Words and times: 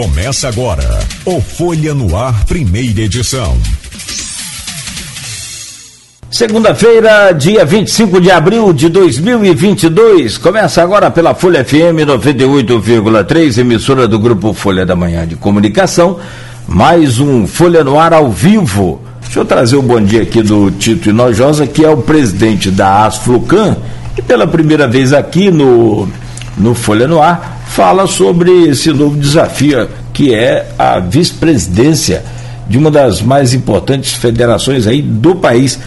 Começa 0.00 0.48
agora 0.48 0.98
o 1.26 1.42
Folha 1.42 1.92
no 1.92 2.16
Ar, 2.16 2.46
primeira 2.46 3.02
edição. 3.02 3.54
Segunda-feira, 6.30 7.32
dia 7.32 7.66
25 7.66 8.18
de 8.18 8.30
abril 8.30 8.72
de 8.72 8.88
2022. 8.88 10.38
Começa 10.38 10.82
agora 10.82 11.10
pela 11.10 11.34
Folha 11.34 11.62
FM 11.62 12.08
98,3, 12.08 13.58
emissora 13.58 14.08
do 14.08 14.18
Grupo 14.18 14.54
Folha 14.54 14.86
da 14.86 14.96
Manhã 14.96 15.28
de 15.28 15.36
Comunicação. 15.36 16.18
Mais 16.66 17.20
um 17.20 17.46
Folha 17.46 17.84
no 17.84 17.98
Ar 17.98 18.14
ao 18.14 18.30
vivo. 18.30 19.02
Deixa 19.20 19.40
eu 19.40 19.44
trazer 19.44 19.76
o 19.76 19.80
um 19.80 19.86
bom 19.86 20.00
dia 20.00 20.22
aqui 20.22 20.42
do 20.42 20.70
Tito 20.70 21.10
Inojosa, 21.10 21.66
que 21.66 21.84
é 21.84 21.90
o 21.90 21.98
presidente 21.98 22.70
da 22.70 23.04
Asflucan, 23.04 23.76
e 24.16 24.22
pela 24.22 24.46
primeira 24.46 24.88
vez 24.88 25.12
aqui 25.12 25.50
no, 25.50 26.08
no 26.56 26.74
Folha 26.74 27.06
no 27.06 27.20
Ar 27.20 27.59
fala 27.70 28.08
sobre 28.08 28.64
esse 28.64 28.92
novo 28.92 29.16
desafio 29.16 29.88
que 30.12 30.34
é 30.34 30.72
a 30.76 30.98
vice-presidência 30.98 32.24
de 32.68 32.76
uma 32.76 32.90
das 32.90 33.22
mais 33.22 33.54
importantes 33.54 34.12
federações 34.12 34.88
aí 34.88 35.00
do 35.00 35.36
país, 35.36 35.78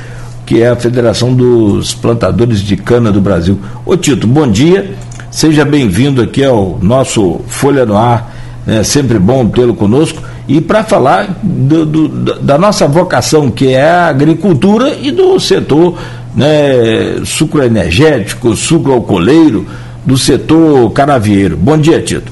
que 0.45 0.61
é 0.61 0.69
a 0.69 0.77
Federação 0.77 1.33
dos 1.33 1.93
Plantadores 1.93 2.61
de 2.61 2.77
Cana 2.77 3.11
do 3.11 3.19
Brasil. 3.19 3.59
Ô 3.85 3.97
Tito, 3.97 4.25
bom 4.25 4.49
dia, 4.49 4.95
seja 5.29 5.65
bem-vindo 5.65 6.21
aqui 6.21 6.43
ao 6.43 6.79
nosso 6.81 7.41
Folha 7.47 7.85
no 7.85 7.97
Ar, 7.97 8.33
é 8.65 8.81
sempre 8.81 9.19
bom 9.19 9.45
tê-lo 9.49 9.75
conosco, 9.75 10.21
e 10.47 10.61
para 10.61 10.85
falar 10.85 11.37
do, 11.43 11.85
do, 11.85 12.07
da 12.39 12.57
nossa 12.57 12.87
vocação, 12.87 13.51
que 13.51 13.73
é 13.73 13.89
a 13.89 14.07
agricultura 14.07 14.95
e 15.01 15.11
do 15.11 15.37
setor 15.37 15.97
né, 16.33 17.21
sucro 17.25 17.61
energético, 17.61 18.55
sucro 18.55 18.93
alcooleiro, 18.93 19.67
do 20.05 20.17
setor 20.17 20.91
canavieiro. 20.91 21.57
Bom 21.57 21.77
dia, 21.77 22.01
Tito. 22.01 22.31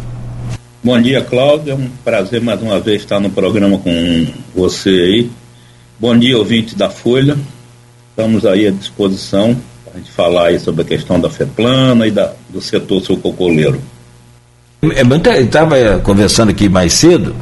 Bom 0.83 0.99
dia, 0.99 1.21
Cláudio. 1.21 1.73
É 1.73 1.75
um 1.75 1.89
prazer 2.03 2.41
mais 2.41 2.61
uma 2.61 2.79
vez 2.79 3.01
estar 3.01 3.19
no 3.19 3.29
programa 3.29 3.77
com 3.77 4.27
você 4.55 4.89
aí. 4.89 5.31
Bom 5.99 6.17
dia, 6.17 6.37
ouvinte 6.37 6.75
da 6.75 6.89
Folha. 6.89 7.37
Estamos 8.09 8.45
aí 8.45 8.67
à 8.67 8.71
disposição 8.71 9.55
para 9.85 9.93
a 9.93 9.97
gente 9.97 10.11
falar 10.11 10.47
aí 10.47 10.59
sobre 10.59 10.81
a 10.81 10.85
questão 10.85 11.19
da 11.19 11.29
FEPLANA 11.29 12.07
e 12.07 12.11
da, 12.11 12.33
do 12.49 12.59
setor 12.59 13.01
sucocoleiro. 13.01 13.79
É, 14.81 15.41
estava 15.41 15.99
conversando 15.99 16.49
aqui 16.49 16.67
mais 16.67 16.93
cedo, 16.93 17.35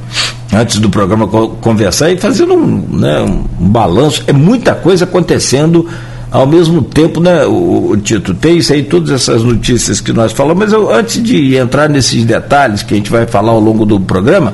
antes 0.54 0.78
do 0.80 0.90
programa 0.90 1.26
conversar, 1.28 2.12
e 2.12 2.18
fazendo 2.18 2.54
um, 2.54 3.00
né, 3.00 3.22
um 3.22 3.70
balanço. 3.70 4.24
É 4.28 4.34
muita 4.34 4.76
coisa 4.76 5.06
acontecendo 5.06 5.88
ao 6.32 6.46
mesmo 6.46 6.82
tempo, 6.82 7.20
né, 7.20 7.46
o, 7.46 7.92
o 7.92 7.98
Tito, 7.98 8.34
tem 8.34 8.58
isso 8.58 8.72
aí, 8.72 8.84
todas 8.84 9.10
essas 9.10 9.44
notícias 9.44 10.00
que 10.00 10.14
nós 10.14 10.32
falamos, 10.32 10.66
mas 10.66 10.74
eu, 10.74 10.94
antes 10.94 11.22
de 11.22 11.56
entrar 11.56 11.90
nesses 11.90 12.24
detalhes 12.24 12.84
que 12.84 12.94
a 12.94 12.98
gente 12.98 13.10
vai 13.10 13.26
falar 13.26 13.52
ao 13.52 13.60
longo 13.60 13.86
do 13.86 14.00
programa, 14.00 14.54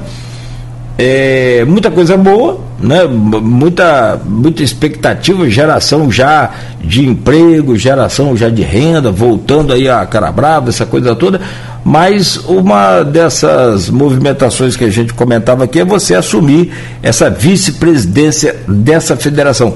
é, 0.98 1.66
muita 1.68 1.92
coisa 1.92 2.16
boa, 2.16 2.58
né? 2.80 3.03
muita, 3.06 4.18
muita 4.23 4.64
expectativa, 4.64 5.50
geração 5.50 6.09
já 6.09 6.50
de 6.81 7.06
emprego, 7.06 7.76
geração 7.76 8.38
já 8.38 8.50
de 8.50 8.62
renda, 8.62 9.12
voltando 9.12 9.73
aí 9.73 9.90
a 9.90 10.06
cara 10.06 10.31
brava, 10.31 10.70
essa 10.70 10.86
coisa 10.86 11.14
toda, 11.14 11.42
mas 11.84 12.38
uma 12.48 13.03
dessas 13.03 13.90
movimentações 13.90 14.78
que 14.78 14.86
a 14.86 14.90
gente 14.90 15.14
comentava 15.14 15.66
aqui 15.66 15.81
é 15.81 15.86
você 15.86 16.16
assumir 16.16 16.72
essa 17.03 17.30
vice-presidência 17.30 18.56
dessa 18.66 19.18
federação 19.18 19.76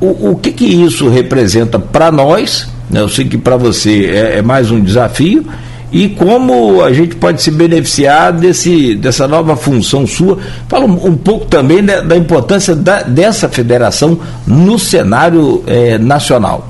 o, 0.00 0.30
o 0.30 0.36
que, 0.36 0.50
que 0.50 0.64
isso 0.64 1.08
representa 1.08 1.78
para 1.78 2.10
nós? 2.10 2.68
Né? 2.88 3.00
Eu 3.00 3.08
sei 3.08 3.26
que 3.26 3.36
para 3.36 3.56
você 3.56 4.06
é, 4.06 4.38
é, 4.38 4.42
mais 4.42 4.70
um 4.70 4.80
desafio 4.80 5.44
e 5.92 6.08
como 6.08 6.82
a 6.82 6.92
gente 6.92 7.16
pode 7.16 7.42
se 7.42 7.50
beneficiar 7.50 8.32
desse, 8.32 8.94
dessa 8.94 9.28
nova 9.28 9.56
função 9.56 10.06
sua. 10.06 10.38
Fala 10.68 10.86
um, 10.86 11.08
um 11.08 11.16
pouco 11.16 11.46
também 11.46 11.84
da, 11.84 12.00
da 12.00 12.16
importância 12.16 12.74
da, 12.74 13.02
dessa 13.02 13.48
federação 13.48 14.18
no 14.46 14.78
cenário 14.78 15.62
é, 15.66 15.98
nacional. 15.98 16.68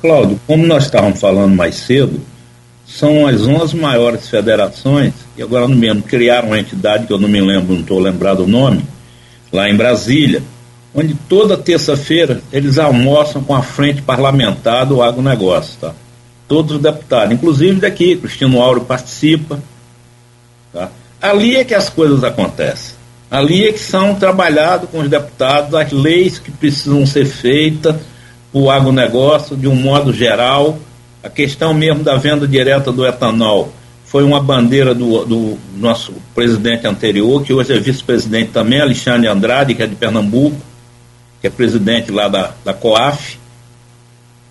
Cláudio, 0.00 0.40
como 0.46 0.66
nós 0.66 0.84
estávamos 0.84 1.20
falando 1.20 1.54
mais 1.54 1.74
cedo, 1.76 2.20
são 2.86 3.26
as 3.26 3.42
11 3.42 3.76
maiores 3.76 4.28
federações, 4.28 5.12
e 5.36 5.42
agora 5.42 5.66
no 5.66 5.76
mesmo 5.76 6.02
criaram 6.02 6.48
uma 6.48 6.58
entidade 6.58 7.06
que 7.06 7.12
eu 7.12 7.18
não 7.18 7.28
me 7.28 7.40
lembro, 7.40 7.74
não 7.74 7.80
estou 7.80 7.98
lembrado 7.98 8.40
o 8.40 8.46
nome, 8.46 8.84
lá 9.52 9.68
em 9.68 9.76
Brasília, 9.76 10.42
onde 10.96 11.14
toda 11.28 11.58
terça-feira 11.58 12.40
eles 12.50 12.78
almoçam 12.78 13.44
com 13.44 13.54
a 13.54 13.62
frente 13.62 14.00
parlamentar 14.00 14.86
do 14.86 15.02
agronegócio, 15.02 15.76
tá? 15.78 15.92
Todos 16.48 16.76
os 16.76 16.82
deputados, 16.82 17.34
inclusive 17.34 17.80
daqui, 17.80 18.16
Cristino 18.16 18.62
Auro 18.62 18.80
participa, 18.80 19.60
tá? 20.72 20.88
Ali 21.20 21.56
é 21.56 21.64
que 21.64 21.74
as 21.74 21.90
coisas 21.90 22.24
acontecem. 22.24 22.94
Ali 23.30 23.66
é 23.66 23.72
que 23.72 23.78
são 23.80 24.14
trabalhados 24.14 24.88
com 24.88 25.00
os 25.00 25.08
deputados 25.08 25.74
as 25.74 25.92
leis 25.92 26.38
que 26.38 26.50
precisam 26.50 27.04
ser 27.04 27.26
feitas 27.26 27.96
para 28.52 28.60
o 28.60 28.70
agronegócio 28.70 29.56
de 29.56 29.68
um 29.68 29.74
modo 29.74 30.12
geral. 30.12 30.78
A 31.22 31.28
questão 31.28 31.74
mesmo 31.74 32.04
da 32.04 32.16
venda 32.16 32.46
direta 32.46 32.92
do 32.92 33.04
etanol 33.04 33.72
foi 34.04 34.22
uma 34.22 34.40
bandeira 34.40 34.94
do, 34.94 35.24
do 35.24 35.58
nosso 35.76 36.14
presidente 36.34 36.86
anterior, 36.86 37.42
que 37.42 37.52
hoje 37.52 37.72
é 37.74 37.80
vice-presidente 37.80 38.52
também, 38.52 38.80
Alexandre 38.80 39.26
Andrade, 39.26 39.74
que 39.74 39.82
é 39.82 39.86
de 39.86 39.96
Pernambuco 39.96 40.56
que 41.46 41.48
é 41.48 41.50
presidente 41.50 42.10
lá 42.10 42.28
da, 42.28 42.52
da 42.64 42.74
COAF. 42.74 43.38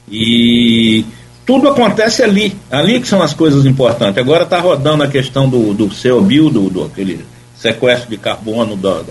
E 0.09 1.05
tudo 1.45 1.67
acontece 1.67 2.23
ali, 2.23 2.55
ali 2.71 2.99
que 2.99 3.07
são 3.07 3.21
as 3.21 3.33
coisas 3.33 3.65
importantes. 3.65 4.17
Agora 4.17 4.43
está 4.43 4.59
rodando 4.59 5.03
a 5.03 5.07
questão 5.07 5.49
do, 5.49 5.73
do 5.73 5.89
CO2, 5.89 6.51
do, 6.51 6.69
do 6.69 6.83
aquele 6.85 7.25
sequestro 7.55 8.09
de 8.09 8.17
carbono, 8.17 8.75
da, 8.75 9.01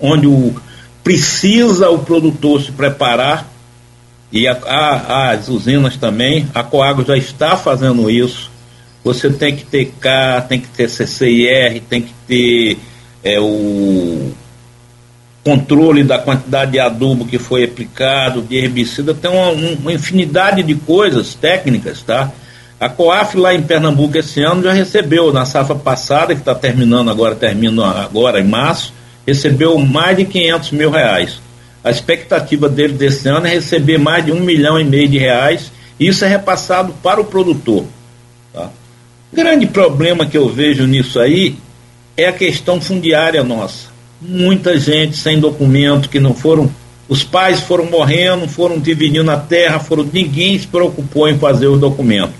onde 0.00 0.26
o, 0.26 0.54
precisa 1.02 1.90
o 1.90 1.98
produtor 1.98 2.62
se 2.62 2.72
preparar, 2.72 3.52
e 4.32 4.48
a, 4.48 4.58
a, 4.64 5.30
as 5.30 5.48
usinas 5.48 5.96
também, 5.96 6.48
a 6.54 6.62
Coagro 6.62 7.04
já 7.06 7.16
está 7.16 7.56
fazendo 7.56 8.10
isso. 8.10 8.50
Você 9.04 9.30
tem 9.30 9.54
que 9.54 9.64
ter 9.64 9.92
K, 10.00 10.40
tem 10.48 10.60
que 10.60 10.68
ter 10.68 10.88
CCIR, 10.88 11.82
tem 11.88 12.02
que 12.02 12.14
ter 12.26 12.78
é, 13.22 13.38
o 13.38 14.32
controle 15.44 16.02
da 16.02 16.18
quantidade 16.18 16.72
de 16.72 16.80
adubo 16.80 17.26
que 17.26 17.38
foi 17.38 17.64
aplicado, 17.64 18.40
de 18.40 18.56
herbicida, 18.56 19.12
tem 19.12 19.30
uma, 19.30 19.50
uma, 19.50 19.92
infinidade 19.92 20.62
de 20.62 20.74
coisas 20.74 21.34
técnicas, 21.34 22.02
tá? 22.02 22.32
A 22.80 22.88
COAF 22.88 23.36
lá 23.36 23.54
em 23.54 23.62
Pernambuco 23.62 24.16
esse 24.16 24.42
ano 24.42 24.62
já 24.62 24.72
recebeu, 24.72 25.32
na 25.32 25.44
safra 25.44 25.76
passada, 25.76 26.34
que 26.34 26.40
está 26.40 26.54
terminando 26.54 27.10
agora, 27.10 27.34
termina 27.34 27.86
agora 28.00 28.40
em 28.40 28.44
março, 28.44 28.94
recebeu 29.26 29.78
mais 29.78 30.16
de 30.16 30.24
500 30.24 30.70
mil 30.72 30.90
reais. 30.90 31.38
A 31.84 31.90
expectativa 31.90 32.66
dele 32.66 32.94
desse 32.94 33.28
ano 33.28 33.46
é 33.46 33.50
receber 33.50 33.98
mais 33.98 34.24
de 34.24 34.32
um 34.32 34.40
milhão 34.40 34.80
e 34.80 34.84
meio 34.84 35.08
de 35.08 35.18
reais, 35.18 35.70
e 36.00 36.08
isso 36.08 36.24
é 36.24 36.28
repassado 36.28 36.94
para 37.02 37.20
o 37.20 37.24
produtor. 37.24 37.84
Tá? 38.52 38.70
O 39.30 39.36
grande 39.36 39.66
problema 39.66 40.24
que 40.24 40.38
eu 40.38 40.48
vejo 40.48 40.86
nisso 40.86 41.20
aí 41.20 41.56
é 42.16 42.28
a 42.28 42.32
questão 42.32 42.80
fundiária 42.80 43.44
nossa 43.44 43.93
muita 44.28 44.78
gente 44.78 45.16
sem 45.16 45.38
documento, 45.38 46.08
que 46.08 46.18
não 46.18 46.34
foram. 46.34 46.70
Os 47.08 47.22
pais 47.22 47.60
foram 47.60 47.84
morrendo, 47.84 48.48
foram 48.48 48.78
dividindo 48.78 49.30
a 49.30 49.36
terra, 49.36 49.78
foram, 49.78 50.08
ninguém 50.10 50.58
se 50.58 50.66
preocupou 50.66 51.28
em 51.28 51.38
fazer 51.38 51.66
o 51.66 51.76
documento. 51.76 52.32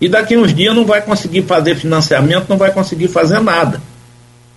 E 0.00 0.08
daqui 0.08 0.36
uns 0.36 0.54
dias 0.54 0.74
não 0.74 0.84
vai 0.84 1.00
conseguir 1.00 1.42
fazer 1.42 1.74
financiamento, 1.74 2.48
não 2.48 2.58
vai 2.58 2.70
conseguir 2.70 3.08
fazer 3.08 3.40
nada. 3.40 3.80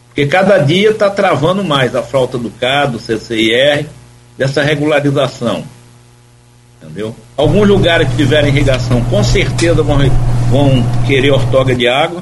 Porque 0.08 0.26
cada 0.26 0.58
dia 0.58 0.92
está 0.92 1.10
travando 1.10 1.64
mais 1.64 1.96
a 1.96 2.04
falta 2.04 2.38
do 2.38 2.50
CAD, 2.50 2.94
do 2.94 3.00
CCIR, 3.00 3.88
dessa 4.38 4.62
regularização. 4.62 5.64
Entendeu? 6.82 7.16
Alguns 7.36 7.68
lugares 7.68 8.08
que 8.10 8.16
tiverem 8.16 8.50
irrigação 8.50 9.02
com 9.06 9.24
certeza 9.24 9.82
vão, 9.82 9.98
vão 10.50 10.86
querer 11.08 11.32
ortoga 11.32 11.74
de 11.74 11.88
água. 11.88 12.22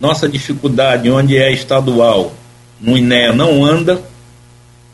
Nossa 0.00 0.28
dificuldade, 0.28 1.10
onde 1.10 1.36
é 1.38 1.52
estadual, 1.52 2.32
no 2.80 2.96
INEA 2.96 3.32
não 3.32 3.64
anda. 3.64 4.00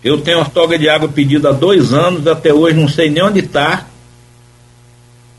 Eu 0.02 0.20
tenho 0.20 0.38
ortoga 0.38 0.78
de 0.78 0.88
água 0.88 1.08
pedida 1.08 1.50
há 1.50 1.52
dois 1.52 1.92
anos, 1.92 2.26
até 2.26 2.52
hoje 2.52 2.76
não 2.76 2.88
sei 2.88 3.10
nem 3.10 3.22
onde 3.22 3.40
está. 3.40 3.86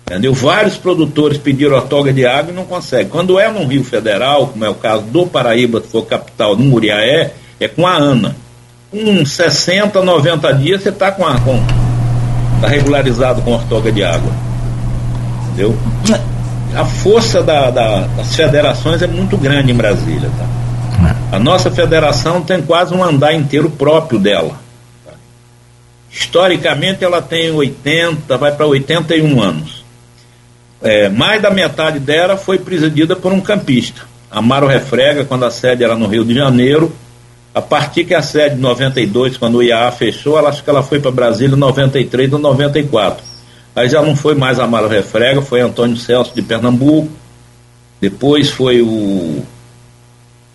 Entendeu? 0.06 0.34
Vários 0.34 0.76
produtores 0.76 1.38
pediram 1.38 1.78
ortoga 1.78 2.12
de 2.12 2.26
água 2.26 2.52
e 2.52 2.56
não 2.56 2.66
conseguem. 2.66 3.08
Quando 3.08 3.40
é 3.40 3.50
no 3.50 3.66
Rio 3.66 3.84
Federal, 3.84 4.48
como 4.48 4.66
é 4.66 4.70
o 4.70 4.76
caso 4.76 5.04
do 5.04 5.26
Paraíba, 5.26 5.80
que 5.80 5.88
for 5.88 6.06
capital, 6.06 6.56
no 6.56 6.66
Muriaé, 6.66 7.34
é 7.60 7.68
com 7.68 7.88
a 7.88 7.96
ANA. 7.96 8.36
Com 8.92 9.26
60, 9.26 10.02
90 10.02 10.54
dias 10.56 10.84
você 10.84 10.90
está 10.90 11.12
com 11.12 11.26
a. 11.26 11.40
Com, 11.40 11.58
tá 12.60 12.68
regularizado 12.68 13.42
com 13.42 13.54
ortoga 13.54 13.92
de 13.92 14.04
água. 14.04 14.32
Entendeu? 15.48 15.78
A 16.76 16.86
força 16.86 17.42
da, 17.42 17.70
da, 17.70 18.02
das 18.02 18.36
federações 18.36 19.02
é 19.02 19.08
muito 19.08 19.38
grande 19.38 19.72
em 19.72 19.76
Brasília, 19.76 20.30
tá? 20.38 20.61
A 21.32 21.40
nossa 21.40 21.72
federação 21.72 22.42
tem 22.42 22.62
quase 22.62 22.94
um 22.94 23.04
andar 23.04 23.34
inteiro 23.34 23.70
próprio 23.70 24.20
dela. 24.20 24.60
Historicamente, 26.12 27.04
ela 27.04 27.22
tem 27.22 27.52
80, 27.52 28.38
vai 28.38 28.52
para 28.52 28.66
81 28.66 29.42
anos. 29.42 29.86
É, 30.82 31.08
mais 31.10 31.42
da 31.42 31.50
metade 31.50 32.00
dela 32.00 32.36
foi 32.36 32.58
presidida 32.58 33.16
por 33.16 33.32
um 33.32 33.40
campista. 33.40 34.02
Amaro 34.30 34.68
Refrega, 34.68 35.24
quando 35.24 35.46
a 35.46 35.52
sede 35.52 35.84
era 35.84 35.96
no 35.96 36.08
Rio 36.08 36.26
de 36.26 36.34
Janeiro. 36.34 36.94
A 37.54 37.62
partir 37.62 38.06
que 38.06 38.14
a 38.14 38.22
sede 38.22 38.56
de 38.56 38.62
92, 38.62 39.38
quando 39.38 39.56
o 39.56 39.64
IAA 39.64 39.92
fechou, 39.92 40.38
ela, 40.38 40.50
acho 40.50 40.64
que 40.64 40.70
ela 40.70 40.82
foi 40.82 41.00
para 41.00 41.12
Brasília 41.12 41.56
em 41.56 41.60
93 41.60 42.32
ou 42.34 42.40
94. 42.40 43.24
Aí 43.76 43.90
já 43.90 44.02
não 44.02 44.16
foi 44.16 44.36
mais 44.36 44.60
Amaro 44.60 44.88
Refrega, 44.88 45.42
foi 45.42 45.62
Antônio 45.62 45.98
Celso 45.98 46.34
de 46.34 46.42
Pernambuco. 46.42 47.10
Depois 48.00 48.50
foi 48.50 48.82
o. 48.82 49.44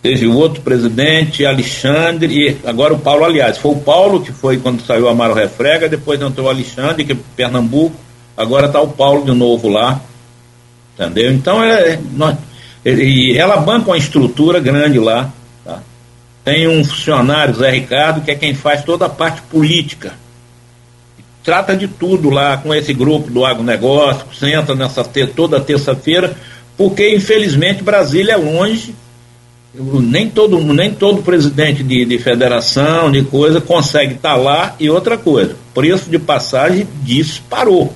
Teve 0.02 0.26
o 0.26 0.34
outro 0.34 0.62
presidente, 0.62 1.44
Alexandre, 1.44 2.48
e 2.48 2.56
agora 2.64 2.94
o 2.94 2.98
Paulo, 2.98 3.25
aliás. 3.25 3.58
Foi 3.58 3.72
o 3.72 3.81
Paulo 3.81 4.20
que 4.20 4.32
foi 4.32 4.58
quando 4.58 4.84
saiu 4.84 5.08
Amaro 5.08 5.34
Refrega, 5.34 5.88
depois 5.88 6.20
entrou 6.20 6.46
o 6.46 6.50
Alexandre, 6.50 7.04
que 7.04 7.12
é 7.12 7.16
Pernambuco. 7.34 7.96
Agora 8.37 8.66
está 8.66 8.81
o 8.81 8.88
Paulo 8.88 9.25
de 9.25 9.32
novo 9.32 9.69
lá. 9.69 10.00
Entendeu? 10.94 11.32
Então, 11.32 11.62
é, 11.62 11.98
nós, 12.12 12.37
e 12.84 13.37
ela 13.37 13.56
banca 13.56 13.90
uma 13.90 13.98
estrutura 13.98 14.60
grande 14.60 14.98
lá. 14.98 15.32
Tá? 15.64 15.81
Tem 16.44 16.69
um 16.69 16.84
funcionário, 16.84 17.54
Zé 17.54 17.70
Ricardo, 17.70 18.20
que 18.20 18.31
é 18.31 18.34
quem 18.37 18.54
faz 18.54 18.84
toda 18.84 19.06
a 19.06 19.08
parte 19.10 19.42
política. 19.42 20.14
Trata 21.42 21.76
de 21.76 21.88
tudo 21.88 22.31
lá 22.31 22.56
com 22.56 22.75
esse 22.75 22.92
grupo 22.92 23.31
do 23.31 23.44
agronegócio, 23.44 24.26
senta 24.34 24.75
nessa 24.75 25.04
ter, 25.04 25.31
toda 25.31 25.60
terça-feira, 25.60 26.37
porque 26.76 27.14
infelizmente 27.14 27.84
Brasília 27.84 28.32
é 28.32 28.37
longe, 28.37 28.94
nem 29.78 30.31
todo, 30.31 30.58
nem 30.61 30.93
todo 30.93 31.23
presidente 31.23 31.82
de, 31.82 32.05
de 32.05 32.19
federação, 32.19 33.11
de 33.11 33.23
coisa, 33.23 33.61
consegue 33.61 34.14
estar 34.14 34.31
tá 34.31 34.37
lá 34.37 34.75
e 34.81 34.88
outra 34.88 35.19
coisa, 35.19 35.56
preço 35.75 36.08
de 36.08 36.19
passagem 36.19 36.87
disparou. 37.02 37.93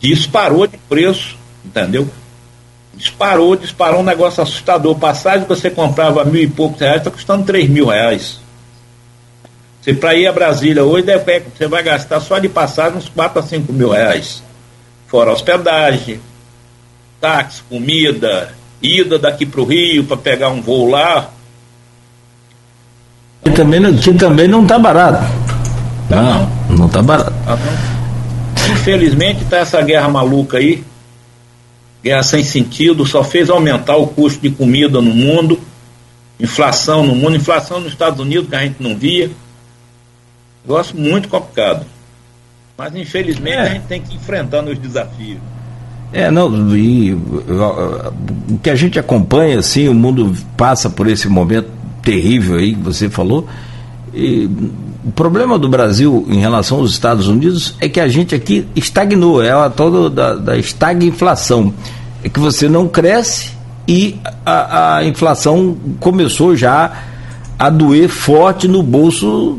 Disparou 0.00 0.66
de 0.66 0.78
preço, 0.88 1.36
entendeu? 1.64 2.08
Disparou, 2.94 3.54
disparou 3.54 4.00
um 4.00 4.04
negócio 4.04 4.42
assustador. 4.42 4.98
Passagem 4.98 5.42
que 5.42 5.48
você 5.48 5.70
comprava 5.70 6.24
mil 6.24 6.42
e 6.42 6.48
poucos 6.48 6.80
reais, 6.80 6.98
está 6.98 7.10
custando 7.10 7.44
três 7.44 7.68
mil 7.68 7.86
reais. 7.86 8.40
Você 9.80 9.94
para 9.94 10.14
ir 10.14 10.26
a 10.26 10.32
Brasília 10.32 10.84
hoje, 10.84 11.06
deve, 11.06 11.40
você 11.40 11.66
vai 11.66 11.82
gastar 11.82 12.20
só 12.20 12.38
de 12.38 12.48
passagem 12.48 12.98
uns 12.98 13.08
4 13.08 13.38
a 13.38 13.42
5 13.42 13.72
mil 13.72 13.90
reais. 13.90 14.42
Fora 15.06 15.32
hospedagem, 15.32 16.20
táxi, 17.20 17.62
comida, 17.68 18.54
ida 18.82 19.18
daqui 19.18 19.44
para 19.44 19.60
o 19.60 19.64
Rio 19.64 20.04
para 20.04 20.16
pegar 20.16 20.48
um 20.48 20.60
voo 20.60 20.88
lá. 20.88 21.30
Que 23.44 23.50
também, 23.50 23.80
não, 23.80 23.96
que 23.96 24.12
também 24.14 24.48
não 24.48 24.62
está 24.62 24.78
barato. 24.78 25.24
Tá 26.08 26.22
não, 26.22 26.76
não 26.76 26.86
está 26.86 27.02
barato. 27.02 27.32
Tá 27.44 27.58
Infelizmente 28.72 29.42
está 29.42 29.58
essa 29.58 29.80
guerra 29.82 30.08
maluca 30.08 30.58
aí 30.58 30.84
guerra 32.02 32.22
sem 32.22 32.42
sentido, 32.42 33.04
só 33.06 33.22
fez 33.22 33.50
aumentar 33.50 33.96
o 33.96 34.06
custo 34.06 34.40
de 34.40 34.50
comida 34.50 35.00
no 35.00 35.14
mundo, 35.14 35.60
inflação 36.38 37.04
no 37.06 37.14
mundo, 37.14 37.36
inflação 37.36 37.80
nos 37.80 37.92
Estados 37.92 38.18
Unidos 38.18 38.48
que 38.48 38.56
a 38.56 38.62
gente 38.62 38.82
não 38.82 38.96
via. 38.96 39.30
Negócio 40.64 40.96
muito 40.96 41.28
complicado. 41.28 41.86
Mas 42.76 42.94
infelizmente 42.94 43.56
é. 43.56 43.60
a 43.60 43.66
gente 43.66 43.86
tem 43.86 44.00
que 44.00 44.14
ir 44.14 44.16
enfrentando 44.16 44.70
os 44.70 44.78
desafios. 44.78 45.40
É, 46.12 46.30
não, 46.30 46.76
e 46.76 47.12
o 47.12 48.58
que 48.60 48.68
a 48.68 48.74
gente 48.74 48.98
acompanha, 48.98 49.60
assim, 49.60 49.88
o 49.88 49.94
mundo 49.94 50.34
passa 50.56 50.90
por 50.90 51.06
esse 51.06 51.28
momento 51.28 51.68
terrível 52.02 52.56
aí 52.56 52.74
que 52.74 52.80
você 52.80 53.08
falou. 53.08 53.46
E 54.12 54.50
o 55.04 55.12
problema 55.12 55.58
do 55.58 55.68
Brasil 55.68 56.26
em 56.28 56.40
relação 56.40 56.78
aos 56.78 56.90
Estados 56.90 57.28
Unidos 57.28 57.76
é 57.80 57.88
que 57.88 58.00
a 58.00 58.08
gente 58.08 58.34
aqui 58.34 58.66
estagnou, 58.74 59.42
ela 59.42 59.70
toda 59.70 60.10
da, 60.10 60.34
da 60.34 60.58
estagflação. 60.58 61.72
É 62.24 62.28
que 62.28 62.40
você 62.40 62.68
não 62.68 62.88
cresce 62.88 63.52
e 63.86 64.18
a, 64.44 64.96
a 64.96 65.04
inflação 65.04 65.76
começou 66.00 66.56
já 66.56 67.04
a 67.58 67.70
doer 67.70 68.08
forte 68.08 68.66
no 68.66 68.82
bolso 68.82 69.58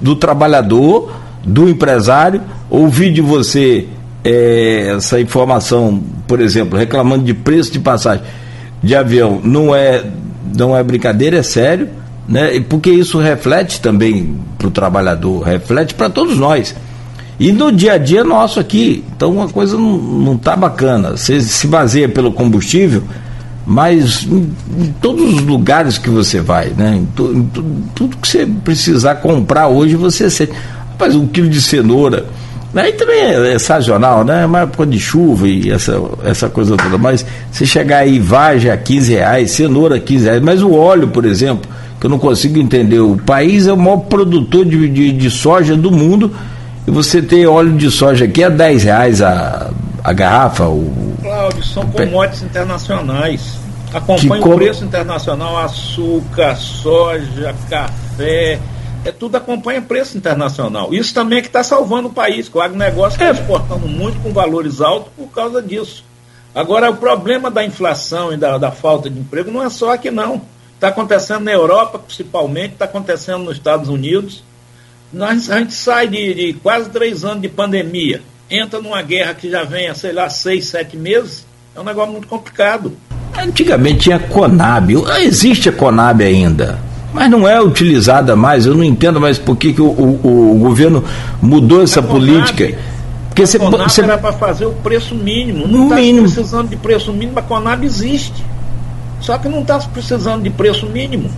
do 0.00 0.16
trabalhador, 0.16 1.12
do 1.44 1.68
empresário. 1.68 2.40
Ouvi 2.70 3.12
de 3.12 3.20
você 3.20 3.86
é, 4.24 4.94
essa 4.96 5.20
informação, 5.20 6.02
por 6.26 6.40
exemplo, 6.40 6.78
reclamando 6.78 7.24
de 7.24 7.34
preço 7.34 7.70
de 7.70 7.78
passagem 7.78 8.24
de 8.82 8.94
avião, 8.94 9.40
não 9.42 9.74
é, 9.74 10.04
não 10.56 10.76
é 10.76 10.82
brincadeira, 10.82 11.38
é 11.38 11.42
sério 11.42 11.88
né? 12.28 12.58
porque 12.68 12.90
isso 12.90 13.18
reflete 13.18 13.80
também 13.80 14.36
para 14.58 14.68
o 14.68 14.70
trabalhador, 14.70 15.42
reflete 15.42 15.94
para 15.94 16.08
todos 16.08 16.38
nós. 16.38 16.74
E 17.38 17.52
no 17.52 17.72
dia 17.72 17.94
a 17.94 17.98
dia 17.98 18.22
nosso 18.22 18.60
aqui, 18.60 19.04
então 19.14 19.32
uma 19.32 19.48
coisa 19.48 19.76
não 19.76 20.34
está 20.34 20.56
bacana. 20.56 21.16
Você 21.16 21.40
se 21.40 21.66
baseia 21.66 22.08
pelo 22.08 22.32
combustível, 22.32 23.02
mas 23.66 24.22
em, 24.22 24.50
em, 24.78 24.94
todos 25.00 25.34
os 25.34 25.40
lugares 25.40 25.98
que 25.98 26.08
você 26.08 26.40
vai, 26.40 26.68
né? 26.68 26.94
Em, 26.94 27.00
em 27.00 27.44
tu, 27.52 27.82
tudo 27.94 28.16
que 28.18 28.28
você 28.28 28.46
precisar 28.46 29.16
comprar 29.16 29.66
hoje, 29.66 29.96
você 29.96 30.30
sente. 30.30 30.52
Rapaz, 30.92 31.16
um 31.16 31.26
quilo 31.26 31.48
de 31.48 31.60
cenoura. 31.60 32.26
Aí 32.74 32.92
também 32.92 33.20
é, 33.20 33.54
é 33.54 33.58
sazonal, 33.58 34.24
né? 34.24 34.42
É 34.42 34.46
uma 34.46 34.60
época 34.60 34.86
de 34.86 34.98
chuva 34.98 35.46
e 35.46 35.70
essa, 35.70 36.00
essa 36.24 36.48
coisa 36.48 36.76
toda. 36.76 36.98
Mas 36.98 37.24
se 37.52 37.66
chegar 37.66 37.98
aí, 37.98 38.18
vaja 38.18 38.72
a 38.72 38.76
15 38.76 39.14
reais, 39.14 39.50
cenoura 39.52 39.96
a 39.96 40.00
15 40.00 40.24
reais, 40.24 40.42
mas 40.42 40.62
o 40.62 40.72
óleo, 40.74 41.08
por 41.08 41.24
exemplo, 41.24 41.70
que 42.00 42.06
eu 42.06 42.10
não 42.10 42.18
consigo 42.18 42.58
entender. 42.58 42.98
O 42.98 43.16
país 43.16 43.66
é 43.66 43.72
o 43.72 43.76
maior 43.76 43.98
produtor 43.98 44.64
de, 44.64 44.88
de, 44.88 45.12
de 45.12 45.30
soja 45.30 45.76
do 45.76 45.90
mundo 45.90 46.34
e 46.86 46.90
você 46.90 47.22
tem 47.22 47.46
óleo 47.46 47.72
de 47.72 47.90
soja 47.90 48.24
aqui 48.24 48.42
a 48.42 48.48
10 48.48 48.84
reais 48.84 49.22
a, 49.22 49.70
a 50.02 50.12
garrafa. 50.12 50.64
O, 50.64 51.14
Cláudio, 51.22 51.64
são 51.64 51.86
commodities 51.86 52.42
internacionais. 52.42 53.58
Acompanha 53.92 54.44
o 54.44 54.56
preço 54.56 54.84
internacional, 54.84 55.56
açúcar, 55.58 56.56
soja, 56.56 57.54
café, 57.70 58.58
é 59.04 59.12
tudo 59.12 59.36
acompanha 59.36 59.82
preço 59.82 60.16
internacional. 60.16 60.92
Isso 60.92 61.12
também 61.12 61.38
é 61.38 61.42
que 61.42 61.48
está 61.48 61.62
salvando 61.62 62.08
o 62.08 62.12
país, 62.12 62.48
que 62.48 62.56
o 62.56 62.60
agronegócio 62.60 63.16
está 63.16 63.26
é. 63.26 63.30
exportando 63.32 63.86
muito 63.86 64.20
com 64.22 64.32
valores 64.32 64.80
altos 64.80 65.12
por 65.16 65.28
causa 65.28 65.60
disso. 65.60 66.04
Agora, 66.54 66.90
o 66.90 66.96
problema 66.96 67.50
da 67.50 67.64
inflação 67.64 68.32
e 68.32 68.36
da, 68.36 68.56
da 68.58 68.70
falta 68.70 69.10
de 69.10 69.18
emprego 69.18 69.50
não 69.50 69.62
é 69.62 69.68
só 69.68 69.92
aqui, 69.92 70.10
não. 70.10 70.40
Está 70.74 70.88
acontecendo 70.88 71.44
na 71.44 71.52
Europa, 71.52 71.98
principalmente, 71.98 72.74
está 72.74 72.84
acontecendo 72.84 73.44
nos 73.44 73.56
Estados 73.56 73.88
Unidos. 73.88 74.42
Nós, 75.12 75.50
a 75.50 75.58
gente 75.58 75.74
sai 75.74 76.08
de, 76.08 76.34
de, 76.34 76.52
quase 76.54 76.90
três 76.90 77.24
anos 77.24 77.42
de 77.42 77.48
pandemia, 77.48 78.22
entra 78.50 78.80
numa 78.80 79.02
guerra 79.02 79.34
que 79.34 79.50
já 79.50 79.64
vem 79.64 79.88
há, 79.88 79.94
sei 79.94 80.12
lá, 80.12 80.28
seis, 80.28 80.66
sete 80.66 80.96
meses. 80.96 81.46
É 81.74 81.80
um 81.80 81.84
negócio 81.84 82.12
muito 82.12 82.28
complicado. 82.28 82.96
Antigamente 83.36 84.04
tinha 84.04 84.18
Conab, 84.18 84.92
existe 85.20 85.68
a 85.68 85.72
Conab 85.72 86.22
ainda, 86.22 86.78
mas 87.14 87.30
não 87.30 87.48
é 87.48 87.62
utilizada 87.62 88.34
mais. 88.34 88.66
Eu 88.66 88.74
não 88.74 88.82
entendo 88.82 89.20
mais 89.20 89.38
por 89.38 89.56
que, 89.56 89.72
que 89.72 89.80
o, 89.80 89.86
o, 89.86 90.56
o 90.56 90.58
governo 90.58 91.04
mudou 91.40 91.80
essa 91.80 92.02
política. 92.02 92.76
Porque 93.28 93.42
a 93.56 93.58
Conab 93.58 93.90
você... 93.90 94.02
era 94.02 94.18
para 94.18 94.32
fazer 94.32 94.66
o 94.66 94.72
preço 94.72 95.14
mínimo. 95.14 95.66
Não 95.68 95.84
está 95.84 96.22
precisando 96.22 96.68
de 96.68 96.76
preço 96.76 97.12
mínimo, 97.12 97.38
a 97.38 97.42
Conab 97.42 97.84
existe. 97.84 98.44
Só 99.20 99.38
que 99.38 99.48
não 99.48 99.60
está 99.60 99.78
precisando 99.78 100.42
de 100.42 100.50
preço 100.50 100.86
mínimo. 100.86 101.30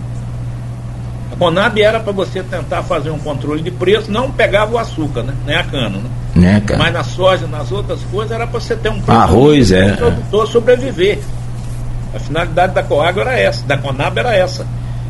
A 1.31 1.35
Conab 1.35 1.79
era 1.79 1.99
para 1.99 2.11
você 2.11 2.41
tentar 2.41 2.81
fazer 2.81 3.11
um 3.11 3.19
controle 3.19 3.61
de 3.61 3.69
preço, 3.69 4.11
não 4.11 4.31
pegava 4.31 4.73
o 4.73 4.77
açúcar, 4.79 5.21
né? 5.21 5.33
nem 5.45 5.55
a 5.55 5.63
cana. 5.63 5.99
Né? 5.99 6.09
né 6.35 6.61
cara? 6.65 6.79
Mas 6.79 6.93
na 6.93 7.03
soja, 7.03 7.45
nas 7.45 7.71
outras 7.71 7.99
coisas, 8.11 8.31
era 8.31 8.47
para 8.47 8.59
você 8.59 8.75
ter 8.75 8.89
um 8.89 8.99
preço 8.99 9.11
Arroz, 9.11 9.69
mínimo 9.69 9.89
é. 9.89 9.95
para 9.95 10.07
o 10.07 10.11
produtor 10.11 10.47
sobreviver. 10.47 11.19
A 12.15 12.19
finalidade 12.19 12.73
da 12.73 12.81
Coagro 12.81 13.21
era 13.21 13.37
essa, 13.39 13.63
da 13.65 13.77
Conab 13.77 14.17
era 14.17 14.35
essa. 14.35 14.65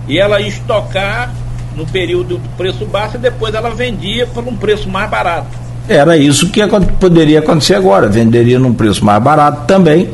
E 0.07 0.19
ela 0.19 0.39
ia 0.39 0.47
estocar 0.47 1.33
no 1.75 1.85
período 1.85 2.37
do 2.37 2.49
preço 2.57 2.85
baixo 2.85 3.15
e 3.15 3.19
depois 3.19 3.53
ela 3.53 3.69
vendia 3.69 4.25
por 4.27 4.43
um 4.47 4.55
preço 4.55 4.89
mais 4.89 5.09
barato. 5.09 5.47
Era 5.87 6.17
isso 6.17 6.49
que 6.49 6.61
poderia 6.99 7.39
acontecer 7.39 7.75
agora, 7.75 8.07
venderia 8.07 8.59
num 8.59 8.73
preço 8.73 9.05
mais 9.05 9.21
barato 9.21 9.65
também, 9.65 10.09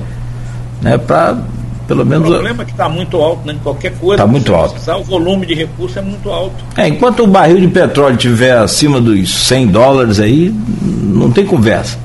né, 0.82 0.98
para 0.98 1.38
pelo 1.88 2.06
menos. 2.06 2.30
O 2.30 2.32
problema 2.32 2.64
é 2.64 2.66
que 2.66 2.72
está 2.72 2.88
muito 2.88 3.18
alto, 3.18 3.46
né? 3.46 3.56
Qualquer 3.62 3.94
coisa. 3.98 4.24
Está 4.24 4.28
muito 4.28 4.54
alto. 4.56 4.76
O 5.00 5.04
volume 5.04 5.46
de 5.46 5.54
recursos 5.54 5.98
é 5.98 6.02
muito 6.02 6.30
alto. 6.30 6.56
É, 6.78 6.88
enquanto 6.88 7.24
o 7.24 7.28
barril 7.28 7.60
de 7.60 7.68
petróleo 7.68 8.16
estiver 8.16 8.58
acima 8.58 9.02
dos 9.02 9.34
100 9.48 9.68
dólares 9.68 10.20
aí, 10.20 10.54
não 10.82 11.30
tem 11.30 11.46
conversa. 11.46 11.98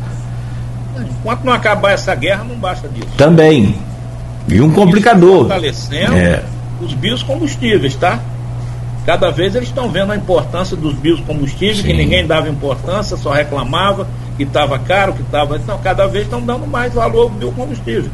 Enquanto 1.20 1.44
não 1.44 1.52
acabar 1.52 1.92
essa 1.92 2.14
guerra, 2.14 2.44
não 2.44 2.56
basta 2.56 2.88
disso. 2.88 3.08
Também. 3.16 3.76
E 4.48 4.60
um 4.60 4.72
complicador. 4.72 5.46
Fortalecendo 5.46 6.16
é. 6.16 6.42
Os 6.80 6.94
biocombustíveis, 6.94 7.94
tá? 7.96 8.20
Cada 9.06 9.30
vez 9.30 9.54
eles 9.54 9.68
estão 9.68 9.88
vendo 9.88 10.12
a 10.12 10.16
importância 10.16 10.76
dos 10.76 10.94
biocombustíveis, 10.94 11.78
Sim. 11.78 11.84
que 11.84 11.92
ninguém 11.94 12.26
dava 12.26 12.48
importância, 12.48 13.16
só 13.16 13.32
reclamava 13.32 14.06
que 14.36 14.42
estava 14.42 14.78
caro, 14.78 15.14
que 15.14 15.22
estava. 15.22 15.56
Então, 15.56 15.78
cada 15.82 16.06
vez 16.06 16.24
estão 16.24 16.40
dando 16.40 16.66
mais 16.66 16.92
valor 16.92 17.22
ao 17.22 17.28
biocombustível. 17.30 18.10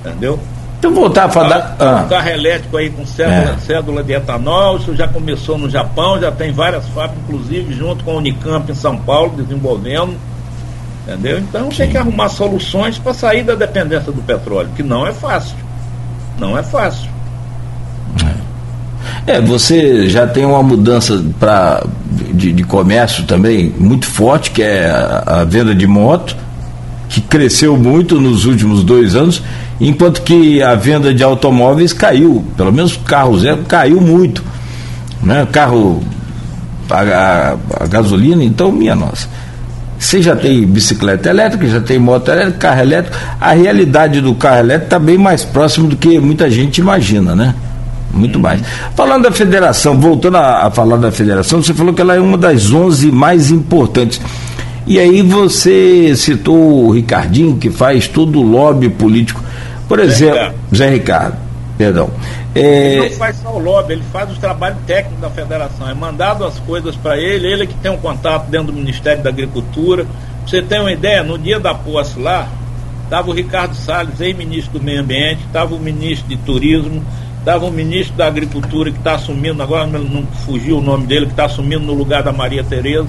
Entendeu? 0.00 0.40
Então 0.78 0.94
voltar 0.94 1.24
a 1.24 1.28
falar. 1.28 1.76
Ah. 1.78 2.02
Um 2.04 2.08
carro 2.08 2.28
elétrico 2.28 2.76
aí 2.76 2.90
com 2.90 3.04
cédula, 3.06 3.54
é. 3.54 3.58
cédula 3.58 4.02
de 4.02 4.12
etanol, 4.12 4.76
isso 4.76 4.94
já 4.94 5.08
começou 5.08 5.58
no 5.58 5.68
Japão, 5.68 6.20
já 6.20 6.30
tem 6.30 6.52
várias 6.52 6.86
fábricas, 6.88 7.24
inclusive 7.24 7.74
junto 7.74 8.04
com 8.04 8.12
a 8.12 8.14
Unicamp 8.14 8.70
em 8.70 8.74
São 8.74 8.96
Paulo, 8.98 9.34
desenvolvendo. 9.36 10.16
Entendeu? 11.06 11.38
Então 11.38 11.70
Sim. 11.70 11.76
tem 11.78 11.90
que 11.90 11.98
arrumar 11.98 12.28
soluções 12.28 12.98
para 12.98 13.14
sair 13.14 13.42
da 13.42 13.54
dependência 13.54 14.12
do 14.12 14.22
petróleo, 14.22 14.70
que 14.76 14.82
não 14.82 15.06
é 15.06 15.12
fácil. 15.12 15.56
Não 16.38 16.58
é 16.58 16.62
fácil. 16.62 17.15
É, 19.26 19.40
você 19.40 20.08
já 20.08 20.24
tem 20.24 20.46
uma 20.46 20.62
mudança 20.62 21.22
pra, 21.40 21.84
de, 22.32 22.52
de 22.52 22.62
comércio 22.62 23.24
também 23.24 23.74
muito 23.76 24.06
forte, 24.06 24.52
que 24.52 24.62
é 24.62 24.88
a, 24.88 25.40
a, 25.40 25.44
venda 25.44 25.74
de 25.74 25.86
moto, 25.86 26.36
que 27.08 27.20
cresceu 27.20 27.76
muito 27.76 28.20
nos 28.20 28.44
últimos 28.44 28.84
dois 28.84 29.16
anos, 29.16 29.42
enquanto 29.80 30.22
que 30.22 30.62
a 30.62 30.76
venda 30.76 31.12
de 31.12 31.24
automóveis 31.24 31.92
caiu, 31.92 32.44
pelo 32.56 32.72
menos 32.72 32.96
carro 32.96 33.36
zero 33.36 33.64
caiu 33.66 34.00
muito. 34.00 34.44
Né? 35.20 35.44
Carro 35.50 36.00
a, 36.88 37.00
a, 37.00 37.56
a 37.82 37.86
gasolina, 37.88 38.44
então, 38.44 38.70
minha 38.70 38.94
nossa. 38.94 39.28
Você 39.98 40.22
já 40.22 40.36
tem 40.36 40.64
bicicleta 40.64 41.30
elétrica, 41.30 41.66
já 41.66 41.80
tem 41.80 41.98
moto 41.98 42.30
elétrica, 42.30 42.58
carro 42.58 42.80
elétrico. 42.80 43.16
A 43.40 43.52
realidade 43.52 44.20
do 44.20 44.34
carro 44.34 44.58
elétrico 44.58 44.86
está 44.86 44.98
bem 45.00 45.18
mais 45.18 45.42
próximo 45.44 45.88
do 45.88 45.96
que 45.96 46.20
muita 46.20 46.48
gente 46.48 46.78
imagina, 46.80 47.34
né? 47.34 47.54
Muito 48.16 48.38
mais. 48.38 48.62
Falando 48.94 49.24
da 49.24 49.32
federação, 49.32 49.98
voltando 49.98 50.36
a, 50.36 50.66
a, 50.66 50.70
falar 50.70 50.96
da 50.96 51.12
federação, 51.12 51.62
você 51.62 51.74
falou 51.74 51.92
que 51.92 52.00
ela 52.00 52.14
é 52.14 52.20
uma 52.20 52.38
das 52.38 52.72
11 52.72 53.10
mais 53.12 53.50
importantes. 53.50 54.20
E 54.86 54.98
aí 54.98 55.20
você 55.22 56.14
citou 56.16 56.86
o 56.86 56.90
Ricardinho, 56.90 57.56
que 57.56 57.70
faz 57.70 58.08
todo 58.08 58.38
o 58.38 58.42
lobby 58.42 58.88
político. 58.88 59.42
Por 59.88 59.98
exemplo, 59.98 60.34
Zé 60.34 60.40
Ricardo, 60.40 60.56
Zé 60.74 60.90
Ricardo 60.90 61.46
perdão. 61.76 62.10
É... 62.54 62.94
Ele 62.94 63.10
não 63.10 63.16
faz 63.16 63.36
só 63.36 63.54
o 63.54 63.58
lobby, 63.58 63.94
ele 63.94 64.04
faz 64.12 64.30
o 64.32 64.40
trabalho 64.40 64.76
técnico 64.86 65.20
da 65.20 65.30
federação. 65.30 65.88
É 65.88 65.94
mandado 65.94 66.44
as 66.44 66.58
coisas 66.60 66.96
para 66.96 67.16
ele, 67.18 67.46
ele 67.46 67.66
que 67.66 67.74
tem 67.74 67.90
um 67.90 67.98
contato 67.98 68.48
dentro 68.48 68.68
do 68.68 68.72
Ministério 68.72 69.22
da 69.22 69.30
Agricultura. 69.30 70.04
Pra 70.04 70.12
você 70.46 70.62
tem 70.62 70.80
uma 70.80 70.92
ideia, 70.92 71.22
no 71.22 71.38
dia 71.38 71.60
da 71.60 71.74
posse 71.74 72.18
lá, 72.18 72.48
estava 73.04 73.30
o 73.30 73.32
Ricardo 73.32 73.74
Salles, 73.74 74.20
ex-ministro 74.20 74.78
do 74.78 74.84
Meio 74.84 75.00
Ambiente, 75.00 75.44
estava 75.46 75.74
o 75.74 75.78
ministro 75.78 76.28
de 76.28 76.36
Turismo, 76.38 77.04
Estava 77.46 77.64
um 77.64 77.70
ministro 77.70 78.16
da 78.16 78.26
Agricultura 78.26 78.90
que 78.90 78.98
está 78.98 79.14
assumindo, 79.14 79.62
agora 79.62 79.86
não 79.86 80.26
fugiu 80.44 80.78
o 80.78 80.82
nome 80.82 81.06
dele, 81.06 81.26
que 81.26 81.32
está 81.32 81.44
assumindo 81.44 81.86
no 81.86 81.94
lugar 81.94 82.20
da 82.20 82.32
Maria 82.32 82.64
Tereza. 82.64 83.06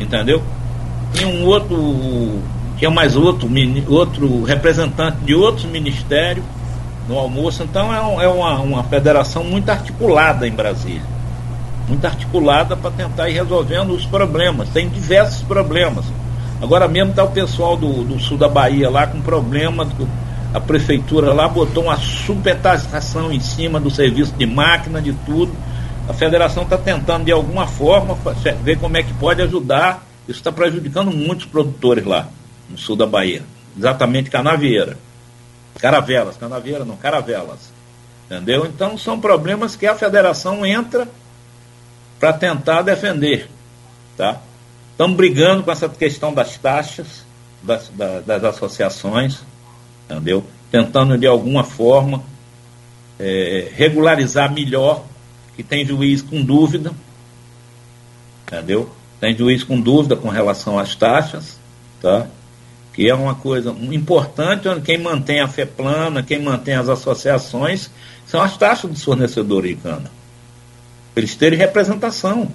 Entendeu? 0.00 0.42
E 1.20 1.26
um 1.26 1.44
outro, 1.44 2.38
é 2.80 2.88
mais 2.88 3.16
outro, 3.16 3.46
outro 3.88 4.42
representante 4.42 5.18
de 5.18 5.34
outros 5.34 5.66
ministérios 5.66 6.46
no 7.06 7.18
almoço. 7.18 7.62
Então 7.62 7.92
é, 7.92 8.24
é 8.24 8.28
uma, 8.28 8.58
uma 8.58 8.84
federação 8.84 9.44
muito 9.44 9.68
articulada 9.68 10.48
em 10.48 10.52
Brasília. 10.52 11.02
Muito 11.86 12.06
articulada 12.06 12.74
para 12.74 12.90
tentar 12.90 13.28
ir 13.28 13.34
resolvendo 13.34 13.90
os 13.90 14.06
problemas. 14.06 14.70
Tem 14.70 14.88
diversos 14.88 15.42
problemas. 15.42 16.06
Agora 16.62 16.88
mesmo 16.88 17.10
está 17.10 17.22
o 17.22 17.30
pessoal 17.30 17.76
do, 17.76 18.02
do 18.02 18.18
sul 18.18 18.38
da 18.38 18.48
Bahia 18.48 18.88
lá 18.88 19.06
com 19.06 19.20
problema 19.20 19.84
do, 19.84 20.08
a 20.52 20.58
prefeitura 20.58 21.32
lá 21.32 21.48
botou 21.48 21.84
uma 21.84 21.96
supertaxação 21.96 23.32
em 23.32 23.38
cima 23.38 23.78
do 23.78 23.90
serviço 23.90 24.32
de 24.32 24.46
máquina, 24.46 25.00
de 25.00 25.12
tudo. 25.24 25.52
A 26.08 26.12
federação 26.12 26.64
está 26.64 26.76
tentando, 26.76 27.24
de 27.24 27.32
alguma 27.32 27.68
forma, 27.68 28.16
ver 28.62 28.78
como 28.78 28.96
é 28.96 29.02
que 29.02 29.14
pode 29.14 29.40
ajudar. 29.42 30.04
Isso 30.28 30.38
está 30.40 30.50
prejudicando 30.50 31.12
muitos 31.12 31.46
produtores 31.46 32.04
lá, 32.04 32.28
no 32.68 32.76
sul 32.76 32.96
da 32.96 33.06
Bahia. 33.06 33.42
Exatamente 33.78 34.28
Canavieira. 34.28 34.98
Caravelas, 35.78 36.36
Canavieira 36.36 36.84
não, 36.84 36.96
Caravelas. 36.96 37.72
Entendeu? 38.26 38.66
Então 38.66 38.98
são 38.98 39.20
problemas 39.20 39.76
que 39.76 39.86
a 39.86 39.94
federação 39.94 40.66
entra 40.66 41.06
para 42.18 42.32
tentar 42.32 42.82
defender. 42.82 43.48
Tá? 44.16 44.40
Estamos 44.90 45.16
brigando 45.16 45.62
com 45.62 45.70
essa 45.70 45.88
questão 45.88 46.34
das 46.34 46.58
taxas 46.58 47.24
das, 47.62 47.88
das, 47.88 48.24
das 48.24 48.44
associações 48.44 49.44
entendeu? 50.10 50.44
Tentando 50.70 51.16
de 51.16 51.26
alguma 51.26 51.62
forma 51.62 52.22
é, 53.18 53.70
regularizar 53.74 54.52
melhor, 54.52 55.04
que 55.54 55.62
tem 55.62 55.86
juiz 55.86 56.22
com 56.22 56.42
dúvida, 56.42 56.92
entendeu? 58.46 58.90
Tem 59.20 59.36
juiz 59.36 59.62
com 59.62 59.80
dúvida 59.80 60.16
com 60.16 60.28
relação 60.28 60.78
às 60.78 60.94
taxas, 60.94 61.58
tá? 62.00 62.26
Que 62.92 63.08
é 63.08 63.14
uma 63.14 63.34
coisa 63.34 63.70
importante, 63.70 64.68
quem 64.84 64.98
mantém 64.98 65.40
a 65.40 65.48
fé 65.48 65.64
plana, 65.64 66.22
quem 66.22 66.42
mantém 66.42 66.74
as 66.74 66.88
associações, 66.88 67.90
são 68.26 68.40
as 68.42 68.56
taxas 68.56 68.90
dos 68.90 69.04
fornecedores 69.04 69.76
de 69.76 69.82
cana. 69.82 70.10
Eles 71.14 71.34
terem 71.34 71.58
representação. 71.58 72.50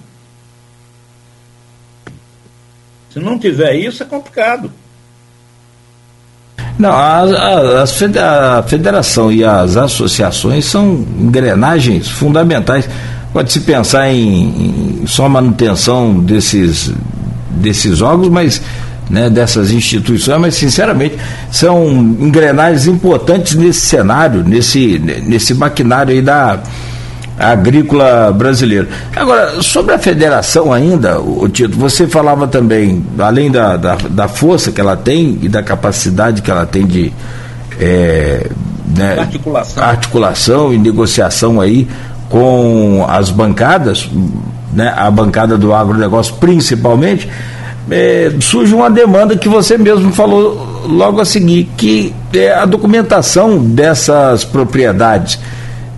Se 3.10 3.18
não 3.18 3.38
tiver 3.38 3.74
isso, 3.76 4.02
é 4.02 4.06
complicado. 4.06 4.72
Não, 6.78 6.90
a, 6.90 7.22
a, 7.22 8.58
a 8.58 8.62
federação 8.62 9.32
e 9.32 9.42
as 9.42 9.76
associações 9.76 10.66
são 10.66 11.04
engrenagens 11.18 12.08
fundamentais. 12.08 12.88
Pode 13.32 13.52
se 13.52 13.60
pensar 13.60 14.10
em, 14.10 15.02
em 15.02 15.06
só 15.06 15.28
manutenção 15.28 16.18
desses, 16.20 16.92
desses 17.50 18.00
órgãos, 18.02 18.28
mas 18.28 18.62
né, 19.08 19.30
dessas 19.30 19.70
instituições, 19.70 20.40
mas 20.40 20.54
sinceramente 20.54 21.16
são 21.50 21.86
engrenagens 21.88 22.86
importantes 22.86 23.54
nesse 23.54 23.80
cenário, 23.80 24.42
nesse, 24.42 24.98
nesse 24.98 25.54
maquinário 25.54 26.12
aí 26.12 26.20
da, 26.20 26.60
agrícola 27.38 28.32
brasileira. 28.32 28.88
Agora, 29.14 29.62
sobre 29.62 29.94
a 29.94 29.98
federação 29.98 30.72
ainda, 30.72 31.20
o 31.20 31.48
Tito, 31.48 31.76
você 31.76 32.06
falava 32.06 32.46
também, 32.46 33.04
além 33.18 33.50
da, 33.50 33.76
da, 33.76 33.96
da, 33.96 34.28
força 34.28 34.72
que 34.72 34.80
ela 34.80 34.96
tem 34.96 35.38
e 35.42 35.48
da 35.48 35.62
capacidade 35.62 36.42
que 36.42 36.50
ela 36.50 36.64
tem 36.64 36.86
de 36.86 37.12
é, 37.78 38.48
né, 38.96 39.18
articulação. 39.18 39.84
articulação 39.84 40.72
e 40.72 40.78
negociação 40.78 41.60
aí 41.60 41.86
com 42.30 43.04
as 43.08 43.30
bancadas, 43.30 44.08
né, 44.72 44.92
a 44.96 45.10
bancada 45.10 45.58
do 45.58 45.74
agronegócio 45.74 46.34
principalmente, 46.36 47.28
é, 47.90 48.32
surge 48.40 48.74
uma 48.74 48.90
demanda 48.90 49.36
que 49.36 49.48
você 49.48 49.78
mesmo 49.78 50.12
falou 50.12 50.86
logo 50.88 51.20
a 51.20 51.24
seguir, 51.24 51.68
que 51.76 52.12
é 52.32 52.52
a 52.52 52.64
documentação 52.64 53.58
dessas 53.58 54.44
propriedades. 54.44 55.38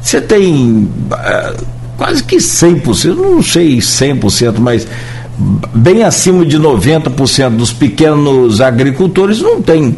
Você 0.00 0.20
tem 0.20 0.88
uh, 1.10 1.64
quase 1.96 2.22
que 2.22 2.36
100%, 2.36 3.14
não 3.16 3.42
sei 3.42 3.78
100%, 3.78 4.58
mas 4.58 4.86
bem 5.74 6.02
acima 6.02 6.44
de 6.44 6.58
90% 6.58 7.56
dos 7.56 7.72
pequenos 7.72 8.60
agricultores 8.60 9.40
não 9.40 9.60
tem 9.60 9.96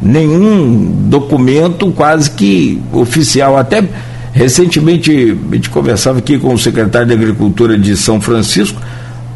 nenhum 0.00 1.08
documento 1.08 1.90
quase 1.92 2.30
que 2.30 2.80
oficial. 2.92 3.56
Até 3.56 3.84
recentemente 4.32 5.36
a 5.50 5.54
gente 5.54 5.70
conversava 5.70 6.18
aqui 6.18 6.38
com 6.38 6.54
o 6.54 6.58
secretário 6.58 7.08
de 7.08 7.14
Agricultura 7.14 7.78
de 7.78 7.96
São 7.96 8.20
Francisco 8.20 8.80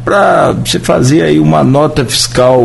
para 0.03 0.53
você 0.53 0.79
fazer 0.79 1.21
aí 1.21 1.39
uma 1.39 1.63
nota 1.63 2.05
fiscal 2.05 2.63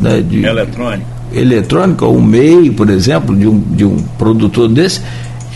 né, 0.00 0.22
de, 0.22 0.44
eletrônica. 0.44 1.04
eletrônica, 1.32 2.06
um 2.06 2.20
MEI, 2.20 2.70
por 2.70 2.88
exemplo, 2.88 3.36
de 3.36 3.46
um, 3.46 3.58
de 3.58 3.84
um 3.84 3.96
produtor 4.18 4.68
desse 4.68 5.00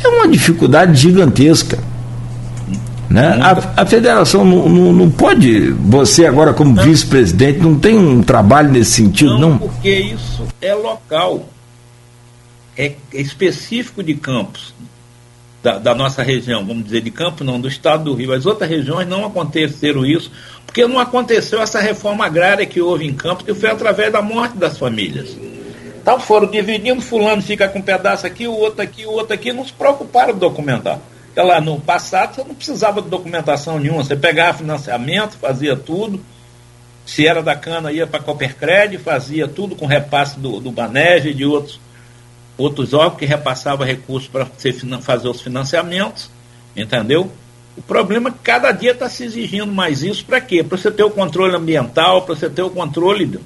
é 0.07 0.09
uma 0.09 0.29
dificuldade 0.29 1.01
gigantesca. 1.01 1.79
Né? 3.09 3.39
A, 3.41 3.83
a 3.83 3.87
federação 3.87 4.45
não, 4.45 4.69
não, 4.69 4.93
não, 4.93 5.11
pode, 5.11 5.71
você 5.71 6.27
agora 6.27 6.53
como 6.53 6.75
vice-presidente, 6.83 7.61
não 7.61 7.79
tem 7.79 7.97
um 7.97 8.23
trabalho 8.23 8.73
nesse 8.73 8.93
sentido, 8.93 9.39
não? 9.39 9.51
Não, 9.51 9.59
porque 9.59 9.91
isso 9.91 10.45
é 10.61 10.75
local, 10.75 11.49
é, 12.77 12.93
é 13.13 13.21
específico 13.21 14.03
de 14.03 14.15
Campos, 14.15 14.75
da, 15.63 15.79
da, 15.79 15.95
nossa 15.95 16.23
região, 16.23 16.67
vamos 16.67 16.85
dizer, 16.85 17.03
de 17.03 17.11
Campos 17.11 17.47
não, 17.47 17.61
do 17.61 17.69
estado 17.69 18.05
do 18.05 18.15
Rio. 18.15 18.33
As 18.33 18.47
outras 18.47 18.69
regiões 18.69 19.07
não 19.07 19.25
aconteceram 19.25 20.05
isso, 20.05 20.33
porque 20.67 20.87
não 20.87 20.99
aconteceu 20.99 21.63
essa 21.63 21.81
reforma 21.81 22.27
agrária 22.27 22.67
que 22.67 22.81
houve 22.81 23.07
em 23.07 23.15
Campos, 23.15 23.45
que 23.45 23.55
foi 23.55 23.71
através 23.71 24.13
da 24.13 24.21
morte 24.21 24.57
das 24.59 24.77
famílias. 24.77 25.37
Então 26.05 26.21
foram 26.21 26.47
dividindo, 26.47 27.01
fulano 27.01 27.41
fica 27.41 27.67
com 27.67 27.79
um 27.79 27.83
pedaço 27.83 28.27
aqui, 28.27 28.47
o 28.47 28.53
outro 28.53 28.83
aqui, 28.83 29.07
o 29.07 29.13
outro 29.13 29.33
aqui, 29.33 29.55
não 29.55 29.65
se 29.65 29.73
preocuparam 29.73 30.35
de 30.35 30.39
documentar. 30.39 30.99
Porque 31.29 31.41
lá 31.41 31.63
no 31.63 31.81
passado 31.81 32.35
você 32.35 32.45
não 32.45 32.55
precisava 32.55 33.01
de 33.01 33.09
documentação 33.09 33.79
nenhuma, 33.79 34.05
você 34.05 34.15
pegava 34.15 34.59
financiamento, 34.59 35.39
fazia 35.39 35.75
tudo. 35.75 36.23
Se 37.07 37.27
era 37.27 37.43
da 37.43 37.57
cana, 37.57 37.91
ia 37.91 38.07
para 38.07 38.21
a 38.21 38.23
Coopercred, 38.23 38.99
fazia 38.99 39.49
tudo 39.49 39.75
com 39.75 39.87
repasse 39.87 40.39
do, 40.39 40.61
do 40.61 40.75
e 41.25 41.33
de 41.33 41.47
outros, 41.47 41.81
outros 42.59 42.93
órgãos 42.93 43.19
que 43.19 43.25
repassavam 43.25 43.87
recursos 43.87 44.29
para 44.29 44.47
fazer 45.01 45.29
os 45.29 45.41
financiamentos, 45.41 46.29
entendeu? 46.77 47.33
O 47.79 47.81
problema 47.81 48.29
é 48.29 48.33
que 48.33 48.41
cada 48.43 48.71
dia 48.73 48.91
está 48.91 49.09
se 49.09 49.25
exigindo 49.25 49.73
mais 49.73 50.03
isso 50.03 50.23
para 50.23 50.39
quê? 50.39 50.63
Para 50.63 50.77
você 50.77 50.91
ter 50.91 51.03
o 51.03 51.11
controle 51.11 51.57
ambiental, 51.57 52.23
para 52.23 52.35
você 52.35 52.51
ter 52.51 52.63
o 52.63 52.69
controle 52.69 53.41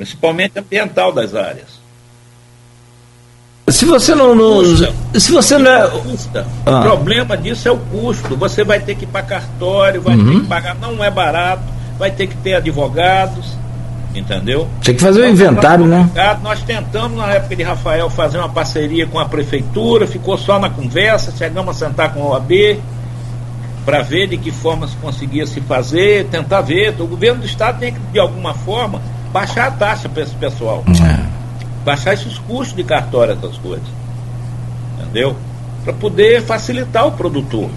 principalmente 0.00 0.58
ambiental 0.58 1.12
das 1.12 1.34
áreas. 1.34 1.78
Se 3.68 3.84
você 3.84 4.14
não. 4.14 4.34
não 4.34 4.62
se 4.64 5.30
você 5.30 5.58
não 5.58 5.70
é. 5.70 5.90
Ah. 6.64 6.78
O 6.78 6.82
problema 6.82 7.36
disso 7.36 7.68
é 7.68 7.70
o 7.70 7.76
custo. 7.76 8.34
Você 8.34 8.64
vai 8.64 8.80
ter 8.80 8.94
que 8.94 9.04
ir 9.04 9.08
para 9.08 9.22
cartório, 9.22 10.00
vai 10.00 10.16
uhum. 10.16 10.24
ter 10.24 10.40
que 10.40 10.46
pagar. 10.46 10.74
Não 10.76 11.04
é 11.04 11.10
barato. 11.10 11.62
vai 11.98 12.10
ter 12.10 12.26
que 12.28 12.36
ter 12.38 12.54
advogados, 12.54 13.44
entendeu? 14.14 14.66
Tem 14.82 14.94
que 14.94 15.02
fazer 15.02 15.20
o 15.20 15.28
inventário, 15.28 15.84
né? 15.84 16.08
Nós 16.42 16.62
tentamos, 16.62 17.18
na 17.18 17.34
época 17.34 17.54
de 17.54 17.62
Rafael, 17.62 18.08
fazer 18.08 18.38
uma 18.38 18.48
parceria 18.48 19.06
com 19.06 19.18
a 19.18 19.26
prefeitura, 19.26 20.06
ficou 20.06 20.38
só 20.38 20.58
na 20.58 20.70
conversa, 20.70 21.30
chegamos 21.36 21.76
a 21.76 21.86
sentar 21.86 22.14
com 22.14 22.22
a 22.22 22.26
OAB 22.30 22.80
para 23.84 24.00
ver 24.00 24.28
de 24.28 24.38
que 24.38 24.50
forma 24.50 24.88
se 24.88 24.96
conseguia 24.96 25.46
se 25.46 25.60
fazer, 25.60 26.24
tentar 26.28 26.62
ver. 26.62 26.94
O 26.98 27.06
governo 27.06 27.40
do 27.40 27.46
estado 27.46 27.78
tem 27.78 27.92
que, 27.92 28.00
de 28.12 28.18
alguma 28.18 28.54
forma, 28.54 29.02
baixar 29.32 29.68
a 29.68 29.70
taxa 29.70 30.08
para 30.08 30.22
esse 30.22 30.34
pessoal. 30.34 30.84
É. 30.88 31.24
Baixar 31.84 32.14
esses 32.14 32.38
custos 32.38 32.76
de 32.76 32.84
cartório, 32.84 33.34
essas 33.34 33.56
coisas. 33.58 33.86
Entendeu? 35.00 35.36
Para 35.84 35.92
poder 35.94 36.42
facilitar 36.42 37.06
o 37.06 37.12
produtor. 37.12 37.70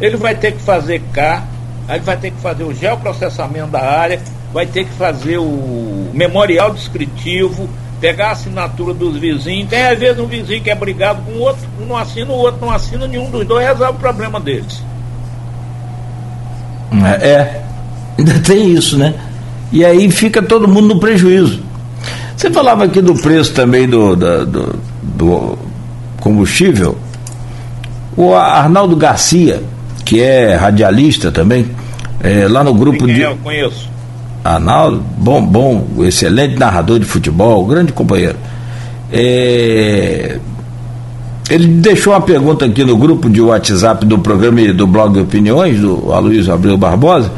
Ele 0.00 0.16
vai 0.16 0.34
ter 0.34 0.52
que 0.52 0.62
fazer 0.62 1.02
cá, 1.12 1.44
aí 1.88 1.98
vai 2.00 2.16
ter 2.16 2.30
que 2.30 2.40
fazer 2.40 2.64
o 2.64 2.74
geoprocessamento 2.74 3.68
da 3.68 3.80
área, 3.80 4.20
vai 4.52 4.66
ter 4.66 4.84
que 4.84 4.92
fazer 4.92 5.38
o 5.38 6.10
memorial 6.12 6.72
descritivo, 6.72 7.68
pegar 8.00 8.28
a 8.28 8.32
assinatura 8.32 8.94
dos 8.94 9.16
vizinhos. 9.16 9.68
Tem 9.68 9.86
às 9.86 9.98
vezes 9.98 10.20
um 10.20 10.26
vizinho 10.26 10.62
que 10.62 10.70
é 10.70 10.74
brigado 10.74 11.22
com 11.22 11.32
o 11.32 11.40
outro, 11.40 11.66
um 11.80 11.86
não 11.86 11.96
assina, 11.96 12.30
o 12.30 12.36
outro 12.36 12.60
não 12.60 12.70
assina, 12.70 13.06
nenhum 13.06 13.30
dos 13.30 13.46
dois 13.46 13.66
resolve 13.66 13.96
o 13.96 14.00
problema 14.00 14.38
deles. 14.38 14.82
É, 16.92 17.28
é, 17.28 17.62
ainda 18.18 18.38
tem 18.40 18.72
isso, 18.72 18.96
né? 18.96 19.14
E 19.72 19.84
aí 19.84 20.10
fica 20.10 20.42
todo 20.42 20.66
mundo 20.66 20.94
no 20.94 21.00
prejuízo. 21.00 21.60
Você 22.36 22.50
falava 22.50 22.84
aqui 22.84 23.00
do 23.00 23.14
preço 23.14 23.52
também 23.52 23.88
do, 23.88 24.14
do, 24.14 24.46
do, 24.46 24.78
do 25.02 25.58
combustível. 26.20 26.96
O 28.16 28.34
Arnaldo 28.34 28.96
Garcia, 28.96 29.62
que 30.04 30.20
é 30.20 30.54
radialista 30.54 31.30
também, 31.30 31.66
é, 32.20 32.46
lá 32.48 32.64
no 32.64 32.74
grupo 32.74 33.04
Quem 33.04 33.14
de. 33.14 33.20
Eu 33.22 33.36
conheço. 33.36 33.88
Arnaldo, 34.44 35.02
bom, 35.16 35.44
bom, 35.44 35.86
excelente 36.04 36.56
narrador 36.56 36.98
de 36.98 37.04
futebol, 37.04 37.66
grande 37.66 37.92
companheiro. 37.92 38.36
É, 39.12 40.38
ele 41.50 41.66
deixou 41.66 42.12
uma 42.12 42.20
pergunta 42.20 42.64
aqui 42.64 42.84
no 42.84 42.96
grupo 42.96 43.28
de 43.28 43.40
WhatsApp 43.40 44.04
do 44.04 44.18
programa 44.18 44.60
e 44.60 44.72
do 44.72 44.86
blog 44.86 45.18
Opiniões, 45.18 45.80
do 45.80 46.12
Aloysio 46.12 46.52
Abreu 46.52 46.76
Barbosa, 46.76 47.32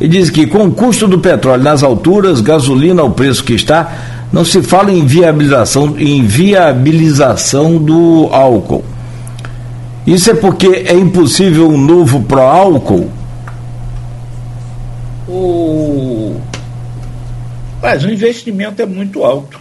e 0.00 0.06
diz 0.06 0.30
que 0.30 0.46
com 0.46 0.66
o 0.66 0.72
custo 0.72 1.08
do 1.08 1.18
petróleo 1.18 1.62
nas 1.62 1.82
alturas, 1.82 2.40
gasolina 2.40 3.02
ao 3.02 3.10
preço 3.10 3.42
que 3.42 3.54
está, 3.54 4.26
não 4.32 4.44
se 4.44 4.62
fala 4.62 4.92
em 4.92 5.04
viabilização, 5.04 5.98
em 5.98 6.24
viabilização 6.24 7.78
do 7.78 8.28
álcool. 8.30 8.84
Isso 10.06 10.30
é 10.30 10.34
porque 10.34 10.66
é 10.66 10.94
impossível 10.94 11.68
um 11.68 11.76
novo 11.76 12.22
pró-álcool? 12.22 13.10
O... 15.28 16.40
Mas 17.82 18.04
o 18.04 18.10
investimento 18.10 18.80
é 18.80 18.86
muito 18.86 19.22
alto. 19.24 19.60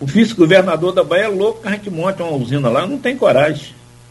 O 0.00 0.06
vice-governador 0.06 0.92
da 0.92 1.04
Bahia 1.04 1.24
é 1.24 1.28
louco 1.28 1.62
que 1.62 1.68
a 1.68 1.70
gente 1.70 1.88
monte 1.88 2.20
uma 2.22 2.32
usina 2.32 2.68
lá, 2.68 2.86
não 2.86 2.98
tem 2.98 3.16
coragem. 3.16 3.68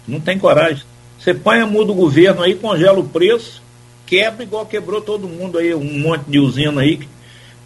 Não 0.08 0.20
tem 0.20 0.38
coragem. 0.38 0.84
Você 1.20 1.34
põe 1.34 1.60
a 1.60 1.66
muda 1.66 1.92
o 1.92 1.96
governo 1.96 2.42
aí, 2.42 2.56
congela 2.56 3.00
o 3.00 3.04
preço, 3.04 3.62
quebra 4.06 4.44
igual 4.44 4.66
quebrou 4.66 5.02
todo 5.02 5.28
mundo 5.28 5.58
aí, 5.58 5.74
um 5.74 6.00
monte 6.00 6.24
de 6.28 6.40
usina 6.40 6.82
aí 6.82 6.98
que 6.98 7.08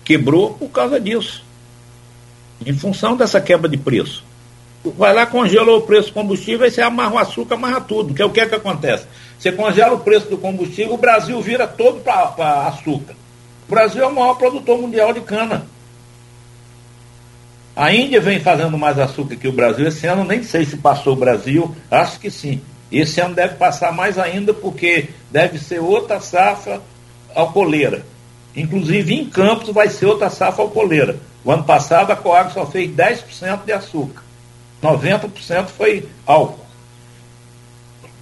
quebrou 0.04 0.54
por 0.54 0.70
causa 0.70 1.00
disso. 1.00 1.44
Em 2.66 2.74
função 2.74 3.16
dessa 3.16 3.40
quebra 3.40 3.70
de 3.70 3.78
preço. 3.78 4.24
Vai 4.98 5.14
lá, 5.14 5.26
congela 5.26 5.76
o 5.76 5.82
preço 5.82 6.10
do 6.10 6.14
combustível, 6.14 6.64
aí 6.64 6.72
você 6.72 6.82
amarra 6.82 7.16
o 7.16 7.18
açúcar, 7.18 7.56
amarra 7.56 7.82
tudo. 7.82 8.14
Que 8.14 8.22
é 8.22 8.26
o 8.26 8.30
que 8.30 8.40
é 8.40 8.48
que 8.48 8.56
acontece? 8.56 9.06
Você 9.38 9.52
congela 9.52 9.96
o 9.96 10.00
preço 10.00 10.30
do 10.30 10.38
combustível, 10.38 10.94
o 10.94 10.98
Brasil 10.98 11.40
vira 11.42 11.68
todo 11.68 12.00
para 12.02 12.68
açúcar. 12.68 13.16
O 13.68 13.70
Brasil 13.70 14.04
é 14.04 14.08
o 14.08 14.16
maior 14.16 14.36
produtor 14.36 14.80
mundial 14.82 15.14
de 15.14 15.22
cana. 15.22 15.68
A 17.76 17.94
Índia 17.94 18.20
vem 18.20 18.40
fazendo 18.40 18.78
mais 18.78 18.98
açúcar 19.00 19.36
que 19.36 19.48
o 19.48 19.54
Brasil. 19.54 19.88
Esse 19.88 20.08
ano 20.08 20.24
nem 20.24 20.44
sei 20.44 20.66
se 20.66 20.78
passou 20.78 21.14
o 21.14 21.16
Brasil, 21.16 21.74
acho 21.90 22.20
que 22.20 22.32
sim. 22.32 22.62
Esse 22.92 23.22
ano 23.22 23.36
deve 23.36 23.56
passar 23.56 23.92
mais 23.92 24.18
ainda, 24.18 24.54
porque 24.54 25.10
deve 25.30 25.60
ser 25.60 25.80
outra 25.80 26.20
safra 26.20 26.82
alcooleira. 27.36 28.04
Inclusive 28.56 29.14
em 29.14 29.26
Campos 29.26 29.70
vai 29.70 29.90
ser 29.90 30.08
outra 30.08 30.30
safra 30.30 30.64
alcooleira. 30.64 31.18
O 31.44 31.52
ano 31.52 31.64
passado 31.64 32.12
a 32.12 32.16
Coag 32.16 32.52
só 32.52 32.66
fez 32.66 32.90
10% 32.92 33.66
de 33.66 33.72
açúcar. 33.72 34.24
90% 34.82 35.68
foi 35.68 36.08
álcool. 36.26 36.66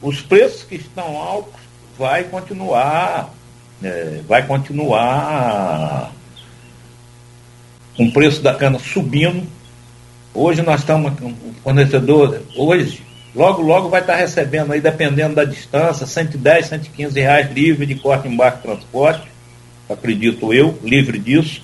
Os 0.02 0.22
preços 0.22 0.64
que 0.64 0.76
estão 0.76 1.18
altos 1.18 1.60
vai 1.98 2.26
continuar, 2.26 3.34
é, 3.82 4.22
vai 4.28 4.46
continuar 4.46 6.12
com 7.96 8.06
o 8.06 8.12
preço 8.12 8.42
da 8.42 8.54
cana 8.54 8.78
subindo. 8.78 9.48
Hoje 10.34 10.62
nós 10.62 10.82
estamos 10.82 11.20
com 11.20 11.30
o 11.30 11.56
fornecedor, 11.64 12.42
hoje, 12.56 13.04
logo, 13.38 13.62
logo 13.62 13.90
vai 13.90 14.02
estar 14.02 14.16
recebendo 14.16 14.74
aí, 14.74 14.82
dependendo 14.82 15.36
da 15.36 15.46
distância, 15.46 16.06
110, 16.06 16.68
115 16.68 17.20
reais 17.20 17.52
livre 17.52 17.86
de 17.86 17.96
corte, 17.96 18.28
embarque 18.28 18.60
e 18.60 18.62
transporte, 18.64 19.28
acredito 19.90 20.54
eu, 20.54 20.78
livre 20.84 21.20
disso. 21.20 21.62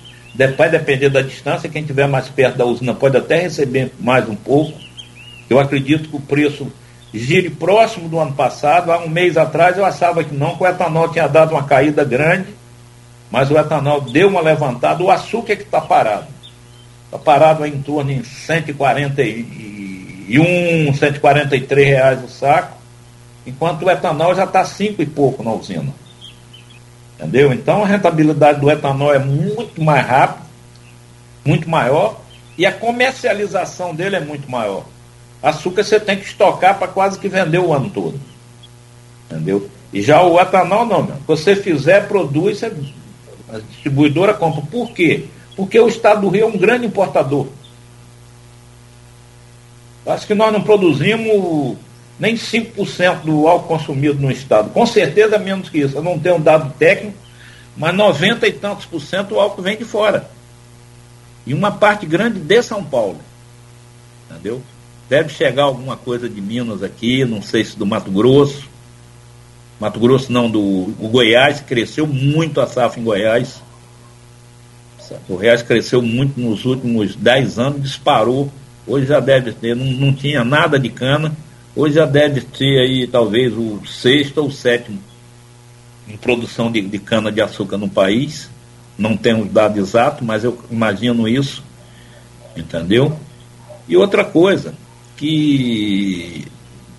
Vai 0.56 0.68
depender 0.68 1.10
da 1.10 1.22
distância, 1.22 1.68
quem 1.68 1.82
estiver 1.82 2.08
mais 2.08 2.28
perto 2.28 2.56
da 2.56 2.64
usina 2.64 2.94
pode 2.94 3.16
até 3.16 3.40
receber 3.40 3.92
mais 4.00 4.28
um 4.28 4.34
pouco. 4.34 4.72
Eu 5.48 5.60
acredito 5.60 6.08
que 6.08 6.16
o 6.16 6.20
preço 6.20 6.72
gire 7.12 7.50
próximo 7.50 8.08
do 8.08 8.18
ano 8.18 8.32
passado. 8.32 8.90
Há 8.90 8.98
um 8.98 9.08
mês 9.08 9.36
atrás 9.36 9.78
eu 9.78 9.84
achava 9.84 10.24
que 10.24 10.34
não, 10.34 10.56
que 10.56 10.64
o 10.64 10.66
etanol 10.66 11.08
tinha 11.08 11.28
dado 11.28 11.52
uma 11.52 11.62
caída 11.62 12.02
grande 12.02 12.46
mas 13.34 13.50
o 13.50 13.58
etanol 13.58 14.00
deu 14.00 14.28
uma 14.28 14.40
levantada, 14.40 15.02
o 15.02 15.10
açúcar 15.10 15.54
é 15.54 15.56
que 15.56 15.64
está 15.64 15.80
parado. 15.80 16.28
Está 17.06 17.18
parado 17.18 17.66
em 17.66 17.82
torno 17.82 18.14
de 18.14 18.24
141, 20.26 20.94
143 20.94 21.86
reais 21.86 22.24
o 22.24 22.28
saco, 22.28 22.76
enquanto 23.46 23.84
o 23.84 23.90
etanol 23.90 24.34
já 24.34 24.44
está 24.44 24.64
cinco 24.64 25.02
e 25.02 25.06
pouco 25.06 25.42
na 25.42 25.52
usina. 25.52 25.92
Entendeu? 27.18 27.52
Então 27.52 27.82
a 27.82 27.86
rentabilidade 27.86 28.60
do 28.60 28.70
etanol 28.70 29.14
é 29.14 29.18
muito 29.18 29.82
mais 29.82 30.06
rápida, 30.06 30.44
muito 31.44 31.68
maior, 31.68 32.20
e 32.56 32.64
a 32.64 32.72
comercialização 32.72 33.94
dele 33.94 34.16
é 34.16 34.20
muito 34.20 34.50
maior. 34.50 34.84
Açúcar 35.42 35.84
você 35.84 36.00
tem 36.00 36.16
que 36.16 36.24
estocar 36.24 36.78
para 36.78 36.88
quase 36.88 37.18
que 37.18 37.28
vender 37.28 37.58
o 37.58 37.72
ano 37.72 37.90
todo. 37.90 38.18
Entendeu? 39.30 39.68
E 39.92 40.00
já 40.00 40.22
o 40.22 40.40
etanol 40.40 40.86
não, 40.86 41.02
meu. 41.02 41.16
Você 41.26 41.54
fizer, 41.54 42.08
produz, 42.08 42.62
a 42.64 42.70
distribuidora 43.58 44.34
compra. 44.34 44.62
Por 44.62 44.90
quê? 44.92 45.24
Porque 45.54 45.78
o 45.78 45.86
Estado 45.86 46.22
do 46.22 46.28
Rio 46.28 46.44
é 46.44 46.46
um 46.46 46.58
grande 46.58 46.86
importador. 46.86 47.46
Acho 50.06 50.26
que 50.26 50.34
nós 50.34 50.52
não 50.52 50.62
produzimos 50.62 51.76
nem 52.18 52.34
5% 52.34 53.22
do 53.22 53.48
álcool 53.48 53.68
consumido 53.68 54.20
no 54.20 54.30
Estado. 54.30 54.70
Com 54.70 54.86
certeza 54.86 55.38
menos 55.38 55.68
que 55.68 55.78
isso. 55.78 55.96
Eu 55.96 56.02
não 56.02 56.18
tenho 56.18 56.36
um 56.36 56.40
dado 56.40 56.72
técnico, 56.78 57.16
mas 57.76 57.94
90 57.94 58.46
e 58.46 58.52
tantos 58.52 58.86
por 58.86 59.00
cento 59.00 59.28
do 59.28 59.40
álcool 59.40 59.62
vem 59.62 59.76
de 59.76 59.84
fora. 59.84 60.30
E 61.46 61.52
uma 61.52 61.72
parte 61.72 62.06
grande 62.06 62.38
de 62.38 62.62
São 62.62 62.84
Paulo. 62.84 63.18
Entendeu? 64.30 64.62
Deve 65.08 65.28
chegar 65.28 65.64
alguma 65.64 65.96
coisa 65.96 66.28
de 66.28 66.40
Minas 66.40 66.82
aqui, 66.82 67.24
não 67.24 67.42
sei 67.42 67.64
se 67.64 67.76
do 67.76 67.84
Mato 67.84 68.10
Grosso. 68.10 68.68
Mato 69.78 69.98
Grosso 69.98 70.32
não, 70.32 70.50
do 70.50 70.94
Goiás 71.00 71.60
cresceu 71.60 72.06
muito 72.06 72.60
a 72.60 72.66
safra 72.66 73.00
em 73.00 73.04
Goiás. 73.04 73.60
O 75.28 75.34
Goiás 75.36 75.62
cresceu 75.62 76.00
muito 76.00 76.40
nos 76.40 76.64
últimos 76.64 77.14
10 77.16 77.58
anos, 77.58 77.82
disparou. 77.82 78.50
Hoje 78.86 79.06
já 79.06 79.20
deve 79.20 79.52
ter, 79.52 79.74
não, 79.74 79.86
não 79.86 80.12
tinha 80.12 80.44
nada 80.44 80.78
de 80.78 80.88
cana. 80.88 81.32
Hoje 81.74 81.94
já 81.94 82.06
deve 82.06 82.42
ter 82.42 82.80
aí 82.80 83.06
talvez 83.06 83.52
o 83.52 83.80
sexto 83.86 84.38
ou 84.38 84.50
sétimo 84.50 84.98
em 86.08 86.16
produção 86.16 86.70
de, 86.70 86.82
de 86.82 86.98
cana 86.98 87.32
de 87.32 87.40
açúcar 87.40 87.78
no 87.78 87.88
país. 87.88 88.50
Não 88.96 89.16
tenho 89.16 89.44
dado 89.44 89.78
exato, 89.78 90.24
mas 90.24 90.44
eu 90.44 90.58
imagino 90.70 91.26
isso. 91.26 91.62
Entendeu? 92.56 93.18
E 93.88 93.96
outra 93.96 94.24
coisa, 94.24 94.74
que 95.16 96.46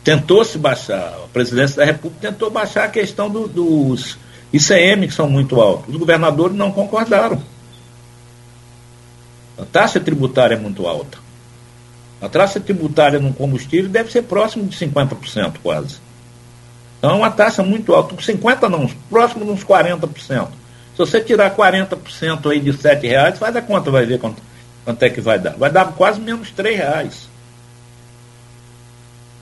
tentou 0.03 0.43
se 0.43 0.57
baixar, 0.57 1.13
a 1.23 1.27
presidência 1.31 1.77
da 1.77 1.85
República 1.85 2.31
tentou 2.31 2.49
baixar 2.49 2.85
a 2.85 2.89
questão 2.89 3.29
do, 3.29 3.47
dos 3.47 4.17
ICM, 4.51 5.07
que 5.07 5.13
são 5.13 5.29
muito 5.29 5.59
altos. 5.59 5.93
Os 5.93 5.99
governadores 5.99 6.55
não 6.55 6.71
concordaram. 6.71 7.41
A 9.57 9.63
taxa 9.65 9.99
tributária 9.99 10.55
é 10.55 10.59
muito 10.59 10.85
alta. 10.85 11.24
A 12.25 12.29
taxa 12.29 12.59
tributária 12.59 13.19
no 13.19 13.31
combustível 13.31 13.87
deve 13.87 14.11
ser 14.11 14.23
próximo 14.23 14.65
de 14.65 14.75
50% 14.75 15.57
quase. 15.61 15.97
Então 16.97 17.11
é 17.11 17.13
uma 17.13 17.29
taxa 17.29 17.61
muito 17.61 17.93
alta. 17.93 18.15
50% 18.15 18.67
não, 18.67 18.87
próximo 19.11 19.45
de 19.45 19.51
uns 19.51 19.63
40%. 19.63 20.09
Se 20.17 20.97
você 20.97 21.21
tirar 21.21 21.55
40% 21.55 22.51
aí 22.51 22.59
de 22.59 22.71
R$ 22.71 22.95
reais, 23.07 23.37
faz 23.37 23.55
a 23.55 23.61
conta, 23.61 23.91
vai 23.91 24.07
ver 24.07 24.17
quanto, 24.17 24.41
quanto 24.83 25.03
é 25.03 25.09
que 25.11 25.21
vai 25.21 25.37
dar. 25.37 25.51
Vai 25.51 25.69
dar 25.69 25.85
quase 25.93 26.19
menos 26.19 26.49
R$ 26.49 26.71
reais. 26.71 27.29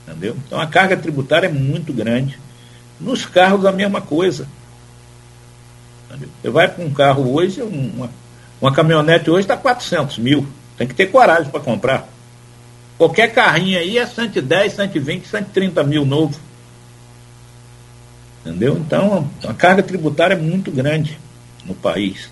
Entendeu? 0.06 0.36
Então 0.46 0.60
a 0.60 0.66
carga 0.66 0.94
tributária 0.94 1.46
é 1.46 1.50
muito 1.50 1.90
grande. 1.90 2.38
Nos 3.00 3.24
carros 3.24 3.64
a 3.64 3.72
mesma 3.72 4.02
coisa. 4.02 4.46
Você 6.42 6.50
vai 6.50 6.68
com 6.68 6.84
um 6.84 6.92
carro 6.92 7.32
hoje, 7.32 7.62
uma, 7.62 8.10
uma 8.60 8.74
caminhonete 8.74 9.30
hoje 9.30 9.44
está 9.44 9.56
400 9.56 10.18
mil. 10.18 10.46
Tem 10.76 10.86
que 10.86 10.94
ter 10.94 11.06
coragem 11.06 11.50
para 11.50 11.60
comprar. 11.60 12.13
Qualquer 12.96 13.32
carrinho 13.32 13.78
aí 13.78 13.98
é 13.98 14.06
110, 14.06 14.72
120, 14.72 15.26
130 15.26 15.82
mil 15.84 16.04
novo. 16.04 16.38
Entendeu? 18.40 18.76
Então, 18.76 19.28
a 19.42 19.54
carga 19.54 19.82
tributária 19.82 20.34
é 20.34 20.38
muito 20.38 20.70
grande 20.70 21.18
no 21.64 21.74
país. 21.74 22.30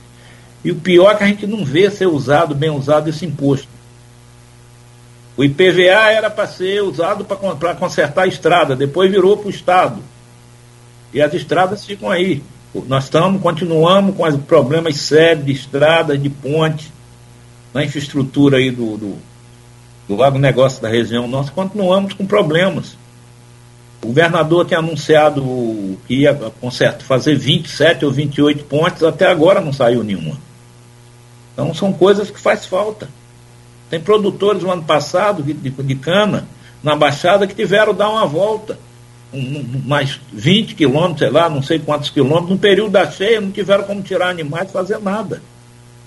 E 0.65 0.71
o 0.71 0.77
pior 0.77 1.13
é 1.13 1.17
que 1.17 1.25
a 1.25 1.27
gente 1.27 1.47
não 1.47 1.65
vê 1.65 1.91
ser 1.91 2.07
usado, 2.07 2.55
bem 2.55 2.71
usado, 2.71 3.09
esse 3.09 3.27
imposto. 3.27 3.69
O 5.37 5.43
IPVA 5.43 6.11
era 6.11 6.31
para 6.31 6.47
ser 6.47 6.83
usado 6.83 7.25
para 7.25 7.75
consertar 7.75 8.23
a 8.23 8.27
estrada, 8.27 8.77
depois 8.77 9.11
virou 9.11 9.37
para 9.37 9.47
o 9.47 9.51
Estado. 9.51 10.03
E 11.13 11.21
as 11.21 11.33
estradas 11.35 11.85
ficam 11.85 12.11
aí. 12.11 12.43
Nós 12.87 13.05
estamos, 13.05 13.41
continuamos 13.43 14.15
com 14.15 14.25
os 14.25 14.37
problemas 14.37 14.97
sérios 14.97 15.47
de 15.47 15.53
estradas, 15.53 16.23
de 16.23 16.29
pontes, 16.29 16.93
na 17.73 17.85
infraestrutura 17.85 18.59
aí 18.59 18.71
do, 18.71 18.97
do, 18.97 19.19
do 20.09 20.23
agronegócio 20.23 20.83
da 20.83 20.89
região. 20.89 21.27
Nós 21.27 21.51
continuamos 21.51 22.15
com 22.15 22.27
problemas. 22.27 22.97
O 24.03 24.09
governador 24.09 24.65
tem 24.67 24.77
anunciado 24.77 25.43
que 26.07 26.15
ia 26.15 26.35
conserto, 26.61 27.05
fazer 27.05 27.37
27 27.37 28.05
ou 28.05 28.11
28 28.11 28.65
pontes, 28.65 29.03
até 29.03 29.27
agora 29.27 29.61
não 29.61 29.73
saiu 29.73 30.03
nenhuma. 30.03 30.37
Então 31.53 31.73
são 31.73 31.93
coisas 31.93 32.31
que 32.31 32.41
faz 32.41 32.67
falta. 32.67 33.09
Tem 33.89 34.01
produtores 34.01 34.63
no 34.63 34.73
ano 34.73 34.83
passado 34.83 35.43
de, 35.43 35.53
de, 35.53 35.71
de 35.71 35.95
cana, 35.95 36.49
na 36.83 36.97
Baixada, 36.97 37.47
que 37.47 37.55
tiveram 37.55 37.95
dar 37.95 38.09
uma 38.09 38.27
volta 38.27 38.79
mais 39.87 40.21
20 40.33 40.75
quilômetros, 40.75 41.21
sei 41.21 41.31
lá, 41.31 41.49
não 41.49 41.63
sei 41.63 41.79
quantos 41.79 42.11
quilômetros, 42.11 42.51
no 42.51 42.59
período 42.59 42.91
da 42.91 43.11
cheia 43.11 43.41
não 43.41 43.51
tiveram 43.51 43.85
como 43.85 44.03
tirar 44.03 44.29
animais 44.29 44.71
fazer 44.71 44.99
nada. 44.99 45.43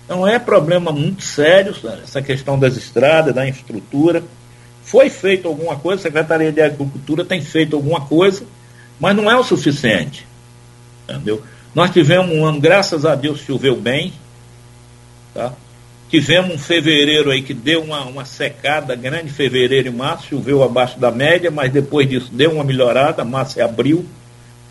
Então 0.05 0.27
é 0.27 0.37
problema 0.37 0.91
muito 0.91 1.23
sério 1.23 1.75
essa 2.03 2.21
questão 2.21 2.57
das 2.57 2.77
estradas, 2.77 3.33
da 3.33 3.47
infraestrutura. 3.47 4.23
Foi 4.83 5.09
feito 5.09 5.47
alguma 5.47 5.75
coisa, 5.75 6.01
a 6.01 6.03
Secretaria 6.03 6.51
de 6.51 6.61
Agricultura 6.61 7.25
tem 7.25 7.41
feito 7.41 7.75
alguma 7.75 8.01
coisa, 8.01 8.45
mas 8.99 9.15
não 9.15 9.29
é 9.29 9.35
o 9.35 9.43
suficiente. 9.43 10.27
Entendeu? 11.09 11.41
Nós 11.73 11.89
tivemos 11.89 12.31
um 12.31 12.45
ano, 12.45 12.61
graças 12.61 13.03
a 13.03 13.15
Deus, 13.15 13.39
choveu 13.39 13.75
bem. 13.75 14.13
Tá? 15.33 15.53
Tivemos 16.07 16.53
um 16.53 16.57
fevereiro 16.57 17.31
aí 17.31 17.41
que 17.41 17.53
deu 17.53 17.81
uma, 17.81 18.05
uma 18.05 18.25
secada 18.25 18.95
grande, 18.95 19.31
fevereiro 19.31 19.87
e 19.87 19.91
março, 19.91 20.27
choveu 20.27 20.63
abaixo 20.63 20.99
da 20.99 21.09
média, 21.09 21.49
mas 21.49 21.71
depois 21.71 22.07
disso 22.07 22.29
deu 22.31 22.51
uma 22.51 22.63
melhorada, 22.63 23.25
março 23.25 23.57
e 23.57 23.61
abril. 23.61 24.05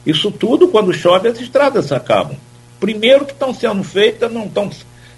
Isso 0.07 0.31
tudo, 0.31 0.69
quando 0.69 0.95
chove, 0.95 1.29
as 1.29 1.41
estradas 1.41 1.91
acabam. 1.91 2.37
Primeiro 2.79 3.25
que 3.25 3.33
estão 3.33 3.53
sendo 3.53 3.83
feitas, 3.83 4.33
não, 4.33 4.49
tão, 4.49 4.71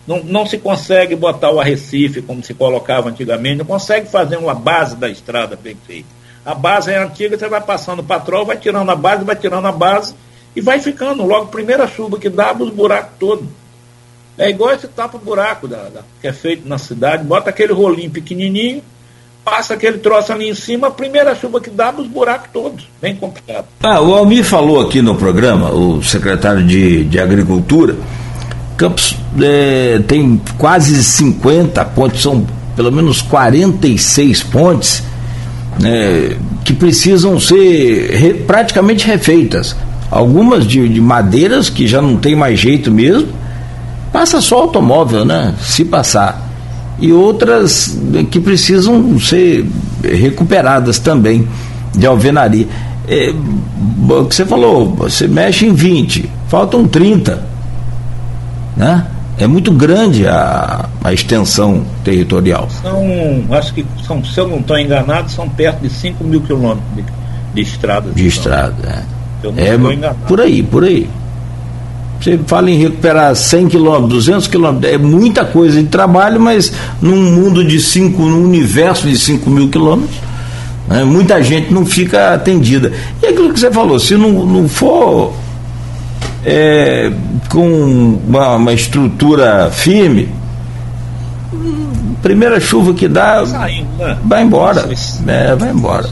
não, 0.06 0.22
não 0.22 0.46
se 0.46 0.58
consegue 0.58 1.16
botar 1.16 1.50
o 1.50 1.60
arrecife 1.60 2.22
como 2.22 2.42
se 2.42 2.54
colocava 2.54 3.08
antigamente, 3.08 3.58
não 3.58 3.64
consegue 3.64 4.08
fazer 4.08 4.36
uma 4.36 4.54
base 4.54 4.96
da 4.96 5.08
estrada 5.08 5.58
bem 5.60 5.76
feita. 5.86 6.08
A 6.44 6.54
base 6.54 6.92
é 6.92 6.98
antiga, 6.98 7.36
você 7.36 7.48
vai 7.48 7.60
passando 7.60 8.00
o 8.00 8.04
patrol, 8.04 8.46
vai 8.46 8.56
tirando 8.56 8.88
a 8.88 8.94
base, 8.94 9.24
vai 9.24 9.34
tirando 9.34 9.66
a 9.66 9.72
base 9.72 10.14
e 10.54 10.60
vai 10.60 10.78
ficando. 10.78 11.24
Logo, 11.24 11.46
primeira 11.46 11.88
chuva 11.88 12.18
que 12.18 12.30
dá, 12.30 12.54
os 12.56 12.70
buracos 12.70 13.16
todos. 13.18 13.46
É 14.38 14.48
igual 14.48 14.72
esse 14.72 14.86
tapa-buraco 14.86 15.66
da, 15.66 15.88
da, 15.88 16.02
que 16.20 16.28
é 16.28 16.32
feito 16.32 16.68
na 16.68 16.78
cidade, 16.78 17.24
bota 17.24 17.50
aquele 17.50 17.72
rolinho 17.72 18.10
pequenininho, 18.10 18.82
passa 19.44 19.74
aquele 19.74 19.98
troço 19.98 20.32
ali 20.32 20.48
em 20.48 20.54
cima, 20.54 20.88
a 20.88 20.90
primeira 20.90 21.34
chuva 21.34 21.60
que 21.60 21.70
dá, 21.70 21.90
os 21.90 22.06
buracos 22.06 22.50
todos. 22.52 22.86
Bem 23.00 23.16
complicado. 23.16 23.66
Ah, 23.82 24.00
o 24.00 24.14
Almir 24.14 24.44
falou 24.44 24.80
aqui 24.80 25.00
no 25.00 25.16
programa, 25.16 25.70
o 25.72 26.02
secretário 26.02 26.62
de, 26.64 27.04
de 27.04 27.18
Agricultura, 27.18 27.96
Campos 28.76 29.16
é, 29.40 30.00
tem 30.06 30.40
quase 30.58 31.02
50 31.02 31.84
pontes, 31.86 32.22
são 32.22 32.46
pelo 32.74 32.92
menos 32.92 33.22
46 33.22 34.42
pontes 34.44 35.02
né, 35.80 36.36
que 36.64 36.74
precisam 36.74 37.40
ser 37.40 38.10
re, 38.10 38.34
praticamente 38.34 39.06
refeitas. 39.06 39.74
Algumas 40.10 40.66
de, 40.66 40.88
de 40.88 41.00
madeiras 41.00 41.68
que 41.68 41.86
já 41.86 42.00
não 42.02 42.16
tem 42.16 42.36
mais 42.36 42.60
jeito 42.60 42.90
mesmo, 42.92 43.28
passa 44.12 44.40
só 44.40 44.60
automóvel, 44.62 45.24
né? 45.24 45.54
Se 45.60 45.84
passar. 45.84 46.46
E 46.98 47.12
outras 47.12 47.98
que 48.30 48.40
precisam 48.40 49.18
ser 49.18 49.66
recuperadas 50.02 50.98
também 50.98 51.46
de 51.94 52.06
alvenaria. 52.06 52.66
É, 53.08 53.34
o 54.08 54.24
que 54.24 54.34
você 54.34 54.44
falou, 54.44 54.94
você 54.94 55.26
mexe 55.26 55.66
em 55.66 55.72
20, 55.72 56.30
faltam 56.48 56.86
30. 56.86 57.55
Né? 58.76 59.06
É 59.38 59.46
muito 59.46 59.70
grande 59.70 60.26
a, 60.26 60.88
a 61.04 61.12
extensão 61.12 61.84
territorial. 62.02 62.68
São, 62.82 63.44
acho 63.50 63.74
que 63.74 63.84
são, 64.06 64.24
se 64.24 64.38
eu 64.38 64.48
não 64.48 64.58
estou 64.58 64.78
enganado, 64.78 65.30
são 65.30 65.48
perto 65.48 65.80
de 65.82 65.90
5 65.90 66.24
mil 66.24 66.40
quilômetros 66.40 66.84
de, 66.94 67.04
de 67.54 67.60
estrada. 67.60 68.10
De 68.12 68.26
estrada, 68.26 69.04
é. 69.46 69.74
é 69.74 70.14
por 70.26 70.40
aí, 70.40 70.62
por 70.62 70.84
aí. 70.84 71.08
Você 72.20 72.38
fala 72.46 72.70
em 72.70 72.78
recuperar 72.78 73.36
100 73.36 73.68
quilômetros, 73.68 74.24
200 74.24 74.48
quilômetros, 74.48 74.92
é 74.92 74.96
muita 74.96 75.44
coisa 75.44 75.82
de 75.82 75.88
trabalho, 75.88 76.40
mas 76.40 76.72
num 77.00 77.32
mundo 77.32 77.62
de 77.62 77.78
5, 77.78 78.20
num 78.22 78.44
universo 78.44 79.06
de 79.06 79.18
5 79.18 79.50
mil 79.50 79.68
quilômetros, 79.68 80.16
né, 80.88 81.04
muita 81.04 81.42
gente 81.42 81.72
não 81.72 81.84
fica 81.84 82.32
atendida. 82.32 82.90
E 83.22 83.26
aquilo 83.26 83.52
que 83.52 83.60
você 83.60 83.70
falou, 83.70 83.98
se 83.98 84.16
não, 84.16 84.46
não 84.46 84.66
for 84.66 85.34
é, 86.44 87.12
com 87.48 88.18
uma, 88.26 88.56
uma, 88.56 88.72
estrutura 88.72 89.70
firme, 89.70 90.28
primeira 92.22 92.60
chuva 92.60 92.94
que 92.94 93.08
dá, 93.08 93.44
Saindo, 93.46 93.88
né? 93.98 94.18
vai 94.24 94.42
embora. 94.42 94.88
É, 95.26 95.54
vai 95.54 95.70
embora. 95.70 96.08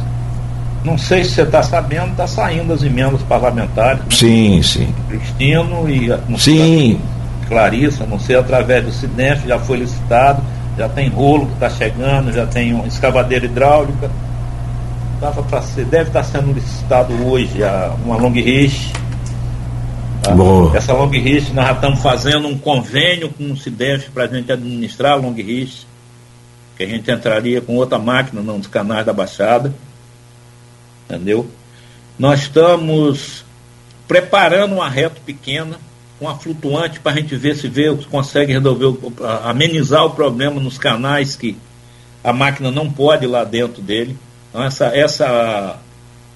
Não 0.84 0.98
sei 0.98 1.24
se 1.24 1.30
você 1.30 1.42
está 1.42 1.62
sabendo, 1.62 2.10
está 2.10 2.26
saindo 2.26 2.72
as 2.72 2.82
emendas 2.82 3.22
parlamentares. 3.22 4.00
Né? 4.00 4.06
Sim, 4.10 4.62
sim. 4.62 4.94
Cristino 5.08 5.88
e 5.88 6.10
sim. 6.38 7.00
Clarissa, 7.48 8.04
não 8.04 8.18
sei, 8.18 8.36
através 8.36 8.84
do 8.84 8.92
CIDENF, 8.92 9.46
já 9.46 9.58
foi 9.58 9.78
licitado, 9.78 10.42
já 10.76 10.88
tem 10.88 11.08
rolo 11.08 11.46
que 11.46 11.54
está 11.54 11.70
chegando, 11.70 12.32
já 12.32 12.46
tem 12.46 12.74
uma 12.74 12.86
escavadeira 12.86 13.46
hidráulica. 13.46 14.10
Dava 15.20 15.62
ser, 15.62 15.86
deve 15.86 16.08
estar 16.08 16.22
tá 16.22 16.24
sendo 16.24 16.52
licitado 16.52 17.14
hoje 17.26 17.62
a, 17.62 17.92
uma 18.04 18.16
long 18.16 18.32
reach. 18.32 18.92
Tá? 20.24 20.78
Essa 20.78 20.92
long 20.92 21.08
reach, 21.08 21.52
nós 21.52 21.66
já 21.66 21.72
estamos 21.72 22.00
fazendo 22.00 22.48
um 22.48 22.58
convênio 22.58 23.28
com 23.30 23.52
o 23.52 23.56
CIDEF 23.56 24.10
para 24.10 24.24
a 24.24 24.26
gente 24.26 24.50
administrar 24.50 25.12
a 25.12 25.16
long 25.16 25.34
reach, 25.34 25.86
que 26.76 26.82
a 26.82 26.86
gente 26.86 27.10
entraria 27.10 27.60
com 27.60 27.76
outra 27.76 27.98
máquina 27.98 28.40
nos 28.42 28.66
canais 28.66 29.06
da 29.06 29.12
Baixada 29.12 29.72
entendeu? 31.08 31.48
Nós 32.18 32.42
estamos 32.42 33.44
preparando 34.06 34.74
uma 34.74 34.88
reta 34.88 35.20
pequena, 35.24 35.78
uma 36.20 36.36
flutuante, 36.36 37.00
para 37.00 37.12
a 37.12 37.16
gente 37.16 37.34
ver 37.36 37.56
se 37.56 37.68
vê, 37.68 37.94
consegue 38.10 38.52
resolver, 38.52 38.96
amenizar 39.44 40.04
o 40.04 40.10
problema 40.10 40.60
nos 40.60 40.78
canais 40.78 41.36
que 41.36 41.56
a 42.22 42.32
máquina 42.32 42.70
não 42.70 42.90
pode 42.90 43.24
ir 43.24 43.28
lá 43.28 43.44
dentro 43.44 43.82
dele. 43.82 44.16
Então, 44.50 44.62
essa, 44.62 44.86
essa 44.86 45.78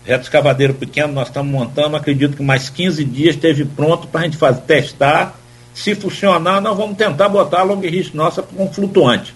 reta 0.04 0.22
escavadeira 0.22 0.72
pequena 0.72 1.08
nós 1.08 1.28
estamos 1.28 1.52
montando, 1.52 1.96
acredito 1.96 2.36
que 2.36 2.42
mais 2.42 2.70
15 2.70 3.04
dias 3.04 3.34
esteve 3.34 3.64
pronto 3.64 4.06
para 4.08 4.22
a 4.22 4.24
gente 4.24 4.36
fazer, 4.36 4.62
testar. 4.62 5.38
Se 5.74 5.94
funcionar, 5.94 6.60
nós 6.60 6.76
vamos 6.76 6.96
tentar 6.96 7.28
botar 7.28 7.60
a 7.60 7.62
long 7.62 7.80
reach 7.80 8.16
nossa 8.16 8.42
com 8.42 8.72
flutuante. 8.72 9.34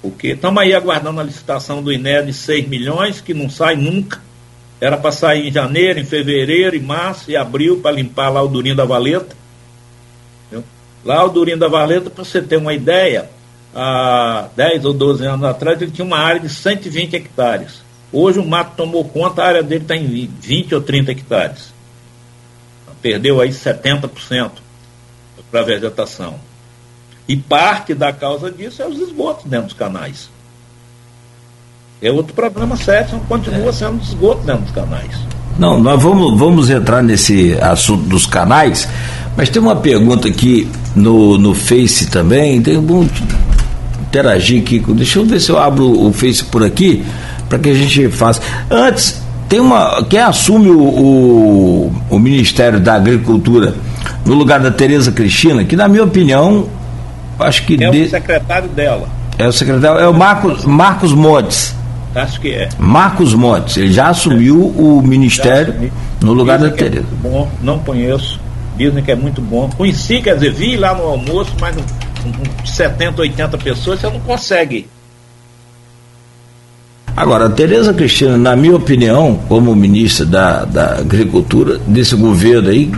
Porque 0.00 0.28
estamos 0.28 0.60
aí 0.60 0.74
aguardando 0.74 1.20
a 1.20 1.24
licitação 1.24 1.82
do 1.82 1.92
INE 1.92 2.26
de 2.26 2.32
6 2.32 2.66
milhões, 2.68 3.20
que 3.20 3.32
não 3.32 3.48
sai 3.48 3.76
nunca. 3.76 4.20
Era 4.80 4.96
para 4.96 5.12
sair 5.12 5.48
em 5.48 5.52
janeiro, 5.52 6.00
em 6.00 6.04
fevereiro, 6.04 6.74
em 6.74 6.80
março 6.80 7.30
e 7.30 7.36
abril, 7.36 7.80
para 7.80 7.92
limpar 7.92 8.30
lá 8.30 8.42
o 8.42 8.48
Durinho 8.48 8.74
da 8.74 8.84
Valeta. 8.84 9.36
Entendeu? 10.46 10.64
Lá 11.04 11.24
o 11.24 11.28
Durinho 11.28 11.56
da 11.58 11.68
Valeta, 11.68 12.10
para 12.10 12.24
você 12.24 12.42
ter 12.42 12.56
uma 12.56 12.74
ideia, 12.74 13.30
há 13.72 14.48
10 14.56 14.84
ou 14.86 14.92
12 14.92 15.24
anos 15.24 15.44
atrás, 15.44 15.80
ele 15.80 15.92
tinha 15.92 16.04
uma 16.04 16.18
área 16.18 16.40
de 16.40 16.48
120 16.48 17.14
hectares. 17.14 17.82
Hoje 18.12 18.38
o 18.38 18.46
mato 18.46 18.72
tomou 18.76 19.04
conta, 19.04 19.42
a 19.42 19.46
área 19.46 19.62
dele 19.62 19.82
está 19.82 19.96
em 19.96 20.28
20 20.40 20.74
ou 20.74 20.80
30 20.80 21.12
hectares. 21.12 21.72
Perdeu 23.00 23.40
aí 23.40 23.48
70% 23.48 24.50
para 25.50 25.60
a 25.60 25.64
vegetação. 25.64 26.34
E 27.26 27.36
parte 27.36 27.94
da 27.94 28.12
causa 28.12 28.50
disso 28.50 28.82
é 28.82 28.86
os 28.86 28.98
esgotos 28.98 29.44
dentro 29.44 29.66
dos 29.66 29.74
canais. 29.74 30.28
É 32.00 32.10
outro 32.10 32.34
problema 32.34 32.76
sério, 32.76 33.20
continua 33.28 33.68
é. 33.68 33.72
sendo 33.72 34.02
esgoto 34.02 34.44
dentro 34.44 34.62
dos 34.62 34.72
canais. 34.72 35.16
Não, 35.58 35.80
nós 35.80 36.02
vamos, 36.02 36.38
vamos 36.38 36.70
entrar 36.70 37.02
nesse 37.02 37.56
assunto 37.60 38.04
dos 38.04 38.26
canais, 38.26 38.88
mas 39.36 39.48
tem 39.48 39.62
uma 39.62 39.76
pergunta 39.76 40.28
aqui 40.28 40.68
no, 40.96 41.38
no 41.38 41.54
Face 41.54 42.10
também, 42.10 42.60
tem 42.60 42.76
um 42.76 43.08
interagir 44.00 44.62
aqui, 44.62 44.78
deixa 44.78 45.18
eu 45.18 45.24
ver 45.24 45.40
se 45.40 45.50
eu 45.50 45.58
abro 45.58 46.06
o 46.06 46.12
Face 46.12 46.44
por 46.44 46.64
aqui, 46.64 47.04
para 47.52 47.58
que 47.58 47.68
a 47.68 47.74
gente 47.74 48.08
faça. 48.08 48.40
Antes, 48.70 49.22
tem 49.46 49.60
uma. 49.60 50.02
Quem 50.04 50.20
assume 50.20 50.70
o, 50.70 50.80
o, 50.80 51.92
o 52.08 52.18
Ministério 52.18 52.80
da 52.80 52.94
Agricultura 52.94 53.74
no 54.24 54.34
lugar 54.34 54.58
da 54.60 54.70
Tereza 54.70 55.12
Cristina, 55.12 55.62
que 55.62 55.76
na 55.76 55.86
minha 55.86 56.02
opinião, 56.02 56.66
acho 57.38 57.66
que. 57.66 57.74
É 57.74 57.90
de... 57.90 58.02
o 58.04 58.08
secretário 58.08 58.70
dela. 58.70 59.06
É 59.36 59.46
o 59.46 59.52
secretário, 59.52 60.00
é 60.00 60.08
o 60.08 60.14
Marcos, 60.14 60.64
Marcos 60.64 61.12
Montes. 61.12 61.76
Acho 62.14 62.40
que 62.40 62.52
é. 62.52 62.70
Marcos 62.78 63.34
Montes, 63.34 63.76
ele 63.76 63.92
já 63.92 64.08
assumiu 64.08 64.58
o 64.58 65.02
ministério 65.02 65.90
no 66.22 66.32
lugar 66.32 66.58
Dizem 66.58 66.70
da 66.70 66.76
é 66.76 66.78
Tereza. 66.78 67.06
É 67.12 67.28
bom, 67.28 67.50
não 67.62 67.78
conheço. 67.80 68.40
Dizem 68.78 69.02
que 69.02 69.12
é 69.12 69.16
muito 69.16 69.42
bom. 69.42 69.68
Conheci, 69.76 70.22
quer 70.22 70.36
dizer, 70.36 70.54
vi 70.54 70.76
lá 70.78 70.94
no 70.94 71.02
almoço, 71.02 71.52
mas 71.60 71.76
com 71.76 72.66
70, 72.66 73.20
80 73.20 73.58
pessoas 73.58 74.00
você 74.00 74.08
não 74.08 74.20
consegue. 74.20 74.88
Agora, 77.16 77.46
a 77.46 77.50
Tereza 77.50 77.92
Cristina, 77.92 78.38
na 78.38 78.56
minha 78.56 78.76
opinião, 78.76 79.38
como 79.48 79.74
ministra 79.74 80.24
da, 80.24 80.64
da 80.64 80.98
Agricultura 80.98 81.78
desse 81.86 82.16
governo 82.16 82.70
aí, 82.70 82.90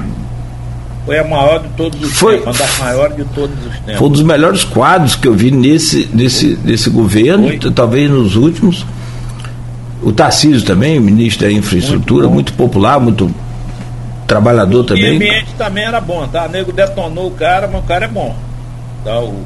foi 1.04 1.18
a 1.18 1.24
maior 1.24 1.60
de 1.60 1.68
todos 1.70 2.02
os 2.02 2.12
foi, 2.14 2.38
tempos, 2.38 2.46
uma 2.46 2.66
das 2.66 2.78
maiores 2.78 3.16
de 3.16 3.24
todos 3.24 3.56
os 3.66 3.78
tempos. 3.80 3.96
Foi 3.98 4.08
um 4.08 4.10
dos 4.10 4.22
melhores 4.22 4.64
quadros 4.64 5.14
que 5.14 5.28
eu 5.28 5.34
vi 5.34 5.50
nesse, 5.50 6.08
nesse, 6.14 6.58
nesse 6.64 6.88
governo, 6.88 7.46
foi. 7.48 7.70
talvez 7.72 8.10
nos 8.10 8.36
últimos. 8.36 8.86
O 10.02 10.12
Tarcísio 10.12 10.64
também, 10.66 10.98
ministro 10.98 11.46
da 11.46 11.52
Infraestrutura, 11.52 12.26
muito, 12.26 12.34
muito 12.34 12.52
popular, 12.54 12.98
muito 12.98 13.30
trabalhador 14.26 14.80
o 14.80 14.84
também. 14.84 15.12
O 15.12 15.16
ambiente 15.16 15.54
também 15.58 15.84
era 15.84 16.00
bom, 16.00 16.26
tá? 16.26 16.46
O 16.46 16.48
nego 16.48 16.72
detonou 16.72 17.28
o 17.28 17.30
cara, 17.32 17.68
mas 17.70 17.82
o 17.82 17.86
cara 17.86 18.04
é 18.06 18.08
bom. 18.08 18.34
Tá, 19.04 19.18
o... 19.20 19.44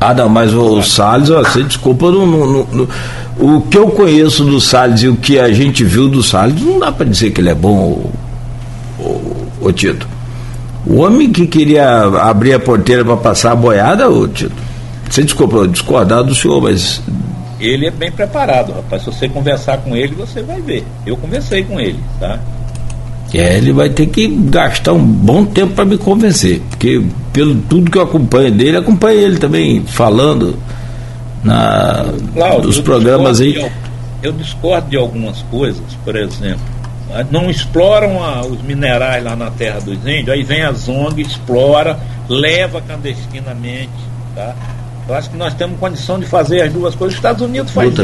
Ah, 0.00 0.14
não, 0.14 0.28
mas 0.28 0.52
o, 0.54 0.78
o 0.78 0.82
Salles, 0.82 1.30
ó, 1.30 1.40
você 1.40 1.62
desculpa, 1.62 2.10
no, 2.10 2.26
no, 2.26 2.64
no, 2.66 2.88
o 3.38 3.60
que 3.62 3.78
eu 3.78 3.88
conheço 3.90 4.44
do 4.44 4.60
Salles 4.60 5.02
e 5.02 5.08
o 5.08 5.16
que 5.16 5.38
a 5.38 5.52
gente 5.52 5.84
viu 5.84 6.08
do 6.08 6.22
Salles, 6.22 6.60
não 6.60 6.78
dá 6.78 6.90
para 6.90 7.06
dizer 7.06 7.30
que 7.30 7.40
ele 7.40 7.50
é 7.50 7.54
bom, 7.54 8.10
o, 9.60 9.72
Tito. 9.72 10.08
O 10.86 10.96
homem 10.96 11.30
que 11.30 11.46
queria 11.46 12.00
abrir 12.00 12.54
a 12.54 12.58
porteira 12.58 13.04
para 13.04 13.16
passar 13.16 13.52
a 13.52 13.56
boiada, 13.56 14.10
o 14.10 14.26
Tito. 14.26 14.54
Você 15.08 15.22
desculpa, 15.22 15.66
discordar 15.68 16.22
do 16.22 16.34
senhor, 16.34 16.60
mas 16.60 17.00
ele 17.60 17.86
é 17.86 17.90
bem 17.90 18.10
preparado, 18.10 18.72
rapaz. 18.72 19.02
Se 19.02 19.12
você 19.12 19.28
conversar 19.28 19.78
com 19.78 19.96
ele, 19.96 20.14
você 20.14 20.42
vai 20.42 20.60
ver. 20.60 20.84
Eu 21.06 21.16
conversei 21.16 21.62
com 21.64 21.80
ele, 21.80 21.98
tá? 22.20 22.38
É, 23.32 23.58
ele 23.58 23.72
vai 23.72 23.90
ter 23.90 24.06
que 24.06 24.26
gastar 24.26 24.94
um 24.94 25.04
bom 25.04 25.44
tempo 25.44 25.74
para 25.74 25.84
me 25.84 25.98
convencer, 25.98 26.62
porque 26.70 27.02
pelo 27.32 27.56
tudo 27.56 27.90
que 27.90 27.98
eu 27.98 28.02
acompanho 28.02 28.50
dele, 28.50 28.78
acompanho 28.78 29.20
ele 29.20 29.36
também 29.36 29.82
falando 29.84 30.56
na 31.42 32.04
Cláudio, 32.34 32.62
dos 32.62 32.80
programas 32.80 33.40
aí. 33.40 33.52
De, 33.52 33.72
eu 34.22 34.32
discordo 34.32 34.88
de 34.90 34.96
algumas 34.96 35.42
coisas, 35.42 35.82
por 36.04 36.16
exemplo, 36.16 36.64
não 37.30 37.48
exploram 37.48 38.22
a, 38.22 38.40
os 38.42 38.60
minerais 38.62 39.22
lá 39.24 39.36
na 39.36 39.50
terra 39.50 39.80
dos 39.80 39.98
índios, 40.06 40.28
aí 40.28 40.42
vem 40.42 40.62
a 40.62 40.72
ZONG, 40.72 41.22
explora, 41.22 41.98
leva 42.28 42.80
clandestinamente, 42.80 43.92
tá? 44.34 44.54
Eu 45.08 45.14
acho 45.14 45.30
que 45.30 45.38
nós 45.38 45.54
temos 45.54 45.80
condição 45.80 46.20
de 46.20 46.26
fazer 46.26 46.60
as 46.60 46.70
duas 46.70 46.94
coisas. 46.94 47.14
Os 47.14 47.18
Estados 47.18 47.40
Unidos 47.40 47.72
faz 47.72 47.88
isso. 47.88 47.98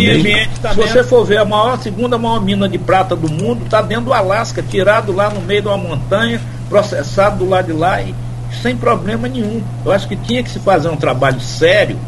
Se 0.71 0.75
você 0.75 1.05
for 1.05 1.23
ver 1.23 1.37
a 1.37 1.45
maior, 1.45 1.75
a 1.75 1.77
segunda 1.77 2.17
maior 2.17 2.41
mina 2.41 2.67
de 2.67 2.79
prata 2.79 3.15
do 3.15 3.31
mundo, 3.31 3.63
está 3.67 3.83
dentro 3.83 4.07
do 4.07 4.13
Alasca, 4.15 4.63
tirado 4.63 5.13
lá 5.13 5.29
no 5.29 5.43
meio 5.43 5.61
de 5.61 5.69
uma 5.69 5.77
montanha, 5.77 6.41
processado 6.71 7.45
do 7.45 7.51
lado 7.51 7.67
de 7.67 7.73
lá 7.75 8.01
e 8.01 8.15
sem 8.63 8.75
problema 8.75 9.29
nenhum. 9.29 9.63
Eu 9.85 9.93
acho 9.93 10.09
que 10.09 10.17
tinha 10.17 10.43
que 10.43 10.49
se 10.49 10.59
fazer 10.59 10.89
um 10.89 10.97
trabalho 10.97 11.41
sério 11.41 11.99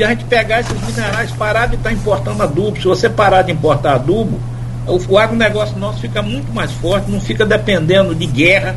e 0.00 0.04
a 0.04 0.08
gente 0.08 0.24
pegar 0.24 0.60
esses 0.60 0.72
minerais, 0.80 1.30
parar 1.32 1.66
de 1.66 1.74
estar 1.74 1.90
tá 1.90 1.94
importando 1.94 2.42
adubo. 2.42 2.76
Se 2.78 2.84
você 2.84 3.06
parar 3.06 3.42
de 3.42 3.52
importar 3.52 3.96
adubo, 3.96 4.40
o 4.86 5.18
agronegócio 5.18 5.78
nosso 5.78 6.00
fica 6.00 6.22
muito 6.22 6.50
mais 6.54 6.72
forte, 6.72 7.10
não 7.10 7.20
fica 7.20 7.44
dependendo 7.44 8.14
de 8.14 8.24
guerra, 8.24 8.74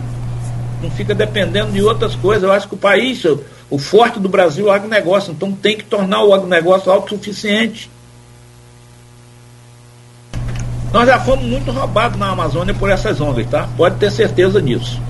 não 0.82 0.92
fica 0.92 1.16
dependendo 1.16 1.72
de 1.72 1.82
outras 1.82 2.14
coisas. 2.14 2.44
Eu 2.44 2.52
acho 2.52 2.68
que 2.68 2.74
o 2.74 2.78
país, 2.78 3.24
o 3.70 3.78
forte 3.78 4.20
do 4.20 4.28
Brasil 4.28 4.68
é 4.68 4.72
o 4.72 4.74
agronegócio, 4.74 5.32
então 5.32 5.54
tem 5.54 5.78
que 5.78 5.86
tornar 5.86 6.26
o 6.26 6.34
agronegócio 6.34 6.92
autossuficiente. 6.92 7.90
Nós 10.92 11.08
já 11.08 11.22
fomos 11.22 11.46
muito 11.46 11.72
roubados 11.72 12.20
na 12.20 12.32
Amazônia 12.32 12.74
por 12.74 12.90
essas 12.92 13.22
ONGs, 13.22 13.50
tá? 13.50 13.70
Pode 13.78 13.96
ter 13.96 14.12
certeza 14.12 14.62
disso. 14.62 15.02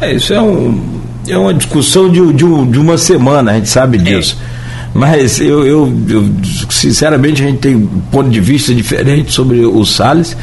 É, 0.00 0.12
isso 0.12 0.32
é, 0.32 0.40
um, 0.40 1.01
é 1.26 1.36
uma 1.36 1.54
discussão 1.54 2.10
de, 2.10 2.20
de, 2.32 2.44
de 2.44 2.78
uma 2.78 2.98
semana, 2.98 3.52
a 3.52 3.54
gente 3.54 3.68
sabe 3.68 3.98
é. 3.98 4.00
disso. 4.00 4.36
É. 4.58 4.62
Mas 4.94 5.40
eu, 5.40 5.66
eu, 5.66 5.92
eu, 6.08 6.30
sinceramente, 6.68 7.42
a 7.42 7.46
gente 7.46 7.58
tem 7.58 7.74
um 7.74 8.02
ponto 8.10 8.28
de 8.28 8.40
vista 8.40 8.74
diferente 8.74 9.32
sobre 9.32 9.64
o 9.64 9.84
Salles, 9.86 10.36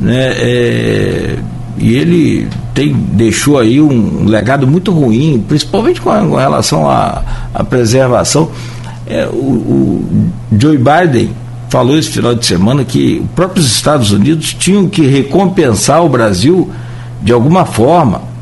né? 0.00 0.32
É, 0.36 1.36
e 1.78 1.94
ele 1.94 2.48
tem, 2.72 2.92
deixou 2.92 3.58
aí 3.58 3.80
um 3.80 4.24
legado 4.26 4.66
muito 4.66 4.90
ruim, 4.90 5.44
principalmente 5.46 6.00
com, 6.00 6.10
a, 6.10 6.20
com 6.20 6.34
relação 6.34 6.88
à, 6.88 7.22
à 7.54 7.62
preservação. 7.62 8.50
É, 9.06 9.26
o, 9.26 9.36
o 9.36 10.30
Joe 10.58 10.78
Biden 10.78 11.30
falou 11.68 11.96
esse 11.96 12.08
final 12.08 12.34
de 12.34 12.46
semana 12.46 12.84
que 12.84 13.20
os 13.24 13.30
próprios 13.30 13.66
Estados 13.66 14.10
Unidos 14.10 14.54
tinham 14.54 14.88
que 14.88 15.02
recompensar 15.06 16.04
o 16.04 16.08
Brasil 16.08 16.70
de 17.22 17.32
alguma 17.32 17.64
forma 17.64 18.33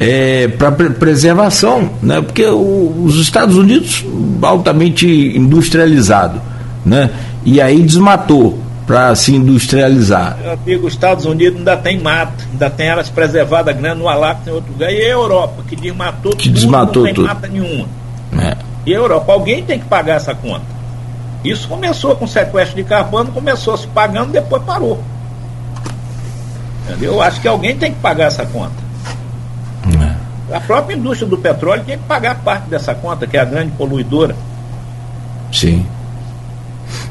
é, 0.00 0.48
para 0.48 0.72
preservação, 0.72 1.90
né? 2.02 2.22
porque 2.22 2.46
o, 2.46 3.02
os 3.04 3.16
Estados 3.16 3.56
Unidos 3.56 4.02
altamente 4.40 5.06
industrializado, 5.06 6.40
né? 6.84 7.10
e 7.44 7.60
aí 7.60 7.82
desmatou 7.82 8.58
para 8.86 9.14
se 9.14 9.34
industrializar. 9.34 10.38
Meu 10.40 10.52
amigo, 10.52 10.86
os 10.86 10.94
Estados 10.94 11.26
Unidos 11.26 11.58
ainda 11.58 11.76
tem 11.76 12.00
mato, 12.00 12.44
ainda 12.50 12.70
tem 12.70 12.88
áreas 12.88 13.10
preservadas 13.10 13.76
grandes 13.76 13.98
no 13.98 14.08
Alasca, 14.08 14.50
em 14.50 14.54
outro 14.54 14.72
lugar, 14.72 14.90
e 14.90 14.96
a 14.96 15.08
Europa, 15.10 15.62
que 15.68 15.76
desmatou 15.76 16.32
que 16.32 16.44
tudo, 16.44 16.54
desmatou 16.54 17.02
não 17.02 17.04
tem 17.04 17.14
tudo. 17.14 17.28
mata 17.28 17.46
nenhuma. 17.46 17.86
É. 18.38 18.56
E 18.86 18.94
a 18.94 18.96
Europa, 18.96 19.32
alguém 19.32 19.62
tem 19.62 19.78
que 19.78 19.84
pagar 19.84 20.14
essa 20.14 20.34
conta. 20.34 20.64
Isso 21.44 21.68
começou 21.68 22.16
com 22.16 22.26
sequestro 22.26 22.76
de 22.76 22.84
carbono, 22.84 23.30
começou 23.32 23.76
se 23.76 23.86
pagando, 23.86 24.32
depois 24.32 24.62
parou. 24.62 25.00
Entendeu? 26.88 27.12
Eu 27.12 27.22
acho 27.22 27.40
que 27.40 27.46
alguém 27.46 27.76
tem 27.76 27.92
que 27.92 28.00
pagar 28.00 28.24
essa 28.24 28.44
conta. 28.46 28.79
A 30.52 30.60
própria 30.60 30.96
indústria 30.96 31.28
do 31.28 31.38
petróleo 31.38 31.82
tem 31.86 31.96
que 31.98 32.04
pagar 32.04 32.36
parte 32.36 32.68
dessa 32.68 32.94
conta, 32.94 33.26
que 33.26 33.36
é 33.36 33.40
a 33.40 33.44
grande 33.44 33.72
poluidora. 33.72 34.34
Sim. 35.52 35.86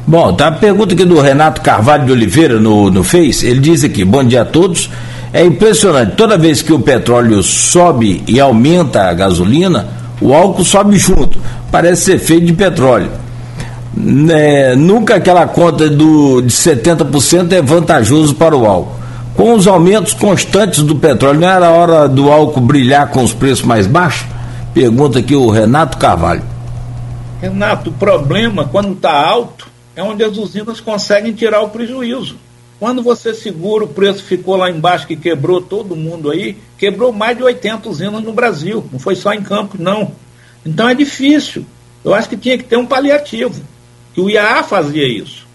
Bom, 0.05 0.33
tá 0.33 0.47
a 0.47 0.51
pergunta 0.51 0.93
aqui 0.93 1.05
do 1.05 1.21
Renato 1.21 1.61
Carvalho 1.61 2.05
de 2.05 2.11
Oliveira 2.11 2.59
no, 2.59 2.89
no 2.89 3.03
Face. 3.03 3.45
Ele 3.45 3.59
diz 3.59 3.83
aqui: 3.83 4.03
bom 4.03 4.23
dia 4.23 4.41
a 4.41 4.45
todos. 4.45 4.89
É 5.31 5.45
impressionante, 5.45 6.15
toda 6.15 6.37
vez 6.37 6.61
que 6.63 6.73
o 6.73 6.79
petróleo 6.79 7.43
sobe 7.43 8.23
e 8.27 8.39
aumenta 8.39 9.03
a 9.03 9.13
gasolina, 9.13 9.87
o 10.19 10.33
álcool 10.33 10.65
sobe 10.65 10.97
junto. 10.97 11.39
Parece 11.71 12.03
ser 12.03 12.19
feito 12.19 12.47
de 12.47 12.53
petróleo. 12.53 13.11
É, 14.31 14.75
nunca 14.75 15.15
aquela 15.15 15.45
conta 15.45 15.87
do, 15.87 16.41
de 16.41 16.51
70% 16.51 17.51
é 17.51 17.61
vantajoso 17.61 18.33
para 18.33 18.55
o 18.55 18.65
álcool. 18.65 18.98
Com 19.39 19.53
os 19.53 19.67
aumentos 19.67 20.13
constantes 20.13 20.83
do 20.83 20.97
petróleo, 20.97 21.39
não 21.39 21.49
era 21.49 21.69
hora 21.69 22.09
do 22.09 22.29
álcool 22.29 22.59
brilhar 22.59 23.09
com 23.09 23.23
os 23.23 23.33
preços 23.33 23.63
mais 23.63 23.87
baixos? 23.87 24.27
Pergunta 24.73 25.19
aqui 25.19 25.33
o 25.33 25.49
Renato 25.49 25.97
Carvalho. 25.97 26.43
Renato, 27.39 27.89
o 27.89 27.93
problema 27.93 28.65
quando 28.65 28.91
está 28.91 29.13
alto 29.13 29.69
é 29.95 30.03
onde 30.03 30.25
as 30.25 30.35
usinas 30.35 30.81
conseguem 30.81 31.31
tirar 31.31 31.61
o 31.61 31.69
prejuízo. 31.69 32.35
Quando 32.81 33.01
você 33.01 33.33
segura, 33.33 33.85
o 33.85 33.87
preço 33.87 34.25
ficou 34.25 34.57
lá 34.57 34.69
embaixo, 34.69 35.07
que 35.07 35.15
quebrou 35.15 35.61
todo 35.61 35.95
mundo 35.95 36.29
aí, 36.29 36.57
quebrou 36.77 37.13
mais 37.13 37.37
de 37.37 37.43
80 37.43 37.87
usinas 37.87 38.21
no 38.21 38.33
Brasil. 38.33 38.85
Não 38.91 38.99
foi 38.99 39.15
só 39.15 39.31
em 39.31 39.41
Campos, 39.41 39.79
não. 39.79 40.11
Então 40.65 40.89
é 40.89 40.93
difícil. 40.93 41.65
Eu 42.03 42.13
acho 42.13 42.27
que 42.27 42.35
tinha 42.35 42.57
que 42.57 42.65
ter 42.65 42.75
um 42.75 42.85
paliativo. 42.85 43.61
Que 44.13 44.19
o 44.19 44.29
IAA 44.29 44.63
fazia 44.63 45.07
isso. 45.07 45.47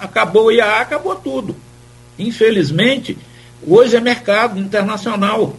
Acabou 0.00 0.46
o 0.46 0.50
IAA, 0.50 0.80
acabou 0.80 1.14
tudo. 1.16 1.54
Infelizmente, 2.18 3.18
hoje 3.66 3.96
é 3.96 4.00
mercado 4.00 4.58
internacional. 4.58 5.56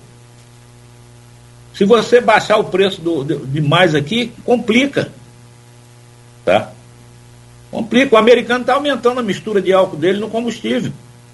Se 1.73 1.83
você 1.83 2.21
baixar 2.21 2.57
o 2.57 2.65
preço 2.65 3.01
do, 3.01 3.23
de, 3.23 3.37
de 3.37 3.61
mais 3.61 3.93
aqui, 3.93 4.31
complica. 4.43 5.11
Tá? 6.45 6.71
Complica. 7.69 8.15
O 8.15 8.17
americano 8.17 8.61
está 8.61 8.75
aumentando 8.75 9.19
a 9.19 9.23
mistura 9.23 9.61
de 9.61 9.73
álcool 9.73 9.97
dele 9.97 10.19
no 10.19 10.29
combustível. 10.29 10.93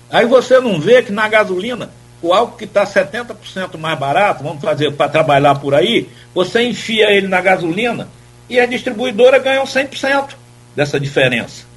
Aí 0.09 0.25
você 0.25 0.59
não 0.59 0.79
vê 0.79 1.01
que 1.03 1.11
na 1.11 1.27
gasolina, 1.27 1.91
o 2.21 2.33
álcool 2.33 2.57
que 2.57 2.65
está 2.65 2.85
70% 2.85 3.77
mais 3.77 3.97
barato, 3.97 4.43
vamos 4.43 4.61
fazer 4.61 4.91
para 4.93 5.09
trabalhar 5.09 5.55
por 5.55 5.73
aí, 5.73 6.09
você 6.33 6.63
enfia 6.63 7.11
ele 7.11 7.27
na 7.27 7.39
gasolina 7.39 8.07
e 8.49 8.59
a 8.59 8.65
distribuidora 8.65 9.39
ganha 9.39 9.63
100% 9.63 10.35
dessa 10.75 10.99
diferença. 10.99 11.70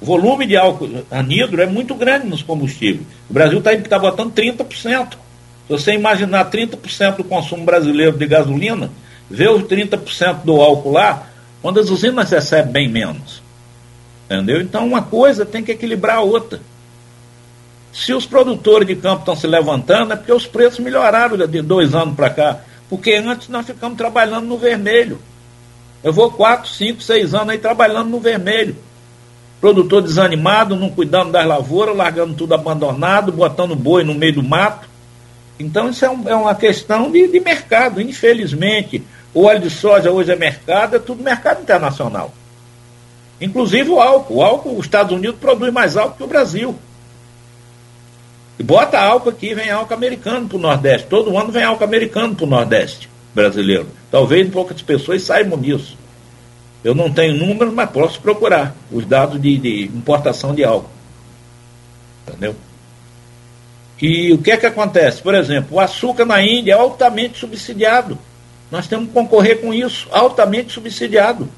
O 0.00 0.06
volume 0.06 0.46
de 0.46 0.56
álcool 0.56 1.04
anidro 1.10 1.60
é 1.60 1.66
muito 1.66 1.94
grande 1.94 2.26
nos 2.26 2.42
combustíveis. 2.42 3.06
O 3.28 3.32
Brasil 3.32 3.58
está 3.58 3.76
tá 3.76 3.98
botando 3.98 4.32
30%. 4.32 5.10
Se 5.12 5.16
você 5.68 5.92
imaginar 5.92 6.50
30% 6.50 7.16
do 7.16 7.24
consumo 7.24 7.64
brasileiro 7.64 8.16
de 8.16 8.26
gasolina, 8.26 8.90
vê 9.30 9.48
os 9.48 9.62
30% 9.64 10.42
do 10.42 10.60
álcool 10.60 10.92
lá, 10.92 11.26
quando 11.60 11.78
as 11.78 11.90
usinas 11.90 12.30
recebem 12.30 12.72
bem 12.72 12.88
menos. 12.88 13.42
Entendeu? 14.24 14.60
Então 14.60 14.86
uma 14.86 15.02
coisa 15.02 15.44
tem 15.44 15.62
que 15.62 15.72
equilibrar 15.72 16.16
a 16.16 16.22
outra. 16.22 16.60
Se 17.92 18.14
os 18.14 18.24
produtores 18.24 18.86
de 18.86 18.94
campo 18.96 19.20
estão 19.20 19.36
se 19.36 19.46
levantando, 19.46 20.12
é 20.12 20.16
porque 20.16 20.32
os 20.32 20.46
preços 20.46 20.78
melhoraram 20.78 21.36
de 21.36 21.60
dois 21.60 21.94
anos 21.94 22.14
para 22.14 22.30
cá. 22.30 22.60
Porque 22.88 23.14
antes 23.14 23.48
nós 23.48 23.66
ficamos 23.66 23.98
trabalhando 23.98 24.46
no 24.46 24.56
vermelho. 24.56 25.20
Eu 26.02 26.12
vou 26.12 26.30
quatro, 26.30 26.70
cinco, 26.70 27.02
seis 27.02 27.34
anos 27.34 27.50
aí 27.50 27.58
trabalhando 27.58 28.08
no 28.08 28.20
vermelho. 28.20 28.76
Produtor 29.60 30.02
desanimado, 30.02 30.74
não 30.74 30.88
cuidando 30.88 31.32
das 31.32 31.46
lavouras, 31.46 31.96
largando 31.96 32.34
tudo 32.34 32.54
abandonado, 32.54 33.30
botando 33.30 33.76
boi 33.76 34.02
no 34.02 34.14
meio 34.14 34.34
do 34.34 34.42
mato. 34.42 34.88
Então 35.58 35.90
isso 35.90 36.04
é, 36.04 36.10
um, 36.10 36.28
é 36.28 36.34
uma 36.34 36.54
questão 36.54 37.10
de, 37.10 37.28
de 37.28 37.40
mercado, 37.40 38.00
infelizmente. 38.00 39.02
O 39.34 39.44
óleo 39.44 39.60
de 39.60 39.70
soja 39.70 40.10
hoje 40.10 40.32
é 40.32 40.36
mercado, 40.36 40.96
é 40.96 40.98
tudo 40.98 41.22
mercado 41.22 41.60
internacional. 41.60 42.32
Inclusive 43.40 43.90
o 43.90 44.00
álcool. 44.00 44.36
O 44.36 44.42
álcool, 44.42 44.78
os 44.78 44.86
Estados 44.86 45.12
Unidos 45.12 45.38
produz 45.38 45.72
mais 45.72 45.96
álcool 45.96 46.16
que 46.16 46.22
o 46.22 46.26
Brasil. 46.26 46.74
E 48.58 48.62
bota 48.62 48.98
álcool 48.98 49.30
aqui, 49.30 49.54
vem 49.54 49.70
álcool 49.70 49.94
americano 49.94 50.48
para 50.48 50.58
o 50.58 50.60
Nordeste. 50.60 51.06
Todo 51.08 51.36
ano 51.36 51.52
vem 51.52 51.64
álcool 51.64 51.84
americano 51.84 52.34
para 52.34 52.44
o 52.44 52.48
Nordeste 52.48 53.08
brasileiro. 53.34 53.86
Talvez 54.10 54.48
poucas 54.50 54.82
pessoas 54.82 55.22
saibam 55.22 55.58
disso. 55.58 55.96
Eu 56.82 56.94
não 56.94 57.12
tenho 57.12 57.34
números, 57.34 57.72
mas 57.74 57.90
posso 57.90 58.20
procurar 58.20 58.74
os 58.90 59.04
dados 59.04 59.40
de, 59.40 59.58
de 59.58 59.84
importação 59.84 60.54
de 60.54 60.64
álcool. 60.64 60.90
Entendeu? 62.26 62.56
E 64.00 64.32
o 64.32 64.38
que 64.38 64.50
é 64.50 64.56
que 64.56 64.66
acontece? 64.66 65.20
Por 65.20 65.34
exemplo, 65.34 65.76
o 65.76 65.80
açúcar 65.80 66.24
na 66.24 66.42
Índia 66.42 66.72
é 66.72 66.74
altamente 66.74 67.38
subsidiado. 67.38 68.18
Nós 68.70 68.86
temos 68.86 69.08
que 69.08 69.12
concorrer 69.12 69.60
com 69.60 69.74
isso, 69.74 70.08
altamente 70.10 70.72
subsidiado. 70.72 71.48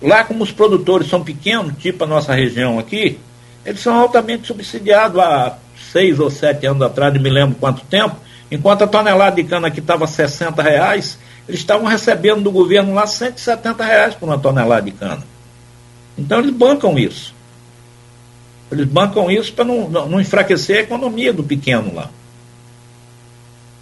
Lá, 0.00 0.24
como 0.24 0.42
os 0.42 0.50
produtores 0.50 1.08
são 1.08 1.22
pequenos, 1.22 1.74
tipo 1.78 2.04
a 2.04 2.06
nossa 2.06 2.32
região 2.32 2.78
aqui, 2.78 3.18
eles 3.66 3.80
são 3.80 3.94
altamente 3.94 4.46
subsidiados. 4.46 5.20
Há 5.20 5.58
seis 5.92 6.18
ou 6.18 6.30
sete 6.30 6.66
anos 6.66 6.82
atrás, 6.82 7.12
não 7.12 7.20
me 7.20 7.28
lembro 7.28 7.56
quanto 7.58 7.84
tempo, 7.84 8.16
enquanto 8.50 8.82
a 8.82 8.86
tonelada 8.86 9.36
de 9.36 9.44
cana 9.44 9.68
aqui 9.68 9.80
estava 9.80 10.06
60 10.06 10.62
reais, 10.62 11.18
eles 11.50 11.58
estavam 11.58 11.88
recebendo 11.88 12.42
do 12.42 12.52
governo 12.52 12.94
lá 12.94 13.08
170 13.08 13.84
reais 13.84 14.14
por 14.14 14.28
uma 14.28 14.38
tonelada 14.38 14.82
de 14.82 14.92
cana. 14.92 15.24
Então 16.16 16.38
eles 16.38 16.52
bancam 16.52 16.96
isso. 16.96 17.34
Eles 18.70 18.86
bancam 18.86 19.28
isso 19.28 19.52
para 19.52 19.64
não, 19.64 19.90
não 19.90 20.20
enfraquecer 20.20 20.76
a 20.76 20.80
economia 20.82 21.32
do 21.32 21.42
pequeno 21.42 21.92
lá. 21.92 22.08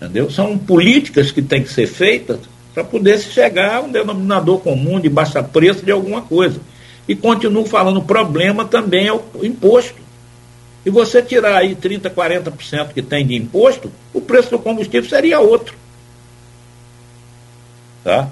Entendeu? 0.01 0.31
São 0.31 0.57
políticas 0.57 1.31
que 1.31 1.43
têm 1.43 1.63
que 1.63 1.71
ser 1.71 1.87
feitas 1.87 2.41
para 2.73 2.83
poder 2.83 3.19
se 3.19 3.33
chegar 3.33 3.75
a 3.77 3.81
um 3.83 3.93
denominador 3.93 4.61
comum 4.61 4.99
de 4.99 5.11
baixo 5.11 5.45
preço 5.45 5.85
de 5.85 5.93
alguma 5.93 6.23
coisa. 6.23 6.59
E 7.07 7.15
continuo 7.15 7.67
falando, 7.67 7.99
o 7.99 8.05
problema 8.05 8.65
também 8.65 9.09
é 9.09 9.13
o 9.13 9.23
imposto. 9.43 10.01
E 10.87 10.89
você 10.89 11.23
tirar 11.23 11.59
aí 11.59 11.77
30%, 11.77 12.09
40% 12.15 12.95
que 12.95 13.03
tem 13.03 13.27
de 13.27 13.35
imposto, 13.35 13.93
o 14.15 14.23
preço 14.23 14.53
do 14.53 14.59
combustível 14.59 15.07
seria 15.07 15.39
outro. 15.39 15.77
Tá? 18.09 18.27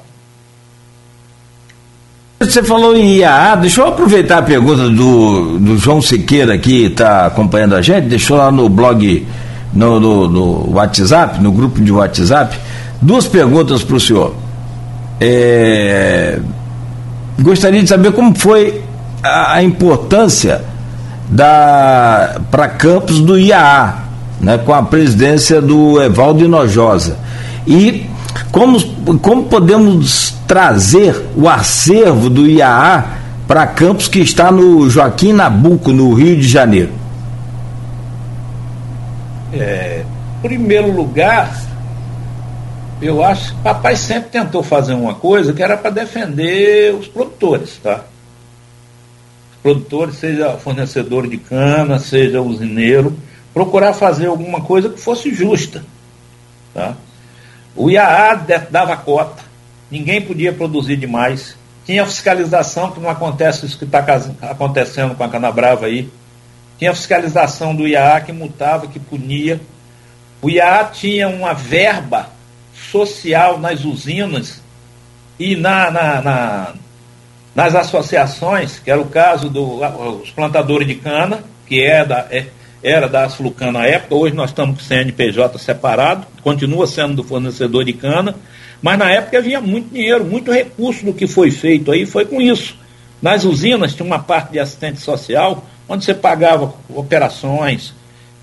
Você 2.41 2.63
falou 2.63 2.97
em 2.97 3.19
IAA, 3.19 3.57
deixa 3.57 3.83
eu 3.83 3.89
aproveitar 3.89 4.39
a 4.39 4.43
pergunta 4.43 4.89
do, 4.89 5.59
do 5.59 5.77
João 5.77 6.01
Siqueira 6.01 6.57
que 6.57 6.87
está 6.87 7.27
acompanhando 7.27 7.75
a 7.75 7.83
gente, 7.83 8.09
deixou 8.09 8.39
lá 8.39 8.51
no 8.51 8.71
blog, 8.71 9.27
no, 9.75 10.01
no, 10.01 10.29
no, 10.31 10.73
WhatsApp, 10.73 11.43
no 11.43 11.53
grupo 11.53 11.79
de 11.79 11.93
WhatsApp, 11.93 12.59
duas 13.03 13.27
perguntas 13.27 13.85
para 13.85 13.97
o 13.97 14.01
senhor. 14.01 14.35
É, 15.21 16.39
gostaria 17.39 17.83
de 17.83 17.89
saber 17.91 18.13
como 18.13 18.35
foi 18.35 18.83
a, 19.23 19.57
a 19.57 19.63
importância 19.63 20.65
da 21.29 22.41
para 22.51 22.67
Campos 22.69 23.21
do 23.21 23.39
IAA, 23.39 23.95
né, 24.41 24.57
com 24.57 24.73
a 24.73 24.83
presidência 24.83 25.61
do 25.61 26.01
Evaldo 26.01 26.43
Inojosa. 26.43 27.19
E 27.67 28.16
como, 28.45 28.79
como 29.19 29.45
podemos 29.45 30.35
trazer 30.47 31.15
o 31.37 31.49
acervo 31.49 32.29
do 32.31 32.47
IAA 32.47 33.05
para 33.47 33.67
Campos 33.67 34.09
que 34.09 34.21
está 34.21 34.51
no 34.51 34.89
Joaquim 34.91 35.33
Nabuco, 35.33 35.93
no 35.93 36.13
Rio 36.15 36.37
de 36.37 36.49
Janeiro? 36.49 36.93
É, 39.53 40.05
primeiro 40.43 40.91
lugar, 40.91 41.57
eu 43.01 43.23
acho 43.23 43.55
que 43.55 43.63
papai 43.63 43.97
sempre 43.97 44.31
tentou 44.31 44.63
fazer 44.63 44.95
uma 44.95 45.15
coisa 45.15 45.53
que 45.53 45.63
era 45.63 45.77
para 45.77 45.91
defender 45.91 46.95
os 46.95 47.07
produtores, 47.07 47.79
tá? 47.83 48.05
Os 49.53 49.63
produtores, 49.63 50.17
seja 50.17 50.57
fornecedor 50.59 51.29
de 51.29 51.39
cana, 51.39 51.99
seja 51.99 52.41
usineiro, 52.41 53.17
procurar 53.55 53.93
fazer 53.93 54.27
alguma 54.27 54.61
coisa 54.61 54.89
que 54.89 55.01
fosse 55.01 55.33
justa, 55.35 55.85
tá? 56.75 56.95
O 57.77 57.91
IAA 57.91 58.47
dava 58.71 58.97
cota, 58.97 59.43
ninguém 59.91 60.23
podia 60.23 60.53
produzir 60.53 60.97
demais. 60.97 61.57
Tinha 61.85 62.07
fiscalização, 62.07 62.91
que 62.91 62.99
não 62.99 63.11
acontece 63.11 63.67
isso 63.67 63.79
que 63.79 63.85
está 63.85 64.05
acontecendo 64.43 65.15
com 65.15 65.23
a 65.23 65.29
Canabrava 65.29 65.87
aí. 65.87 66.11
Tinha 66.79 66.95
fiscalização 66.95 67.77
do 67.77 67.87
IAA 67.87 68.23
que 68.23 68.33
multava, 68.33 68.87
que 68.87 68.99
punia. 68.99 69.61
O 70.41 70.49
IAA 70.49 70.85
tinha 70.87 71.29
uma 71.29 71.53
verba 71.53 72.31
social 72.91 73.59
nas 73.59 73.85
usinas 73.85 74.63
e 75.39 75.55
na, 75.55 75.91
na, 75.91 76.23
na, 76.23 76.75
nas 77.55 77.75
associações, 77.75 78.79
que 78.79 78.91
era 78.91 79.01
o 79.01 79.09
caso 79.09 79.49
dos 79.49 80.31
plantadores 80.31 80.89
de 80.89 80.95
cana, 80.95 81.45
que 81.67 81.83
é 81.83 82.05
da, 82.05 82.27
é, 82.31 82.47
era 82.89 83.09
da 83.09 83.25
Asflucan 83.25 83.73
na 83.73 83.85
época, 83.85 84.15
hoje 84.15 84.37
nós 84.37 84.51
estamos 84.51 84.79
com 84.79 84.85
CNPJ 84.85 85.59
separado, 85.59 86.25
continua 86.41 86.87
sendo 86.87 87.17
do 87.17 87.25
fornecedor 87.25 87.85
de 87.85 87.93
cana, 87.93 88.37
mas 88.81 88.97
na 88.97 89.11
época 89.11 89.39
havia 89.39 89.61
muito 89.61 89.93
dinheiro, 89.93 90.25
muito 90.25 90.53
recurso 90.53 91.05
do 91.05 91.13
que 91.13 91.27
foi 91.27 91.51
feito 91.51 91.91
aí, 91.91 92.07
foi 92.07 92.25
com 92.25 92.41
isso. 92.41 92.77
Nas 93.21 93.45
usinas 93.45 93.93
tinha 93.93 94.07
uma 94.07 94.21
parte 94.21 94.53
de 94.53 94.61
assistente 94.61 95.01
social, 95.01 95.67
onde 95.89 96.05
você 96.05 96.15
pagava 96.15 96.75
operações, 96.89 97.93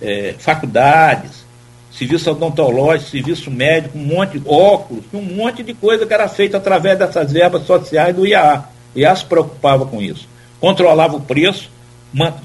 é, 0.01 0.35
faculdades, 0.37 1.45
serviço 1.89 2.29
odontológico, 2.29 3.11
serviço 3.11 3.49
médico, 3.49 3.97
um 3.97 4.03
monte 4.03 4.39
de 4.39 4.45
óculos, 4.45 5.05
um 5.13 5.21
monte 5.21 5.63
de 5.63 5.73
coisa 5.73 6.05
que 6.05 6.13
era 6.13 6.27
feita 6.27 6.57
através 6.57 6.99
dessas 6.99 7.31
verbas 7.31 7.65
sociais 7.65 8.13
do 8.13 8.27
IAA. 8.27 8.65
IAA 8.93 9.15
se 9.15 9.23
preocupava 9.23 9.85
com 9.85 10.01
isso. 10.01 10.27
Controlava 10.59 11.15
o 11.15 11.21
preço, 11.21 11.71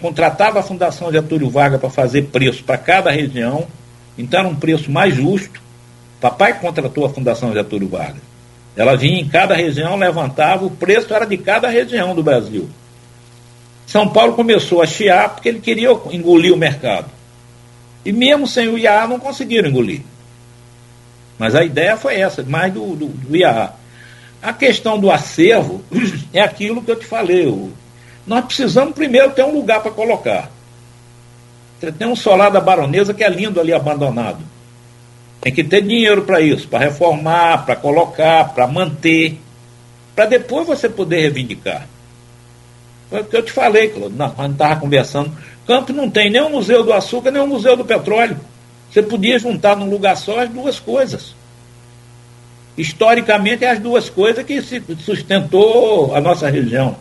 contratava 0.01 0.61
a 0.61 0.63
Fundação 0.63 1.13
Getúlio 1.13 1.51
Vargas 1.51 1.81
para 1.81 1.91
fazer 1.91 2.23
preço 2.23 2.65
para 2.65 2.79
cada 2.79 3.11
região, 3.11 3.67
então 4.17 4.41
era 4.41 4.49
um 4.49 4.55
preço 4.55 4.91
mais 4.91 5.15
justo. 5.15 5.61
Papai 6.21 6.59
contratou 6.59 7.05
a 7.05 7.11
Fundação 7.11 7.53
Getúlio 7.53 7.89
Vargas. 7.89 8.23
Ela 8.77 8.97
vinha 8.97 9.21
em 9.21 9.29
cada 9.29 9.55
região, 9.55 9.97
levantava, 9.97 10.65
o 10.65 10.71
preço 10.71 11.13
era 11.13 11.25
de 11.25 11.37
cada 11.37 11.69
região 11.69 12.15
do 12.15 12.23
Brasil. 12.23 12.69
São 13.87 14.09
Paulo 14.09 14.35
começou 14.35 14.83
a 14.83 14.87
chiar 14.87 15.31
porque 15.31 15.49
ele 15.49 15.61
queria 15.61 15.91
engolir 16.11 16.53
o 16.53 16.57
mercado. 16.57 17.11
E 18.05 18.13
mesmo 18.13 18.47
sem 18.47 18.69
o 18.69 18.79
IAA 18.79 19.09
não 19.09 19.19
conseguiram 19.19 19.69
engolir. 19.69 20.03
Mas 21.39 21.55
a 21.55 21.65
ideia 21.65 21.97
foi 21.97 22.17
essa, 22.17 22.43
mais 22.43 22.73
do, 22.73 22.95
do, 22.95 23.07
do 23.07 23.37
IAA. 23.37 23.73
A 24.43 24.53
questão 24.53 24.99
do 24.99 25.11
acervo 25.11 25.83
é 26.33 26.41
aquilo 26.41 26.83
que 26.83 26.91
eu 26.91 26.99
te 26.99 27.07
falei. 27.07 27.47
O, 27.47 27.73
nós 28.29 28.45
precisamos 28.45 28.95
primeiro 28.95 29.31
ter 29.31 29.43
um 29.43 29.55
lugar 29.55 29.81
para 29.81 29.91
colocar. 29.91 30.51
Você 31.81 31.91
tem 31.91 32.07
um 32.07 32.15
solar 32.15 32.51
da 32.51 32.61
baronesa 32.61 33.15
que 33.15 33.25
é 33.25 33.29
lindo 33.29 33.59
ali 33.59 33.73
abandonado. 33.73 34.45
Tem 35.41 35.53
que 35.53 35.65
ter 35.65 35.81
dinheiro 35.81 36.23
para 36.23 36.41
isso, 36.41 36.69
para 36.69 36.81
reformar, 36.81 37.65
para 37.65 37.75
colocar, 37.75 38.53
para 38.53 38.67
manter, 38.67 39.39
para 40.15 40.27
depois 40.27 40.67
você 40.67 40.89
poder 40.89 41.21
reivindicar. 41.21 41.87
Foi 43.09 43.21
o 43.23 43.25
que 43.25 43.37
eu 43.37 43.43
te 43.43 43.53
falei, 43.53 43.89
Claudio, 43.89 44.33
quando 44.37 44.53
estava 44.53 44.81
conversando. 44.81 45.33
Campo 45.67 45.93
não 45.93 46.11
tem 46.11 46.31
nem 46.31 46.43
o 46.43 46.51
Museu 46.51 46.83
do 46.83 46.93
Açúcar, 46.93 47.31
nem 47.31 47.41
o 47.41 47.47
Museu 47.47 47.77
do 47.77 47.85
Petróleo. 47.85 48.39
Você 48.91 49.03
podia 49.03 49.39
juntar 49.39 49.77
num 49.77 49.89
lugar 49.89 50.17
só 50.17 50.41
as 50.41 50.51
duas 50.51 50.79
coisas. 50.79 51.35
Historicamente, 52.77 53.65
é 53.65 53.71
as 53.71 53.79
duas 53.79 54.11
coisas 54.11 54.45
que 54.45 54.61
sustentou 54.61 56.15
a 56.15 56.21
nossa 56.21 56.51
região. 56.51 56.97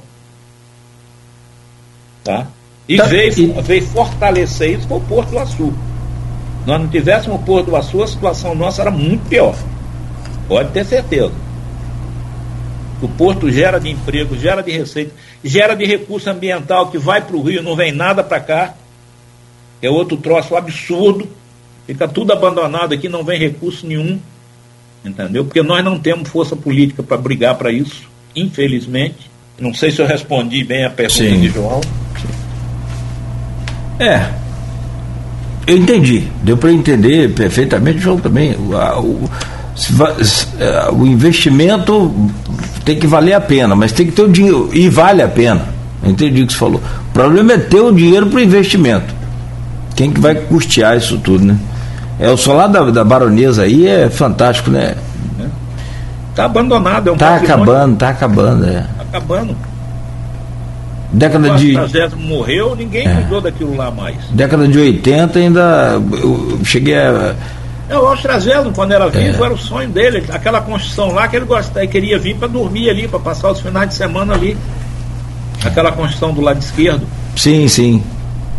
Tá? 2.28 2.46
E, 2.90 2.98
tá, 2.98 3.06
veio, 3.06 3.32
e... 3.40 3.62
veio 3.62 3.84
fortalecer 3.84 4.78
isso 4.78 4.88
com 4.88 4.98
o 4.98 5.02
Porto 5.02 5.30
do 5.30 5.40
Açu. 5.40 5.74
Nós 6.66 6.82
não 6.82 6.90
tivéssemos 6.90 7.40
o 7.40 7.44
Porto 7.44 7.68
do 7.68 7.76
Açu, 7.78 8.04
a 8.04 8.08
situação 8.08 8.54
nossa 8.54 8.82
era 8.82 8.92
muito 8.92 9.30
pior. 9.30 9.56
Pode 10.46 10.72
ter 10.72 10.86
certeza. 10.86 11.32
O 13.02 13.08
porto 13.08 13.50
gera 13.50 13.80
de 13.80 13.90
emprego, 13.90 14.36
gera 14.38 14.62
de 14.62 14.72
receita, 14.72 15.14
gera 15.44 15.76
de 15.76 15.86
recurso 15.86 16.30
ambiental 16.30 16.90
que 16.90 16.98
vai 16.98 17.22
para 17.22 17.38
o 17.38 17.42
Rio, 17.42 17.64
não 17.64 17.76
vem 17.76 17.92
nada 17.94 18.24
para 18.24 18.40
cá. 18.42 18.74
É 19.82 19.90
outro 19.90 20.18
troço 20.18 20.56
absurdo. 20.56 21.30
Fica 21.86 22.08
tudo 22.08 22.34
abandonado 22.34 22.94
aqui, 22.94 23.08
não 23.08 23.24
vem 23.24 23.40
recurso 23.40 23.88
nenhum. 23.88 24.20
Entendeu? 25.06 25.46
Porque 25.46 25.62
nós 25.62 25.86
não 25.86 25.98
temos 25.98 26.28
força 26.28 26.56
política 26.56 27.04
para 27.04 27.16
brigar 27.16 27.56
para 27.56 27.72
isso, 27.72 28.10
infelizmente. 28.36 29.30
Não 29.60 29.74
sei 29.74 29.92
se 29.92 30.02
eu 30.02 30.08
respondi 30.08 30.64
bem 30.64 30.84
a 30.84 30.90
pergunta 30.90 31.24
Sim. 31.24 31.40
de 31.40 31.50
João. 31.50 31.80
É. 34.00 34.26
Eu 35.66 35.78
entendi, 35.78 36.28
deu 36.44 36.56
para 36.56 36.72
entender 36.72 37.34
perfeitamente, 37.34 38.00
João 38.00 38.18
também. 38.18 38.56
O, 38.56 38.74
o, 38.74 39.30
é, 40.60 40.92
o 40.92 41.06
investimento 41.06 42.14
tem 42.86 42.98
que 42.98 43.06
valer 43.06 43.34
a 43.34 43.42
pena, 43.42 43.76
mas 43.76 43.92
tem 43.92 44.06
que 44.06 44.14
ter 44.14 44.22
o 44.22 44.30
dinheiro, 44.30 44.70
e 44.72 44.88
vale 44.88 45.22
a 45.22 45.28
pena. 45.28 45.66
Entendi 46.04 46.44
o 46.44 46.48
que 46.48 46.54
você 46.54 46.60
falou. 46.60 46.82
O 47.10 47.14
problema 47.14 47.54
é 47.54 47.58
ter 47.58 47.82
o 47.82 47.92
dinheiro 47.92 48.28
para 48.28 48.38
o 48.38 48.42
investimento. 48.42 49.14
Quem 49.96 50.12
que 50.12 50.22
vai 50.22 50.36
custear 50.36 50.96
isso 50.96 51.18
tudo, 51.18 51.44
né? 51.44 51.58
É, 52.20 52.30
o 52.30 52.38
solar 52.38 52.70
da, 52.70 52.90
da 52.90 53.04
baronesa 53.04 53.64
aí 53.64 53.88
é 53.88 54.10
fantástico, 54.10 54.72
né? 54.72 54.96
Está 56.30 56.46
abandonado, 56.46 57.10
é 57.10 57.12
um 57.12 57.18
Tá 57.18 57.36
acabando, 57.36 57.98
tá 57.98 58.10
acabando, 58.10 58.66
é. 58.66 58.82
Tá 58.82 59.04
acabando. 59.10 59.58
Década 61.12 61.52
de. 61.52 61.74
morreu, 62.18 62.76
ninguém 62.76 63.08
é. 63.08 63.16
cuidou 63.16 63.42
daquilo 63.42 63.76
lá 63.76 63.90
mais. 63.90 64.18
Década 64.32 64.68
de 64.68 64.78
80 64.78 65.40
ainda. 65.40 66.02
Eu 66.12 66.60
cheguei 66.64 66.96
a. 66.96 67.36
É, 67.90 67.98
o 67.98 68.06
Austrazello, 68.06 68.74
quando 68.74 68.92
era 68.92 69.08
vivo, 69.08 69.44
é. 69.44 69.46
era 69.46 69.54
o 69.54 69.58
sonho 69.58 69.88
dele, 69.88 70.26
aquela 70.30 70.60
construção 70.60 71.14
lá 71.14 71.26
que 71.28 71.38
ele 71.38 71.46
gostava, 71.46 71.88
queria 71.88 72.20
vir 72.20 72.36
para 72.36 72.50
dormir 72.50 72.90
ali, 72.90 73.08
para 73.08 73.20
passar 73.20 73.50
os 73.50 73.62
finais 73.62 73.88
de 73.88 73.96
semana 73.96 74.34
ali. 74.34 74.58
Aquela 75.64 75.92
construção 75.92 76.34
do 76.34 76.42
lado 76.42 76.60
esquerdo. 76.60 77.08
Sim, 77.36 77.68
sim. 77.68 78.04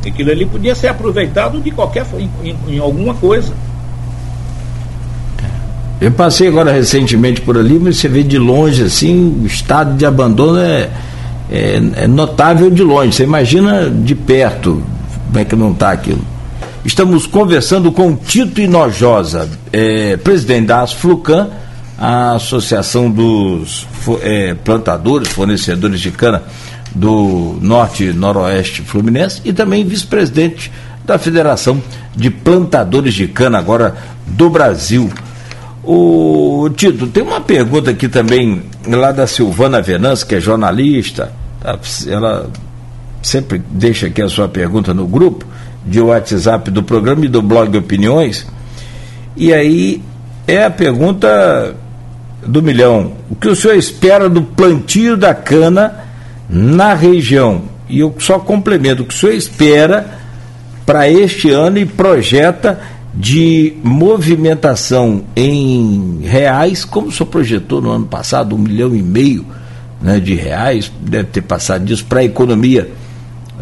Aquilo 0.07 0.31
ali 0.31 0.47
podia 0.47 0.75
ser 0.75 0.89
aproveitado 0.89 1.61
de 1.61 1.71
qualquer 1.71 2.07
em, 2.17 2.31
em, 2.43 2.57
em 2.77 2.79
alguma 2.79 3.13
coisa. 3.15 3.53
Eu 6.01 6.13
passei 6.13 6.49
agora 6.49 6.73
recentemente 6.73 7.41
por 7.41 7.59
ali, 7.59 7.79
mas 7.79 7.99
você 7.99 8.09
vê 8.09 8.23
de 8.23 8.39
longe 8.39 8.85
assim, 8.85 9.41
o 9.43 9.47
estado 9.47 9.97
de 9.97 10.07
abandono 10.07 10.59
é, 10.59 10.89
é, 11.51 11.81
é 12.05 12.07
notável 12.07 12.71
de 12.71 12.83
longe. 12.83 13.13
Você 13.13 13.25
imagina 13.25 13.91
de 13.91 14.15
perto 14.15 14.83
como 15.27 15.39
é 15.39 15.45
que 15.45 15.57
não 15.57 15.73
está 15.73 15.91
aquilo. 15.91 16.23
Estamos 16.85 17.27
conversando 17.27 17.93
com 17.93 18.17
Tito 18.17 18.61
Inojosa, 18.61 19.49
é, 19.73 20.17
presidente 20.17 20.67
da 20.67 20.81
Asflucan, 20.81 21.49
a 21.99 22.37
Associação 22.37 23.11
dos 23.11 23.87
é, 24.23 24.55
Plantadores, 24.55 25.29
Fornecedores 25.29 26.01
de 26.01 26.11
Cana 26.11 26.43
do 26.95 27.59
Norte 27.61 28.05
e 28.05 28.13
Noroeste 28.13 28.83
Fluminense 28.83 29.43
e 29.45 29.53
também 29.53 29.85
vice-presidente 29.85 30.73
da 31.05 31.19
Federação 31.19 31.83
de 32.15 32.31
Plantadores 32.31 33.15
de 33.15 33.27
Cana 33.27 33.59
agora 33.59 33.97
do 34.27 34.49
Brasil. 34.49 35.11
O 35.83 36.69
Tito, 36.77 37.07
tem 37.07 37.23
uma 37.23 37.41
pergunta 37.41 37.91
aqui 37.91 38.09
também 38.09 38.63
lá 38.87 39.11
da 39.11 39.27
Silvana 39.27 39.81
Venâncio, 39.81 40.27
que 40.27 40.35
é 40.35 40.41
jornalista. 40.41 41.33
Tá? 41.61 41.79
Ela 42.07 42.51
sempre 43.23 43.61
deixa 43.71 44.07
aqui 44.07 44.23
a 44.23 44.29
sua 44.29 44.49
pergunta 44.49 44.95
no 44.95 45.07
grupo 45.07 45.45
de 45.85 46.01
WhatsApp 46.01 46.71
do 46.71 46.83
programa 46.83 47.25
e 47.25 47.29
do 47.29 47.43
blog 47.43 47.77
Opiniões. 47.77 48.47
E 49.37 49.53
aí 49.53 50.03
é 50.47 50.65
a 50.65 50.71
pergunta 50.71 51.75
do 52.47 52.63
milhão. 52.63 53.13
O 53.31 53.35
que 53.35 53.49
o 53.49 53.57
senhor 53.57 53.77
espera 53.77 54.29
do 54.29 54.43
plantio 54.43 55.17
da 55.17 55.35
cana 55.35 56.05
na 56.49 56.95
região? 56.95 57.63
E 57.89 58.01
eu 58.01 58.15
só 58.19 58.39
complemento 58.39 59.03
o 59.03 59.07
que 59.07 59.15
o 59.15 59.17
senhor 59.17 59.35
espera 59.35 60.19
para 60.85 61.09
este 61.09 61.51
ano 61.51 61.79
e 61.79 61.87
projeta 61.87 62.81
de 63.15 63.75
movimentação 63.83 65.25
em 65.35 66.21
reais, 66.23 66.85
como 66.85 67.09
o 67.09 67.13
senhor 67.13 67.27
projetou 67.27 67.81
no 67.81 67.91
ano 67.91 68.07
passado, 68.07 68.55
um 68.55 68.59
milhão 68.59 68.95
e 68.95 69.03
meio 69.03 69.45
né, 70.01 70.21
de 70.21 70.35
reais, 70.35 70.91
deve 71.01 71.29
ter 71.29 71.43
passado 71.43 71.85
disso 71.85 72.05
para 72.05 72.21
a 72.21 72.25
economia 72.25 72.91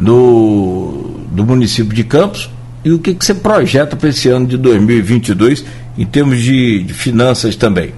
do, 0.01 1.16
do 1.30 1.45
município 1.45 1.95
de 1.95 2.05
Campos, 2.05 2.51
e 2.84 2.93
o 2.93 2.99
que, 2.99 3.14
que 3.14 3.24
você 3.24 3.34
projeta 3.34 3.97
para 3.97 4.09
esse 4.09 4.28
ano 4.28 4.47
de 4.47 4.57
2022 4.57 5.64
em 5.99 6.07
termos 6.07 6.41
de, 6.41 6.84
de 6.84 6.95
finanças 6.95 7.57
também? 7.57 7.93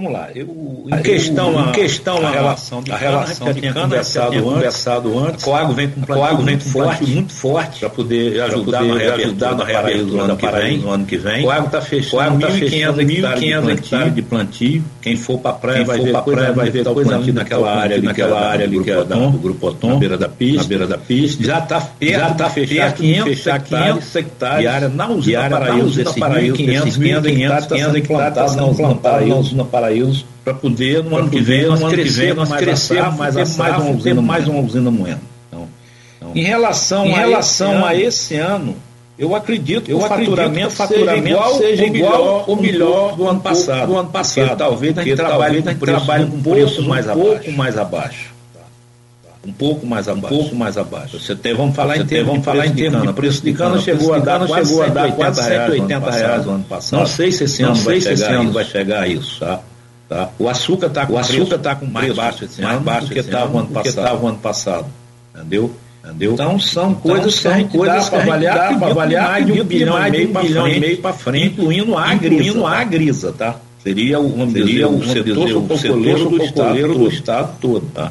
Vamos 0.00 0.14
lá, 0.14 0.30
eu, 0.34 0.46
em 0.90 1.02
questão, 1.02 1.58
a, 1.58 1.72
questão 1.72 2.26
a, 2.26 2.30
relação 2.30 2.82
de 2.82 2.90
a 2.90 2.96
relação 2.96 3.48
cana, 3.48 3.52
de 3.52 3.60
cana, 3.60 3.80
conversado, 3.82 4.32
antes, 4.32 4.44
conversado 4.44 5.18
antes, 5.18 5.42
a 5.42 5.44
Coago 5.44 5.72
vem 5.74 5.90
com 5.90 6.00
um 6.00 6.36
com 6.36 6.42
muito, 6.42 6.64
forte, 6.64 7.04
muito 7.04 7.32
forte 7.34 7.80
para 7.80 7.90
poder 7.90 8.40
ajudar, 8.40 8.82
no 8.82 8.94
reabertura 9.62 10.06
do 10.06 10.20
ano 10.22 10.36
que 10.38 10.46
vem. 10.46 10.78
No 10.78 10.90
ano 10.90 11.04
que 11.04 11.18
vem. 11.18 11.42
Coago 11.42 11.66
está 11.66 11.82
fechando 11.82 12.46
1.500 12.46 13.70
hectares 13.70 14.14
de 14.14 14.22
plantio. 14.22 14.84
Quem 15.02 15.16
for 15.16 15.38
para 15.38 15.50
a 15.50 15.54
praia 15.54 15.84
vai 15.84 16.00
ver 16.00 16.12
praia 16.22 16.52
vai 16.52 16.70
ver 16.70 16.82
coisa 16.82 17.16
ali 17.16 17.32
naquela 17.32 17.70
área, 17.70 18.00
naquela 18.00 18.40
área 18.40 18.64
ali 18.64 18.82
que 18.82 18.90
é 18.90 19.04
do 19.04 19.38
Grupo 19.38 19.66
Otom, 19.66 19.88
na 19.90 19.96
beira 19.96 20.16
da 20.16 20.28
pista, 20.30 20.62
na 20.62 20.64
beira 20.64 20.86
da 20.86 20.96
pista. 20.96 21.44
Já 21.44 21.58
está 21.58 21.90
já 22.00 22.30
está 22.30 22.48
fechar 22.48 22.94
500 22.94 23.46
hectares 23.46 24.60
de 24.60 24.66
área 24.66 24.88
na 24.88 25.10
usina 25.10 25.50
Paraíso, 25.50 26.02
500 26.54 27.26
hectares 27.26 28.06
plantados 28.06 28.56
na 28.56 28.64
usina 28.64 28.94
Paraíso 28.94 29.89
Paraíso 29.90 30.24
para 30.44 30.54
poder 30.54 31.02
no 31.02 31.16
ano 31.16 31.28
que 31.28 31.40
vem 31.40 31.66
nós 31.66 31.82
crescer, 31.82 32.34
nós 32.34 32.48
crescer 32.50 33.02
mais 33.12 33.36
a 33.36 33.44
mais 33.58 33.82
uma 33.82 33.90
usina, 33.90 34.22
mais 34.22 34.48
uma 34.48 34.60
usina 34.60 34.90
moendo. 34.90 35.20
Então, 35.48 35.68
então, 36.16 36.32
em 36.34 36.42
relação, 36.42 37.06
em 37.06 37.12
relação 37.12 37.84
a, 37.84 37.94
esse 37.94 38.36
ano, 38.36 38.76
eu 39.18 39.34
acredito 39.34 39.90
eu 39.90 39.98
que 39.98 40.04
o 40.04 40.08
faturamento, 40.08 40.70
faturamento 40.70 41.20
seja 41.20 41.28
igual, 41.28 41.54
seja 41.58 41.84
igual 41.84 42.44
ou 42.46 42.56
melhor 42.56 43.16
do 43.16 43.28
ano 43.28 43.40
passado. 43.40 43.88
Do 43.88 43.98
ano 43.98 44.08
passado. 44.08 44.46
Porque, 44.46 44.56
talvez 44.56 44.98
a 44.98 45.02
gente 45.02 45.16
trabalhe 45.16 45.62
com 45.62 45.74
preço, 45.74 46.26
com 46.30 46.42
preço 46.42 46.82
mais 46.84 47.06
um 47.08 47.12
pouco 47.12 47.52
mais 47.52 47.76
abaixo. 47.76 48.30
Um 49.46 49.52
pouco 49.52 49.86
mais 49.86 50.06
abaixo. 50.06 50.34
Um 50.34 50.38
pouco 50.38 50.54
mais 50.54 50.76
abaixo. 50.76 51.18
Você 51.18 51.34
tem, 51.34 51.54
vamos 51.54 51.74
falar 51.74 51.96
em 51.96 52.04
termos, 52.04 52.26
vamos 52.26 52.44
falar 52.44 52.66
em 52.66 52.74
termos 52.74 53.02
de 53.02 53.12
preço 53.12 53.42
de 53.42 53.54
cana. 53.54 53.78
Chegou 53.78 54.12
a 54.12 54.18
dar 54.18 54.46
chegou 54.46 54.82
a 54.82 54.88
dar 54.88 55.12
quase 55.12 55.42
180 55.42 56.10
reais 56.10 56.46
no 56.46 56.52
ano 56.52 56.64
passado. 56.64 57.00
Não 57.00 57.06
sei 57.06 57.32
se 57.32 57.44
esse 57.44 57.62
ano 57.62 58.52
vai 58.52 58.64
chegar 58.64 59.02
a 59.02 59.08
isso, 59.08 59.40
tá? 59.40 59.60
Tá? 60.10 60.28
O 60.40 60.48
açúcar 60.48 60.88
está 60.88 61.06
com, 61.06 61.12
o 61.12 61.18
açúcar 61.18 61.58
tá 61.58 61.76
com 61.76 61.86
mais 61.86 62.12
baixo 62.12 62.44
esse 62.44 62.60
mais 62.60 62.74
ano 62.78 62.84
baixo 62.84 63.06
do 63.06 63.12
que 63.14 63.20
estava 63.20 63.56
ano, 63.56 63.70
ano, 63.76 64.26
ano 64.26 64.38
passado. 64.38 64.86
Entendeu? 65.32 65.72
Entendeu? 66.04 66.32
Então 66.32 66.58
são 66.58 66.90
então, 66.90 67.00
coisas, 67.00 67.34
são 67.36 67.54
que 67.54 67.78
coisas 67.78 68.08
para 68.08 68.22
avaliar, 68.22 68.76
para 68.76 68.86
avaliar 68.88 69.30
mais 69.30 69.46
de 69.46 69.52
um 69.52 69.64
bilhão 69.64 70.06
e 70.08 70.10
meio 70.10 70.32
para 70.32 70.42
frente, 70.42 70.96
para 70.96 71.12
frente, 71.12 71.46
incluindo 71.52 71.96
a 71.96 72.12
incluindo 72.12 72.66
a 72.66 72.82
grisa, 72.82 73.32
tá? 73.32 73.54
Seria 73.84 74.18
o, 74.18 74.50
seria 74.50 74.88
o, 74.88 75.06
setor, 75.06 75.38
o 75.38 75.78
setor 75.78 76.28
do, 76.28 76.42
estado, 76.42 76.94
do 76.94 77.08
estado 77.08 77.56
todo, 77.60 77.86
tá? 77.94 78.10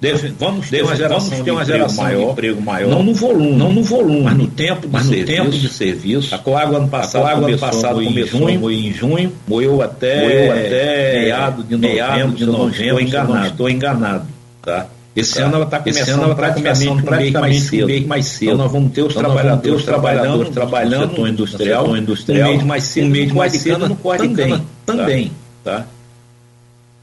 Deve, 0.00 0.28
vamos 0.38 0.70
ter 0.70 0.82
uma 0.82 0.96
geração, 0.96 1.28
vamos 1.28 1.44
ter 1.44 1.50
uma 1.50 1.64
geração 1.64 2.04
de, 2.06 2.14
maior, 2.14 2.32
emprego 2.32 2.62
maior, 2.62 2.90
não 2.90 3.02
no 3.02 3.12
volume, 3.12 3.52
não 3.52 3.70
no 3.70 3.82
volume, 3.82 4.22
mas 4.22 4.36
no 4.38 4.46
tempo 4.46 4.80
de, 4.86 4.88
mas 4.88 5.06
serviço, 5.06 5.30
no 5.30 5.44
tempo 5.44 5.58
de 5.58 5.68
serviço. 5.68 6.34
A 6.34 6.38
Coagua 6.38 6.78
ano 6.78 6.88
passado, 6.88 7.26
a 7.26 7.32
ano 7.32 7.58
passado 7.58 8.02
em 8.02 8.26
junho, 8.26 8.70
em 8.70 8.92
junho, 8.94 9.32
moeu 9.46 9.82
até, 9.82 10.22
moeu 10.22 10.52
até 10.52 11.24
meado 11.24 11.62
de 11.62 11.76
novembro, 11.76 12.34
de 12.34 12.46
novembro, 12.46 13.00
enganado, 13.02 13.46
estou 13.48 13.68
enganado, 13.68 14.26
tá? 14.62 14.86
Esse 15.14 15.34
tá. 15.34 15.44
ano 15.44 15.56
ela 15.56 15.64
está 15.64 15.78
começando, 15.80 16.22
ela 16.22 16.34
tá 16.34 16.50
começando 16.52 17.02
praticamente. 17.02 17.82
Um 17.82 17.86
mês 17.86 18.06
mais 18.06 18.26
cedo. 18.26 18.52
Então 18.52 18.56
nós 18.56 18.72
vamos 18.72 18.92
ter 18.92 19.02
os 19.02 19.10
então 19.10 19.22
trabalhadores, 19.22 19.84
trabalhando, 19.84 20.50
trabalhando 20.50 21.02
no 21.02 21.10
setor 21.10 21.28
industrial, 21.28 21.82
no 21.82 21.88
setor 21.88 22.02
industrial 22.02 22.48
um 22.48 22.52
mês 22.52 22.64
mais 22.64 22.84
cedo, 22.84 23.06
um 23.06 23.10
mês 23.10 23.32
mais 23.32 23.52
cedo 23.52 23.88
no 23.88 23.96
corte 23.96 24.28
também, 24.28 24.62
também, 24.86 25.32
tá? 25.62 25.84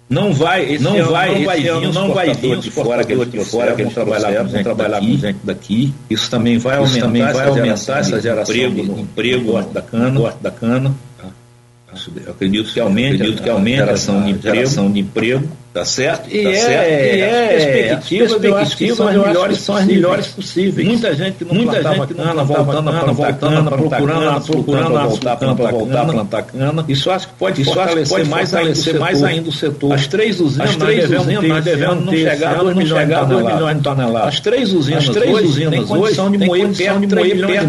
Não 0.10 0.34
vai, 0.34 0.64
esse 0.74 0.84
não 0.84 0.96
ano, 0.96 1.12
vai, 1.12 1.36
não 1.36 1.46
vai 1.46 1.62
vir, 1.62 1.94
não 1.94 2.14
vai 2.14 2.34
vir 2.34 2.58
de 2.60 2.72
fora 2.72 3.04
que 3.04 3.14
de 3.26 3.44
fora 3.44 3.76
que 3.76 3.86
trabalhar 3.86 4.46
com 4.46 4.64
trabalhar 4.64 5.00
com 5.02 5.18
gente 5.18 5.40
daqui. 5.44 5.94
Isso 6.10 6.32
também 6.32 6.58
vai 6.58 6.78
aumentar, 6.78 7.02
também 7.02 7.22
vai 7.22 7.48
aumentar 7.48 8.00
essa 8.00 8.22
geração 8.22 8.56
de 8.56 8.64
emprego, 8.64 9.00
emprego 9.00 9.62
da 9.74 9.82
cana, 9.82 10.34
da 10.42 10.52
cana. 10.52 10.96
Eu 12.26 12.32
acredito 12.32 12.72
que 12.72 12.80
aumente, 12.80 13.16
acredito 13.16 13.44
que 13.44 13.50
aumente 13.50 13.82
a 13.82 13.94
de 13.94 14.42
geração 14.42 14.92
de 14.92 15.00
emprego 15.00 15.50
Tá 15.78 15.86
certo? 15.86 16.28
E, 16.36 16.42
tá 16.42 16.50
é, 16.50 16.56
certo? 16.56 16.90
e 16.90 17.22
é, 17.22 17.48
perspectivas, 17.50 18.34
as 18.34 18.40
perspectivas 18.40 18.98
são 18.98 19.08
as 19.08 19.16
melhores, 19.16 19.58
são 19.60 19.76
as 19.76 19.86
melhores 19.86 20.28
possíveis. 20.28 20.88
Muita 20.88 21.14
gente 21.14 21.36
que 21.36 21.46
não 21.46 21.54
Muita 21.54 21.84
gente 21.84 22.08
que 22.08 22.14
não 22.16 22.24
cana, 22.24 22.44
voltando 22.44 22.92
plantar 22.92 23.34
cana, 23.34 23.72
procurando, 23.72 24.42
procurando 24.42 25.00
voltar 25.08 25.34
a 25.34 25.38
plantar 25.38 25.72
voltar 25.72 26.02
a 26.02 26.06
plantar 26.06 26.42
cana. 26.44 26.86
Isso 26.88 27.12
acho 27.12 27.28
que 27.28 27.36
pode 27.36 27.62
isso 27.62 27.72
fortalecer, 27.72 28.26
mais, 28.26 28.50
fortalecer 28.50 29.00
mais 29.00 29.24
ainda 29.24 29.50
o 29.50 29.52
setor. 29.52 29.94
As 29.94 30.08
três 30.08 30.40
usinas, 30.40 30.72
as 30.72 30.76
três 30.78 31.12
usinas 31.12 31.44
nós 31.44 31.64
devemos 31.64 32.06
não 32.06 32.14
chegar 32.14 32.52
a 32.52 32.64
2 32.64 32.76
milhões 32.76 33.78
de 33.78 33.84
toneladas. 33.84 34.28
As 34.30 34.40
três 34.40 34.74
usinas, 34.74 35.04
as 35.04 35.16
três 35.16 35.46
usinas 35.46 35.92
hoje 35.92 36.18
condição 36.18 36.32
de 36.32 36.38
moer 36.40 36.76
perto 36.76 37.00
de 37.02 37.08
3 37.08 37.34
milhões 37.36 37.64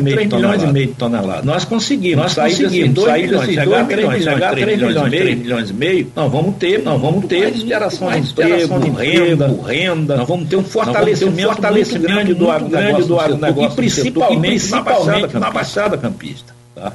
e 0.62 0.66
meio 0.66 0.86
de 0.86 0.94
toneladas. 0.94 1.44
Nós 1.44 1.64
conseguimos, 1.66 2.24
nós 2.24 2.34
conseguimos 2.34 3.04
sair 3.04 3.28
desses 3.28 3.64
2 3.64 3.86
milhões, 3.86 4.24
chegar 4.24 4.52
a 4.52 4.56
3 4.56 5.38
milhões 5.38 5.70
e 5.70 5.74
meio. 5.74 6.12
Não, 6.16 6.30
vamos 6.30 6.56
ter, 6.56 6.82
não 6.82 6.98
vamos 6.98 7.26
ter 7.26 7.54
geração 7.54 7.97
geração 7.98 8.80
de 8.80 8.88
emprego, 8.88 9.18
de 9.18 9.28
renda, 9.28 9.62
renda. 9.66 10.16
Nós 10.16 10.28
vamos 10.28 10.48
ter 10.48 10.56
um 10.56 10.64
fortalecimento, 10.64 11.48
um 11.48 11.52
fortalecimento 11.52 12.06
grande 12.06 12.34
do 12.34 12.50
agronegócio, 12.50 13.62
e 13.64 13.76
principalmente, 13.76 14.40
principalmente 14.40 15.38
na 15.38 15.50
Baixada 15.50 15.98
Campista. 15.98 16.54
Tá? 16.74 16.92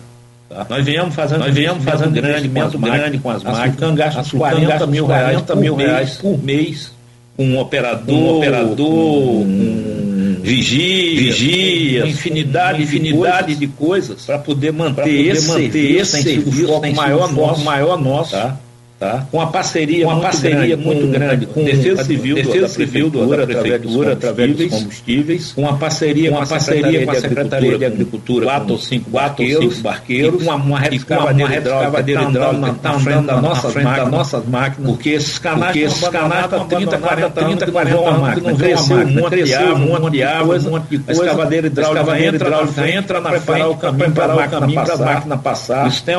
Tá? 0.50 0.66
Nós 0.70 0.86
viemos 0.86 1.16
fazendo, 1.16 1.40
nós 1.40 1.54
viemos 1.54 1.84
fazendo 1.84 2.12
grande, 2.12 2.48
muito 2.48 2.78
grande 2.78 3.18
com 3.18 3.30
as 3.30 3.44
máquinas, 3.44 3.96
gasta 3.96 4.38
40 4.38 4.88
mil 4.88 5.06
reais, 5.06 5.42
40 5.42 5.56
mil 5.56 5.76
reais 5.76 6.18
por 6.18 6.42
mês 6.44 6.92
com 7.36 7.46
um 7.46 7.60
operador, 7.60 8.16
um 8.16 8.38
operador, 8.38 8.86
um, 8.86 10.36
vigia, 10.42 11.20
vigia 11.20 12.08
infinidade, 12.08 12.84
infinidade 12.84 13.56
de 13.56 13.68
coisas 13.68 14.24
para 14.26 14.38
poder 14.38 14.72
manter, 14.72 15.02
poder 15.02 15.30
esse, 15.30 15.48
manter 15.48 15.72
serviço, 15.72 16.18
esse 16.18 16.24
serviço, 16.24 16.96
maior 16.96 17.34
nosso, 17.34 17.64
maior 17.64 18.00
nosso, 18.00 18.32
tá? 18.32 18.58
Tá? 19.04 19.28
Com 19.30 19.42
a 19.42 19.48
parceria, 19.48 20.08
uma 20.08 20.22
parceria 20.22 20.78
grande, 20.78 20.78
muito 20.78 21.08
grande 21.08 21.46
com, 21.46 21.66
Defesa 21.66 22.06
Civil, 22.06 22.36
Defesa 22.36 22.70
Civil 22.70 23.10
da 23.10 23.46
Prefeitura, 23.46 24.14
através 24.14 24.56
dos 24.56 24.70
combustíveis, 24.70 25.52
com 25.52 25.68
a 25.68 25.74
parceria, 25.74 26.32
com 26.32 26.38
a 26.40 26.46
parceria 26.46 27.04
com 27.06 27.12
a 27.12 27.16
Secretaria 27.16 27.78
de 27.78 27.84
Agricultura, 27.84 28.46
quatro 28.46 28.72
ou 28.72 28.80
cinco 28.80 29.10
barqueiros, 29.10 29.82
barqueiros, 29.82 30.42
com 30.42 30.56
uma 30.56 30.80
rede 30.80 30.96
escavadeira 30.96 31.54
hidráulica 31.58 32.72
está 32.72 32.94
andando 32.94 33.26
na 33.26 33.42
nossa 33.42 33.70
frente 33.72 33.94
das 33.94 34.10
nossas 34.10 34.46
máquinas, 34.46 34.90
porque 34.90 35.10
esses 35.10 35.38
canais 35.38 35.76
estão 35.76 36.66
30, 36.66 36.98
40, 36.98 37.30
30, 37.30 37.72
40 37.74 37.98
anos 37.98 38.42
não 38.42 38.56
cresceu 38.56 38.98
um 39.00 39.12
monte 39.12 39.44
de 39.44 39.54
árvore, 39.54 39.84
um 39.84 40.00
monte 40.00 40.12
de 40.12 40.24
árvore, 40.24 40.60
um 40.60 40.72
monte 40.72 40.88
de 40.88 41.00
coisa, 41.00 41.22
a 41.22 41.26
escavadeira 41.26 41.68
hidráulica 41.68 42.90
entra 42.90 43.20
na 43.20 43.32
preparar 43.32 43.70
o 43.70 43.76
caminho 43.76 44.12
para 44.14 44.94
a 44.94 44.98
máquina 44.98 45.38
passar, 45.38 45.90
isso 45.90 46.04
tem 46.06 46.16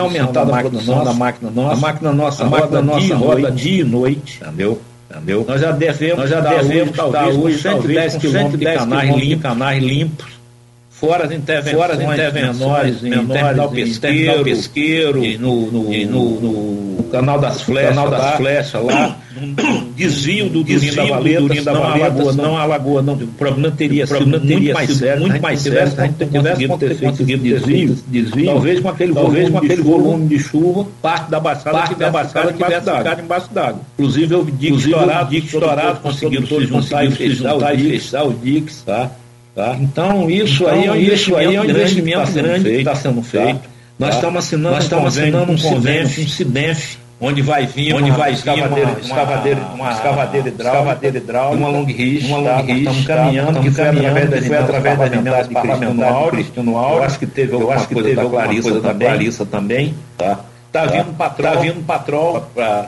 aumentado 0.00 0.52
a 0.52 0.58
produção 0.58 1.04
da 1.04 1.12
máquina 1.12 1.48
nossa, 1.48 1.80
máquina 1.80 2.07
nossa, 2.14 2.44
a 2.44 2.46
roda, 2.46 2.82
dia, 2.82 3.16
roda 3.16 3.50
dia 3.50 3.80
e 3.80 3.84
noite, 3.84 4.40
entendeu? 4.42 4.80
Entendeu? 5.10 5.44
Nós 5.48 5.60
já 5.60 5.72
devemos, 5.72 6.18
nós 6.18 6.30
já 6.30 6.40
devemos 6.40 6.90
estar 6.90 7.28
hoje, 7.28 7.58
110 7.58 8.16
quilômetros 8.16 8.58
de 8.58 8.64
canais 8.64 9.16
limpos, 9.16 9.42
canais 9.42 9.82
limpos, 9.82 10.26
fora 11.00 11.26
as 11.26 11.32
intervenções, 11.32 11.76
fora 11.76 11.92
as 11.94 12.00
intervenções 12.00 12.58
menores, 12.58 13.04
em 13.04 13.10
menores 13.10 13.70
pesqueiro, 13.70 14.44
pesqueiro 14.44 15.24
e 15.24 15.38
no, 15.38 15.70
no, 15.70 15.94
e 15.94 16.04
no, 16.04 16.40
no, 16.40 17.02
canal 17.04 17.38
das 17.38 17.62
flechas, 17.62 17.90
canal 17.90 18.10
das 18.10 18.36
flechas 18.36 18.84
lá, 18.84 19.16
desvio 19.94 20.48
do 20.48 20.64
desvio 20.64 20.96
da 20.96 21.04
Valeta, 21.04 21.62
da 21.62 21.72
Valeta, 21.72 22.32
não. 22.32 22.56
a 22.56 22.64
lagoa, 22.64 23.00
não, 23.00 23.14
o 23.14 23.26
problema 23.28 23.70
teria 23.70 24.06
sido 24.06 24.26
muito 24.26 24.72
mais 24.74 24.90
sério, 24.90 25.20
muito 25.22 25.40
mais 25.40 25.60
sério, 25.60 25.92
se 25.92 26.00
a 26.00 26.04
gente 26.04 26.26
tivesse 26.26 26.78
ter 26.78 26.94
feito 26.96 27.24
desvio, 27.24 27.98
desvio, 28.08 28.46
talvez 28.46 28.80
com 28.80 28.88
aquele 28.88 29.14
talvez 29.14 29.50
com 29.50 29.58
aquele 29.58 29.82
volume 29.82 30.26
de 30.26 30.38
chuva, 30.40 30.86
parte 31.00 31.30
da 31.30 31.38
baixada 31.38 31.78
parte 31.78 31.94
da 31.94 32.10
baixada 32.10 32.52
tivesse 32.52 32.90
ficado 32.90 33.22
embaixo 33.22 33.48
d'água. 33.52 33.82
Inclusive 33.94 34.34
eu 34.34 34.44
digo 34.44 34.76
estourado, 34.76 35.30
digo 35.30 35.46
estourado, 35.46 36.00
conseguiram 36.00 36.46
se 36.46 36.66
juntar 36.66 37.04
e 37.04 37.80
fechar 37.80 38.24
o 38.24 38.32
Dix, 38.32 38.82
tá? 38.82 39.12
Tá? 39.58 39.76
Então, 39.80 40.30
isso 40.30 40.62
então, 40.62 40.72
aí 40.72 40.86
é 40.86 40.92
um 40.92 40.96
isso 40.96 41.34
aí 41.34 41.56
é 41.56 41.60
um 41.60 41.64
investimento 41.64 42.30
grande 42.30 42.62
que 42.62 42.76
está 42.76 42.94
sendo 42.94 43.20
feito. 43.24 43.58
Tá? 43.58 43.68
Nós 43.98 44.14
estamos 44.14 44.44
assinando, 44.44 44.74
nós 44.76 44.84
estamos 44.84 45.18
assinando 45.18 45.52
um 45.52 45.58
convênio, 45.58 46.06
um 46.06 46.28
CIDENF, 46.28 46.96
onde 47.20 47.42
vai 47.42 47.66
vir 47.66 47.92
onde 47.92 48.08
uma 48.08 48.18
vai 48.18 48.32
escavadeira, 48.34 48.90
uma, 48.90 49.00
escavadeira, 49.00 49.60
uma 49.74 49.90
escavadeira 49.90 50.48
hidráulica, 50.48 51.08
hidráulica 51.08 51.66
uma 51.66 51.68
long 51.76 51.84
ridge, 51.86 52.26
uma 52.28 52.38
long 52.38 52.72
estamos 52.72 53.04
caminhando, 53.04 53.54
tá? 53.54 53.60
que 53.60 53.70
foi 53.72 53.88
através 53.88 54.30
da 54.30 54.42
foi 54.42 54.56
através 54.58 54.98
da 54.98 55.06
emenda 55.08 55.48
parlamentar 55.52 56.30
Cristiano 56.30 56.78
Aures, 56.78 56.96
eu 56.96 57.02
acho 57.02 57.18
que 57.18 57.26
teve 57.26 57.52
alguma 57.52 57.84
coisa 57.84 58.14
da 58.14 58.24
Clarissa 58.28 58.80
também, 58.80 59.08
Clarissa 59.08 59.44
também, 59.44 59.94
tá? 60.16 60.38
Está 60.68 60.86
tá. 60.86 60.92
vindo 60.92 61.16
patrol, 61.16 61.52
tá 61.52 61.60
vindo 61.60 61.86
patrol 61.86 62.46
para 62.54 62.80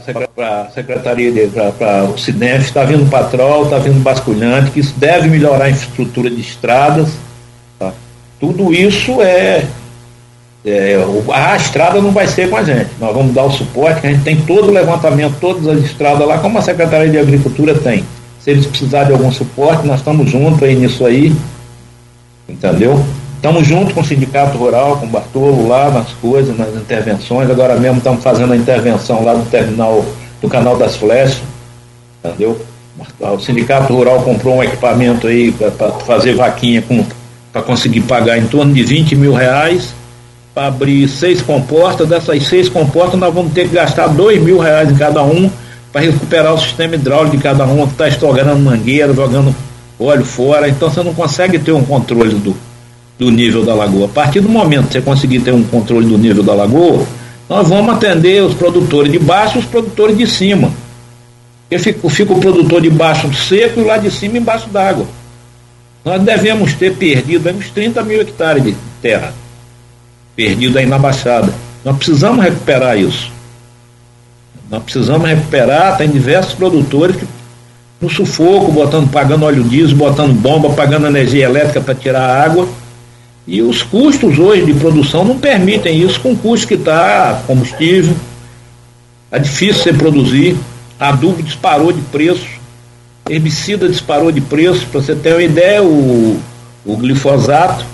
a 0.63 0.71
Secretaria 0.71 1.51
para 1.79 2.05
o 2.05 2.19
CIDEF, 2.19 2.67
está 2.67 2.85
vindo 2.85 3.09
patrol, 3.11 3.65
está 3.65 3.79
vindo 3.79 4.03
basculhante, 4.03 4.71
que 4.71 4.81
isso 4.81 4.95
deve 4.99 5.29
melhorar 5.29 5.65
a 5.65 5.71
infraestrutura 5.71 6.29
de 6.29 6.41
estradas. 6.43 7.09
Tá? 7.79 7.93
Tudo 8.39 8.75
isso 8.75 9.23
é, 9.23 9.65
é, 10.65 10.97
A 11.33 11.57
estrada 11.57 12.03
não 12.03 12.11
vai 12.11 12.27
ser 12.27 12.51
com 12.51 12.57
a 12.59 12.63
gente. 12.63 12.91
Nós 13.01 13.15
vamos 13.15 13.33
dar 13.35 13.45
o 13.45 13.51
suporte, 13.51 14.03
que 14.03 14.09
a 14.09 14.11
gente 14.11 14.25
tem 14.25 14.37
todo 14.43 14.69
o 14.69 14.73
levantamento, 14.73 15.37
todas 15.41 15.67
as 15.67 15.83
estradas 15.83 16.29
lá, 16.29 16.39
como 16.39 16.59
a 16.59 16.63
Secretaria 16.63 17.11
de 17.11 17.19
Agricultura 17.19 17.75
tem. 17.75 18.05
Se 18.41 18.51
eles 18.51 18.67
precisarem 18.67 19.09
de 19.09 19.13
algum 19.15 19.33
suporte, 19.33 19.87
nós 19.87 20.01
estamos 20.01 20.31
juntos 20.31 20.63
aí 20.63 20.75
nisso 20.75 21.07
aí. 21.07 21.35
Entendeu? 22.47 23.03
Estamos 23.41 23.67
juntos 23.67 23.95
com 23.95 24.03
o 24.03 24.05
Sindicato 24.05 24.59
Rural, 24.59 24.99
com 24.99 25.07
o 25.07 25.09
Bartolo 25.09 25.67
lá 25.67 25.91
nas 25.91 26.13
coisas, 26.13 26.55
nas 26.59 26.75
intervenções. 26.75 27.49
Agora 27.49 27.75
mesmo 27.75 27.97
estamos 27.97 28.23
fazendo 28.23 28.53
a 28.53 28.57
intervenção 28.57 29.25
lá 29.25 29.33
no 29.33 29.47
terminal 29.47 30.05
do 30.43 30.47
Canal 30.47 30.77
das 30.77 30.97
Flechas. 30.97 31.41
Entendeu? 32.23 32.61
O 33.19 33.39
Sindicato 33.39 33.95
Rural 33.95 34.21
comprou 34.21 34.57
um 34.57 34.63
equipamento 34.63 35.27
aí 35.27 35.53
para 35.53 35.91
fazer 35.91 36.35
vaquinha 36.35 36.85
para 37.51 37.63
conseguir 37.63 38.03
pagar 38.03 38.37
em 38.37 38.47
torno 38.47 38.75
de 38.75 38.83
20 38.83 39.17
mil 39.17 39.33
reais 39.33 39.95
para 40.55 40.67
abrir 40.67 41.09
seis 41.09 41.41
comportas. 41.41 42.07
Dessas 42.07 42.47
seis 42.47 42.69
comportas 42.69 43.19
nós 43.19 43.33
vamos 43.33 43.55
ter 43.55 43.71
que 43.71 43.75
gastar 43.75 44.09
2 44.09 44.43
mil 44.43 44.59
reais 44.59 44.91
em 44.91 44.97
cada 44.97 45.25
um 45.25 45.51
para 45.91 46.03
recuperar 46.03 46.53
o 46.53 46.59
sistema 46.59 46.95
hidráulico 46.95 47.39
de 47.39 47.43
cada 47.43 47.65
um 47.65 47.87
que 47.87 47.93
está 47.93 48.07
estourando 48.07 48.59
mangueira, 48.59 49.15
jogando 49.15 49.57
óleo 49.99 50.27
fora. 50.27 50.69
Então 50.69 50.91
você 50.91 51.03
não 51.03 51.15
consegue 51.15 51.59
ter 51.59 51.73
um 51.73 51.83
controle 51.83 52.35
do, 52.35 52.55
do 53.21 53.31
nível 53.31 53.63
da 53.63 53.75
lagoa. 53.75 54.07
A 54.07 54.09
partir 54.09 54.41
do 54.41 54.49
momento 54.49 54.87
que 54.87 54.95
você 54.95 55.03
conseguir 55.03 55.41
ter 55.41 55.53
um 55.53 55.63
controle 55.63 56.07
do 56.07 56.17
nível 56.17 56.43
da 56.43 56.55
lagoa, 56.55 57.07
nós 57.47 57.69
vamos 57.69 57.95
atender 57.95 58.43
os 58.43 58.55
produtores 58.55 59.13
de 59.13 59.19
baixo 59.19 59.59
e 59.59 59.61
os 59.61 59.67
produtores 59.67 60.17
de 60.17 60.27
cima. 60.27 60.73
Fico, 61.79 62.09
fica 62.09 62.33
o 62.33 62.41
produtor 62.41 62.81
de 62.81 62.89
baixo 62.89 63.33
seco 63.35 63.79
e 63.79 63.85
lá 63.85 63.99
de 63.99 64.11
cima 64.11 64.39
embaixo 64.39 64.71
d'água. 64.71 65.07
Nós 66.03 66.21
devemos 66.23 66.73
ter 66.73 66.95
perdido 66.95 67.51
uns 67.51 67.69
30 67.69 68.03
mil 68.03 68.23
hectares 68.23 68.65
de 68.65 68.75
terra. 69.03 69.35
Perdido 70.35 70.79
aí 70.79 70.87
na 70.87 70.99
Baixada. 70.99 71.53
Nós 71.85 71.97
precisamos 71.99 72.43
recuperar 72.43 72.99
isso. 72.99 73.31
Nós 74.71 74.83
precisamos 74.83 75.29
recuperar, 75.29 75.99
tem 75.99 76.09
diversos 76.09 76.55
produtores 76.55 77.17
que 77.17 77.27
no 78.01 78.09
sufoco, 78.09 78.73
botando, 78.73 79.11
pagando 79.11 79.45
óleo 79.45 79.63
diesel, 79.63 79.97
botando 79.97 80.33
bomba, 80.33 80.71
pagando 80.71 81.07
energia 81.07 81.45
elétrica 81.45 81.83
para 81.83 81.95
tirar 81.95 82.43
água 82.43 82.67
e 83.47 83.63
os 83.63 83.83
custos 83.83 84.39
hoje 84.39 84.65
de 84.65 84.75
produção 84.75 85.25
não 85.25 85.39
permitem 85.39 86.01
isso 86.01 86.21
com 86.21 86.33
o 86.33 86.37
custo 86.37 86.69
que 86.69 86.75
está 86.75 87.43
combustível. 87.47 88.15
É 89.31 89.39
difícil 89.39 89.83
você 89.83 89.93
produzir. 89.93 90.57
Adubo 90.99 91.43
disparou 91.43 91.93
de 91.93 92.01
preço. 92.03 92.47
Herbicida 93.29 93.89
disparou 93.89 94.31
de 94.31 94.41
preço. 94.41 94.87
Para 94.87 95.01
você 95.01 95.15
ter 95.15 95.33
uma 95.33 95.43
ideia, 95.43 95.83
o, 95.83 96.41
o 96.85 96.97
glifosato, 96.97 97.85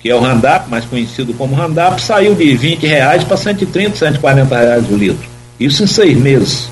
que 0.00 0.10
é 0.10 0.14
o 0.14 0.20
Randap, 0.20 0.68
mais 0.68 0.84
conhecido 0.84 1.32
como 1.34 1.54
Randap, 1.54 2.00
saiu 2.00 2.34
de 2.34 2.54
20 2.54 2.86
reais 2.86 3.24
para 3.24 3.36
130, 3.36 3.96
140 3.96 4.56
reais 4.56 4.90
o 4.90 4.96
litro. 4.96 5.28
Isso 5.58 5.82
em 5.84 5.86
seis 5.86 6.16
meses. 6.16 6.68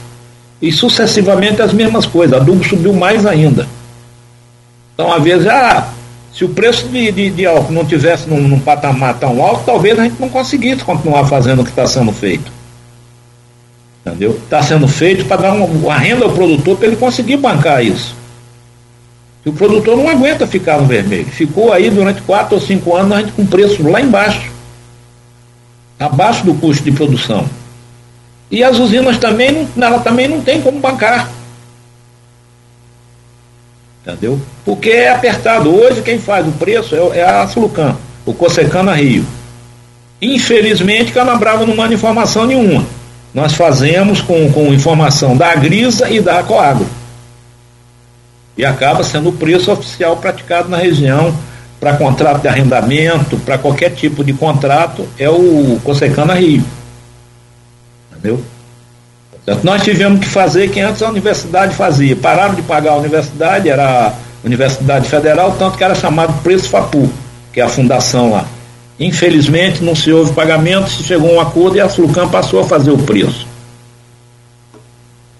E 0.60 0.70
sucessivamente 0.70 1.62
as 1.62 1.72
mesmas 1.72 2.04
coisas. 2.04 2.38
Adubo 2.38 2.62
subiu 2.64 2.92
mais 2.92 3.24
ainda. 3.24 3.66
Então, 4.94 5.12
às 5.12 5.22
vezes, 5.22 5.46
ah, 5.46 5.88
se 6.32 6.44
o 6.44 6.48
preço 6.48 6.88
de, 6.88 7.10
de, 7.10 7.30
de 7.30 7.46
álcool 7.46 7.72
não 7.72 7.84
tivesse 7.84 8.28
num, 8.28 8.40
num, 8.40 8.60
patamar 8.60 9.18
tão 9.18 9.42
alto, 9.42 9.64
talvez 9.66 9.98
a 9.98 10.04
gente 10.04 10.20
não 10.20 10.28
conseguisse 10.28 10.84
continuar 10.84 11.26
fazendo 11.26 11.60
o 11.60 11.64
que 11.64 11.70
está 11.70 11.86
sendo 11.86 12.12
feito. 12.12 12.50
Entendeu? 14.06 14.32
Está 14.32 14.62
sendo 14.62 14.86
feito 14.86 15.24
para 15.24 15.42
dar 15.42 15.52
uma, 15.52 15.66
uma 15.66 15.98
renda 15.98 16.24
ao 16.24 16.32
produtor 16.32 16.76
para 16.76 16.86
ele 16.86 16.96
conseguir 16.96 17.36
bancar 17.36 17.84
isso. 17.84 18.14
E 19.44 19.48
o 19.48 19.52
produtor 19.52 19.96
não 19.96 20.08
aguenta 20.08 20.46
ficar 20.46 20.78
no 20.78 20.86
vermelho. 20.86 21.26
Ficou 21.26 21.72
aí 21.72 21.90
durante 21.90 22.22
quatro 22.22 22.54
ou 22.54 22.60
cinco 22.60 22.94
anos 22.94 23.12
a 23.12 23.20
gente 23.20 23.32
com 23.32 23.44
preço 23.44 23.82
lá 23.88 24.00
embaixo. 24.00 24.50
Abaixo 25.98 26.44
do 26.44 26.54
custo 26.54 26.84
de 26.84 26.92
produção. 26.92 27.48
E 28.50 28.62
as 28.64 28.78
usinas 28.78 29.18
também, 29.18 29.68
ela 29.80 30.00
também 30.00 30.28
não 30.28 30.40
tem 30.40 30.60
como 30.60 30.78
bancar. 30.80 31.28
Entendeu? 34.02 34.40
Porque 34.70 34.90
é 34.90 35.10
apertado. 35.10 35.74
Hoje 35.74 36.00
quem 36.00 36.16
faz 36.16 36.46
o 36.46 36.52
preço 36.52 36.94
é, 36.94 37.18
é 37.18 37.24
a 37.24 37.44
Sulucan, 37.48 37.96
o 38.24 38.32
Cosecana 38.32 38.94
Rio. 38.94 39.26
Infelizmente, 40.22 41.10
Canabrava 41.10 41.66
não 41.66 41.74
manda 41.74 41.92
informação 41.92 42.46
nenhuma. 42.46 42.86
Nós 43.34 43.54
fazemos 43.54 44.20
com, 44.20 44.52
com 44.52 44.72
informação 44.72 45.36
da 45.36 45.52
Grisa 45.56 46.08
e 46.08 46.20
da 46.20 46.40
Coagro. 46.44 46.86
E 48.56 48.64
acaba 48.64 49.02
sendo 49.02 49.30
o 49.30 49.32
preço 49.32 49.72
oficial 49.72 50.16
praticado 50.18 50.68
na 50.68 50.76
região 50.76 51.36
para 51.80 51.96
contrato 51.96 52.42
de 52.42 52.46
arrendamento, 52.46 53.38
para 53.38 53.58
qualquer 53.58 53.90
tipo 53.90 54.22
de 54.22 54.32
contrato, 54.32 55.04
é 55.18 55.28
o 55.28 55.80
Cosecana 55.82 56.34
Rio. 56.34 56.62
Entendeu? 58.12 58.40
Nós 59.64 59.82
tivemos 59.82 60.20
que 60.20 60.28
fazer 60.28 60.70
que 60.70 60.78
antes 60.78 61.02
a 61.02 61.08
universidade 61.08 61.74
fazia. 61.74 62.14
Pararam 62.14 62.54
de 62.54 62.62
pagar 62.62 62.92
a 62.92 62.98
universidade, 62.98 63.68
era 63.68 64.14
Universidade 64.45 65.09
Federal, 65.09 65.55
tanto 65.59 65.76
que 65.76 65.84
era 65.84 65.95
chamado 65.95 66.43
Preço 66.43 66.68
FAPU, 66.68 67.11
que 67.53 67.61
é 67.61 67.64
a 67.64 67.68
fundação 67.68 68.30
lá. 68.30 68.47
Infelizmente 68.99 69.82
não 69.82 69.95
se 69.95 70.12
houve 70.12 70.32
pagamento, 70.32 70.91
se 70.91 71.03
chegou 71.03 71.30
a 71.30 71.34
um 71.34 71.41
acordo 71.41 71.76
e 71.76 71.80
a 71.80 71.88
Flucam 71.88 72.28
passou 72.28 72.61
a 72.61 72.64
fazer 72.64 72.91
o 72.91 72.99
preço. 72.99 73.47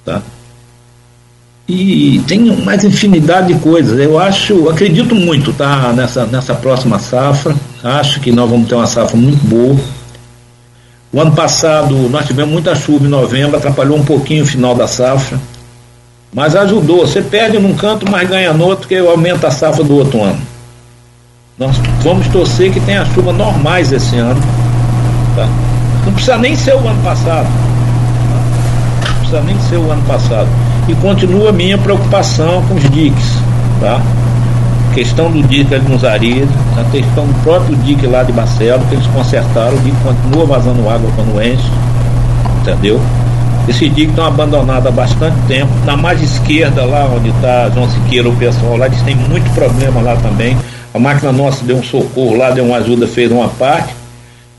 Tá? 0.05 0.23
E 1.69 2.23
tem 2.27 2.41
mais 2.65 2.83
infinidade 2.83 3.53
de 3.53 3.61
coisas. 3.61 3.99
Eu 3.99 4.19
acho, 4.19 4.69
acredito 4.69 5.15
muito 5.15 5.53
tá, 5.53 5.93
nessa, 5.93 6.27
nessa 6.27 6.55
próxima 6.55 6.99
safra. 6.99 7.55
Acho 7.83 8.21
que 8.21 8.33
nós 8.33 8.51
vamos 8.51 8.69
ter 8.69 8.75
uma 8.75 8.87
safra 8.87 9.17
muito 9.17 9.47
boa 9.47 9.79
o 11.13 11.21
ano 11.21 11.33
passado 11.33 12.09
nós 12.09 12.25
tivemos 12.25 12.53
muita 12.53 12.75
chuva 12.77 13.05
em 13.05 13.09
novembro, 13.09 13.57
atrapalhou 13.57 13.99
um 13.99 14.05
pouquinho 14.05 14.45
o 14.45 14.47
final 14.47 14.77
da 14.77 14.87
safra. 14.87 15.41
Mas 16.33 16.55
ajudou. 16.55 17.07
Você 17.07 17.21
perde 17.23 17.59
num 17.59 17.75
canto, 17.75 18.11
mas 18.11 18.29
ganha 18.29 18.53
no 18.53 18.65
outro, 18.65 18.87
que 18.87 18.97
aumenta 18.97 19.49
a 19.49 19.51
safra 19.51 19.83
do 19.83 19.97
outro 19.97 20.23
ano. 20.23 20.41
Nós 21.59 21.77
vamos 22.03 22.27
torcer 22.29 22.73
que 22.73 22.81
tenha 22.81 23.05
chuva 23.07 23.33
normais 23.33 23.93
esse 23.93 24.17
ano. 24.17 24.41
Tá? 25.37 25.49
Não 26.07 26.13
precisa 26.13 26.39
nem 26.39 26.57
ser 26.57 26.75
o 26.75 26.89
ano 26.89 27.03
passado. 27.03 27.49
Não 29.07 29.15
precisa 29.17 29.41
nem 29.43 29.61
ser 29.69 29.77
o 29.77 29.91
ano 29.91 30.03
passado. 30.03 30.49
E 30.89 30.95
continua 30.97 31.51
a 31.51 31.53
minha 31.53 31.77
preocupação 31.77 32.63
com 32.67 32.75
os 32.75 32.91
diques. 32.91 33.35
Tá? 33.81 34.01
questão 34.95 35.31
do 35.31 35.43
dique 35.47 35.75
ali 35.75 35.89
nos 35.89 36.05
Arias, 36.05 36.49
a 36.77 36.85
questão 36.91 37.27
do 37.27 37.43
próprio 37.43 37.77
dique 37.77 38.07
lá 38.07 38.23
de 38.23 38.33
Marcelo, 38.33 38.85
que 38.87 38.95
eles 38.95 39.07
consertaram, 39.09 39.77
o 39.77 39.81
dique 39.81 39.97
continua 40.03 40.47
vazando 40.47 40.89
água 40.89 41.11
quando 41.15 41.41
enche, 41.43 41.71
entendeu? 42.61 43.01
Esse 43.69 43.89
dique 43.89 44.11
está 44.11 44.27
abandonado 44.27 44.89
há 44.89 44.91
bastante 44.91 45.37
tempo. 45.47 45.71
Na 45.85 45.97
margem 45.97 46.25
esquerda, 46.25 46.85
lá 46.85 47.07
onde 47.07 47.29
está 47.29 47.71
João 47.71 47.89
Siqueira, 47.89 48.29
o 48.29 48.37
pessoal 48.37 48.77
lá, 48.77 48.87
eles 48.87 49.03
têm 49.03 49.15
muito 49.15 49.49
problema 49.55 50.01
lá 50.01 50.17
também. 50.17 50.57
A 50.93 50.99
máquina 50.99 51.31
nossa 51.31 51.65
deu 51.65 51.77
um 51.77 51.83
socorro 51.83 52.37
lá, 52.37 52.51
deu 52.51 52.65
uma 52.65 52.79
ajuda, 52.79 53.07
fez 53.07 53.31
uma 53.31 53.49
parte. 53.49 53.95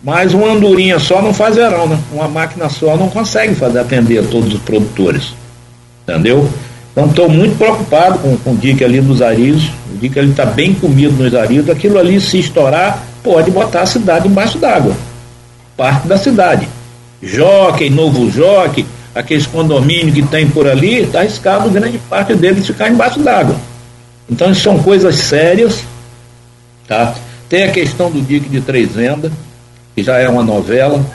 Mas 0.04 0.34
uma 0.34 0.48
andorinha 0.48 0.98
só 0.98 1.22
não 1.22 1.34
faz 1.34 1.56
verão, 1.56 1.88
né? 1.88 2.00
Uma 2.12 2.28
máquina 2.28 2.70
só 2.70 2.96
não 2.96 3.10
consegue 3.10 3.54
fazer 3.54 3.80
atender 3.80 4.26
todos 4.28 4.54
os 4.54 4.60
produtores. 4.62 5.34
Entendeu? 6.08 6.50
Então 6.92 7.06
estou 7.06 7.30
muito 7.30 7.58
preocupado 7.58 8.20
com, 8.20 8.36
com 8.38 8.52
o 8.52 8.58
dique 8.58 8.84
ali 8.84 9.00
dos 9.00 9.22
Arios. 9.22 9.70
O 9.94 9.98
dique 10.00 10.18
ali 10.18 10.32
está 10.32 10.46
bem 10.46 10.74
comido 10.74 11.22
nos 11.22 11.36
Arios. 11.36 11.70
Aquilo 11.70 12.00
ali, 12.00 12.20
se 12.20 12.40
estourar, 12.40 13.04
pode 13.24 13.52
botar 13.52 13.82
a 13.82 13.86
cidade 13.86 14.28
embaixo 14.28 14.58
d'água. 14.58 14.96
Parte 15.78 16.08
da 16.08 16.18
cidade. 16.18 16.68
Jockey, 17.22 17.90
Novo 17.90 18.30
Jockey, 18.32 18.86
aqueles 19.14 19.46
condomínios 19.46 20.14
que 20.14 20.24
tem 20.24 20.50
por 20.50 20.68
ali, 20.68 21.02
está 21.02 21.20
arriscado 21.20 21.70
grande 21.70 21.98
parte 22.10 22.34
deles 22.34 22.66
ficar 22.66 22.90
embaixo 22.90 23.20
d'água. 23.20 23.56
Então 24.30 24.54
são 24.54 24.80
coisas 24.80 25.16
sérias. 25.16 25.84
Tá? 26.88 27.14
Tem 27.50 27.64
a 27.64 27.72
questão 27.72 28.10
do 28.10 28.22
dique 28.22 28.50
de 28.50 28.62
Três 28.62 28.92
Vendas, 28.92 29.32
que 29.96 30.04
já 30.04 30.18
é 30.18 30.28
uma 30.28 30.44
novela 30.44 31.06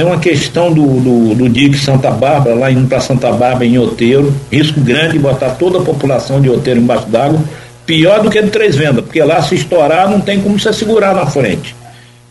é 0.00 0.04
uma 0.04 0.18
questão 0.18 0.72
do, 0.72 0.82
do, 0.82 1.34
do 1.34 1.48
DIC 1.48 1.76
Santa 1.76 2.10
Bárbara, 2.10 2.54
lá 2.54 2.70
indo 2.70 2.88
para 2.88 3.00
Santa 3.00 3.30
Bárbara, 3.32 3.66
em 3.66 3.78
Oteiro. 3.78 4.34
Risco 4.50 4.80
grande 4.80 5.12
de 5.12 5.18
botar 5.18 5.50
toda 5.50 5.78
a 5.78 5.82
população 5.82 6.40
de 6.40 6.48
Oteiro 6.48 6.80
embaixo 6.80 7.06
d'água. 7.06 7.38
Pior 7.84 8.22
do 8.22 8.30
que 8.30 8.40
de 8.40 8.50
Três 8.50 8.76
Vendas, 8.76 9.04
porque 9.04 9.22
lá 9.22 9.42
se 9.42 9.54
estourar 9.54 10.08
não 10.08 10.20
tem 10.20 10.40
como 10.40 10.58
você 10.58 10.72
segurar 10.72 11.14
na 11.14 11.26
frente. 11.26 11.74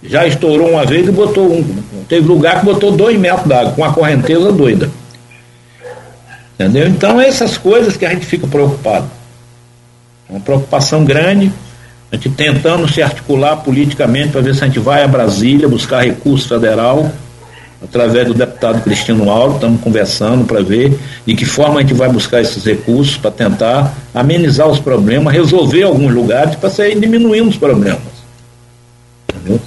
Já 0.01 0.25
estourou 0.25 0.71
uma 0.71 0.85
vez 0.85 1.07
e 1.07 1.11
botou 1.11 1.45
um. 1.45 1.63
Teve 2.09 2.27
lugar 2.27 2.59
que 2.59 2.65
botou 2.65 2.91
dois 2.91 3.17
metros 3.17 3.47
d'água, 3.47 3.71
com 3.71 3.83
uma 3.83 3.93
correnteza 3.93 4.51
doida. 4.51 4.89
Entendeu? 6.55 6.87
Então, 6.87 7.21
essas 7.21 7.57
coisas 7.57 7.95
que 7.95 8.05
a 8.05 8.09
gente 8.09 8.25
fica 8.25 8.47
preocupado. 8.47 9.07
É 10.27 10.33
uma 10.33 10.41
preocupação 10.41 11.05
grande. 11.05 11.53
A 12.11 12.15
gente 12.15 12.29
tentando 12.29 12.91
se 12.91 13.01
articular 13.01 13.57
politicamente 13.57 14.29
para 14.29 14.41
ver 14.41 14.55
se 14.55 14.63
a 14.63 14.67
gente 14.67 14.79
vai 14.79 15.03
a 15.03 15.07
Brasília 15.07 15.69
buscar 15.69 16.03
recurso 16.03 16.49
federal 16.49 17.11
através 17.83 18.27
do 18.27 18.33
deputado 18.33 18.81
Cristino 18.81 19.29
Auro, 19.29 19.53
estamos 19.53 19.79
conversando 19.81 20.45
para 20.45 20.61
ver 20.61 20.99
de 21.25 21.33
que 21.33 21.45
forma 21.45 21.79
a 21.79 21.81
gente 21.81 21.93
vai 21.93 22.09
buscar 22.09 22.41
esses 22.41 22.65
recursos 22.65 23.15
para 23.17 23.31
tentar 23.31 23.93
amenizar 24.13 24.67
os 24.67 24.79
problemas, 24.79 25.33
resolver 25.33 25.83
alguns 25.83 26.13
lugares 26.13 26.55
para 26.55 26.69
sair 26.69 26.99
diminuindo 26.99 27.49
os 27.49 27.57
problemas. 27.57 28.01
Entendeu? 29.33 29.61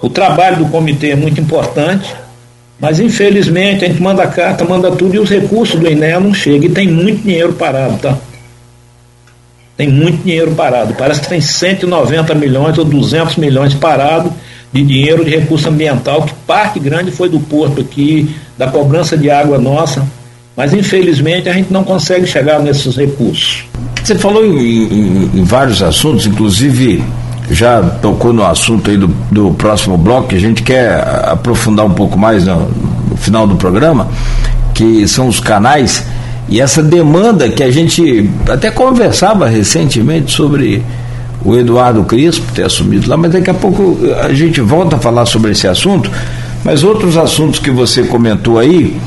O 0.00 0.08
trabalho 0.08 0.58
do 0.58 0.66
comitê 0.66 1.10
é 1.10 1.16
muito 1.16 1.40
importante, 1.40 2.14
mas 2.80 3.00
infelizmente 3.00 3.84
a 3.84 3.88
gente 3.88 4.00
manda 4.00 4.26
carta, 4.26 4.64
manda 4.64 4.90
tudo 4.92 5.16
e 5.16 5.18
os 5.18 5.28
recursos 5.28 5.78
do 5.78 5.90
INE 5.90 6.12
não 6.20 6.32
chegam 6.32 6.70
e 6.70 6.72
tem 6.72 6.86
muito 6.86 7.22
dinheiro 7.22 7.52
parado, 7.52 7.98
tá? 7.98 8.16
Tem 9.76 9.88
muito 9.88 10.22
dinheiro 10.24 10.52
parado. 10.52 10.94
Parece 10.94 11.20
que 11.20 11.28
tem 11.28 11.40
190 11.40 12.34
milhões 12.34 12.78
ou 12.78 12.84
200 12.84 13.36
milhões 13.36 13.74
parado 13.74 14.32
de 14.72 14.82
dinheiro 14.82 15.24
de 15.24 15.30
recurso 15.30 15.68
ambiental, 15.68 16.22
que 16.22 16.34
parte 16.46 16.78
grande 16.78 17.10
foi 17.10 17.28
do 17.28 17.40
porto 17.40 17.80
aqui, 17.80 18.34
da 18.56 18.68
cobrança 18.68 19.16
de 19.16 19.30
água 19.30 19.58
nossa, 19.58 20.06
mas 20.56 20.72
infelizmente 20.72 21.48
a 21.48 21.52
gente 21.52 21.72
não 21.72 21.84
consegue 21.84 22.26
chegar 22.26 22.60
nesses 22.60 22.96
recursos. 22.96 23.64
Você 24.02 24.16
falou 24.16 24.44
em, 24.44 24.84
em, 24.84 25.30
em 25.34 25.44
vários 25.44 25.82
assuntos, 25.82 26.26
inclusive 26.26 27.02
já 27.50 27.82
tocou 27.82 28.32
no 28.32 28.44
assunto 28.44 28.90
aí 28.90 28.96
do, 28.96 29.08
do 29.30 29.52
próximo 29.52 29.96
bloco, 29.96 30.28
que 30.28 30.36
a 30.36 30.40
gente 30.40 30.62
quer 30.62 31.02
aprofundar 31.26 31.86
um 31.86 31.94
pouco 31.94 32.18
mais 32.18 32.46
no, 32.46 32.68
no 33.10 33.16
final 33.16 33.46
do 33.46 33.56
programa, 33.56 34.08
que 34.74 35.06
são 35.08 35.28
os 35.28 35.40
canais 35.40 36.04
e 36.48 36.60
essa 36.60 36.82
demanda 36.82 37.48
que 37.48 37.62
a 37.62 37.70
gente 37.70 38.30
até 38.48 38.70
conversava 38.70 39.46
recentemente 39.46 40.32
sobre 40.32 40.82
o 41.44 41.54
Eduardo 41.54 42.02
Crispo 42.04 42.52
ter 42.52 42.64
assumido 42.64 43.08
lá, 43.08 43.16
mas 43.16 43.32
daqui 43.32 43.50
a 43.50 43.54
pouco 43.54 43.98
a 44.22 44.32
gente 44.32 44.60
volta 44.60 44.96
a 44.96 44.98
falar 44.98 45.26
sobre 45.26 45.52
esse 45.52 45.68
assunto. 45.68 46.10
Mas 46.64 46.82
outros 46.82 47.16
assuntos 47.16 47.60
que 47.60 47.70
você 47.70 48.02
comentou 48.02 48.58
aí 48.58 48.98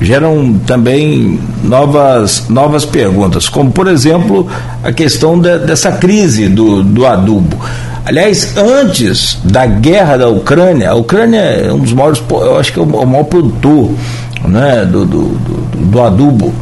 geram 0.00 0.54
também 0.66 1.40
novas, 1.62 2.46
novas 2.48 2.84
perguntas, 2.84 3.48
como 3.48 3.70
por 3.70 3.88
exemplo 3.88 4.46
a 4.82 4.92
questão 4.92 5.38
de, 5.38 5.58
dessa 5.58 5.92
crise 5.92 6.48
do, 6.48 6.82
do 6.82 7.06
adubo. 7.06 7.58
Aliás, 8.08 8.56
antes 8.56 9.38
da 9.44 9.66
guerra 9.66 10.16
da 10.16 10.28
Ucrânia, 10.30 10.92
a 10.92 10.94
Ucrânia 10.94 11.40
é 11.40 11.70
um 11.70 11.80
dos 11.80 11.92
maiores, 11.92 12.22
eu 12.30 12.58
acho 12.58 12.72
que 12.72 12.78
é 12.78 12.82
o 12.82 13.06
maior 13.06 13.24
produtor 13.24 13.90
né, 14.46 14.86
do, 14.86 15.04
do, 15.04 15.24
do, 15.28 15.86
do 15.90 16.02
adubo 16.02 16.54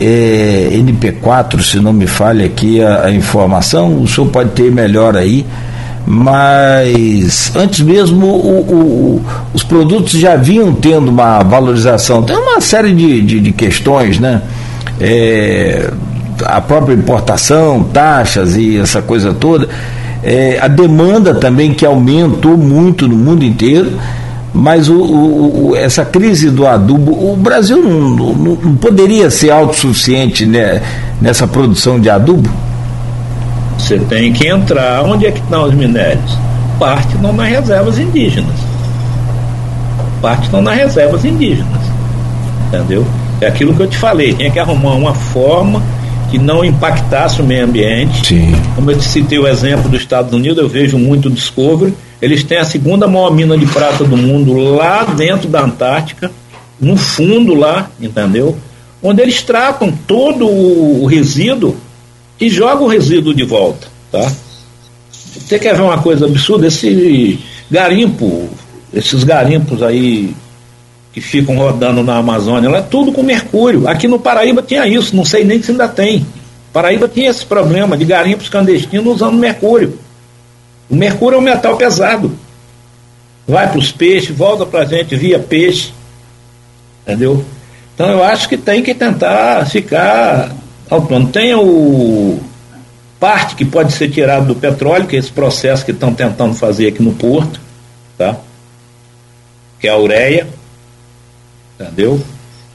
é, 0.00 0.70
NP4, 0.72 1.60
se 1.60 1.78
não 1.80 1.92
me 1.92 2.06
falha 2.06 2.46
aqui 2.46 2.82
a, 2.82 3.04
a, 3.04 3.10
informação, 3.10 4.00
o 4.00 4.08
senhor 4.08 4.28
pode 4.28 4.52
ter 4.52 4.72
melhor 4.72 5.18
aí, 5.18 5.44
mas 6.06 7.54
antes 7.54 7.80
mesmo 7.80 8.24
o, 8.24 8.60
o, 8.60 9.24
os 9.52 9.62
produtos 9.62 10.12
já 10.12 10.34
vinham 10.34 10.72
tendo 10.72 11.10
uma 11.10 11.42
valorização. 11.42 12.22
Tem 12.22 12.36
uma 12.36 12.62
série 12.62 12.94
de, 12.94 13.20
de, 13.20 13.38
de 13.38 13.52
questões, 13.52 14.18
né? 14.18 14.40
É, 14.98 15.90
a 16.46 16.62
própria 16.62 16.94
importação, 16.94 17.82
taxas 17.82 18.56
e 18.56 18.78
essa 18.78 19.02
coisa 19.02 19.34
toda. 19.34 19.68
É, 20.24 20.58
a 20.60 20.68
demanda 20.68 21.34
também 21.34 21.74
que 21.74 21.84
aumentou 21.84 22.56
muito 22.56 23.06
no 23.06 23.16
mundo 23.16 23.44
inteiro 23.44 23.92
mas 24.54 24.88
o, 24.88 25.02
o, 25.02 25.76
essa 25.76 26.04
crise 26.04 26.48
do 26.48 26.64
adubo, 26.64 27.32
o 27.32 27.36
Brasil 27.36 27.82
não, 27.82 28.08
não, 28.08 28.54
não 28.54 28.76
poderia 28.76 29.28
ser 29.28 29.50
autossuficiente 29.50 30.46
né, 30.46 30.80
nessa 31.20 31.44
produção 31.44 31.98
de 31.98 32.08
adubo? 32.08 32.48
Você 33.76 33.98
tem 33.98 34.32
que 34.32 34.46
entrar. 34.46 35.02
Onde 35.02 35.26
é 35.26 35.32
que 35.32 35.40
estão 35.40 35.64
os 35.64 35.74
minérios? 35.74 36.38
Parte 36.78 37.16
estão 37.16 37.32
nas 37.32 37.48
reservas 37.48 37.98
indígenas. 37.98 38.54
Parte 40.22 40.44
estão 40.44 40.62
nas 40.62 40.76
reservas 40.76 41.24
indígenas. 41.24 41.82
Entendeu? 42.68 43.04
É 43.40 43.48
aquilo 43.48 43.74
que 43.74 43.82
eu 43.82 43.88
te 43.88 43.98
falei. 43.98 44.34
Tinha 44.34 44.52
que 44.52 44.60
arrumar 44.60 44.94
uma 44.94 45.14
forma 45.14 45.82
que 46.30 46.38
não 46.38 46.64
impactasse 46.64 47.40
o 47.40 47.44
meio 47.44 47.64
ambiente. 47.64 48.28
Sim. 48.28 48.52
Como 48.74 48.90
eu 48.90 48.98
te 48.98 49.04
citei 49.04 49.38
o 49.38 49.46
exemplo 49.46 49.88
dos 49.88 50.00
Estados 50.00 50.32
Unidos, 50.32 50.58
eu 50.58 50.68
vejo 50.68 50.98
muito 50.98 51.30
Discovery 51.30 51.94
eles 52.24 52.42
têm 52.42 52.56
a 52.56 52.64
segunda 52.64 53.06
maior 53.06 53.30
mina 53.30 53.54
de 53.54 53.66
prata 53.66 54.02
do 54.02 54.16
mundo 54.16 54.54
lá 54.54 55.04
dentro 55.04 55.46
da 55.46 55.62
Antártica, 55.62 56.30
no 56.80 56.96
fundo 56.96 57.54
lá, 57.54 57.90
entendeu? 58.00 58.56
Onde 59.02 59.20
eles 59.20 59.42
tratam 59.42 59.92
todo 59.92 60.48
o 60.48 61.04
resíduo 61.04 61.76
e 62.40 62.48
jogam 62.48 62.86
o 62.86 62.88
resíduo 62.88 63.34
de 63.34 63.44
volta, 63.44 63.88
tá? 64.10 64.32
Você 65.12 65.58
quer 65.58 65.76
ver 65.76 65.82
uma 65.82 65.98
coisa 65.98 66.24
absurda? 66.24 66.66
Esse 66.66 67.38
garimpo, 67.70 68.48
esses 68.90 69.22
garimpos 69.22 69.82
aí 69.82 70.34
que 71.14 71.20
ficam 71.20 71.56
rodando 71.56 72.02
na 72.02 72.16
Amazônia, 72.16 72.68
lá 72.68 72.78
é 72.78 72.82
tudo 72.82 73.12
com 73.12 73.22
mercúrio. 73.22 73.86
Aqui 73.86 74.08
no 74.08 74.18
Paraíba 74.18 74.60
tinha 74.60 74.84
isso, 74.84 75.14
não 75.14 75.24
sei 75.24 75.44
nem 75.44 75.62
se 75.62 75.70
ainda 75.70 75.86
tem. 75.86 76.26
Paraíba 76.72 77.06
tinha 77.06 77.30
esse 77.30 77.46
problema 77.46 77.96
de 77.96 78.04
garimpos 78.04 78.48
clandestinos 78.48 79.14
usando 79.14 79.36
mercúrio. 79.36 79.96
O 80.90 80.96
mercúrio 80.96 81.36
é 81.36 81.38
um 81.38 81.42
metal 81.42 81.76
pesado. 81.76 82.36
Vai 83.46 83.70
para 83.70 83.78
os 83.78 83.92
peixes, 83.92 84.36
volta 84.36 84.66
para 84.66 84.80
a 84.80 84.84
gente 84.84 85.14
via 85.14 85.38
peixe. 85.38 85.92
Entendeu? 87.02 87.44
Então 87.94 88.08
eu 88.10 88.24
acho 88.24 88.48
que 88.48 88.56
tem 88.56 88.82
que 88.82 88.92
tentar 88.92 89.64
ficar 89.66 90.52
autônomo. 90.90 91.30
Tem 91.30 91.54
o 91.54 92.40
parte 93.20 93.54
que 93.54 93.64
pode 93.64 93.92
ser 93.92 94.10
tirado 94.10 94.46
do 94.46 94.56
petróleo, 94.56 95.06
que 95.06 95.14
é 95.14 95.18
esse 95.20 95.30
processo 95.30 95.84
que 95.84 95.92
estão 95.92 96.12
tentando 96.12 96.54
fazer 96.54 96.88
aqui 96.88 97.00
no 97.00 97.12
porto, 97.12 97.60
tá? 98.18 98.36
Que 99.78 99.86
é 99.86 99.90
a 99.92 99.96
ureia. 99.96 100.48
Entendeu? 101.78 102.20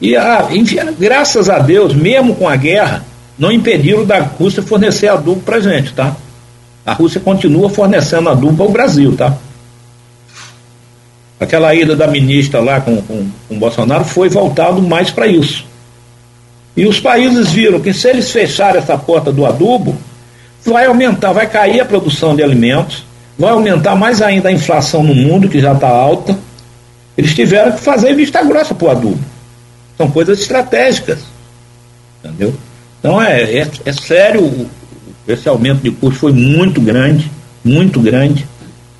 E 0.01 0.15
a, 0.15 0.47
enfim, 0.51 0.77
graças 0.97 1.49
a 1.49 1.59
Deus, 1.59 1.93
mesmo 1.93 2.35
com 2.35 2.47
a 2.47 2.55
guerra, 2.55 3.03
não 3.37 3.51
impediram 3.51 4.05
da 4.05 4.19
Rússia 4.19 4.63
fornecer 4.63 5.07
adubo 5.07 5.41
para 5.41 5.59
gente, 5.59 5.93
tá? 5.93 6.15
A 6.85 6.93
Rússia 6.93 7.21
continua 7.21 7.69
fornecendo 7.69 8.29
adubo 8.29 8.63
ao 8.63 8.69
Brasil, 8.69 9.15
tá? 9.15 9.37
Aquela 11.39 11.73
ida 11.73 11.95
da 11.95 12.07
ministra 12.07 12.59
lá 12.59 12.81
com, 12.81 13.01
com, 13.01 13.27
com 13.47 13.59
Bolsonaro 13.59 14.03
foi 14.03 14.27
voltado 14.27 14.81
mais 14.81 15.09
para 15.09 15.27
isso. 15.27 15.65
E 16.75 16.85
os 16.85 16.99
países 16.99 17.51
viram 17.51 17.79
que 17.79 17.93
se 17.93 18.09
eles 18.09 18.31
fecharem 18.31 18.81
essa 18.81 18.97
porta 18.97 19.31
do 19.31 19.45
adubo, 19.45 19.95
vai 20.65 20.85
aumentar, 20.85 21.31
vai 21.31 21.47
cair 21.47 21.79
a 21.79 21.85
produção 21.85 22.35
de 22.35 22.43
alimentos, 22.43 23.05
vai 23.37 23.51
aumentar 23.51 23.95
mais 23.95 24.21
ainda 24.21 24.49
a 24.49 24.51
inflação 24.51 25.03
no 25.03 25.15
mundo, 25.15 25.47
que 25.47 25.59
já 25.59 25.73
está 25.73 25.87
alta. 25.87 26.37
Eles 27.19 27.35
tiveram 27.35 27.73
que 27.73 27.81
fazer 27.81 28.13
vista 28.13 28.41
grossa 28.41 28.73
para 28.73 28.87
o 28.87 28.91
adubo. 28.91 29.19
São 29.97 30.09
coisas 30.09 30.39
estratégicas. 30.39 31.19
Entendeu? 32.23 32.55
Então 32.97 33.21
é, 33.21 33.57
é, 33.57 33.67
é 33.83 33.91
sério, 33.91 34.69
esse 35.27 35.49
aumento 35.49 35.81
de 35.81 35.91
custo 35.91 36.17
foi 36.17 36.31
muito 36.31 36.79
grande, 36.79 37.29
muito 37.61 37.99
grande. 37.99 38.47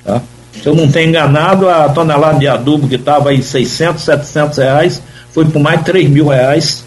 Tá? 0.04 0.20
Se 0.52 0.66
eu 0.66 0.74
não 0.74 0.92
tenho 0.92 1.08
enganado, 1.08 1.66
a 1.66 1.88
tonelada 1.88 2.38
de 2.38 2.46
adubo 2.46 2.86
que 2.86 2.96
estava 2.96 3.32
em 3.32 3.40
600, 3.40 4.04
700 4.04 4.58
reais 4.58 5.02
foi 5.32 5.46
por 5.46 5.58
mais 5.58 5.78
de 5.78 5.86
3 5.86 6.10
mil 6.10 6.28
reais. 6.28 6.84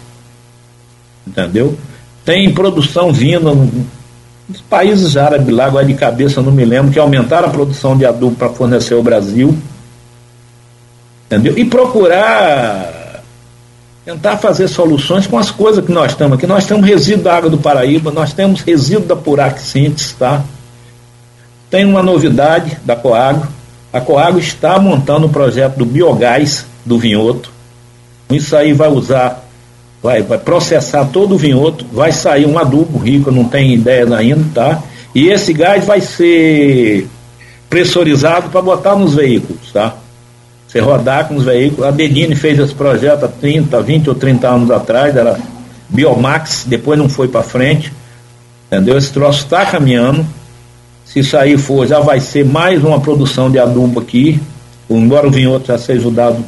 Entendeu? 1.26 1.76
Tem 2.24 2.54
produção 2.54 3.12
vindo 3.12 3.84
dos 4.48 4.60
países 4.60 5.16
árabes 5.16 5.52
lá, 5.52 5.66
agora 5.66 5.84
de 5.84 5.94
cabeça 5.94 6.40
não 6.40 6.52
me 6.52 6.64
lembro, 6.64 6.92
que 6.92 6.98
aumentaram 7.00 7.48
a 7.48 7.50
produção 7.50 7.96
de 7.98 8.06
adubo 8.06 8.36
para 8.36 8.50
fornecer 8.50 8.94
ao 8.94 9.02
Brasil. 9.02 9.58
Entendeu? 11.26 11.56
E 11.56 11.64
procurar 11.64 13.04
tentar 14.04 14.36
fazer 14.36 14.68
soluções 14.68 15.26
com 15.26 15.38
as 15.38 15.50
coisas 15.50 15.84
que 15.84 15.90
nós 15.90 16.14
temos 16.14 16.36
aqui. 16.36 16.46
Nós 16.46 16.66
temos 16.66 16.86
resíduo 16.86 17.24
da 17.24 17.36
água 17.36 17.48
do 17.48 17.58
Paraíba, 17.58 18.10
nós 18.10 18.32
temos 18.32 18.60
resíduo 18.60 19.06
da 19.06 19.16
Purac 19.16 19.60
Síntese, 19.60 20.14
tá? 20.14 20.44
Tem 21.70 21.84
uma 21.86 22.02
novidade 22.02 22.78
da 22.84 22.94
Coagro. 22.94 23.48
A 23.92 24.00
Coagro 24.00 24.38
está 24.38 24.78
montando 24.78 25.26
o 25.26 25.28
um 25.28 25.32
projeto 25.32 25.76
do 25.76 25.86
biogás 25.86 26.66
do 26.84 26.98
vinhoto. 26.98 27.50
Isso 28.30 28.54
aí 28.54 28.72
vai 28.72 28.88
usar, 28.88 29.42
vai, 30.02 30.22
vai 30.22 30.38
processar 30.38 31.06
todo 31.06 31.34
o 31.34 31.38
vinhoto, 31.38 31.86
vai 31.90 32.12
sair 32.12 32.46
um 32.46 32.58
adubo 32.58 32.98
rico, 32.98 33.30
não 33.30 33.44
tem 33.44 33.72
ideia 33.72 34.06
ainda, 34.14 34.44
tá? 34.54 34.82
E 35.14 35.28
esse 35.28 35.52
gás 35.52 35.84
vai 35.84 36.00
ser 36.00 37.08
pressurizado 37.70 38.50
para 38.50 38.60
botar 38.60 38.96
nos 38.96 39.14
veículos, 39.14 39.72
tá? 39.72 39.94
Você 40.74 40.80
rodar 40.80 41.28
com 41.28 41.36
os 41.36 41.44
veículos. 41.44 41.86
A 41.86 41.92
Dedini 41.92 42.34
fez 42.34 42.58
esse 42.58 42.74
projeto 42.74 43.26
há 43.26 43.28
30, 43.28 43.80
20 43.80 44.08
ou 44.08 44.14
30 44.16 44.48
anos 44.48 44.70
atrás, 44.72 45.14
era 45.14 45.38
Biomax, 45.88 46.64
depois 46.66 46.98
não 46.98 47.08
foi 47.08 47.28
para 47.28 47.44
frente. 47.44 47.92
Entendeu? 48.66 48.98
Esse 48.98 49.12
troço 49.12 49.44
está 49.44 49.64
caminhando. 49.64 50.26
Se 51.04 51.36
aí 51.36 51.56
for, 51.56 51.86
já 51.86 52.00
vai 52.00 52.18
ser 52.18 52.44
mais 52.44 52.82
uma 52.82 52.98
produção 53.00 53.48
de 53.48 53.56
adubo 53.56 54.00
aqui. 54.00 54.40
Embora 54.90 55.28
o 55.28 55.30
vinhoto 55.30 55.68
já 55.68 55.78
seja 55.78 56.08
usado, 56.08 56.44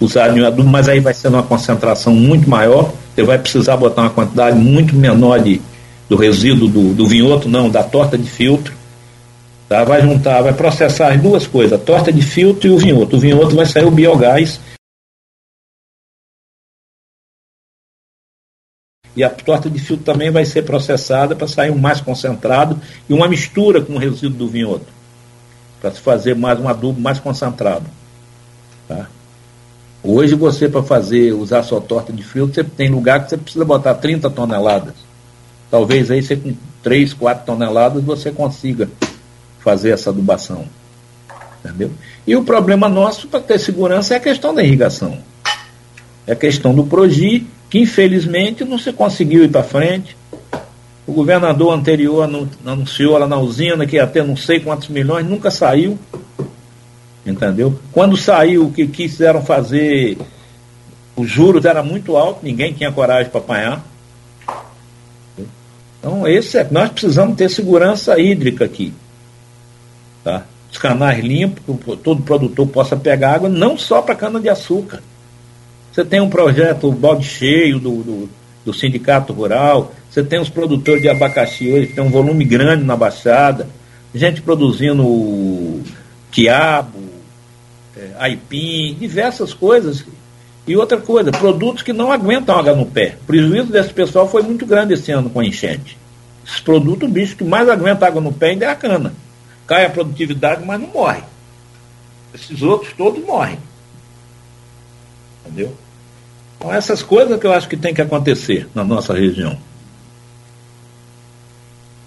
usado 0.00 0.36
em 0.36 0.44
adubo, 0.44 0.68
mas 0.68 0.88
aí 0.88 0.98
vai 0.98 1.14
ser 1.14 1.28
uma 1.28 1.44
concentração 1.44 2.12
muito 2.12 2.50
maior. 2.50 2.90
Você 3.14 3.22
vai 3.22 3.38
precisar 3.38 3.76
botar 3.76 4.02
uma 4.02 4.10
quantidade 4.10 4.58
muito 4.58 4.96
menor 4.96 5.38
de, 5.38 5.60
do 6.08 6.16
resíduo 6.16 6.66
do, 6.66 6.94
do 6.94 7.06
vinhoto, 7.06 7.48
não, 7.48 7.70
da 7.70 7.84
torta 7.84 8.18
de 8.18 8.28
filtro. 8.28 8.72
Tá? 9.68 9.84
Vai 9.84 10.00
juntar, 10.02 10.42
vai 10.42 10.54
processar 10.54 11.12
as 11.12 11.20
duas 11.20 11.46
coisas, 11.46 11.78
a 11.78 11.84
torta 11.84 12.12
de 12.12 12.22
filtro 12.22 12.68
e 12.68 12.70
o 12.70 12.78
vinhoto. 12.78 13.16
O 13.16 13.20
vinhoto 13.20 13.54
vai 13.54 13.66
sair 13.66 13.84
o 13.84 13.90
biogás 13.90 14.58
E 19.18 19.24
a 19.24 19.28
torta 19.28 19.68
de 19.68 19.80
filtro 19.80 20.04
também 20.04 20.30
vai 20.30 20.44
ser 20.44 20.62
processada 20.62 21.34
para 21.34 21.48
sair 21.48 21.72
um 21.72 21.78
mais 21.78 22.00
concentrado 22.00 22.80
e 23.08 23.12
uma 23.12 23.26
mistura 23.26 23.80
com 23.82 23.94
o 23.94 23.98
resíduo 23.98 24.30
do 24.30 24.48
vinhoto, 24.48 24.86
para 25.80 25.90
se 25.90 25.98
fazer 25.98 26.36
mais 26.36 26.60
um 26.60 26.68
adubo 26.68 27.00
mais 27.00 27.18
concentrado. 27.18 27.86
Tá? 28.86 29.08
Hoje 30.04 30.36
você, 30.36 30.68
para 30.68 30.84
fazer, 30.84 31.32
usar 31.32 31.64
sua 31.64 31.80
torta 31.80 32.12
de 32.12 32.22
filtro, 32.22 32.54
você 32.54 32.62
tem 32.62 32.90
lugar 32.90 33.24
que 33.24 33.30
você 33.30 33.36
precisa 33.36 33.64
botar 33.64 33.94
30 33.94 34.30
toneladas. 34.30 34.94
Talvez 35.68 36.12
aí 36.12 36.22
você 36.22 36.36
com 36.36 36.54
3, 36.84 37.12
4 37.12 37.44
toneladas 37.44 38.04
você 38.04 38.30
consiga 38.30 38.88
fazer 39.68 39.90
essa 39.90 40.08
adubação. 40.08 40.64
Entendeu? 41.62 41.90
E 42.26 42.34
o 42.34 42.42
problema 42.42 42.88
nosso 42.88 43.28
para 43.28 43.40
ter 43.40 43.58
segurança 43.58 44.14
é 44.14 44.16
a 44.16 44.20
questão 44.20 44.54
da 44.54 44.62
irrigação. 44.62 45.18
É 46.26 46.32
a 46.32 46.36
questão 46.36 46.74
do 46.74 46.84
PROGI 46.84 47.46
que 47.68 47.80
infelizmente 47.80 48.64
não 48.64 48.78
se 48.78 48.94
conseguiu 48.94 49.44
ir 49.44 49.50
para 49.50 49.62
frente. 49.62 50.16
O 51.06 51.12
governador 51.12 51.74
anterior 51.74 52.26
anunciou 52.64 53.18
lá 53.18 53.26
na 53.26 53.38
usina 53.38 53.86
que 53.86 53.96
ia 53.96 54.06
ter 54.06 54.24
não 54.24 54.36
sei 54.36 54.58
quantos 54.58 54.88
milhões, 54.88 55.26
nunca 55.26 55.50
saiu. 55.50 55.98
Entendeu? 57.26 57.78
Quando 57.92 58.16
saiu, 58.16 58.66
o 58.66 58.72
que 58.72 58.86
quiseram 58.86 59.44
fazer, 59.44 60.16
os 61.14 61.28
juros 61.28 61.66
eram 61.66 61.84
muito 61.84 62.16
altos, 62.16 62.42
ninguém 62.42 62.72
tinha 62.72 62.90
coragem 62.90 63.30
para 63.30 63.40
apanhar. 63.40 63.84
Então, 65.98 66.26
esse 66.26 66.56
é, 66.56 66.66
nós 66.70 66.90
precisamos 66.90 67.36
ter 67.36 67.50
segurança 67.50 68.18
hídrica 68.18 68.64
aqui. 68.64 68.94
Tá? 70.24 70.44
Os 70.70 70.78
canais 70.78 71.24
limpos, 71.24 71.62
todo 72.02 72.22
produtor 72.22 72.66
possa 72.66 72.96
pegar 72.96 73.34
água, 73.34 73.48
não 73.48 73.78
só 73.78 74.02
para 74.02 74.14
cana-de-açúcar 74.14 75.00
você 75.98 76.04
tem 76.04 76.20
um 76.20 76.30
projeto 76.30 76.92
balde 76.92 77.26
cheio 77.26 77.80
do, 77.80 77.90
do, 78.04 78.30
do, 78.64 78.72
sindicato 78.72 79.32
rural, 79.32 79.92
você 80.08 80.22
tem 80.22 80.40
os 80.40 80.48
produtores 80.48 81.02
de 81.02 81.08
abacaxi 81.08 81.68
hoje, 81.72 81.88
que 81.88 81.94
tem 81.94 82.04
um 82.04 82.10
volume 82.10 82.44
grande 82.44 82.84
na 82.84 82.96
Baixada, 82.96 83.68
gente 84.14 84.40
produzindo 84.40 85.82
quiabo, 86.30 87.00
é, 87.96 88.10
aipim, 88.20 88.96
diversas 89.00 89.52
coisas. 89.52 90.04
E 90.68 90.76
outra 90.76 90.98
coisa, 90.98 91.32
produtos 91.32 91.82
que 91.82 91.92
não 91.92 92.12
aguentam 92.12 92.56
água 92.56 92.76
no 92.76 92.86
pé. 92.86 93.16
O 93.22 93.24
prejuízo 93.24 93.72
desse 93.72 93.92
pessoal 93.92 94.28
foi 94.28 94.42
muito 94.42 94.64
grande 94.64 94.94
esse 94.94 95.10
ano 95.10 95.28
com 95.28 95.40
a 95.40 95.44
enchente. 95.44 95.98
Esses 96.46 96.60
produtos, 96.60 97.08
o 97.08 97.12
bicho 97.12 97.34
que 97.34 97.42
mais 97.42 97.68
aguenta 97.68 98.06
água 98.06 98.20
no 98.20 98.32
pé 98.32 98.50
ainda 98.50 98.66
é 98.66 98.68
a 98.68 98.76
cana. 98.76 99.12
Cai 99.68 99.84
a 99.84 99.90
produtividade, 99.90 100.64
mas 100.64 100.80
não 100.80 100.88
morre. 100.88 101.20
Esses 102.34 102.62
outros 102.62 102.94
todos 102.94 103.22
morrem. 103.24 103.58
Entendeu? 105.44 105.74
Então, 106.56 106.72
essas 106.72 107.02
coisas 107.02 107.38
que 107.38 107.46
eu 107.46 107.52
acho 107.52 107.68
que 107.68 107.76
tem 107.76 107.94
que 107.94 108.02
acontecer 108.02 108.66
na 108.74 108.82
nossa 108.82 109.12
região. 109.12 109.56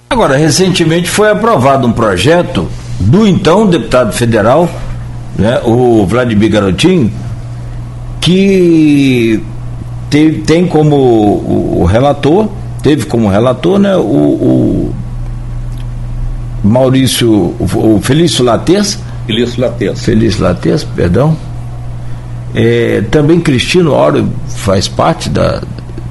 Agora, 0.09 0.36
recentemente 0.36 1.09
foi 1.09 1.30
aprovado 1.30 1.88
um 1.88 1.93
projeto 1.93 2.68
do 2.99 3.26
então 3.26 3.66
deputado 3.66 4.12
federal, 4.12 4.70
né, 5.38 5.62
o 5.64 6.05
Vladimir 6.05 6.51
Garotinho, 6.51 7.14
que 8.20 9.41
teve, 10.09 10.41
tem 10.41 10.68
como 10.68 10.95
o, 10.95 11.86
relator, 11.86 12.49
teve 12.84 13.05
como 13.05 13.30
relator 13.30 13.80
né, 13.80 13.95
o, 13.95 14.01
o 14.01 14.95
Maurício, 16.64 17.32
o, 17.59 17.99
Felício 18.01 18.43
Lates. 18.43 18.99
Felício 19.26 19.62
Lates. 19.62 20.03
Felício 20.03 20.43
Lates, 20.43 20.84
perdão 20.84 21.38
é, 22.53 23.03
também 23.09 23.39
Cristino 23.39 23.91
Oro 23.91 24.28
faz 24.47 24.88
parte 24.88 25.30
da 25.30 25.62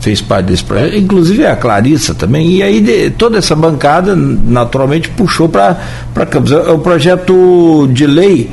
fez 0.01 0.23
parte 0.23 0.47
desse 0.47 0.65
projeto, 0.65 0.97
inclusive 0.97 1.45
a 1.45 1.55
Clarissa 1.55 2.15
também, 2.15 2.53
e 2.53 2.63
aí 2.63 2.81
de, 2.81 3.11
toda 3.11 3.37
essa 3.37 3.55
bancada 3.55 4.17
naturalmente 4.17 5.11
puxou 5.11 5.47
para 5.47 5.77
Campos. 6.31 6.53
É 6.53 6.71
o 6.71 6.79
projeto 6.79 7.87
de 7.93 8.07
lei, 8.07 8.51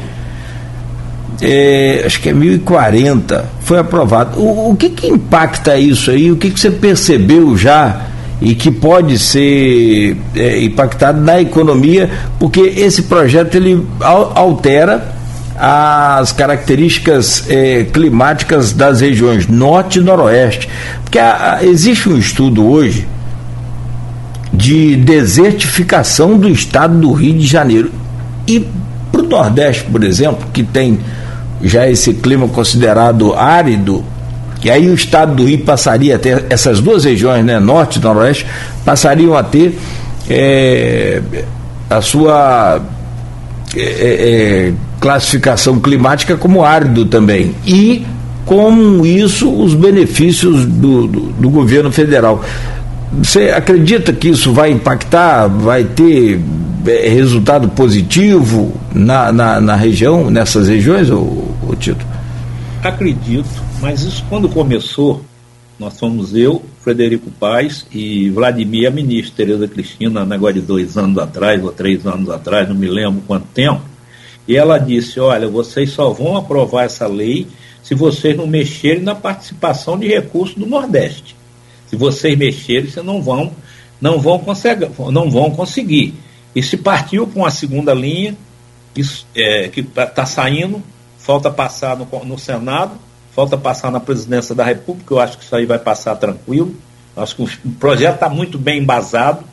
é, 1.41 2.04
acho 2.06 2.20
que 2.20 2.28
é 2.28 2.34
1040, 2.34 3.45
foi 3.62 3.80
aprovado. 3.80 4.38
O, 4.38 4.72
o 4.72 4.76
que, 4.76 4.89
que 4.89 5.08
impacta 5.08 5.78
isso 5.78 6.12
aí? 6.12 6.30
O 6.30 6.36
que, 6.36 6.50
que 6.50 6.60
você 6.60 6.70
percebeu 6.70 7.56
já 7.56 8.08
e 8.42 8.54
que 8.54 8.70
pode 8.70 9.18
ser 9.18 10.16
é, 10.36 10.64
impactado 10.64 11.20
na 11.20 11.42
economia? 11.42 12.10
Porque 12.40 12.62
esse 12.62 13.04
projeto 13.04 13.56
ele 13.56 13.86
altera 14.02 15.16
as 15.60 16.32
características 16.32 17.46
eh, 17.50 17.88
climáticas 17.92 18.74
das 18.74 19.02
regiões 19.02 19.48
norte 19.48 19.98
e 19.98 20.02
noroeste. 20.04 20.70
Porque 21.04 21.18
a, 21.18 21.56
a, 21.56 21.66
existe 21.66 22.08
um 22.08 22.18
estudo 22.18 22.64
hoje 22.64 23.08
de 24.54 24.96
desertificação 24.98 26.38
do 26.38 26.48
estado 26.48 27.00
do 27.00 27.12
Rio 27.12 27.34
de 27.40 27.48
Janeiro. 27.48 27.92
E 28.48 28.68
para 29.12 29.22
o 29.22 29.28
Nordeste, 29.28 29.84
por 29.86 30.04
exemplo, 30.04 30.48
que 30.54 30.64
tem 30.64 31.00
já 31.64 31.90
esse 31.90 32.14
clima 32.14 32.48
considerado 32.48 33.34
árido, 33.34 34.06
e 34.68 34.70
aí 34.70 34.89
o 34.89 34.93
estado 34.93 35.34
do 35.34 35.45
Rio 35.45 35.59
passaria 35.59 36.18
a 36.18 36.20
ter, 36.20 36.45
essas 36.49 36.82
duas 36.82 37.05
regiões, 37.05 37.45
né, 37.45 37.57
norte 37.57 37.99
e 37.99 38.01
noroeste, 38.01 38.45
passariam 38.84 39.34
a 39.34 39.41
ter 39.41 39.80
é, 40.30 41.22
a 41.89 42.01
sua 42.01 42.82
é, 43.74 43.80
é, 43.80 44.74
classificação 44.99 45.80
climática 45.80 46.36
como 46.36 46.65
árido 46.65 47.05
também. 47.05 47.55
E, 47.65 48.05
com 48.45 49.05
isso, 49.05 49.49
os 49.49 49.74
benefícios 49.74 50.65
do, 50.65 51.07
do, 51.07 51.20
do 51.22 51.49
governo 51.49 51.89
federal. 51.89 52.43
Você 53.24 53.51
acredita 53.51 54.11
que 54.11 54.28
isso 54.28 54.51
vai 54.51 54.70
impactar, 54.70 55.47
vai 55.47 55.86
ter 55.86 56.41
é, 56.86 57.07
resultado 57.07 57.70
positivo 57.70 58.74
na, 58.93 59.32
na, 59.32 59.61
na 59.61 59.76
região, 59.78 60.30
nessas 60.30 60.68
regiões, 60.68 61.09
o, 61.09 61.22
o 61.65 61.74
Tito? 61.80 62.05
Acredito, 62.84 63.66
mas 63.80 64.01
isso 64.01 64.23
quando 64.30 64.49
começou, 64.49 65.21
Nós 65.80 65.99
fomos 65.99 66.36
eu, 66.36 66.63
Frederico 66.82 67.30
Paz 67.30 67.86
e 67.91 68.32
Vladimir, 68.32 68.88
a 68.88 68.91
ministra 68.91 69.45
Tereza 69.45 69.67
Cristina, 69.67 70.25
negócio 70.25 70.55
de 70.55 70.61
dois 70.61 70.97
anos 70.97 71.19
atrás 71.19 71.63
ou 71.63 71.71
três 71.71 72.03
anos 72.07 72.32
atrás, 72.32 72.67
não 72.67 72.75
me 72.75 72.88
lembro 72.88 73.21
quanto 73.28 73.45
tempo. 73.53 73.82
E 74.47 74.57
ela 74.57 74.80
disse: 74.80 75.19
Olha, 75.19 75.47
vocês 75.47 75.91
só 75.91 76.09
vão 76.09 76.36
aprovar 76.36 76.86
essa 76.86 77.05
lei 77.05 77.45
se 77.84 77.93
vocês 77.93 78.36
não 78.36 78.47
mexerem 78.47 79.03
na 79.03 79.13
participação 79.13 79.99
de 79.99 80.07
recursos 80.07 80.55
do 80.55 80.65
Nordeste. 80.65 81.36
Se 81.88 81.95
vocês 81.95 82.36
mexerem, 82.36 82.89
vocês 82.89 83.05
não 83.05 83.21
vão, 83.21 83.51
não 84.01 84.19
vão, 84.19 84.39
conseguir, 84.39 84.89
não 85.11 85.30
vão 85.30 85.51
conseguir. 85.51 86.15
E 86.55 86.63
se 86.63 86.75
partiu 86.75 87.28
com 87.28 87.45
a 87.45 87.51
segunda 87.51 87.93
linha, 87.93 88.36
isso, 88.95 89.28
é, 89.36 89.67
que 89.67 89.82
está 89.82 90.25
saindo, 90.25 90.82
falta 91.19 91.51
passar 91.51 91.95
no, 91.95 92.07
no 92.25 92.39
Senado, 92.39 92.93
falta 93.38 93.56
passar 93.56 93.92
na 93.92 94.00
presidência 94.00 94.56
da 94.56 94.64
República, 94.64 95.14
eu 95.14 95.20
acho 95.20 95.38
que 95.38 95.44
isso 95.44 95.56
aí 95.56 95.64
vai 95.64 95.78
passar 95.78 96.16
tranquilo. 96.16 96.76
Acho 97.16 97.36
que 97.36 97.44
o 97.44 97.72
projeto 97.80 98.16
está 98.16 98.28
muito 98.28 98.58
bem 98.58 98.80
embasado, 98.80 99.44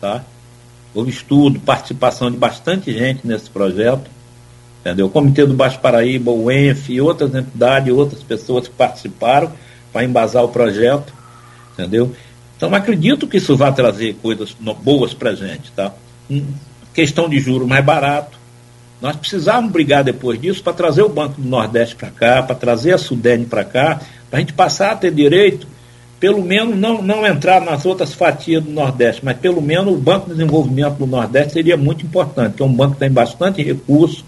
tá? 0.00 0.22
Houve 0.94 1.10
estudo, 1.10 1.58
participação 1.58 2.30
de 2.30 2.36
bastante 2.36 2.92
gente 2.92 3.26
nesse 3.26 3.50
projeto, 3.50 4.08
entendeu? 4.80 5.06
O 5.06 5.10
Comitê 5.10 5.44
do 5.44 5.52
Baixo 5.52 5.80
Paraíba, 5.80 6.30
o 6.30 6.48
ENF 6.48 6.92
e 6.92 7.00
outras 7.00 7.34
entidades, 7.34 7.92
outras 7.92 8.22
pessoas 8.22 8.68
que 8.68 8.74
participaram 8.74 9.50
para 9.92 10.04
embasar 10.04 10.44
o 10.44 10.48
projeto, 10.48 11.12
entendeu? 11.72 12.14
Então 12.56 12.72
acredito 12.72 13.26
que 13.26 13.38
isso 13.38 13.56
vai 13.56 13.74
trazer 13.74 14.14
coisas 14.22 14.54
boas 14.80 15.12
para 15.12 15.30
a 15.30 15.34
gente, 15.34 15.72
tá? 15.72 15.92
questão 16.94 17.28
de 17.28 17.40
juro 17.40 17.66
mais 17.66 17.84
barato, 17.84 18.38
nós 19.00 19.16
precisávamos 19.16 19.70
brigar 19.70 20.02
depois 20.02 20.40
disso 20.40 20.62
para 20.62 20.72
trazer 20.72 21.02
o 21.02 21.08
Banco 21.08 21.40
do 21.40 21.48
Nordeste 21.48 21.94
para 21.94 22.10
cá, 22.10 22.42
para 22.42 22.54
trazer 22.54 22.92
a 22.92 22.98
Sudene 22.98 23.44
para 23.44 23.64
cá, 23.64 24.00
para 24.30 24.38
a 24.38 24.40
gente 24.40 24.52
passar 24.52 24.92
a 24.92 24.96
ter 24.96 25.12
direito, 25.12 25.66
pelo 26.18 26.42
menos 26.42 26.76
não, 26.76 27.02
não 27.02 27.26
entrar 27.26 27.60
nas 27.60 27.84
outras 27.84 28.14
fatias 28.14 28.62
do 28.62 28.70
Nordeste, 28.70 29.22
mas 29.24 29.36
pelo 29.36 29.60
menos 29.60 29.92
o 29.92 29.98
Banco 29.98 30.26
de 30.26 30.36
Desenvolvimento 30.36 30.94
do 30.96 31.06
Nordeste 31.06 31.52
seria 31.52 31.76
muito 31.76 32.04
importante, 32.06 32.54
que 32.54 32.62
é 32.62 32.66
um 32.66 32.72
banco 32.72 32.94
que 32.94 33.00
tem 33.00 33.10
bastante 33.10 33.62
recurso, 33.62 34.24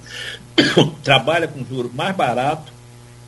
trabalha 1.03 1.49
com 1.49 1.65
juros 1.65 1.93
mais 1.95 2.15
baratos, 2.15 2.77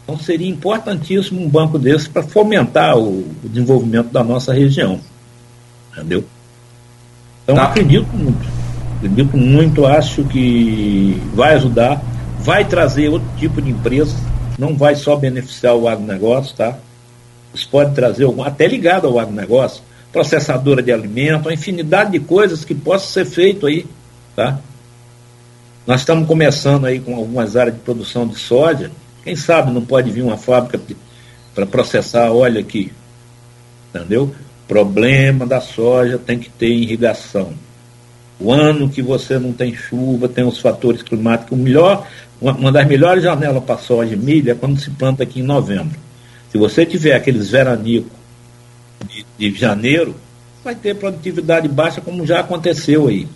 então 0.09 0.19
seria 0.19 0.49
importantíssimo 0.49 1.43
um 1.43 1.49
banco 1.49 1.79
desse 1.79 2.09
para 2.09 2.23
fomentar 2.23 2.97
o, 2.97 3.21
o, 3.21 3.49
desenvolvimento 3.49 4.11
da 4.11 4.25
nossa 4.25 4.55
região. 4.55 4.99
Entendeu? 5.93 6.25
Então 7.45 7.57
tá. 7.57 7.65
acredito 7.65 8.09
muito. 8.15 8.49
Acredito 8.99 9.37
muito, 9.37 9.87
acho 9.87 10.25
que 10.25 11.23
vai 11.33 11.55
ajudar, 11.55 12.03
vai 12.41 12.65
trazer 12.65 13.09
outro 13.09 13.29
tipo 13.39 13.63
de 13.63 13.71
empresa, 13.71 14.17
não 14.59 14.77
vai 14.77 14.97
só 14.97 15.15
beneficiar 15.15 15.77
o 15.77 15.87
agronegócio, 15.87 16.57
tá? 16.57 16.77
Isso 17.55 17.69
pode 17.71 17.95
trazer 17.95 18.25
algum, 18.25 18.43
até 18.43 18.67
ligado 18.67 19.07
ao 19.07 19.19
agronegócio, 19.19 19.83
processadora 20.13 20.83
de 20.83 20.91
alimento, 20.91 21.47
uma 21.47 21.55
infinidade 21.55 22.11
de 22.11 22.19
coisas 22.19 22.65
que 22.65 22.75
possam 22.75 23.09
ser 23.09 23.25
feito 23.25 23.69
aí, 23.69 23.87
tá? 24.35 24.59
Nós 25.87 26.01
estamos 26.01 26.27
começando 26.27 26.85
aí 26.85 26.99
com 26.99 27.15
algumas 27.15 27.57
áreas 27.57 27.77
de 27.77 27.81
produção 27.81 28.27
de 28.27 28.37
soja. 28.37 28.91
Quem 29.25 29.37
sabe 29.37 29.71
não 29.71 29.83
pode 29.83 30.11
vir 30.11 30.23
uma 30.23 30.37
fábrica 30.37 30.79
para 31.55 31.65
processar 31.65 32.31
óleo 32.31 32.61
aqui. 32.61 32.93
Entendeu? 33.95 34.35
Problema 34.67 35.47
da 35.47 35.63
soja 35.63 36.19
tem 36.19 36.39
que 36.39 36.51
ter 36.51 36.69
irrigação. 36.69 37.55
O 38.41 38.53
ano 38.53 38.89
que 38.89 39.03
você 39.03 39.39
não 39.39 39.53
tem 39.53 39.75
chuva, 39.75 40.29
tem 40.29 40.45
os 40.45 40.61
fatores 40.61 41.03
climáticos. 41.03 41.59
O 41.59 41.61
melhor, 41.61 42.07
uma 42.41 42.71
das 42.71 42.87
melhores 42.87 43.23
janelas 43.23 43.63
para 43.65 43.79
soja 43.79 44.15
e 44.15 44.17
milho 44.17 44.51
é 44.51 44.55
quando 44.55 44.79
se 44.79 44.91
planta 44.91 45.25
aqui 45.25 45.41
em 45.41 45.45
novembro. 45.45 45.99
Se 46.51 46.57
você 46.57 46.87
tiver 46.87 47.15
aqueles 47.15 47.51
veranicos 47.51 48.13
de, 49.09 49.51
de 49.51 49.59
janeiro, 49.59 50.15
vai 50.65 50.75
ter 50.75 50.95
produtividade 50.95 51.69
baixa, 51.69 52.01
como 52.01 52.25
já 52.25 52.41
aconteceu 52.41 53.09
aí. 53.09 53.27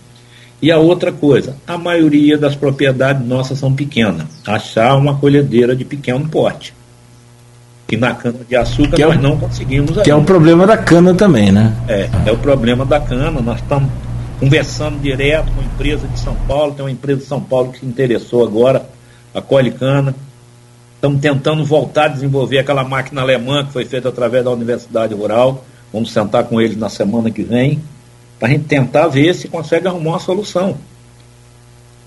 E 0.60 0.70
a 0.70 0.78
outra 0.78 1.10
coisa, 1.10 1.56
a 1.66 1.76
maioria 1.76 2.38
das 2.38 2.54
propriedades 2.54 3.26
nossas 3.26 3.58
são 3.58 3.74
pequenas. 3.74 4.28
Achar 4.46 4.94
uma 4.96 5.16
colhedeira 5.18 5.74
de 5.74 5.84
pequeno 5.84 6.28
porte. 6.28 6.72
Que 7.88 7.96
na 7.96 8.14
cana 8.14 8.38
de 8.48 8.54
açúcar 8.54 8.96
que 8.96 9.04
nós 9.04 9.16
é 9.16 9.18
o, 9.18 9.20
não 9.20 9.36
conseguimos. 9.36 9.90
Que 9.90 9.98
ainda. 9.98 10.10
é 10.12 10.14
o 10.14 10.22
problema 10.22 10.64
da 10.64 10.76
cana 10.76 11.12
também, 11.12 11.50
né? 11.50 11.74
É, 11.88 12.08
é 12.26 12.32
o 12.32 12.38
problema 12.38 12.86
da 12.86 13.00
cana. 13.00 13.40
Nós 13.42 13.58
estamos 13.58 13.90
conversando 14.42 14.98
direto 14.98 15.52
com 15.52 15.60
a 15.60 15.64
empresa 15.64 16.08
de 16.08 16.18
São 16.18 16.34
Paulo, 16.34 16.74
tem 16.74 16.84
uma 16.84 16.90
empresa 16.90 17.20
de 17.20 17.26
São 17.26 17.40
Paulo 17.40 17.70
que 17.70 17.78
se 17.78 17.86
interessou 17.86 18.42
agora, 18.42 18.84
a 19.32 19.40
Colicana. 19.40 20.16
Estamos 20.96 21.20
tentando 21.20 21.64
voltar 21.64 22.06
a 22.06 22.08
desenvolver 22.08 22.58
aquela 22.58 22.82
máquina 22.82 23.20
alemã 23.20 23.64
que 23.64 23.72
foi 23.72 23.84
feita 23.84 24.08
através 24.08 24.42
da 24.44 24.50
Universidade 24.50 25.14
Rural. 25.14 25.64
Vamos 25.92 26.10
sentar 26.10 26.42
com 26.42 26.60
eles 26.60 26.76
na 26.76 26.88
semana 26.88 27.30
que 27.30 27.44
vem, 27.44 27.80
para 28.40 28.48
a 28.48 28.50
gente 28.50 28.64
tentar 28.64 29.06
ver 29.06 29.32
se 29.32 29.46
consegue 29.46 29.86
arrumar 29.86 30.10
uma 30.10 30.18
solução. 30.18 30.76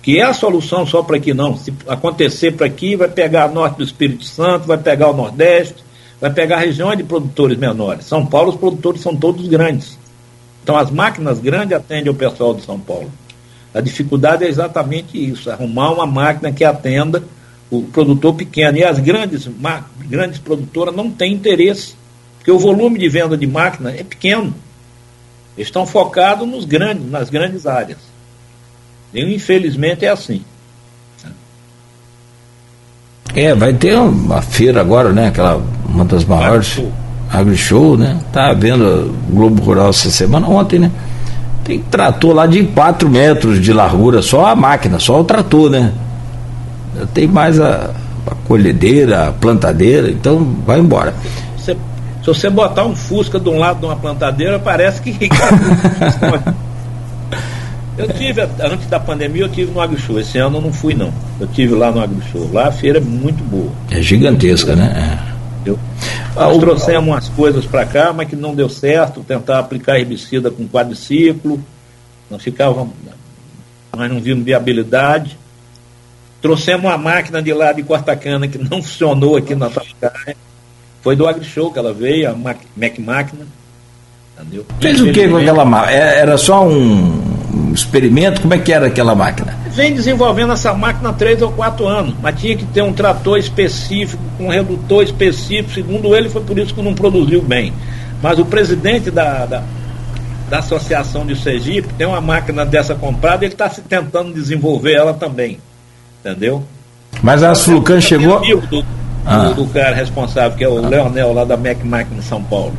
Que 0.01 0.19
é 0.19 0.23
a 0.23 0.33
solução 0.33 0.85
só 0.85 1.01
para 1.03 1.15
aqui, 1.15 1.33
não. 1.33 1.55
Se 1.55 1.73
acontecer 1.87 2.51
para 2.51 2.65
aqui, 2.65 2.97
vai 2.97 3.07
pegar 3.07 3.47
norte 3.47 3.77
do 3.77 3.83
Espírito 3.85 4.25
Santo, 4.25 4.67
vai 4.67 4.77
pegar 4.77 5.09
o 5.09 5.15
Nordeste, 5.15 5.77
vai 6.19 6.33
pegar 6.33 6.57
regiões 6.57 6.97
de 6.97 7.03
produtores 7.05 7.57
menores. 7.57 8.03
São 8.05 8.25
Paulo, 8.25 8.49
os 8.49 8.57
produtores 8.57 8.99
são 8.99 9.15
todos 9.15 9.47
grandes. 9.47 9.97
Então, 10.65 10.75
as 10.75 10.89
máquinas 10.89 11.37
grandes 11.37 11.77
atendem 11.77 12.11
o 12.11 12.15
pessoal 12.15 12.55
de 12.55 12.63
São 12.63 12.79
Paulo. 12.79 13.11
A 13.71 13.79
dificuldade 13.81 14.43
é 14.43 14.47
exatamente 14.47 15.15
isso: 15.15 15.51
arrumar 15.51 15.91
uma 15.91 16.07
máquina 16.07 16.51
que 16.51 16.63
atenda 16.63 17.21
o 17.69 17.83
produtor 17.83 18.33
pequeno. 18.33 18.79
E 18.79 18.83
as 18.83 18.97
grandes, 18.97 19.47
grandes 20.09 20.39
produtoras 20.39 20.95
não 20.95 21.11
têm 21.11 21.33
interesse, 21.33 21.93
porque 22.39 22.49
o 22.49 22.57
volume 22.57 22.97
de 22.97 23.07
venda 23.07 23.37
de 23.37 23.45
máquina 23.45 23.91
é 23.91 24.03
pequeno. 24.03 24.55
Eles 25.55 25.67
estão 25.67 25.85
focados 25.85 26.47
nos 26.47 26.65
grandes, 26.65 27.11
nas 27.11 27.29
grandes 27.29 27.67
áreas. 27.67 27.99
E, 29.13 29.35
infelizmente 29.35 30.03
é 30.03 30.09
assim. 30.09 30.43
É, 33.35 33.53
vai 33.53 33.71
ter 33.71 33.95
uma 33.99 34.41
feira 34.41 34.81
agora, 34.81 35.13
né? 35.13 35.27
Aquela 35.27 35.63
uma 35.87 36.05
das 36.05 36.25
maiores. 36.25 36.79
AgriShow, 37.31 37.97
né? 37.97 38.17
Tá 38.31 38.53
vendo 38.53 39.13
Globo 39.29 39.61
Rural 39.63 39.89
essa 39.89 40.09
semana, 40.09 40.47
ontem, 40.47 40.79
né? 40.79 40.91
Tem 41.63 41.79
trator 41.79 42.33
lá 42.33 42.45
de 42.45 42.63
4 42.63 43.09
metros 43.09 43.59
de 43.59 43.73
largura, 43.73 44.21
só 44.21 44.45
a 44.45 44.55
máquina, 44.55 44.99
só 44.99 45.19
o 45.19 45.23
trator, 45.23 45.69
né? 45.69 45.91
Tem 47.13 47.27
mais 47.27 47.59
a, 47.59 47.89
a 48.27 48.35
colhedeira, 48.47 49.29
a 49.29 49.31
plantadeira, 49.31 50.09
então 50.09 50.55
vai 50.65 50.79
embora. 50.79 51.13
Você, 51.57 51.73
se 51.73 52.27
você 52.27 52.49
botar 52.49 52.85
um 52.85 52.95
Fusca 52.95 53.39
de 53.39 53.49
um 53.49 53.57
lado 53.57 53.79
de 53.79 53.85
uma 53.85 53.95
plantadeira, 53.95 54.59
parece 54.59 55.01
que. 55.01 55.11
eu 57.97 58.07
tive, 58.09 58.41
antes 58.41 58.87
da 58.87 58.99
pandemia, 58.99 59.43
eu 59.43 59.49
tive 59.49 59.71
no 59.71 59.81
AgriShow. 59.81 60.19
Esse 60.19 60.37
ano 60.37 60.57
eu 60.57 60.61
não 60.61 60.71
fui, 60.71 60.93
não. 60.93 61.11
Eu 61.39 61.47
tive 61.47 61.73
lá 61.73 61.91
no 61.91 61.99
AgriShow. 61.99 62.47
Lá 62.53 62.67
a 62.67 62.71
feira 62.71 62.99
é 62.99 63.01
muito 63.01 63.43
boa. 63.43 63.71
É 63.89 64.01
gigantesca, 64.01 64.75
né? 64.75 65.29
É. 65.31 65.34
Entendeu? 65.65 65.79
Ah, 66.35 66.45
Nós 66.45 66.57
trouxemos 66.59 67.07
umas 67.07 67.29
coisas 67.29 67.65
para 67.65 67.85
cá, 67.85 68.13
mas 68.13 68.29
que 68.29 68.35
não 68.35 68.53
deu 68.53 68.69
certo, 68.69 69.23
tentar 69.23 69.57
aplicar 69.57 69.97
herbicida 69.99 70.51
com 70.51 70.67
quadriciclo, 70.67 71.59
não 72.29 72.37
ficava, 72.37 72.87
nós 73.95 74.11
não 74.11 74.19
vimos 74.19 74.45
viabilidade. 74.45 75.37
Trouxemos 76.41 76.85
uma 76.85 76.97
máquina 76.97 77.41
de 77.41 77.51
lá 77.53 77.71
de 77.71 77.81
corta-cana 77.81 78.47
que 78.47 78.59
não 78.59 78.81
funcionou 78.83 79.35
aqui 79.35 79.55
na 79.55 79.69
Tapicai. 79.69 80.35
Foi 81.01 81.15
do 81.15 81.27
AgriShow 81.27 81.71
que 81.71 81.79
ela 81.79 81.93
veio, 81.93 82.29
a 82.29 82.33
Mac, 82.33 82.57
Mac 82.75 82.99
Máquina. 82.99 83.47
Entendeu? 84.37 84.65
Fez 84.79 85.01
o 85.01 85.11
que 85.11 85.27
com 85.27 85.37
aquela 85.37 85.65
máquina? 85.65 85.97
É, 85.97 86.19
era 86.19 86.37
só 86.37 86.67
um 86.67 87.34
experimento? 87.79 88.41
Como 88.41 88.53
é 88.53 88.57
que 88.57 88.71
era 88.71 88.87
aquela 88.87 89.15
máquina? 89.15 89.65
vem 89.75 89.93
desenvolvendo 89.93 90.53
essa 90.53 90.73
máquina 90.73 91.09
há 91.09 91.13
três 91.13 91.41
ou 91.41 91.51
quatro 91.51 91.85
anos, 91.85 92.15
mas 92.21 92.39
tinha 92.39 92.55
que 92.55 92.65
ter 92.65 92.81
um 92.81 92.93
trator 92.93 93.37
específico, 93.37 94.23
um 94.39 94.47
redutor 94.47 95.03
específico, 95.03 95.73
segundo 95.73 96.15
ele, 96.15 96.29
foi 96.29 96.41
por 96.41 96.57
isso 96.57 96.73
que 96.73 96.81
não 96.81 96.93
produziu 96.93 97.41
bem. 97.41 97.73
Mas 98.23 98.39
o 98.39 98.45
presidente 98.45 99.11
da, 99.11 99.45
da, 99.45 99.63
da 100.49 100.59
Associação 100.59 101.25
de 101.25 101.35
Sergipe 101.35 101.93
tem 101.95 102.07
uma 102.07 102.21
máquina 102.21 102.65
dessa 102.65 102.95
comprada, 102.95 103.43
ele 103.43 103.53
está 103.53 103.69
se 103.69 103.81
tentando 103.81 104.33
desenvolver 104.33 104.93
ela 104.93 105.13
também. 105.13 105.59
Entendeu? 106.21 106.63
Mas 107.21 107.43
a 107.43 107.53
Sulcan 107.53 107.99
chegou. 107.99 108.39
Do, 108.39 108.85
ah. 109.25 109.49
do, 109.49 109.65
do, 109.65 109.67
cara 109.67 109.93
responsável, 109.93 110.57
que 110.57 110.63
é 110.63 110.69
o 110.69 110.77
ah. 110.77 110.87
Leonel, 110.87 111.33
lá 111.33 111.43
da 111.43 111.57
Mac 111.57 111.83
Máquina 111.83 112.21
São 112.21 112.41
Paulo. 112.41 112.73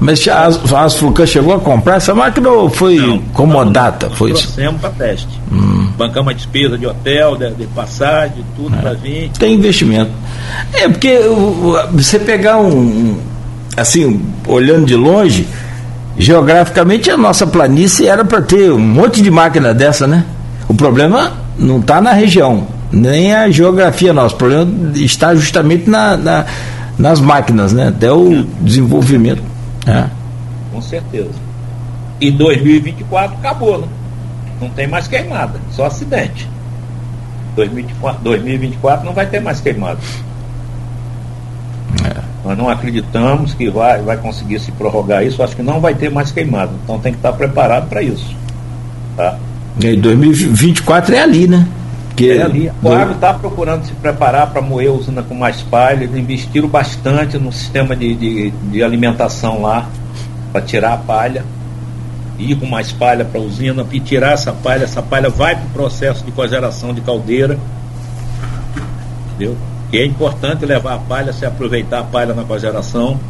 Mas 0.00 0.26
a, 0.28 0.48
a 0.48 0.90
Flucan 0.90 1.26
chegou 1.26 1.54
a 1.54 1.60
comprar 1.60 1.96
essa 1.96 2.14
máquina 2.14 2.48
ou 2.50 2.68
foi 2.68 2.96
não, 2.96 3.18
comodata? 3.32 4.08
Não, 4.08 4.16
foi 4.16 4.32
isso? 4.32 4.42
Trouxemos 4.42 4.80
para 4.80 4.90
teste. 4.90 5.40
Hum. 5.50 5.88
Bancamos 5.96 6.32
a 6.32 6.36
despesa 6.36 6.76
de 6.76 6.86
hotel, 6.86 7.36
de, 7.36 7.50
de 7.50 7.66
passagem, 7.68 8.44
tudo 8.54 8.74
é. 8.74 8.78
para 8.78 8.92
vir. 8.94 9.30
Tem 9.38 9.54
investimento. 9.54 10.10
É, 10.72 10.88
porque 10.88 11.18
você 11.92 12.18
pegar 12.18 12.58
um. 12.58 13.18
Assim, 13.76 14.22
olhando 14.46 14.86
de 14.86 14.96
longe, 14.96 15.46
geograficamente 16.18 17.10
a 17.10 17.16
nossa 17.16 17.46
planície 17.46 18.08
era 18.08 18.24
para 18.24 18.40
ter 18.40 18.72
um 18.72 18.78
monte 18.78 19.20
de 19.20 19.30
máquina 19.30 19.74
dessa, 19.74 20.06
né? 20.06 20.24
O 20.68 20.74
problema 20.74 21.32
não 21.58 21.78
está 21.78 22.00
na 22.00 22.12
região, 22.12 22.66
nem 22.90 23.34
a 23.34 23.50
geografia 23.50 24.12
nossa. 24.12 24.34
O 24.34 24.38
problema 24.38 24.66
está 24.94 25.34
justamente 25.34 25.88
na, 25.90 26.16
na 26.16 26.46
nas 26.98 27.20
máquinas, 27.20 27.72
né? 27.72 27.88
Até 27.88 28.10
o 28.12 28.44
desenvolvimento. 28.60 29.42
É. 29.86 30.08
Com 30.72 30.82
certeza. 30.82 31.30
E 32.20 32.30
2024 32.30 33.36
acabou, 33.36 33.78
né? 33.78 33.88
Não 34.60 34.70
tem 34.70 34.86
mais 34.86 35.06
queimada, 35.06 35.60
só 35.70 35.86
acidente. 35.86 36.48
2024, 37.54 38.22
2024 38.22 39.04
não 39.04 39.12
vai 39.12 39.26
ter 39.26 39.40
mais 39.40 39.60
queimada. 39.60 39.98
É. 42.04 42.20
Nós 42.44 42.56
não 42.56 42.68
acreditamos 42.68 43.54
que 43.54 43.68
vai, 43.70 44.02
vai 44.02 44.16
conseguir 44.16 44.60
se 44.60 44.70
prorrogar 44.72 45.24
isso, 45.24 45.42
acho 45.42 45.56
que 45.56 45.62
não 45.62 45.80
vai 45.80 45.94
ter 45.94 46.10
mais 46.10 46.30
queimada. 46.30 46.72
Então 46.84 46.98
tem 46.98 47.12
que 47.12 47.18
estar 47.18 47.32
preparado 47.32 47.88
para 47.88 48.02
isso. 48.02 48.34
Tá? 49.16 49.38
E 49.82 49.88
aí, 49.88 49.96
2024 49.96 51.14
é 51.14 51.20
ali, 51.20 51.46
né? 51.46 51.66
Que 52.16 52.30
é 52.30 52.42
ali. 52.42 52.72
O 52.82 52.90
agro 52.90 53.14
está 53.14 53.34
procurando 53.34 53.84
se 53.84 53.92
preparar 53.92 54.50
para 54.50 54.62
moer 54.62 54.88
a 54.88 54.92
usina 54.92 55.22
com 55.22 55.34
mais 55.34 55.60
palha. 55.60 56.04
Eles 56.04 56.16
investiram 56.16 56.66
bastante 56.66 57.36
no 57.36 57.52
sistema 57.52 57.94
de, 57.94 58.14
de, 58.14 58.50
de 58.50 58.82
alimentação 58.82 59.60
lá, 59.60 59.86
para 60.50 60.62
tirar 60.62 60.94
a 60.94 60.96
palha, 60.96 61.44
ir 62.38 62.56
com 62.56 62.64
mais 62.64 62.90
palha 62.90 63.22
para 63.22 63.38
a 63.38 63.44
usina, 63.44 63.84
e 63.92 64.00
tirar 64.00 64.32
essa 64.32 64.50
palha. 64.50 64.84
Essa 64.84 65.02
palha 65.02 65.28
vai 65.28 65.56
para 65.56 65.66
o 65.66 65.70
processo 65.70 66.24
de 66.24 66.32
cogeração 66.32 66.94
de 66.94 67.02
caldeira. 67.02 67.58
Entendeu? 69.28 69.54
Que 69.90 69.98
é 69.98 70.06
importante 70.06 70.64
levar 70.64 70.94
a 70.94 70.98
palha, 70.98 71.34
se 71.34 71.44
aproveitar 71.44 72.00
a 72.00 72.04
palha 72.04 72.32
na 72.32 72.44
cogeração. 72.44 73.20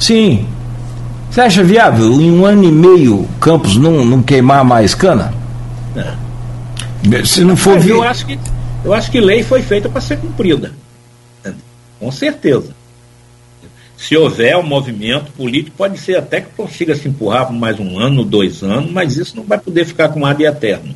Sim. 0.00 0.46
Você 1.30 1.42
acha 1.42 1.62
viável 1.62 2.20
em 2.20 2.32
um 2.32 2.44
ano 2.44 2.64
e 2.64 2.72
meio 2.72 3.28
Campos 3.38 3.76
não, 3.76 4.04
não 4.04 4.22
queimar 4.22 4.64
mais 4.64 4.94
cana? 4.94 5.32
É. 5.94 6.27
Se 7.24 7.44
não 7.44 7.56
for 7.56 7.84
eu 7.86 8.02
acho 8.02 8.26
que 8.26 8.38
eu 8.84 8.92
acho 8.92 9.10
que 9.10 9.20
lei 9.20 9.42
foi 9.42 9.62
feita 9.62 9.88
para 9.88 10.00
ser 10.00 10.18
cumprida. 10.18 10.72
Com 11.98 12.12
certeza. 12.12 12.76
Se 13.96 14.16
houver 14.16 14.56
um 14.56 14.62
movimento 14.62 15.32
político, 15.32 15.76
pode 15.76 15.98
ser 15.98 16.16
até 16.16 16.40
que 16.40 16.50
consiga 16.56 16.94
se 16.94 17.08
empurrar 17.08 17.46
por 17.46 17.54
mais 17.54 17.80
um 17.80 17.98
ano, 17.98 18.24
dois 18.24 18.62
anos, 18.62 18.92
mas 18.92 19.16
isso 19.16 19.36
não 19.36 19.42
vai 19.42 19.58
poder 19.58 19.84
ficar 19.84 20.10
com 20.10 20.24
ar 20.24 20.40
eterno. 20.40 20.94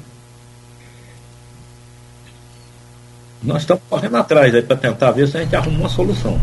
Nós 3.43 3.63
estamos 3.63 3.83
correndo 3.91 4.17
atrás 4.17 4.55
aí 4.55 4.63
para 4.63 4.77
tentar 4.77 5.11
ver 5.11 5.27
se 5.27 5.37
a 5.37 5.41
gente 5.41 5.57
arruma 5.57 5.81
uma 5.81 5.89
solução. 5.89 6.41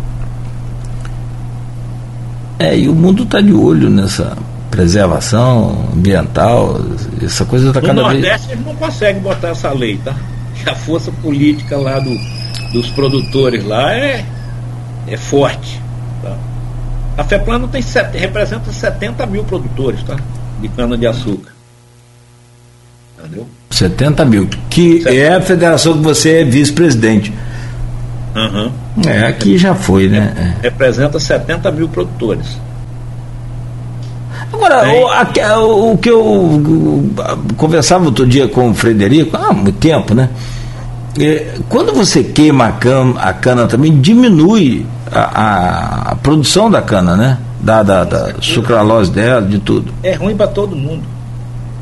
É, 2.60 2.78
e 2.78 2.89
o 2.89 2.93
mundo 2.93 3.24
está 3.24 3.39
de 3.39 3.53
olho 3.53 3.89
nessa 3.89 4.38
preservação 4.70 5.89
ambiental, 5.93 6.80
essa 7.22 7.45
coisa 7.45 7.70
está 7.70 7.82
cada 7.82 7.93
vez. 7.93 8.05
No 8.05 8.13
Nordeste 8.13 8.51
eles 8.51 8.65
não 8.65 8.76
conseguem 8.76 9.22
botar 9.22 9.49
essa 9.49 9.72
lei, 9.72 9.97
tá? 10.03 10.15
A 10.65 10.76
força 10.76 11.11
política 11.11 11.78
lá 11.78 11.99
do, 11.99 12.15
dos 12.74 12.89
produtores 12.91 13.63
lá 13.63 13.93
é, 13.93 14.26
é 15.07 15.17
forte. 15.17 15.82
Tá? 16.22 16.38
A 17.17 17.24
FEPLAN 17.24 17.67
tem 17.67 17.82
set, 17.82 18.17
representa 18.17 18.72
70 18.72 19.26
mil 19.26 19.43
produtores, 19.43 20.03
tá? 20.03 20.17
De 20.61 20.67
cana-de-açúcar. 20.70 21.51
Entendeu? 23.17 23.47
70 23.70 24.26
mil, 24.26 24.47
que 24.70 25.01
70. 25.03 25.15
é 25.15 25.36
a 25.36 25.41
federação 25.41 25.93
que 25.93 26.03
você 26.03 26.41
é 26.41 26.43
vice-presidente. 26.43 27.34
Uhum. 28.36 28.72
É, 29.07 29.26
aqui 29.26 29.57
já 29.57 29.74
foi, 29.74 30.07
né? 30.07 30.55
Representa 30.61 31.20
70 31.20 31.72
mil 31.72 31.89
produtores. 31.89 32.57
Agora, 34.60 35.57
o, 35.57 35.93
o, 35.93 35.97
que 35.97 36.10
eu 36.10 37.10
conversava 37.55 38.05
outro 38.05 38.28
dia 38.28 38.47
com 38.49 38.70
o 38.70 38.74
Frederico, 38.74 39.38
há 39.38 39.53
muito 39.53 39.78
tempo, 39.78 40.14
né? 40.14 40.30
É, 41.18 41.55
quando 41.70 41.93
você 41.93 42.24
queima 42.24 42.68
a 42.68 42.72
cana, 42.74 43.20
a 43.22 43.34
cana 43.34 43.68
também 43.68 43.99
diminui 43.99 44.86
a, 45.12 46.12
a, 46.12 46.16
produção 46.16 46.70
da 46.70 46.82
cana, 46.82 47.16
né? 47.16 47.38
Da, 47.62 47.84
da, 47.84 48.03
da 48.03 48.34
sucralose 48.41 49.12
dela, 49.12 49.41
de 49.41 49.60
tudo. 49.60 49.93
É 50.03 50.14
ruim 50.14 50.36
para 50.36 50.47
todo 50.47 50.76
mundo. 50.76 51.03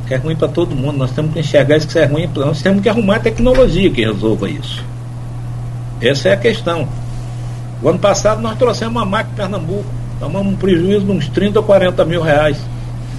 É 0.10 0.16
ruim 0.16 0.36
para 0.36 0.48
todo 0.48 0.76
mundo. 0.76 0.98
Nós 0.98 1.12
temos 1.12 1.34
que 1.34 1.40
enxergar 1.40 1.78
isso 1.78 1.88
que 1.88 2.00
é 2.00 2.06
ruim. 2.06 2.30
Nós 2.36 2.62
temos 2.62 2.82
que 2.82 2.90
arrumar 2.90 3.18
a 3.18 3.20
tecnologia 3.20 3.90
que 3.90 4.06
resolva 4.06 4.50
isso. 4.50 4.84
Essa 6.00 6.30
é 6.30 6.34
a 6.34 6.38
questão. 6.38 6.88
O 7.82 7.90
ano 7.90 8.00
passado 8.00 8.42
nós 8.42 8.58
trouxemos 8.58 8.96
uma 8.96 9.06
máquina 9.06 9.34
em 9.34 9.36
Pernambuco 9.36 9.97
Tomamos 10.20 10.54
um 10.54 10.56
prejuízo 10.56 11.06
de 11.06 11.12
uns 11.12 11.28
30 11.30 11.60
ou 11.60 11.66
40 11.66 12.06
mil 12.06 12.22
reais. 12.22 12.58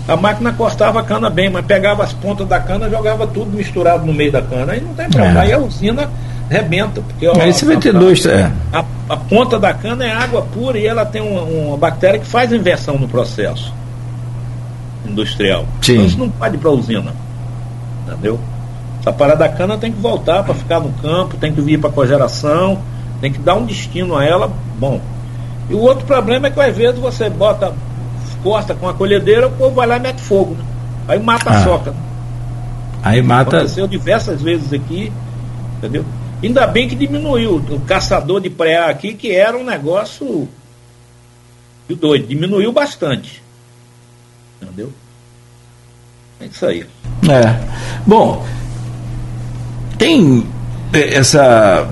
A 0.06 0.16
máquina 0.16 0.52
cortava 0.52 1.00
a 1.00 1.02
cana 1.02 1.28
bem, 1.28 1.50
mas 1.50 1.64
pegava 1.66 2.02
as 2.02 2.12
pontas 2.12 2.48
da 2.48 2.58
cana 2.58 2.88
jogava 2.88 3.26
tudo 3.26 3.54
misturado 3.54 4.06
no 4.06 4.12
meio 4.12 4.32
da 4.32 4.40
cana. 4.40 4.72
Aí 4.72 4.80
não 4.80 4.94
tem 4.94 5.08
problema. 5.08 5.40
É. 5.40 5.42
Aí 5.42 5.52
a 5.52 5.58
usina 5.58 6.08
rebenta. 6.48 7.02
Porque, 7.02 7.26
ó, 7.28 7.38
aí 7.38 7.52
você 7.52 7.66
vai 7.66 7.76
ter 7.76 7.94
a, 7.94 7.98
dois. 7.98 8.24
É. 8.24 8.50
A, 8.72 8.84
a, 9.08 9.16
ponta 9.16 9.58
da 9.58 9.72
cana 9.74 10.06
é 10.06 10.12
água 10.12 10.42
pura 10.42 10.78
e 10.78 10.86
ela 10.86 11.04
tem 11.04 11.20
uma, 11.20 11.42
uma 11.42 11.76
bactéria 11.76 12.18
que 12.18 12.26
faz 12.26 12.52
inversão 12.52 12.98
no 12.98 13.06
processo 13.06 13.72
industrial. 15.06 15.66
Sim. 15.82 15.94
Então 15.94 16.06
isso 16.06 16.18
não 16.18 16.30
pode 16.30 16.56
ir 16.56 16.58
para 16.58 16.70
a 16.70 16.72
usina. 16.72 17.12
Entendeu? 18.06 18.40
A 19.04 19.12
parada 19.12 19.40
da 19.40 19.48
cana 19.48 19.78
tem 19.78 19.92
que 19.92 20.00
voltar 20.00 20.42
para 20.42 20.54
ficar 20.54 20.80
no 20.80 20.90
campo, 20.94 21.36
tem 21.36 21.52
que 21.52 21.60
vir 21.60 21.78
para 21.78 21.88
a 21.90 21.92
cogeração, 21.92 22.78
tem 23.20 23.32
que 23.32 23.38
dar 23.38 23.54
um 23.54 23.64
destino 23.64 24.16
a 24.16 24.24
ela 24.24 24.50
bom. 24.78 25.00
E 25.68 25.74
o 25.74 25.80
outro 25.80 26.06
problema 26.06 26.46
é 26.46 26.50
que 26.50 26.60
às 26.60 26.76
vezes 26.76 26.98
você 26.98 27.28
bota, 27.28 27.74
corta 28.42 28.74
com 28.74 28.88
a 28.88 28.94
colhedeira, 28.94 29.48
o 29.48 29.52
povo 29.52 29.74
vai 29.74 29.86
lá 29.86 29.96
e 29.96 30.00
mete 30.00 30.20
fogo. 30.20 30.54
Né? 30.54 30.64
Aí 31.08 31.18
mata 31.18 31.50
ah. 31.50 31.58
a 31.58 31.64
soca. 31.64 31.90
Né? 31.90 31.96
Aí 33.02 33.22
mata. 33.22 33.58
Aconteceu 33.58 33.86
diversas 33.86 34.40
vezes 34.42 34.72
aqui, 34.72 35.12
entendeu? 35.76 36.04
Ainda 36.42 36.66
bem 36.66 36.88
que 36.88 36.94
diminuiu 36.94 37.56
o 37.56 37.80
caçador 37.80 38.40
de 38.40 38.48
pré 38.48 38.78
aqui, 38.78 39.14
que 39.14 39.32
era 39.32 39.56
um 39.56 39.64
negócio 39.64 40.48
doido, 41.88 42.26
diminuiu 42.26 42.72
bastante. 42.72 43.42
Entendeu? 44.60 44.92
É 46.40 46.46
isso 46.46 46.64
aí. 46.64 46.86
É. 47.28 47.68
Bom, 48.06 48.46
tem 49.98 50.46
essa 50.92 51.88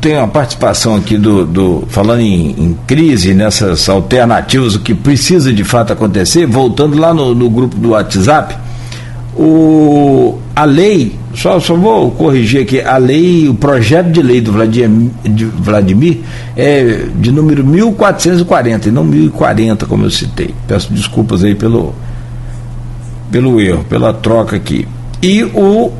tem 0.00 0.16
uma 0.16 0.28
participação 0.28 0.96
aqui 0.96 1.16
do, 1.16 1.44
do 1.44 1.84
falando 1.88 2.20
em, 2.20 2.50
em, 2.50 2.78
crise, 2.86 3.34
nessas 3.34 3.88
alternativas, 3.88 4.74
o 4.74 4.80
que 4.80 4.94
precisa 4.94 5.52
de 5.52 5.64
fato 5.64 5.92
acontecer, 5.92 6.46
voltando 6.46 6.98
lá 6.98 7.12
no, 7.12 7.34
no 7.34 7.48
grupo 7.50 7.76
do 7.76 7.90
WhatsApp, 7.90 8.56
o, 9.36 10.38
a 10.54 10.64
lei, 10.64 11.18
só, 11.34 11.60
só 11.60 11.74
vou 11.74 12.10
corrigir 12.10 12.62
aqui, 12.62 12.80
a 12.80 12.96
lei, 12.96 13.48
o 13.48 13.54
projeto 13.54 14.10
de 14.10 14.22
lei 14.22 14.40
do 14.40 14.52
Vladimir, 14.52 15.10
de 15.22 15.44
Vladimir 15.44 16.20
é 16.56 17.06
de 17.14 17.30
número 17.30 17.64
1440 17.64 18.88
e 18.88 18.92
não 18.92 19.04
1040, 19.04 19.84
como 19.86 20.04
eu 20.04 20.10
citei. 20.10 20.54
Peço 20.66 20.92
desculpas 20.92 21.44
aí 21.44 21.54
pelo, 21.54 21.94
pelo 23.30 23.60
erro, 23.60 23.84
pela 23.84 24.14
troca 24.14 24.56
aqui. 24.56 24.88
E 25.22 25.44
o 25.44 25.92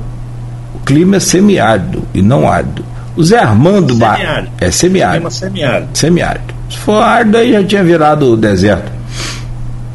clima 0.87 1.17
é 1.17 1.21
semiárido 1.21 2.03
e 2.15 2.23
não 2.23 2.49
árido. 2.49 2.96
O 3.17 3.23
Zé 3.23 3.39
Armando 3.39 3.95
semiárido. 3.95 4.51
É 4.61 4.71
semiárido. 4.71 5.31
semiárido. 5.31 5.89
Semiárido. 5.95 6.55
Se 6.69 6.77
for 6.79 7.03
árido, 7.03 7.39
aí 7.39 7.53
já 7.53 7.65
tinha 7.65 7.83
virado 7.83 8.37
deserto. 8.37 8.93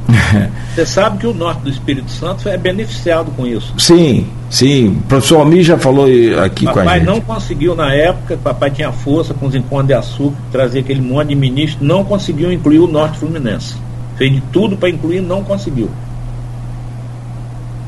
Você 0.74 0.86
sabe 0.86 1.18
que 1.18 1.28
o 1.28 1.34
norte 1.34 1.62
do 1.64 1.70
Espírito 1.70 2.10
Santo 2.10 2.48
é 2.48 2.58
beneficiado 2.58 3.30
com 3.36 3.46
isso. 3.46 3.74
Sim, 3.78 4.28
sim. 4.50 4.88
O 4.88 5.02
professor 5.02 5.40
Almir 5.40 5.64
já 5.64 5.78
falou 5.78 6.06
aqui 6.44 6.66
papai 6.66 6.84
com 6.84 6.90
a 6.90 6.94
gente. 6.94 7.00
Papai 7.00 7.00
não 7.02 7.22
conseguiu 7.22 7.76
na 7.76 7.94
época, 7.94 8.38
papai 8.42 8.72
tinha 8.72 8.92
força 8.92 9.34
com 9.34 9.48
os 9.48 9.54
encontros 9.54 9.88
de 9.88 9.94
açúcar, 9.94 10.38
trazer 10.52 10.80
aquele 10.80 11.02
monte 11.02 11.28
de 11.30 11.36
ministro, 11.36 11.86
não 11.86 12.06
conseguiu 12.06 12.52
incluir 12.52 12.80
o 12.80 12.88
norte 12.88 13.20
fluminense. 13.20 13.76
Fez 14.18 14.32
de 14.32 14.42
tudo 14.54 14.78
para 14.78 14.90
incluir, 14.90 15.22
não 15.22 15.44
conseguiu. 15.44 15.90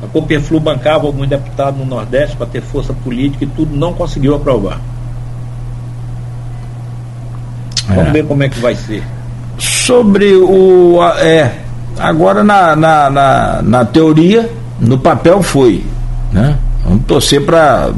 A 0.02 0.06
Cooperflu 0.06 0.60
bancava 0.60 1.06
alguns 1.06 1.26
deputados 1.26 1.80
no 1.80 1.86
Nordeste 1.86 2.36
para 2.36 2.46
ter 2.46 2.60
força 2.60 2.92
política 2.92 3.44
e 3.44 3.46
tudo, 3.46 3.74
não 3.74 3.94
conseguiu 3.94 4.34
aprovar. 4.34 4.78
Vamos 7.88 8.08
é. 8.08 8.10
ver 8.12 8.24
como 8.26 8.42
é 8.42 8.48
que 8.48 8.58
vai 8.58 8.74
ser. 8.74 9.02
Sobre 9.58 10.34
o. 10.34 10.98
É, 11.18 11.52
agora 11.98 12.42
na, 12.42 12.74
na, 12.74 13.10
na, 13.10 13.62
na 13.62 13.84
teoria, 13.84 14.50
no 14.80 14.98
papel 14.98 15.42
foi. 15.42 15.84
Né? 16.32 16.56
Vamos 16.84 17.04
torcer 17.04 17.44
para. 17.44 17.90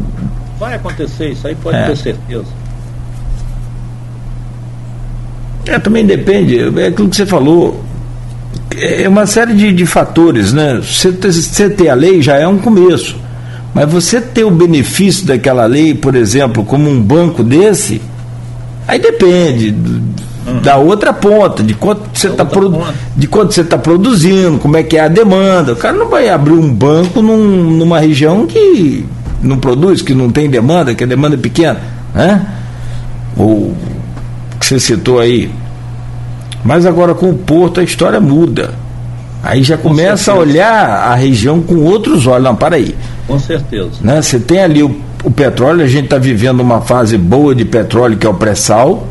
Vai 0.58 0.74
acontecer, 0.74 1.30
isso 1.30 1.46
aí 1.46 1.54
pode 1.54 1.76
é. 1.76 1.86
ter 1.86 1.96
certeza. 1.96 2.46
É, 5.66 5.78
também 5.78 6.06
depende, 6.06 6.58
é 6.80 6.86
aquilo 6.86 7.08
que 7.08 7.16
você 7.16 7.26
falou. 7.26 7.84
É 8.78 9.08
uma 9.08 9.26
série 9.26 9.54
de, 9.54 9.72
de 9.72 9.86
fatores, 9.86 10.52
né? 10.52 10.80
Você, 10.82 11.10
você 11.10 11.70
ter 11.70 11.88
a 11.88 11.94
lei 11.94 12.20
já 12.22 12.36
é 12.36 12.46
um 12.46 12.58
começo. 12.58 13.16
Mas 13.74 13.90
você 13.90 14.20
ter 14.20 14.44
o 14.44 14.50
benefício 14.50 15.26
daquela 15.26 15.66
lei, 15.66 15.94
por 15.94 16.14
exemplo, 16.14 16.64
como 16.64 16.88
um 16.88 17.00
banco 17.00 17.42
desse, 17.42 18.00
Aí 18.86 18.98
depende 18.98 19.74
uhum. 20.46 20.60
da 20.60 20.76
outra 20.76 21.12
ponta, 21.12 21.62
de 21.62 21.74
quanto 21.74 22.02
você 22.12 22.28
está 22.28 22.44
produ 22.44 22.80
você 23.16 23.60
está 23.62 23.76
produzindo, 23.76 24.58
como 24.58 24.76
é 24.76 24.82
que 24.82 24.96
é 24.96 25.00
a 25.00 25.08
demanda. 25.08 25.72
O 25.72 25.76
cara 25.76 25.96
não 25.96 26.08
vai 26.08 26.28
abrir 26.28 26.52
um 26.52 26.72
banco 26.72 27.20
num, 27.20 27.70
numa 27.76 27.98
região 27.98 28.46
que 28.46 29.04
não 29.42 29.58
produz, 29.58 30.02
que 30.02 30.14
não 30.14 30.30
tem 30.30 30.48
demanda, 30.48 30.94
que 30.94 31.04
a 31.04 31.06
demanda 31.06 31.34
é 31.34 31.38
pequena, 31.38 31.80
né? 32.14 32.46
Ou 33.36 33.74
que 34.58 34.66
você 34.66 34.78
citou 34.78 35.18
aí. 35.18 35.50
Mas 36.64 36.86
agora 36.86 37.14
com 37.14 37.30
o 37.30 37.34
Porto 37.34 37.80
a 37.80 37.82
história 37.82 38.20
muda. 38.20 38.74
Aí 39.42 39.62
já 39.62 39.76
começa 39.76 40.32
a 40.32 40.34
olhar 40.34 41.10
a 41.10 41.14
região 41.14 41.62
com 41.62 41.76
outros 41.76 42.26
olhos. 42.26 42.44
Não, 42.44 42.56
para 42.56 42.76
aí. 42.76 42.96
Com 43.28 43.38
certeza. 43.38 43.90
Né? 44.00 44.20
Você 44.20 44.40
tem 44.40 44.60
ali 44.60 44.82
o, 44.82 45.00
o 45.24 45.30
petróleo, 45.30 45.84
a 45.84 45.88
gente 45.88 46.04
está 46.04 46.18
vivendo 46.18 46.60
uma 46.60 46.80
fase 46.80 47.16
boa 47.18 47.54
de 47.54 47.64
petróleo, 47.64 48.16
que 48.16 48.26
é 48.26 48.30
o 48.30 48.34
pré-sal. 48.34 49.06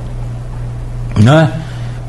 Né? 1.18 1.52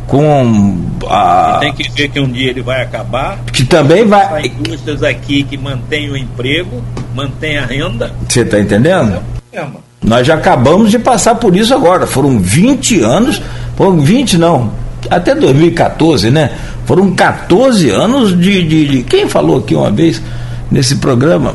Com 0.07 0.79
a. 1.09 1.59
Tem 1.61 1.73
que 1.73 1.91
ver 1.91 2.09
que 2.09 2.21
um 2.21 2.29
dia 2.29 2.51
ele 2.51 2.63
vai 2.63 2.83
acabar. 2.83 3.39
Que 3.53 3.65
também 3.65 4.07
vai. 4.07 4.47
indústrias 4.47 5.03
aqui 5.03 5.43
que 5.43 5.57
mantêm 5.57 6.11
o 6.11 6.17
emprego, 6.17 6.83
mantêm 7.15 7.59
a 7.59 7.67
renda. 7.67 8.13
Você 8.29 8.41
está 8.41 8.61
entendendo? 8.61 9.21
É, 9.53 9.65
Nós 10.03 10.27
já 10.27 10.35
acabamos 10.35 10.91
de 10.91 10.99
passar 10.99 11.35
por 11.35 11.57
isso 11.57 11.75
agora. 11.75 12.07
Foram 12.07 12.39
20 12.39 13.01
anos. 13.01 13.43
Foram 13.77 14.01
20 14.01 14.39
não, 14.39 14.73
até 15.11 15.35
2014, 15.35 16.31
né? 16.31 16.53
Foram 16.85 17.13
14 17.13 17.91
anos 17.91 18.31
de, 18.39 18.63
de, 18.63 18.89
de, 18.89 19.03
Quem 19.03 19.29
falou 19.29 19.59
aqui 19.59 19.75
uma 19.75 19.91
vez 19.91 20.23
nesse 20.71 20.97
programa 20.97 21.55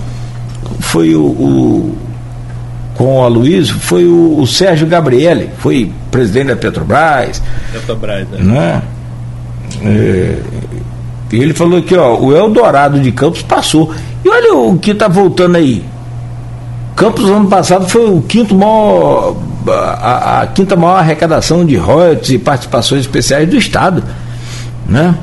foi 0.79 1.15
o. 1.15 1.23
o 1.23 1.97
com 3.01 3.17
o 3.17 3.23
Aloysio, 3.23 3.79
foi 3.79 4.05
o, 4.05 4.39
o, 4.39 4.45
Sérgio 4.45 4.85
Gabriele, 4.85 5.49
foi 5.57 5.91
presidente 6.11 6.49
da 6.49 6.55
Petrobras. 6.55 7.41
Petrobras, 7.71 8.27
né? 8.29 8.39
né? 8.43 8.81
É, 9.83 10.37
e 11.31 11.41
ele 11.41 11.51
falou 11.51 11.79
aqui, 11.79 11.95
ó, 11.95 12.15
o 12.19 12.31
Eldorado 12.37 12.99
de 12.99 13.11
Campos 13.11 13.41
passou. 13.41 13.91
E 14.23 14.29
olha 14.29 14.53
o 14.53 14.77
que 14.77 14.91
está 14.91 15.07
voltando 15.07 15.55
aí. 15.55 15.83
Campos 16.95 17.27
ano 17.27 17.49
passado 17.49 17.89
foi 17.89 18.07
o 18.07 18.21
quinto 18.21 18.53
maior, 18.53 19.35
a, 19.67 20.41
a 20.41 20.47
quinta 20.47 20.75
maior 20.75 20.97
arrecadação 20.97 21.65
de 21.65 21.77
royalties 21.77 22.29
e 22.29 22.37
participações 22.37 23.01
especiais 23.01 23.49
do 23.49 23.57
Estado. 23.57 24.03
Né? 24.87 25.15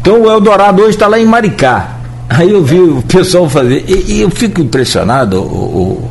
Então 0.00 0.20
o 0.20 0.28
Eldorado 0.28 0.82
hoje 0.82 0.90
está 0.90 1.06
lá 1.06 1.20
em 1.20 1.26
Maricá. 1.26 1.90
Aí 2.28 2.50
eu 2.50 2.64
vi 2.64 2.80
o 2.80 3.02
pessoal 3.02 3.48
fazer, 3.48 3.84
e, 3.86 4.14
e 4.14 4.20
eu 4.22 4.30
fico 4.30 4.60
impressionado, 4.60 5.40
o, 5.40 5.44
o, 5.44 6.10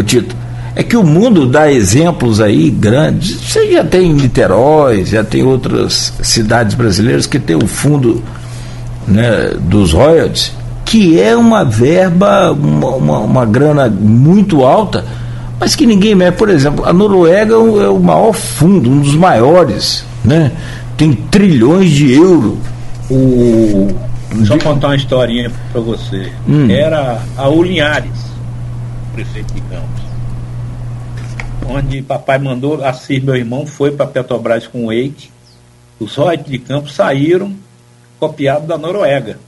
o, 0.00 0.02
Tito, 0.02 0.34
é 0.74 0.82
que 0.82 0.96
o 0.96 1.02
mundo 1.02 1.46
dá 1.46 1.70
exemplos 1.70 2.40
aí 2.40 2.70
grandes. 2.70 3.40
Você 3.40 3.72
já 3.72 3.84
tem 3.84 4.12
Niterói, 4.12 5.04
já 5.04 5.22
tem 5.24 5.42
outras 5.42 6.12
cidades 6.22 6.74
brasileiras 6.74 7.26
que 7.26 7.38
tem 7.38 7.56
o 7.56 7.66
fundo 7.66 8.22
né, 9.06 9.52
dos 9.60 9.92
royalties, 9.92 10.52
que 10.84 11.20
é 11.20 11.36
uma 11.36 11.64
verba, 11.64 12.52
uma, 12.52 12.88
uma, 12.96 13.18
uma 13.18 13.46
grana 13.46 13.88
muito 13.88 14.64
alta, 14.64 15.04
mas 15.58 15.76
que 15.76 15.86
ninguém 15.86 16.14
mexe. 16.14 16.36
Por 16.36 16.48
exemplo, 16.48 16.84
a 16.84 16.92
Noruega 16.92 17.54
é 17.54 17.58
o 17.58 17.96
é 17.96 17.98
maior 18.00 18.32
fundo, 18.32 18.90
um 18.90 19.00
dos 19.00 19.14
maiores, 19.14 20.04
né? 20.24 20.52
tem 21.00 21.14
trilhões 21.14 21.90
de 21.90 22.12
euros. 22.12 22.58
O, 23.10 23.88
Só 24.44 24.58
contar 24.58 24.88
uma 24.88 24.96
historinha 24.96 25.50
para 25.72 25.80
você. 25.80 26.30
Hum. 26.46 26.70
Era 26.70 27.22
a 27.38 27.48
Ulinhares, 27.48 28.29
prefeito 29.12 29.52
de 29.54 29.60
Campos. 29.62 30.02
Onde 31.66 32.02
papai 32.02 32.38
mandou, 32.38 32.84
assim 32.84 33.20
meu 33.20 33.36
irmão 33.36 33.66
foi 33.66 33.90
para 33.90 34.06
Petrobras 34.06 34.66
com 34.66 34.86
o 34.86 34.92
Eike. 34.92 35.30
Os 35.98 36.14
royalties 36.14 36.50
de 36.50 36.58
Campos 36.58 36.94
saíram 36.94 37.54
copiados 38.18 38.66
da 38.66 38.78
Noruega. 38.78 39.38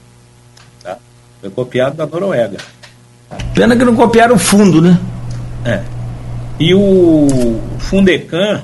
Tá? 0.83 0.97
Foi 1.41 1.49
copiado 1.49 1.95
da 1.95 2.05
Noruega. 2.05 2.57
Pena 3.53 3.75
que 3.75 3.83
não 3.83 3.95
copiaram 3.95 4.35
o 4.35 4.39
fundo, 4.39 4.81
né? 4.81 4.99
É. 5.65 5.83
E 6.59 6.73
o 6.73 7.59
Fundecan, 7.79 8.63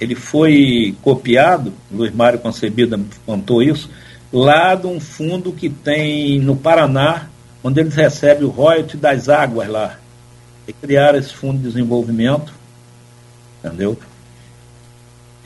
ele 0.00 0.14
foi 0.14 0.94
copiado, 1.02 1.72
Luiz 1.90 2.14
Mário 2.14 2.38
Concebida 2.38 2.98
contou 3.26 3.62
isso, 3.62 3.90
lá 4.32 4.74
de 4.74 4.86
um 4.86 5.00
fundo 5.00 5.52
que 5.52 5.68
tem 5.68 6.38
no 6.38 6.54
Paraná, 6.54 7.26
onde 7.62 7.80
eles 7.80 7.94
recebem 7.94 8.44
o 8.44 8.50
royalty 8.50 8.96
das 8.96 9.28
águas 9.28 9.68
lá. 9.68 9.99
Criaram 10.72 11.18
esse 11.18 11.32
fundo 11.32 11.58
de 11.58 11.64
desenvolvimento, 11.64 12.52
entendeu? 13.64 13.98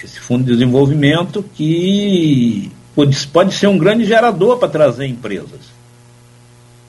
Esse 0.03 0.21
fundo 0.21 0.45
de 0.45 0.53
desenvolvimento 0.53 1.43
que 1.55 2.71
pode, 2.95 3.27
pode 3.29 3.55
ser 3.55 3.69
um 3.69 3.79
grande 3.79 4.05
gerador 4.05 4.59
para 4.59 4.69
trazer 4.69 5.07
empresas. 5.07 5.75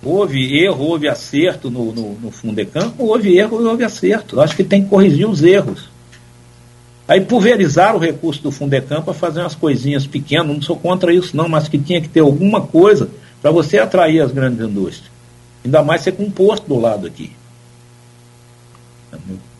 Houve 0.03 0.63
erro, 0.63 0.86
houve 0.86 1.07
acerto 1.07 1.71
no, 1.71 1.91
no, 1.91 2.13
no 2.15 2.31
Fundecam, 2.31 2.93
houve 2.97 3.38
erro 3.38 3.61
e 3.61 3.65
houve 3.65 3.83
acerto. 3.83 4.41
Acho 4.41 4.55
que 4.55 4.63
tem 4.63 4.83
que 4.83 4.89
corrigir 4.89 5.27
os 5.27 5.41
erros. 5.41 5.89
Aí 7.07 7.21
pulverizar 7.21 7.95
o 7.95 7.99
recurso 7.99 8.41
do 8.41 8.51
Fundecam 8.51 9.01
para 9.01 9.13
fazer 9.13 9.39
umas 9.39 9.55
coisinhas 9.55 10.05
pequenas, 10.07 10.47
não 10.47 10.61
sou 10.61 10.75
contra 10.75 11.13
isso 11.13 11.38
não, 11.38 11.47
mas 11.47 11.67
que 11.67 11.77
tinha 11.77 12.01
que 12.01 12.09
ter 12.09 12.19
alguma 12.19 12.61
coisa 12.61 13.09
para 13.41 13.51
você 13.51 13.77
atrair 13.77 14.21
as 14.21 14.31
grandes 14.31 14.59
indústrias. 14.59 15.11
Ainda 15.63 15.83
mais 15.83 16.01
ser 16.01 16.13
com 16.13 16.23
um 16.23 16.31
porto 16.31 16.67
do 16.67 16.79
lado 16.79 17.07
aqui. 17.07 17.31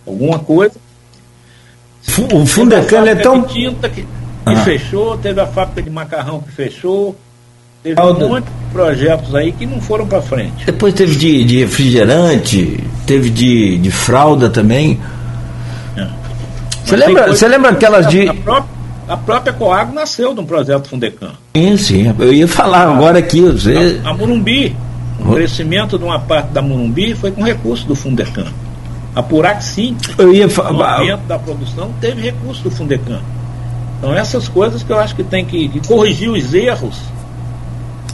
Alguma 0.06 0.40
coisa. 0.40 0.74
O 2.32 2.46
Fundecam 2.46 3.06
é 3.06 3.16
tão. 3.16 3.44
tinta 3.44 3.90
que, 3.90 4.02
que 4.02 4.08
ah. 4.46 4.56
fechou, 4.58 5.18
teve 5.18 5.42
a 5.42 5.48
fábrica 5.48 5.82
de 5.82 5.90
macarrão 5.90 6.40
que 6.40 6.52
fechou, 6.52 7.16
teve 7.84 8.00
um 8.00 8.30
monte 8.30 8.46
de 8.46 8.72
projetos 8.72 9.34
aí 9.34 9.52
que 9.52 9.66
não 9.66 9.82
foram 9.82 10.06
para 10.08 10.22
frente. 10.22 10.66
Depois 10.66 10.94
teve 10.94 11.16
de, 11.16 11.44
de 11.44 11.60
refrigerante, 11.60 12.84
teve 13.06 13.30
de, 13.30 13.78
de 13.80 13.92
fralda 13.92 14.50
também. 14.50 15.00
Você 16.86 16.96
lembra, 16.96 17.28
você 17.28 17.48
lembra 17.48 17.72
aquelas 17.72 18.08
de. 18.08 18.30
A 18.30 18.34
própria, 18.34 18.76
a 19.08 19.18
própria 19.18 19.54
Coag 19.54 19.94
nasceu 19.94 20.36
de 20.36 20.40
um 20.40 20.46
projeto 20.46 20.88
Fundecam. 20.88 21.32
Sim, 21.56 21.78
sim. 21.78 22.16
Eu 22.20 22.32
ia 22.32 22.48
falar 22.48 22.88
agora 22.88 23.18
aqui. 23.18 23.42
Você... 23.42 24.00
A, 24.04 24.10
a 24.10 24.14
Murumbi, 24.14 24.76
o 25.20 25.34
crescimento 25.34 25.98
de 25.98 26.04
uma 26.04 26.20
parte 26.20 26.50
da 26.50 26.62
Murumbi 26.62 27.16
foi 27.16 27.32
com 27.32 27.42
recurso 27.42 27.88
do 27.88 27.96
Fundecam. 27.96 28.46
A 29.16 29.24
Purac 29.24 29.64
sim, 29.64 29.96
eu 30.18 30.34
ia 30.34 30.50
falar. 30.50 31.00
dentro 31.00 31.26
da 31.26 31.40
produção 31.40 31.92
teve 32.02 32.22
recurso 32.22 32.64
do 32.64 32.72
Fundecam. 32.72 33.20
Então 33.98 34.14
essas 34.14 34.48
coisas 34.48 34.84
que 34.84 34.92
eu 34.92 35.00
acho 35.00 35.16
que 35.16 35.24
tem 35.24 35.46
que, 35.46 35.70
que 35.70 35.88
corrigir 35.88 36.30
os 36.30 36.54
erros 36.54 37.00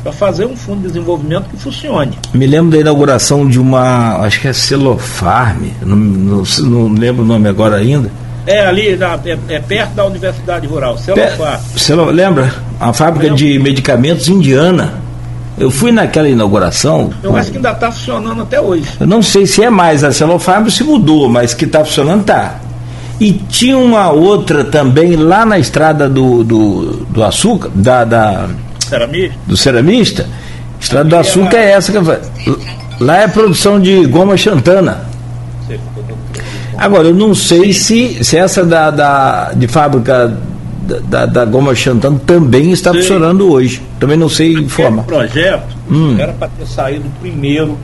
para 0.04 0.12
fazer 0.12 0.46
um 0.46 0.56
fundo 0.56 0.82
de 0.82 0.88
desenvolvimento 0.88 1.50
que 1.50 1.58
funcione. 1.58 2.18
Me 2.34 2.48
lembro 2.48 2.72
da 2.72 2.78
inauguração 2.78 3.48
de 3.48 3.60
uma, 3.60 4.18
acho 4.18 4.40
que 4.40 4.48
é 4.48 4.54
Celofarm, 4.54 5.64
não, 5.82 5.96
não, 5.96 6.44
não 6.64 6.94
lembro 6.94 7.24
o 7.24 7.26
nome 7.26 7.48
agora 7.50 7.78
ainda 7.78 8.12
é 8.46 8.66
ali, 8.66 8.96
na, 8.96 9.20
é, 9.26 9.38
é, 9.50 9.60
perto 9.60 9.94
da 9.94 10.06
Universidade 10.06 10.68
Rural, 10.68 10.98
Celofar. 10.98 11.62
Você 11.76 11.94
lembra? 11.96 12.54
A 12.80 12.92
fábrica 12.92 13.34
de 13.34 13.60
medicamentos 13.60 14.28
indiana. 14.28 15.02
Eu 15.62 15.70
fui 15.70 15.92
naquela 15.92 16.28
inauguração. 16.28 17.12
Eu 17.22 17.36
acho 17.36 17.52
que 17.52 17.58
ainda 17.58 17.72
está 17.72 17.92
funcionando 17.92 18.42
até 18.42 18.60
hoje. 18.60 18.84
Eu 19.00 19.06
não 19.06 19.22
sei 19.22 19.46
se 19.46 19.64
é 19.64 19.70
mais 19.70 20.04
a 20.04 20.12
Celofarm 20.12 20.68
se 20.70 20.84
mudou, 20.84 21.30
mas 21.30 21.54
que 21.54 21.66
está 21.66 21.86
funcionando 21.86 22.22
está. 22.22 22.56
E 23.20 23.34
tinha 23.34 23.78
uma 23.78 24.10
outra 24.10 24.64
também 24.64 25.16
lá 25.16 25.46
na 25.46 25.60
estrada 25.60 26.10
do, 26.10 26.44
do, 26.44 27.06
do 27.06 27.24
açúcar, 27.24 27.70
da, 27.76 28.04
da 28.04 28.50
ceramista. 28.80 29.38
do 29.46 29.56
ceramista. 29.56 30.30
Estrada 30.80 31.08
do 31.08 31.16
açúcar 31.16 31.58
é, 31.58 31.66
é 31.66 31.72
essa 31.74 31.92
que 31.92 32.00
lá 33.00 33.18
é 33.18 33.28
produção 33.28 33.80
de 33.80 34.04
goma 34.08 34.36
xantana. 34.36 35.06
Agora, 36.76 37.10
eu 37.10 37.14
não 37.14 37.36
sei 37.36 37.72
se, 37.72 38.24
se 38.24 38.36
essa 38.36 38.66
da, 38.66 38.90
da, 38.90 39.52
de 39.54 39.68
fábrica 39.68 40.36
da, 40.82 41.26
da 41.26 41.46
Goma 41.46 41.76
Xantano 41.76 42.20
também 42.20 42.72
está 42.72 42.92
sei. 42.92 43.02
funcionando 43.02 43.52
hoje. 43.52 43.82
Também 44.00 44.18
não 44.18 44.30
sei 44.30 44.54
informar. 44.54 45.04
O 45.04 45.06
projeto 45.06 45.76
hum. 45.90 46.18
era 46.18 46.34
para 46.34 46.48
ter 46.50 46.66
saído 46.66 47.06
primeiro 47.20 47.78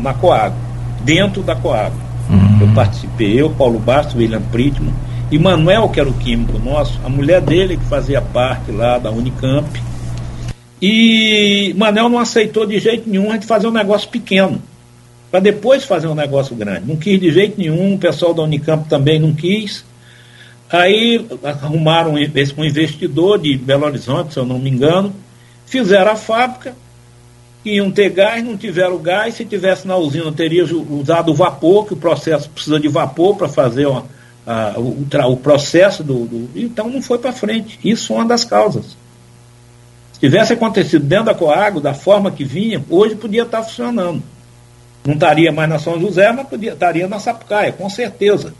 na 0.00 0.12
Coagro, 0.12 0.58
dentro 1.02 1.42
da 1.42 1.54
Coagro. 1.54 1.98
Hum. 2.30 2.58
Eu 2.60 2.68
participei, 2.68 3.40
eu, 3.40 3.50
Paulo 3.50 3.78
Bastos, 3.78 4.16
William 4.16 4.42
Pritman, 4.42 4.92
e 5.30 5.38
Manuel, 5.38 5.88
que 5.88 6.00
era 6.00 6.08
o 6.08 6.12
químico 6.14 6.58
nosso, 6.58 6.98
a 7.04 7.08
mulher 7.08 7.40
dele 7.40 7.76
que 7.76 7.84
fazia 7.84 8.20
parte 8.20 8.70
lá 8.70 8.98
da 8.98 9.10
Unicamp. 9.10 9.68
E 10.80 11.74
Manuel 11.76 12.08
não 12.08 12.18
aceitou 12.18 12.66
de 12.66 12.78
jeito 12.78 13.08
nenhum 13.08 13.30
a 13.30 13.34
gente 13.34 13.46
fazer 13.46 13.66
um 13.66 13.72
negócio 13.72 14.08
pequeno 14.08 14.60
para 15.30 15.40
depois 15.40 15.84
fazer 15.84 16.06
um 16.06 16.14
negócio 16.14 16.54
grande. 16.54 16.82
Não 16.86 16.94
quis 16.94 17.18
de 17.18 17.32
jeito 17.32 17.58
nenhum, 17.58 17.94
o 17.94 17.98
pessoal 17.98 18.32
da 18.32 18.42
Unicamp 18.42 18.88
também 18.88 19.18
não 19.18 19.32
quis. 19.32 19.84
Aí 20.74 21.24
arrumaram 21.44 22.14
um 22.14 22.64
investidor 22.64 23.38
de 23.38 23.56
Belo 23.56 23.86
Horizonte, 23.86 24.32
se 24.32 24.40
eu 24.40 24.44
não 24.44 24.58
me 24.58 24.68
engano, 24.68 25.14
fizeram 25.66 26.10
a 26.10 26.16
fábrica, 26.16 26.74
iam 27.64 27.92
ter 27.92 28.10
gás, 28.10 28.42
não 28.42 28.56
tiveram 28.56 28.98
gás, 28.98 29.34
se 29.34 29.44
tivesse 29.44 29.86
na 29.86 29.96
usina 29.96 30.32
teria 30.32 30.64
usado 30.64 31.30
o 31.30 31.34
vapor, 31.34 31.86
que 31.86 31.94
o 31.94 31.96
processo 31.96 32.50
precisa 32.50 32.80
de 32.80 32.88
vapor 32.88 33.36
para 33.36 33.48
fazer 33.48 33.86
uma, 33.86 34.04
a, 34.44 34.74
o, 34.76 35.06
o, 35.30 35.36
processo 35.36 36.02
do, 36.02 36.26
do, 36.26 36.50
Então 36.58 36.90
não 36.90 37.00
foi 37.00 37.18
para 37.18 37.32
frente. 37.32 37.78
Isso 37.84 38.12
é 38.12 38.16
uma 38.16 38.24
das 38.24 38.44
causas. 38.44 38.96
Se 40.12 40.18
tivesse 40.18 40.54
acontecido 40.54 41.04
dentro 41.04 41.26
da 41.26 41.34
Coago, 41.34 41.80
da 41.80 41.94
forma 41.94 42.32
que 42.32 42.42
vinha, 42.42 42.84
hoje 42.90 43.14
podia 43.14 43.42
estar 43.44 43.58
tá 43.58 43.64
funcionando. 43.64 44.20
Não 45.04 45.14
estaria 45.14 45.52
mais 45.52 45.68
na 45.68 45.78
São 45.78 46.00
José, 46.00 46.32
mas 46.32 46.48
podia, 46.48 46.72
estaria 46.72 47.06
na 47.06 47.20
Sapucaia, 47.20 47.70
com 47.70 47.88
certeza. 47.88 48.52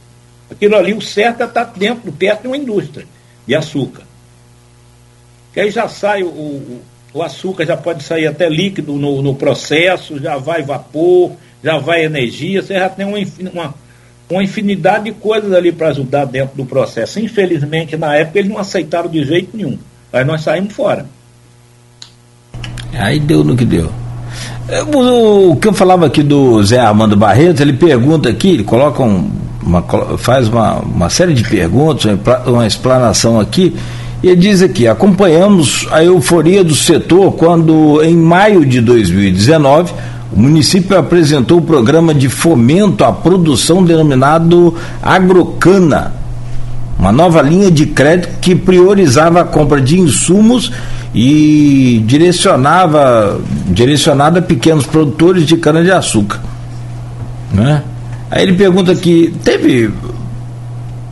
Aquilo 0.55 0.75
ali, 0.75 0.93
o 0.93 1.01
certo 1.01 1.41
é 1.41 1.45
estar 1.45 1.65
dentro, 1.75 2.11
perto 2.11 2.43
de 2.43 2.47
uma 2.47 2.57
indústria 2.57 3.05
de 3.45 3.53
açúcar. 3.53 4.03
Que 5.53 5.59
aí 5.59 5.71
já 5.71 5.87
sai 5.87 6.23
o, 6.23 6.27
o, 6.27 6.81
o 7.13 7.21
açúcar, 7.21 7.65
já 7.65 7.77
pode 7.77 8.03
sair 8.03 8.25
até 8.25 8.49
líquido 8.49 8.93
no, 8.93 9.21
no, 9.21 9.35
processo, 9.35 10.19
já 10.19 10.37
vai 10.37 10.63
vapor, 10.63 11.33
já 11.63 11.77
vai 11.77 12.05
energia, 12.05 12.61
você 12.61 12.73
já 12.73 12.89
tem 12.89 13.05
uma, 13.05 13.17
uma, 13.51 13.73
uma 14.29 14.43
infinidade 14.43 15.05
de 15.05 15.11
coisas 15.11 15.51
ali 15.51 15.71
para 15.71 15.89
ajudar 15.89 16.25
dentro 16.25 16.55
do 16.55 16.65
processo. 16.65 17.19
Infelizmente, 17.19 17.97
na 17.97 18.15
época, 18.15 18.39
eles 18.39 18.49
não 18.49 18.57
aceitaram 18.57 19.09
de 19.09 19.23
jeito 19.25 19.55
nenhum. 19.55 19.77
Aí 20.11 20.23
nós 20.23 20.41
saímos 20.41 20.73
fora. 20.73 21.05
Aí 22.93 23.19
deu 23.19 23.43
no 23.43 23.57
que 23.57 23.65
deu. 23.65 23.91
É, 24.67 24.81
o, 24.81 25.55
que 25.57 25.67
eu 25.67 25.73
falava 25.73 26.05
aqui 26.05 26.23
do 26.23 26.63
Zé 26.63 26.79
Armando 26.79 27.15
Barreto, 27.15 27.61
ele 27.61 27.73
pergunta 27.73 28.29
aqui, 28.29 28.49
ele 28.49 28.63
coloca 28.63 29.03
um, 29.03 29.29
uma, 29.65 29.83
faz 30.17 30.47
uma, 30.47 30.79
uma 30.79 31.09
série 31.09 31.33
de 31.33 31.43
perguntas, 31.43 32.05
uma 32.45 32.67
explanação 32.67 33.39
aqui, 33.39 33.75
e 34.21 34.35
diz 34.35 34.61
aqui: 34.61 34.87
acompanhamos 34.87 35.87
a 35.91 36.03
euforia 36.03 36.63
do 36.63 36.75
setor 36.75 37.33
quando, 37.33 38.01
em 38.03 38.15
maio 38.15 38.65
de 38.65 38.79
2019, 38.81 39.93
o 40.31 40.39
município 40.39 40.97
apresentou 40.97 41.59
o 41.59 41.61
programa 41.61 42.13
de 42.13 42.29
fomento 42.29 43.03
à 43.03 43.11
produção 43.11 43.83
denominado 43.83 44.75
Agrocana, 45.01 46.13
uma 46.97 47.11
nova 47.11 47.41
linha 47.41 47.71
de 47.71 47.85
crédito 47.85 48.39
que 48.39 48.55
priorizava 48.55 49.41
a 49.41 49.43
compra 49.43 49.81
de 49.81 49.99
insumos 49.99 50.71
e 51.13 52.03
direcionava 52.05 53.39
direcionada 53.67 54.39
a 54.39 54.41
pequenos 54.41 54.85
produtores 54.85 55.45
de 55.45 55.55
cana-de-açúcar. 55.55 56.39
Né? 57.53 57.81
Aí 58.29 58.43
ele 58.43 58.53
pergunta 58.53 58.91
aqui, 58.91 59.33
teve. 59.43 59.91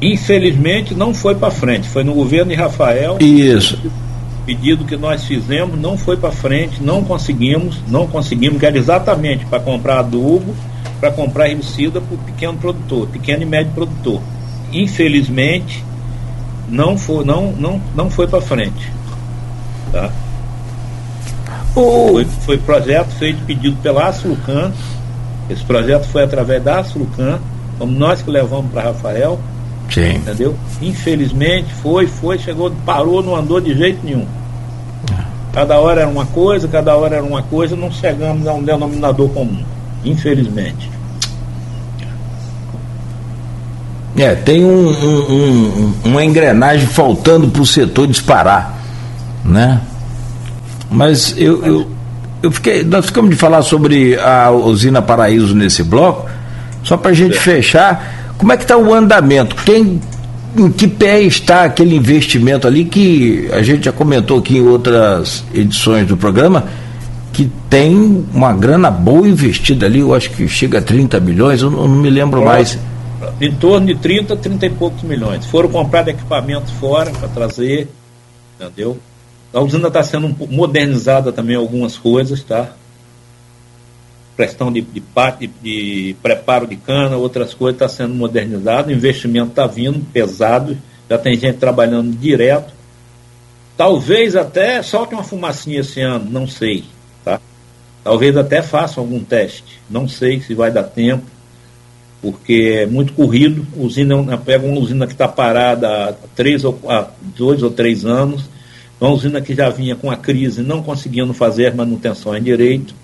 Infelizmente 0.02 0.94
não 0.94 1.14
foi 1.14 1.35
para 1.35 1.52
frente, 1.52 1.88
foi 1.88 2.03
no 2.03 2.14
governo 2.14 2.52
de 2.52 2.56
Rafael. 2.56 3.18
Isso. 3.19 3.80
Pedido 4.45 4.84
que 4.84 4.98
nós 4.98 5.23
fizemos 5.23 5.80
não 5.80 5.98
foi 5.98 6.18
para 6.18 6.31
frente, 6.31 6.84
não 6.84 7.03
conseguimos, 7.03 7.80
não 7.88 8.07
conseguimos, 8.07 8.60
que 8.60 8.65
era 8.65 8.77
exatamente 8.77 9.45
para 9.45 9.60
comprar 9.60 9.99
adubo, 9.99 10.53
para 10.99 11.11
comprar 11.11 11.49
herbicida 11.49 12.02
para 12.02 12.15
o 12.15 12.18
pequeno 12.18 12.57
produtor, 12.57 13.07
pequeno 13.07 13.44
e 13.44 13.45
médio 13.45 13.72
produtor. 13.72 14.22
Infelizmente, 14.73 15.84
não 16.68 16.98
foi, 16.98 17.23
não, 17.23 17.52
não, 17.53 17.81
não 17.95 18.10
foi 18.10 18.27
para 18.27 18.41
frente. 18.41 18.91
Tá? 19.91 20.11
Foi, 21.73 22.26
foi 22.26 22.57
projeto 22.57 23.10
feito, 23.11 23.44
pedido 23.45 23.77
pela 23.81 24.07
Aslucan. 24.07 24.72
Esse 25.49 25.64
projeto 25.64 26.06
foi 26.06 26.24
através 26.24 26.64
da 26.64 26.80
Aslucan, 26.80 27.40
como 27.78 27.91
nós 27.91 28.22
que 28.22 28.30
levamos 28.30 28.72
para 28.72 28.84
Rafael. 28.84 29.40
Sim. 29.90 30.15
Entendeu? 30.15 30.56
Infelizmente, 30.82 31.72
foi, 31.82 32.07
foi, 32.07 32.40
chegou, 32.40 32.72
parou, 32.86 33.22
não 33.22 33.36
andou 33.36 33.60
de 33.60 33.76
jeito 33.76 33.99
nenhum. 34.03 34.26
Cada 35.52 35.80
hora 35.80 36.02
era 36.02 36.10
uma 36.10 36.26
coisa, 36.26 36.68
cada 36.68 36.95
hora 36.95 37.18
era 37.18 37.26
uma 37.26 37.44
coisa, 37.44 37.76
não 37.76 37.91
chegamos 37.91 38.48
a 38.48 38.53
um 38.53 38.64
denominador 38.64 39.30
comum. 39.30 39.64
Infelizmente. 40.03 40.90
É, 44.18 44.36
tem 44.36 44.64
um, 44.64 44.90
um, 44.90 45.32
um, 45.32 45.94
uma 46.06 46.24
engrenagem 46.24 46.88
faltando 46.88 47.48
para 47.48 47.61
o 47.61 47.65
setor 47.65 48.07
disparar 48.07 48.84
né? 49.44 49.82
Mas 50.90 51.36
eu, 51.38 51.65
eu, 51.65 51.91
eu 52.44 52.52
fiquei, 52.52 52.84
nós 52.84 53.06
ficamos 53.06 53.32
de 53.32 53.38
falar 53.38 53.61
sobre 53.61 54.20
a 54.20 54.52
usina 54.52 55.02
Paraíso 55.02 55.56
nesse 55.56 55.82
bloco, 55.82 56.30
só 56.84 56.98
para 56.98 57.11
a 57.11 57.14
gente 57.14 57.38
é. 57.38 57.40
fechar, 57.40 58.36
como 58.38 58.52
é 58.52 58.57
que 58.57 58.64
está 58.64 58.78
o 58.78 58.94
andamento? 58.94 59.56
Em 59.72 60.02
que 60.78 60.86
pé 60.88 61.22
está 61.22 61.64
aquele 61.64 61.95
investimento 61.95 62.68
ali 62.68 62.84
que 62.84 63.49
a 63.53 63.64
gente 63.64 63.86
já 63.86 63.94
comentou 63.94 64.40
aqui 64.40 64.57
em 64.57 64.68
outras 64.68 65.45
edições 65.53 66.06
do 66.06 66.18
programa, 66.18 66.65
que 67.32 67.49
tem 67.70 68.26
uma 68.34 68.52
grana 68.52 68.91
boa 68.91 69.26
investida 69.26 69.86
ali, 69.86 70.02
eu 70.02 70.14
acho 70.14 70.30
que 70.32 70.45
chega 70.48 70.80
a 70.80 70.82
30 70.82 71.22
milhões, 71.22 71.61
eu 71.61 71.72
não, 71.72 71.88
me 71.88 72.10
lembro 72.10 72.44
mais. 72.44 72.78
Em 73.40 73.53
torno 73.53 73.88
de 73.88 73.95
30, 73.95 74.36
30 74.36 74.65
e 74.65 74.70
poucos 74.70 75.02
milhões. 75.02 75.45
Foram 75.45 75.70
comprados 75.70 76.14
equipamentos 76.14 76.72
fora 76.74 77.10
para 77.10 77.30
trazer, 77.30 77.88
entendeu? 78.60 78.99
A 79.53 79.61
usina 79.61 79.88
está 79.88 80.01
sendo 80.03 80.35
modernizada 80.49 81.31
também 81.31 81.55
algumas 81.55 81.95
coisas, 81.97 82.41
tá? 82.43 82.73
Questão 84.35 84.71
de, 84.71 84.81
de, 84.81 85.03
de, 85.39 85.47
de 85.61 86.15
preparo 86.23 86.65
de 86.65 86.75
cana, 86.75 87.17
outras 87.17 87.53
coisas 87.53 87.75
está 87.75 87.88
sendo 87.88 88.15
modernizado, 88.15 88.89
o 88.89 88.91
investimento 88.91 89.49
está 89.49 89.67
vindo 89.67 90.03
pesado, 90.11 90.75
já 91.07 91.19
tem 91.19 91.38
gente 91.38 91.59
trabalhando 91.59 92.17
direto. 92.17 92.73
Talvez 93.77 94.35
até 94.35 94.81
solte 94.81 95.13
uma 95.13 95.23
fumacinha 95.23 95.81
esse 95.81 96.01
ano, 96.01 96.27
não 96.30 96.47
sei, 96.47 96.84
tá? 97.23 97.39
Talvez 98.03 98.35
até 98.35 98.61
faça 98.63 98.99
algum 98.99 99.23
teste, 99.23 99.80
não 99.88 100.07
sei 100.07 100.41
se 100.41 100.55
vai 100.55 100.71
dar 100.71 100.84
tempo, 100.84 101.23
porque 102.23 102.80
é 102.80 102.85
muito 102.85 103.13
corrido. 103.13 103.67
Usina, 103.77 104.38
pega 104.38 104.65
uma 104.65 104.80
usina 104.80 105.05
que 105.05 105.13
está 105.13 105.27
parada 105.27 106.09
há, 106.09 106.13
três 106.35 106.63
ou, 106.63 106.80
há 106.88 107.09
dois 107.38 107.61
ou 107.61 107.69
três 107.69 108.05
anos, 108.05 108.45
uma 108.99 109.11
usina 109.11 109.41
que 109.41 109.53
já 109.53 109.70
vinha 109.70 109.95
com 109.95 110.10
a 110.10 110.15
crise, 110.15 110.61
não 110.61 110.82
conseguindo 110.82 111.34
fazer 111.34 111.74
manutenção 111.74 112.36
em 112.36 112.41
direito, 112.41 112.95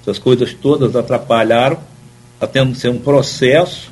essas 0.00 0.18
coisas 0.18 0.52
todas 0.52 0.96
atrapalharam, 0.96 1.78
está 2.34 2.46
tendo 2.46 2.72
que 2.72 2.78
ser 2.78 2.88
um 2.88 2.98
processo. 2.98 3.90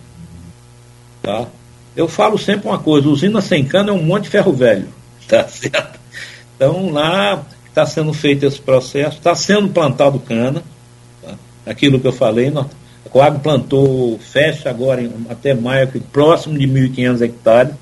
Tá? 1.23 1.47
Eu 1.95 2.09
falo 2.09 2.39
sempre 2.39 2.69
uma 2.69 2.79
coisa, 2.79 3.09
usina 3.09 3.41
sem 3.41 3.65
cana 3.65 3.91
é 3.91 3.93
um 3.93 4.03
monte 4.03 4.25
de 4.25 4.31
ferro 4.31 4.53
velho. 4.53 4.89
Tá 5.31 5.47
certo? 5.47 6.01
Então 6.57 6.91
lá 6.91 7.47
está 7.69 7.87
sendo 7.87 8.13
feito 8.13 8.45
esse 8.45 8.61
processo, 8.61 9.19
está 9.19 9.33
sendo 9.33 9.69
plantado 9.69 10.19
cana, 10.19 10.61
tá? 11.23 11.35
aquilo 11.65 12.01
que 12.01 12.07
eu 12.09 12.13
falei, 12.13 12.51
nós, 12.51 12.67
a 13.07 13.09
Coag 13.09 13.39
plantou, 13.39 14.19
fecha 14.19 14.69
agora 14.69 15.01
em, 15.01 15.27
até 15.31 15.55
maio, 15.55 15.89
próximo 16.13 16.59
de 16.59 16.67
1.500 16.67 17.23
hectares, 17.23 17.75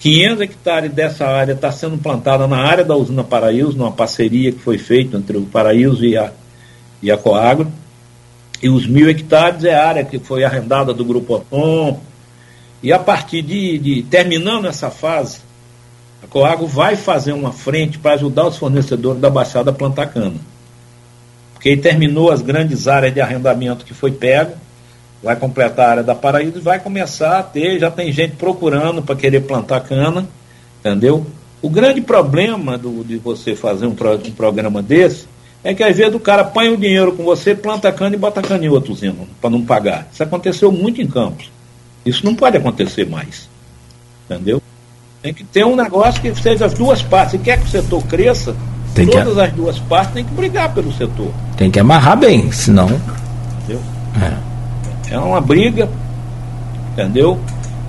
500 0.00 0.40
hectares 0.40 0.92
dessa 0.92 1.26
área 1.26 1.52
está 1.52 1.70
sendo 1.70 1.98
plantada 1.98 2.48
na 2.48 2.56
área 2.56 2.82
da 2.82 2.96
usina 2.96 3.22
Paraíso, 3.22 3.76
numa 3.76 3.92
parceria 3.92 4.50
que 4.50 4.58
foi 4.58 4.78
feita 4.78 5.18
entre 5.18 5.36
o 5.36 5.42
Paraíso 5.42 6.02
e 6.02 6.16
a, 6.16 6.32
e 7.02 7.10
a 7.10 7.18
Coagro. 7.18 7.70
E 8.62 8.70
os 8.70 8.86
mil 8.86 9.10
hectares 9.10 9.62
é 9.62 9.74
a 9.74 9.86
área 9.86 10.04
que 10.04 10.18
foi 10.18 10.42
arrendada 10.42 10.94
do 10.94 11.04
Grupo 11.04 11.34
Otom. 11.34 12.00
E 12.82 12.90
a 12.94 12.98
partir 12.98 13.42
de, 13.42 13.78
de 13.78 14.02
terminando 14.04 14.66
essa 14.66 14.90
fase, 14.90 15.40
a 16.24 16.26
Coagro 16.26 16.66
vai 16.66 16.96
fazer 16.96 17.32
uma 17.32 17.52
frente 17.52 17.98
para 17.98 18.14
ajudar 18.14 18.46
os 18.46 18.56
fornecedores 18.56 19.20
da 19.20 19.28
Baixada 19.28 19.70
a 19.70 19.74
plantar 19.74 20.06
cana. 20.06 20.40
Porque 21.52 21.68
aí 21.68 21.76
terminou 21.76 22.30
as 22.30 22.40
grandes 22.40 22.88
áreas 22.88 23.12
de 23.12 23.20
arrendamento 23.20 23.84
que 23.84 23.92
foi 23.92 24.10
pego 24.10 24.52
vai 25.22 25.36
completar 25.36 25.86
a 25.86 25.90
área 25.90 26.02
da 26.02 26.14
Paraíba 26.14 26.58
e 26.58 26.62
vai 26.62 26.78
começar 26.78 27.38
a 27.38 27.42
ter, 27.42 27.78
já 27.78 27.90
tem 27.90 28.12
gente 28.12 28.36
procurando 28.36 29.02
para 29.02 29.14
querer 29.14 29.40
plantar 29.40 29.80
cana, 29.80 30.26
entendeu? 30.80 31.26
O 31.62 31.68
grande 31.68 32.00
problema 32.00 32.78
do, 32.78 33.04
de 33.04 33.18
você 33.18 33.54
fazer 33.54 33.86
um, 33.86 33.94
pro, 33.94 34.14
um 34.14 34.30
programa 34.30 34.82
desse 34.82 35.26
é 35.62 35.74
que 35.74 35.82
às 35.82 35.94
vezes 35.94 36.14
o 36.14 36.20
cara 36.20 36.42
põe 36.42 36.70
o 36.70 36.76
dinheiro 36.76 37.12
com 37.12 37.22
você, 37.22 37.54
planta 37.54 37.92
cana 37.92 38.16
e 38.16 38.18
bota 38.18 38.40
cana 38.40 38.64
em 38.64 38.68
outro 38.68 38.92
usina, 38.92 39.14
para 39.40 39.50
não 39.50 39.62
pagar. 39.62 40.08
Isso 40.10 40.22
aconteceu 40.22 40.72
muito 40.72 41.02
em 41.02 41.06
Campos. 41.06 41.50
Isso 42.04 42.24
não 42.24 42.34
pode 42.34 42.56
acontecer 42.56 43.06
mais. 43.06 43.46
Entendeu? 44.24 44.62
Tem 45.20 45.34
que 45.34 45.44
ter 45.44 45.66
um 45.66 45.76
negócio 45.76 46.22
que 46.22 46.34
seja 46.34 46.64
as 46.64 46.72
duas 46.72 47.02
partes. 47.02 47.32
Se 47.32 47.38
quer 47.38 47.58
que 47.58 47.66
o 47.66 47.68
setor 47.68 48.02
cresça, 48.06 48.56
tem 48.94 49.06
todas 49.06 49.34
que... 49.34 49.40
as 49.40 49.52
duas 49.52 49.78
partes 49.80 50.14
têm 50.14 50.24
que 50.24 50.32
brigar 50.32 50.72
pelo 50.72 50.90
setor. 50.94 51.30
Tem 51.58 51.70
que 51.70 51.78
amarrar 51.78 52.16
bem, 52.16 52.50
senão. 52.50 52.88
Entendeu? 53.58 53.82
É. 54.22 54.49
É 55.10 55.18
uma 55.18 55.40
briga, 55.40 55.88
entendeu? 56.92 57.38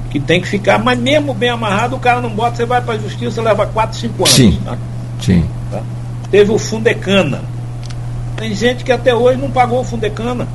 Que 0.09 0.19
tem 0.19 0.41
que 0.41 0.47
ficar, 0.47 0.79
mas 0.79 0.97
mesmo 0.97 1.33
bem 1.33 1.49
amarrado, 1.49 1.95
o 1.95 1.99
cara 1.99 2.19
não 2.19 2.31
bota, 2.31 2.57
você 2.57 2.65
vai 2.65 2.81
para 2.81 2.95
a 2.95 2.97
justiça, 2.97 3.41
leva 3.41 3.67
4, 3.67 3.97
5 3.97 4.15
anos. 4.15 4.29
Sim. 4.31 4.59
Tá? 4.65 4.77
Sim. 5.21 5.47
Tá? 5.69 5.83
Teve 6.31 6.51
o 6.51 6.57
Fundecana. 6.57 7.43
Tem 8.35 8.55
gente 8.55 8.83
que 8.83 8.91
até 8.91 9.13
hoje 9.13 9.39
não 9.39 9.51
pagou 9.51 9.81
o 9.81 9.83
Fundecana 9.83 10.47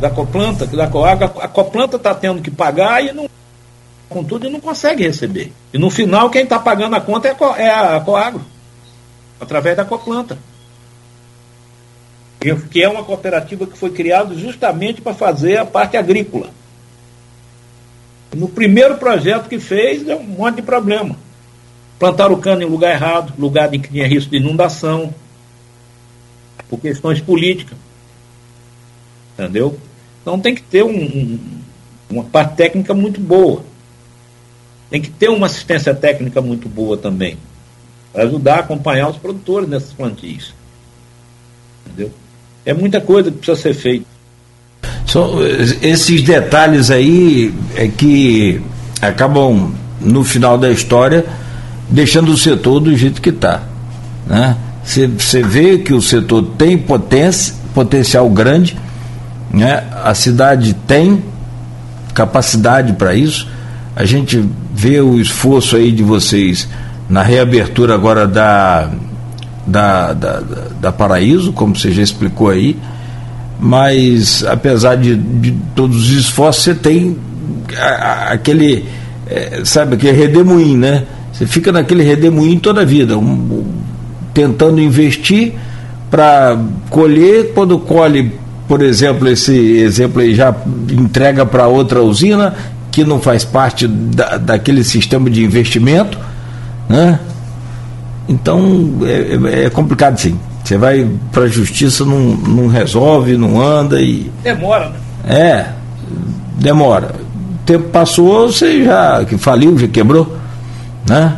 da 0.00 0.08
Coplanta, 0.08 0.64
da 0.66 0.86
Coagro. 0.86 1.32
A 1.40 1.48
Coplanta 1.48 1.96
está 1.96 2.14
tendo 2.14 2.40
que 2.40 2.50
pagar 2.50 3.04
e 3.04 3.12
não 3.12 3.28
com 4.08 4.22
tudo 4.22 4.46
e 4.46 4.50
não 4.50 4.60
consegue 4.60 5.04
receber. 5.04 5.52
E 5.72 5.78
no 5.78 5.90
final 5.90 6.30
quem 6.30 6.44
está 6.44 6.58
pagando 6.58 6.94
a 6.94 7.00
conta 7.00 7.28
é 7.28 7.32
a, 7.32 7.58
é 7.58 7.96
a 7.96 8.00
Coagro, 8.00 8.42
através 9.40 9.76
da 9.76 9.84
Coplanta 9.84 10.38
que 12.70 12.82
é 12.82 12.88
uma 12.88 13.04
cooperativa 13.04 13.66
que 13.66 13.78
foi 13.78 13.90
criada 13.90 14.34
justamente 14.34 15.00
para 15.00 15.14
fazer 15.14 15.56
a 15.58 15.64
parte 15.64 15.96
agrícola. 15.96 16.50
No 18.34 18.48
primeiro 18.48 18.96
projeto 18.96 19.48
que 19.48 19.58
fez, 19.58 20.02
deu 20.02 20.18
um 20.18 20.24
monte 20.24 20.56
de 20.56 20.62
problema. 20.62 21.16
Plantaram 21.98 22.34
o 22.34 22.38
cano 22.38 22.62
em 22.62 22.66
lugar 22.66 22.94
errado, 22.94 23.32
lugar 23.38 23.72
em 23.72 23.80
que 23.80 23.90
tinha 23.90 24.06
risco 24.06 24.30
de 24.30 24.38
inundação, 24.38 25.14
por 26.68 26.80
questões 26.80 27.20
políticas. 27.20 27.76
Entendeu? 29.34 29.78
Então 30.20 30.40
tem 30.40 30.54
que 30.54 30.62
ter 30.62 30.82
um, 30.82 30.90
um, 30.90 31.38
uma 32.10 32.24
parte 32.24 32.56
técnica 32.56 32.94
muito 32.94 33.20
boa. 33.20 33.62
Tem 34.90 35.00
que 35.00 35.10
ter 35.10 35.28
uma 35.28 35.46
assistência 35.46 35.94
técnica 35.94 36.40
muito 36.40 36.68
boa 36.68 36.96
também, 36.96 37.38
para 38.12 38.24
ajudar 38.24 38.56
a 38.56 38.60
acompanhar 38.60 39.08
os 39.08 39.16
produtores 39.16 39.68
nessas 39.68 39.92
plantias. 39.92 40.52
É 42.64 42.72
muita 42.72 43.00
coisa 43.00 43.30
que 43.30 43.38
precisa 43.38 43.60
ser 43.60 43.74
feita. 43.74 44.06
São 45.06 45.38
esses 45.82 46.22
detalhes 46.22 46.90
aí 46.90 47.52
é 47.76 47.88
que 47.88 48.60
acabam, 49.00 49.72
no 50.00 50.24
final 50.24 50.56
da 50.56 50.70
história, 50.70 51.24
deixando 51.88 52.32
o 52.32 52.36
setor 52.36 52.80
do 52.80 52.96
jeito 52.96 53.20
que 53.20 53.30
está. 53.30 53.62
Né? 54.26 54.56
Você 54.84 55.42
vê 55.42 55.78
que 55.78 55.92
o 55.92 56.00
setor 56.00 56.42
tem 56.56 56.78
potência, 56.78 57.54
potencial 57.74 58.28
grande, 58.30 58.76
né? 59.52 59.84
a 60.02 60.14
cidade 60.14 60.74
tem 60.86 61.22
capacidade 62.14 62.92
para 62.94 63.14
isso. 63.14 63.48
A 63.94 64.04
gente 64.04 64.42
vê 64.74 65.00
o 65.00 65.20
esforço 65.20 65.76
aí 65.76 65.92
de 65.92 66.02
vocês 66.02 66.68
na 67.08 67.22
reabertura 67.22 67.94
agora 67.94 68.26
da, 68.26 68.90
da, 69.66 70.12
da, 70.12 70.42
da 70.80 70.92
Paraíso, 70.92 71.52
como 71.52 71.76
você 71.76 71.92
já 71.92 72.02
explicou 72.02 72.48
aí, 72.48 72.76
mas 73.60 74.44
apesar 74.44 74.96
de, 74.96 75.14
de 75.16 75.52
todos 75.74 76.10
os 76.10 76.18
esforços, 76.18 76.64
você 76.64 76.74
tem 76.74 77.16
aquele, 78.30 78.84
é, 79.26 79.62
sabe, 79.64 79.94
aquele 79.94 80.12
redemoinho, 80.12 80.78
né? 80.78 81.04
Você 81.32 81.46
fica 81.46 81.72
naquele 81.72 82.02
redemoinho 82.02 82.60
toda 82.60 82.82
a 82.82 82.84
vida, 82.84 83.16
um, 83.16 83.64
tentando 84.34 84.80
investir 84.80 85.54
para 86.10 86.58
colher, 86.90 87.52
quando 87.54 87.78
colhe, 87.78 88.32
por 88.68 88.82
exemplo, 88.82 89.28
esse 89.28 89.52
exemplo 89.78 90.20
aí 90.20 90.34
já 90.34 90.54
entrega 90.90 91.46
para 91.46 91.66
outra 91.66 92.02
usina 92.02 92.54
que 92.90 93.04
não 93.04 93.20
faz 93.20 93.44
parte 93.44 93.86
da, 93.88 94.36
daquele 94.36 94.84
sistema 94.84 95.30
de 95.30 95.42
investimento, 95.42 96.18
né? 96.88 97.18
Então 98.32 98.90
é, 99.04 99.64
é 99.64 99.70
complicado 99.70 100.18
sim. 100.18 100.38
Você 100.64 100.78
vai 100.78 101.08
para 101.30 101.44
a 101.44 101.48
justiça, 101.48 102.04
não, 102.04 102.18
não 102.18 102.66
resolve, 102.68 103.36
não 103.36 103.60
anda 103.60 104.00
e. 104.00 104.30
Demora, 104.42 104.88
né? 104.88 104.96
É, 105.28 105.66
demora. 106.58 107.14
O 107.14 107.64
tempo 107.66 107.88
passou, 107.90 108.50
você 108.50 108.84
já 108.84 109.24
que 109.24 109.36
faliu, 109.36 109.76
já 109.76 109.88
quebrou, 109.88 110.36
né? 111.08 111.36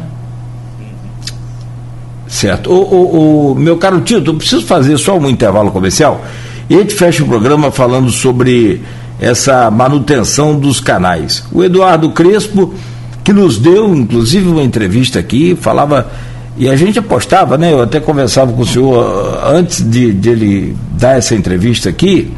Certo. 2.28 2.70
O, 2.70 2.74
o, 2.74 3.52
o, 3.52 3.54
meu 3.54 3.76
caro 3.76 4.00
Tito, 4.00 4.30
eu 4.30 4.34
preciso 4.34 4.62
fazer 4.66 4.98
só 4.98 5.16
um 5.16 5.28
intervalo 5.28 5.70
comercial 5.70 6.24
e 6.68 6.74
a 6.74 6.78
gente 6.78 6.94
fecha 6.94 7.22
o 7.22 7.26
programa 7.26 7.70
falando 7.70 8.10
sobre 8.10 8.82
essa 9.20 9.70
manutenção 9.70 10.58
dos 10.58 10.80
canais. 10.80 11.44
O 11.52 11.62
Eduardo 11.62 12.10
Crespo, 12.10 12.74
que 13.22 13.32
nos 13.32 13.58
deu, 13.58 13.94
inclusive, 13.94 14.48
uma 14.48 14.62
entrevista 14.62 15.18
aqui, 15.18 15.56
falava 15.58 16.10
e 16.56 16.68
a 16.68 16.76
gente 16.76 16.98
apostava, 16.98 17.58
né? 17.58 17.72
Eu 17.72 17.82
até 17.82 17.98
conversava 17.98 18.52
com 18.52 18.62
o 18.62 18.66
senhor 18.66 19.04
ah, 19.42 19.50
antes 19.50 19.82
de, 19.82 20.12
de 20.12 20.30
ele 20.30 20.76
dar 20.92 21.18
essa 21.18 21.34
entrevista 21.34 21.88
aqui, 21.88 22.32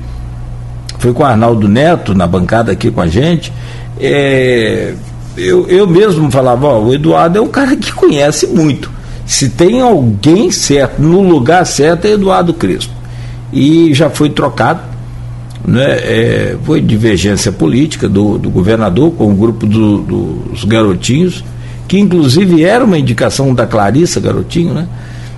foi 0.98 1.12
com 1.12 1.22
o 1.22 1.26
Arnaldo 1.26 1.68
Neto 1.68 2.14
na 2.14 2.26
bancada 2.26 2.72
aqui 2.72 2.90
com 2.90 3.00
a 3.00 3.06
gente. 3.06 3.52
É, 4.00 4.94
eu, 5.36 5.68
eu 5.68 5.86
mesmo 5.86 6.30
falava, 6.30 6.66
ó, 6.66 6.80
o 6.80 6.94
Eduardo 6.94 7.38
é 7.38 7.40
um 7.40 7.48
cara 7.48 7.76
que 7.76 7.92
conhece 7.92 8.46
muito. 8.46 8.90
Se 9.26 9.50
tem 9.50 9.82
alguém 9.82 10.50
certo, 10.50 11.02
no 11.02 11.20
lugar 11.20 11.66
certo, 11.66 12.06
é 12.06 12.12
Eduardo 12.12 12.54
Crespo. 12.54 12.94
E 13.52 13.92
já 13.92 14.08
foi 14.08 14.30
trocado, 14.30 14.80
né? 15.66 15.84
É, 15.84 16.56
foi 16.64 16.80
divergência 16.80 17.52
política 17.52 18.08
do, 18.08 18.38
do 18.38 18.48
governador 18.48 19.10
com 19.12 19.30
o 19.30 19.34
grupo 19.34 19.66
do, 19.66 19.98
dos 19.98 20.64
garotinhos 20.64 21.44
que 21.86 21.98
inclusive 21.98 22.64
era 22.64 22.84
uma 22.84 22.98
indicação 22.98 23.54
da 23.54 23.66
Clarissa 23.66 24.20
Garotinho, 24.20 24.74
né? 24.74 24.86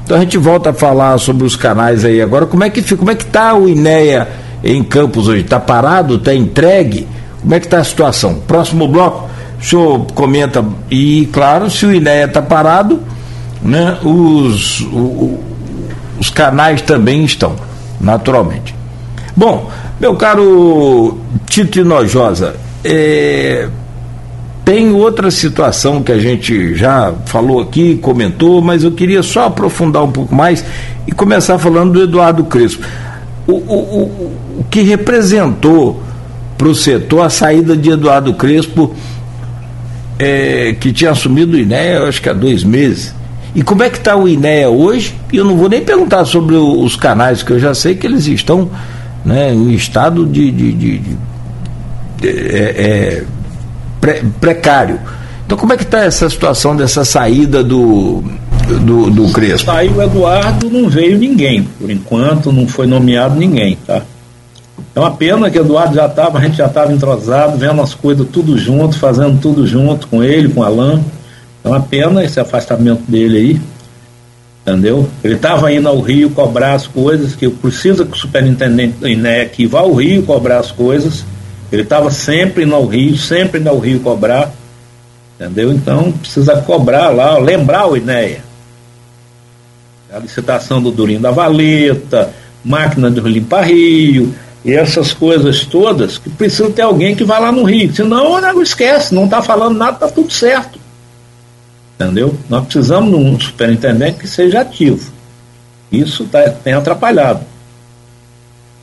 Então 0.04 0.16
a 0.16 0.20
gente 0.20 0.38
volta 0.38 0.70
a 0.70 0.72
falar 0.72 1.18
sobre 1.18 1.44
os 1.44 1.54
canais 1.54 2.04
aí 2.04 2.22
agora. 2.22 2.46
Como 2.46 2.64
é 2.64 2.70
que 2.70 2.80
fica? 2.80 2.96
Como 2.96 3.10
é 3.10 3.14
que 3.14 3.24
está 3.24 3.54
o 3.54 3.68
INEA 3.68 4.28
em 4.64 4.82
Campos 4.82 5.28
hoje? 5.28 5.42
Está 5.42 5.60
parado? 5.60 6.16
Está 6.16 6.34
entregue? 6.34 7.06
Como 7.42 7.54
é 7.54 7.60
que 7.60 7.66
está 7.66 7.78
a 7.78 7.84
situação? 7.84 8.36
Próximo 8.46 8.88
bloco, 8.88 9.28
o 9.60 9.64
senhor 9.64 10.06
comenta, 10.14 10.64
e 10.90 11.28
claro, 11.32 11.70
se 11.70 11.84
o 11.84 11.94
INEA 11.94 12.24
está 12.24 12.40
parado, 12.40 13.00
né, 13.62 13.98
os, 14.02 14.80
o, 14.80 15.38
os 16.18 16.30
canais 16.30 16.82
também 16.82 17.24
estão, 17.24 17.54
naturalmente. 18.00 18.74
Bom, 19.36 19.70
meu 20.00 20.16
caro 20.16 21.18
Tito 21.46 21.80
Inojosa, 21.80 22.56
é, 22.84 23.68
tem 24.68 24.92
outra 24.92 25.30
situação 25.30 26.02
que 26.02 26.12
a 26.12 26.18
gente 26.18 26.74
já 26.74 27.14
falou 27.24 27.58
aqui, 27.58 27.96
comentou, 27.96 28.60
mas 28.60 28.84
eu 28.84 28.92
queria 28.92 29.22
só 29.22 29.46
aprofundar 29.46 30.04
um 30.04 30.12
pouco 30.12 30.34
mais 30.34 30.62
e 31.06 31.10
começar 31.10 31.58
falando 31.58 31.94
do 31.94 32.02
Eduardo 32.02 32.44
Crespo. 32.44 32.86
O, 33.46 33.52
o, 33.54 34.02
o, 34.58 34.64
que 34.68 34.82
representou 34.82 36.02
para 36.58 36.68
o 36.68 36.74
setor 36.74 37.22
a 37.22 37.30
saída 37.30 37.74
de 37.74 37.88
Eduardo 37.88 38.34
Crespo, 38.34 38.94
é, 40.18 40.76
que 40.78 40.92
tinha 40.92 41.12
assumido 41.12 41.56
o 41.56 41.58
INEA, 41.58 42.02
acho 42.02 42.20
que 42.20 42.28
há 42.28 42.34
dois 42.34 42.62
meses. 42.62 43.14
E 43.54 43.62
como 43.62 43.82
é 43.82 43.88
que 43.88 43.96
está 43.96 44.16
o 44.16 44.28
INEA 44.28 44.68
hoje? 44.68 45.14
E 45.32 45.38
eu 45.38 45.46
não 45.46 45.56
vou 45.56 45.70
nem 45.70 45.80
perguntar 45.80 46.26
sobre 46.26 46.56
os 46.56 46.94
canais, 46.94 47.42
que 47.42 47.54
eu 47.54 47.58
já 47.58 47.72
sei 47.72 47.94
que 47.94 48.06
eles 48.06 48.26
estão 48.26 48.70
né, 49.24 49.50
em 49.50 49.72
estado 49.72 50.26
de, 50.26 50.50
de, 50.50 50.72
de, 50.74 50.98
de 50.98 51.16
é, 52.22 52.28
é, 52.28 53.24
pre, 54.00 54.22
precário. 54.40 55.00
Então 55.46 55.56
como 55.56 55.72
é 55.72 55.76
que 55.76 55.82
está 55.82 56.04
essa 56.04 56.28
situação 56.28 56.76
dessa 56.76 57.04
saída 57.04 57.64
do, 57.64 58.22
do, 58.84 59.10
do 59.10 59.32
Crespo? 59.32 59.70
Saiu 59.70 59.92
o 59.92 60.02
Eduardo, 60.02 60.70
não 60.70 60.88
veio 60.88 61.16
ninguém, 61.16 61.62
por 61.62 61.90
enquanto 61.90 62.52
não 62.52 62.68
foi 62.68 62.86
nomeado 62.86 63.34
ninguém, 63.34 63.78
tá? 63.86 64.02
É 64.94 65.00
uma 65.00 65.10
pena 65.10 65.50
que 65.50 65.58
o 65.58 65.62
Eduardo 65.62 65.94
já 65.94 66.06
estava, 66.06 66.38
a 66.38 66.42
gente 66.42 66.56
já 66.56 66.66
estava 66.66 66.92
entrosado, 66.92 67.56
vendo 67.56 67.80
as 67.80 67.94
coisas 67.94 68.26
tudo 68.32 68.58
junto, 68.58 68.98
fazendo 68.98 69.40
tudo 69.40 69.66
junto 69.66 70.06
com 70.08 70.22
ele, 70.22 70.48
com 70.48 70.60
o 70.60 70.64
Alain. 70.64 71.04
É 71.64 71.68
uma 71.68 71.80
pena 71.80 72.24
esse 72.24 72.40
afastamento 72.40 73.02
dele 73.08 73.38
aí, 73.38 73.60
entendeu? 74.62 75.08
Ele 75.22 75.34
estava 75.34 75.72
indo 75.72 75.88
ao 75.88 76.00
Rio 76.00 76.30
cobrar 76.30 76.74
as 76.74 76.86
coisas, 76.86 77.34
que 77.34 77.48
precisa 77.48 78.04
que 78.04 78.12
o 78.12 78.16
superintendente 78.16 78.98
do 78.98 79.08
INEC 79.08 79.66
vá 79.66 79.80
ao 79.80 79.94
Rio 79.94 80.22
cobrar 80.22 80.58
as 80.58 80.70
coisas, 80.70 81.24
ele 81.70 81.82
estava 81.82 82.10
sempre 82.10 82.64
no 82.64 82.84
Rio, 82.86 83.16
sempre 83.16 83.60
no 83.60 83.78
Rio 83.78 84.00
cobrar, 84.00 84.52
entendeu? 85.34 85.72
Então 85.72 86.12
precisa 86.12 86.60
cobrar 86.62 87.10
lá, 87.10 87.38
lembrar 87.38 87.86
o 87.86 87.96
INEA. 87.96 88.42
A 90.12 90.18
licitação 90.18 90.80
do 90.80 90.90
Durinho 90.90 91.20
da 91.20 91.30
Valeta, 91.30 92.32
máquina 92.64 93.10
de 93.10 93.20
limpar 93.20 93.66
Rio, 93.66 94.34
e 94.64 94.72
essas 94.72 95.12
coisas 95.12 95.64
todas, 95.66 96.18
que 96.18 96.30
precisa 96.30 96.70
ter 96.70 96.82
alguém 96.82 97.14
que 97.14 97.24
vá 97.24 97.38
lá 97.38 97.52
no 97.52 97.62
Rio. 97.64 97.94
Senão, 97.94 98.40
não 98.40 98.62
esquece, 98.62 99.14
não 99.14 99.24
está 99.24 99.42
falando 99.42 99.76
nada, 99.76 99.92
está 99.92 100.08
tudo 100.08 100.32
certo. 100.32 100.78
Entendeu? 101.94 102.36
Nós 102.48 102.64
precisamos 102.64 103.10
de 103.10 103.16
um 103.16 103.38
superintendente 103.38 104.18
que 104.18 104.28
seja 104.28 104.60
ativo. 104.60 105.10
Isso 105.90 106.24
tá, 106.24 106.48
tem 106.50 106.72
atrapalhado. 106.72 107.40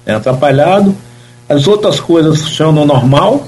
Tem 0.04 0.14
atrapalhado 0.14 0.96
as 1.48 1.68
outras 1.68 2.00
coisas 2.00 2.42
funcionam 2.42 2.86
normal, 2.86 3.46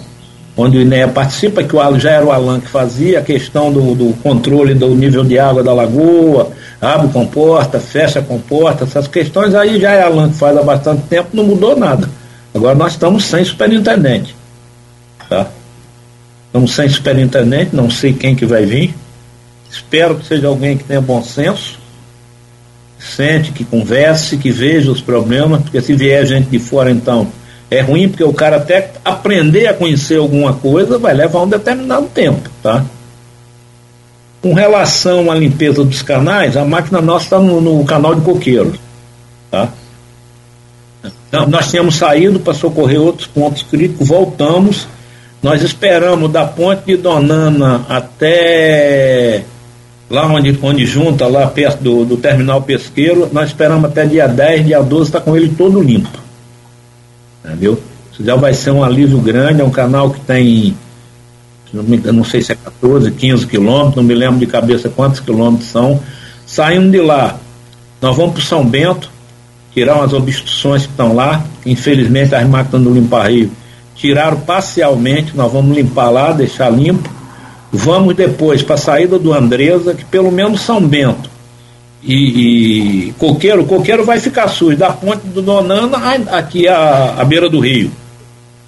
onde 0.55 0.77
o 0.77 0.81
INEA 0.81 1.07
participa, 1.07 1.63
que 1.63 1.75
o 1.75 1.99
já 1.99 2.11
era 2.11 2.25
o 2.25 2.31
Alan 2.31 2.59
que 2.59 2.67
fazia, 2.67 3.19
a 3.19 3.21
questão 3.21 3.71
do, 3.71 3.95
do 3.95 4.13
controle 4.21 4.73
do 4.73 4.89
nível 4.89 5.23
de 5.23 5.37
água 5.37 5.63
da 5.63 5.73
lagoa, 5.73 6.51
abre 6.81 7.09
comporta, 7.09 7.79
fecha 7.79 8.21
comporta, 8.21 8.83
essas 8.83 9.07
questões 9.07 9.53
aí 9.53 9.79
já 9.79 9.91
é 9.91 10.03
Alan 10.03 10.29
que 10.29 10.35
faz 10.35 10.57
há 10.57 10.63
bastante 10.63 11.03
tempo, 11.03 11.29
não 11.33 11.43
mudou 11.43 11.77
nada. 11.77 12.09
Agora 12.53 12.75
nós 12.75 12.93
estamos 12.93 13.23
sem 13.25 13.43
superintendente. 13.43 14.35
Tá? 15.29 15.47
Estamos 16.47 16.73
sem 16.73 16.89
superintendente, 16.89 17.75
não 17.75 17.89
sei 17.89 18.13
quem 18.13 18.35
que 18.35 18.45
vai 18.45 18.65
vir. 18.65 18.95
Espero 19.69 20.15
que 20.15 20.25
seja 20.25 20.47
alguém 20.47 20.77
que 20.77 20.83
tenha 20.83 21.01
bom 21.01 21.21
senso, 21.21 21.77
sente, 22.97 23.51
que 23.51 23.63
converse, 23.63 24.37
que 24.37 24.49
veja 24.49 24.89
os 24.91 25.01
problemas, 25.01 25.61
porque 25.61 25.81
se 25.81 25.93
vier 25.93 26.25
gente 26.25 26.49
de 26.49 26.57
fora, 26.57 26.89
então, 26.89 27.27
é 27.69 27.81
ruim 27.81 28.07
porque 28.07 28.23
o 28.23 28.33
cara 28.33 28.57
até 28.57 28.91
aprender 29.03 29.67
a 29.67 29.73
conhecer 29.73 30.17
alguma 30.17 30.53
coisa 30.53 30.97
vai 30.97 31.13
levar 31.13 31.41
um 31.41 31.49
determinado 31.49 32.05
tempo, 32.07 32.49
tá? 32.63 32.83
Com 34.41 34.53
relação 34.53 35.29
à 35.29 35.35
limpeza 35.35 35.83
dos 35.83 36.01
canais, 36.01 36.55
a 36.55 36.63
máquina 36.63 37.01
nossa 37.01 37.25
está 37.25 37.39
no, 37.39 37.59
no, 37.59 37.83
canal 37.83 38.15
de 38.15 38.21
coqueiro, 38.21 38.73
tá? 39.51 39.69
Então, 41.27 41.47
nós 41.47 41.69
tínhamos 41.69 41.95
saído 41.95 42.39
para 42.39 42.53
socorrer 42.53 43.01
outros 43.01 43.27
pontos 43.27 43.63
críticos, 43.63 44.07
voltamos, 44.07 44.87
nós 45.43 45.61
esperamos 45.61 46.31
da 46.31 46.45
ponte 46.45 46.83
de 46.85 46.95
Donana 46.95 47.85
até 47.89 49.43
lá 50.09 50.25
onde, 50.25 50.57
onde 50.61 50.85
junta, 50.85 51.27
lá 51.27 51.47
perto 51.47 51.83
do, 51.83 52.05
do 52.05 52.15
terminal 52.15 52.61
pesqueiro, 52.61 53.29
nós 53.33 53.49
esperamos 53.49 53.89
até 53.89 54.05
dia 54.05 54.25
10, 54.25 54.65
dia 54.65 54.81
12, 54.81 55.09
está 55.09 55.19
com 55.19 55.35
ele 55.35 55.49
todo 55.49 55.81
limpo 55.81 56.26
entendeu? 57.47 57.81
Isso 58.11 58.23
já 58.23 58.35
vai 58.35 58.53
ser 58.53 58.71
um 58.71 58.83
alívio 58.83 59.19
grande, 59.19 59.61
é 59.61 59.63
um 59.63 59.71
canal 59.71 60.09
que 60.09 60.19
tem, 60.19 60.75
não, 61.73 62.23
sei 62.23 62.41
se 62.41 62.51
é 62.51 62.55
14, 62.55 63.11
15 63.11 63.47
quilômetros, 63.47 63.95
não 63.95 64.03
me 64.03 64.13
lembro 64.13 64.39
de 64.39 64.45
cabeça 64.45 64.89
quantos 64.89 65.19
quilômetros 65.19 65.69
são. 65.69 65.99
Saindo 66.45 66.91
de 66.91 66.99
lá, 66.99 67.37
nós 68.01 68.15
vamos 68.15 68.33
para 68.33 68.43
São 68.43 68.65
Bento, 68.65 69.09
tirar 69.73 69.95
umas 69.95 70.13
obstruções 70.13 70.83
que 70.83 70.91
estão 70.91 71.13
lá. 71.13 71.43
Infelizmente 71.65 72.33
as 72.33 72.47
máquinas 72.47 72.83
do 72.83 72.93
Limpa 72.93 73.27
Rio 73.27 73.51
tiraram 73.95 74.39
parcialmente, 74.39 75.35
nós 75.35 75.51
vamos 75.51 75.75
limpar 75.75 76.09
lá, 76.09 76.31
deixar 76.31 76.69
limpo. 76.69 77.09
Vamos 77.71 78.15
depois 78.15 78.63
para 78.63 78.75
a 78.75 78.77
saída 78.77 79.19
do 79.19 79.33
Andresa, 79.33 79.93
que 79.93 80.05
pelo 80.05 80.31
menos 80.31 80.61
São 80.61 80.81
Bento 80.81 81.36
e, 82.07 83.09
e 83.09 83.13
Coqueiro, 83.13 83.65
Coqueiro 83.65 84.05
vai 84.05 84.17
ficar 84.17 84.47
sujo, 84.47 84.77
da 84.77 84.91
ponte 84.91 85.27
do 85.27 85.41
Donana 85.41 85.97
aqui 86.31 86.65
à, 86.65 87.15
à 87.17 87.25
beira 87.25 87.49
do 87.49 87.59
rio. 87.59 87.91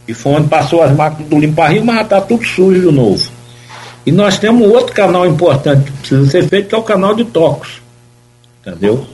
E 0.06 0.14
foi 0.14 0.34
onde 0.34 0.50
passou 0.50 0.84
as 0.84 0.94
máquinas 0.94 1.30
do 1.30 1.40
Limpa 1.40 1.68
Rio, 1.68 1.86
mas 1.86 2.02
está 2.02 2.20
tudo 2.20 2.44
sujo 2.44 2.82
de 2.82 2.92
novo. 2.92 3.32
E 4.06 4.12
nós 4.12 4.38
temos 4.38 4.68
outro 4.68 4.94
canal 4.94 5.26
importante 5.26 5.84
que 5.84 5.92
precisa 5.92 6.30
ser 6.30 6.50
feito, 6.50 6.68
que 6.68 6.76
é 6.76 6.78
o 6.78 6.84
canal 6.84 7.16
de 7.16 7.24
Tocos. 7.24 7.82
Entendeu? 8.60 9.06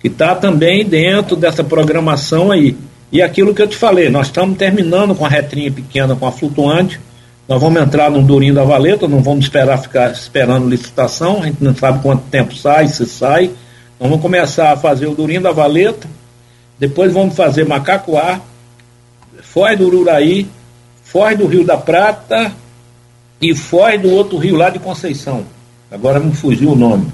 Que 0.00 0.08
está 0.08 0.34
também 0.34 0.84
dentro 0.84 1.34
dessa 1.34 1.64
programação 1.64 2.50
aí. 2.50 2.76
E 3.10 3.22
aquilo 3.22 3.54
que 3.54 3.62
eu 3.62 3.68
te 3.68 3.76
falei, 3.76 4.10
nós 4.10 4.26
estamos 4.26 4.58
terminando 4.58 5.14
com 5.14 5.24
a 5.24 5.28
retrinha 5.28 5.70
pequena, 5.70 6.14
com 6.14 6.26
a 6.26 6.32
flutuante. 6.32 7.00
Nós 7.48 7.60
vamos 7.60 7.80
entrar 7.80 8.10
no 8.10 8.22
Durinho 8.22 8.54
da 8.54 8.64
Valeta, 8.64 9.08
não 9.08 9.22
vamos 9.22 9.44
esperar 9.44 9.78
ficar 9.78 10.10
esperando 10.10 10.68
licitação, 10.68 11.42
a 11.42 11.46
gente 11.46 11.62
não 11.62 11.74
sabe 11.74 12.02
quanto 12.02 12.22
tempo 12.24 12.54
sai, 12.54 12.88
se 12.88 13.06
sai. 13.06 13.50
Vamos 14.02 14.20
começar 14.20 14.72
a 14.72 14.76
fazer 14.76 15.06
o 15.06 15.14
Durinho 15.14 15.40
da 15.40 15.52
Valeta, 15.52 16.08
depois 16.76 17.12
vamos 17.12 17.36
fazer 17.36 17.64
Macacoá, 17.64 18.40
Foz 19.42 19.78
do 19.78 19.86
Ururaí, 19.86 20.48
Foz 21.04 21.38
do 21.38 21.46
Rio 21.46 21.64
da 21.64 21.76
Prata 21.76 22.52
e 23.40 23.54
Foz 23.54 24.02
do 24.02 24.10
outro 24.10 24.38
rio 24.38 24.56
lá 24.56 24.70
de 24.70 24.80
Conceição. 24.80 25.44
Agora 25.88 26.18
me 26.18 26.34
fugiu 26.34 26.72
o 26.72 26.74
nome. 26.74 27.12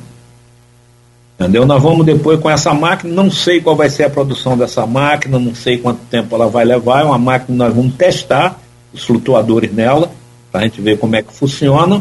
Entendeu? 1.39 1.67
Nós 1.67 1.83
vamos 1.83 2.07
depois 2.07 2.41
com 2.41 2.49
essa 2.49 2.73
máquina, 2.73 3.13
não 3.13 3.31
sei 3.31 3.61
qual 3.61 3.77
vai 3.77 3.91
ser 3.91 4.05
a 4.05 4.11
produção 4.11 4.57
dessa 4.57 4.87
máquina, 4.87 5.39
não 5.39 5.55
sei 5.55 5.77
quanto 5.77 6.01
tempo 6.07 6.35
ela 6.35 6.49
vai 6.49 6.65
levar, 6.65 7.03
é 7.03 7.05
uma 7.05 7.19
máquina 7.19 7.49
que 7.49 7.53
nós 7.53 7.75
vamos 7.75 7.97
testar 7.97 8.59
os 8.95 9.05
flutuadores 9.05 9.71
nela, 9.71 10.11
para 10.51 10.63
a 10.63 10.65
gente 10.65 10.81
ver 10.81 10.99
como 10.99 11.15
é 11.15 11.23
que 11.23 11.35
funciona. 11.35 12.01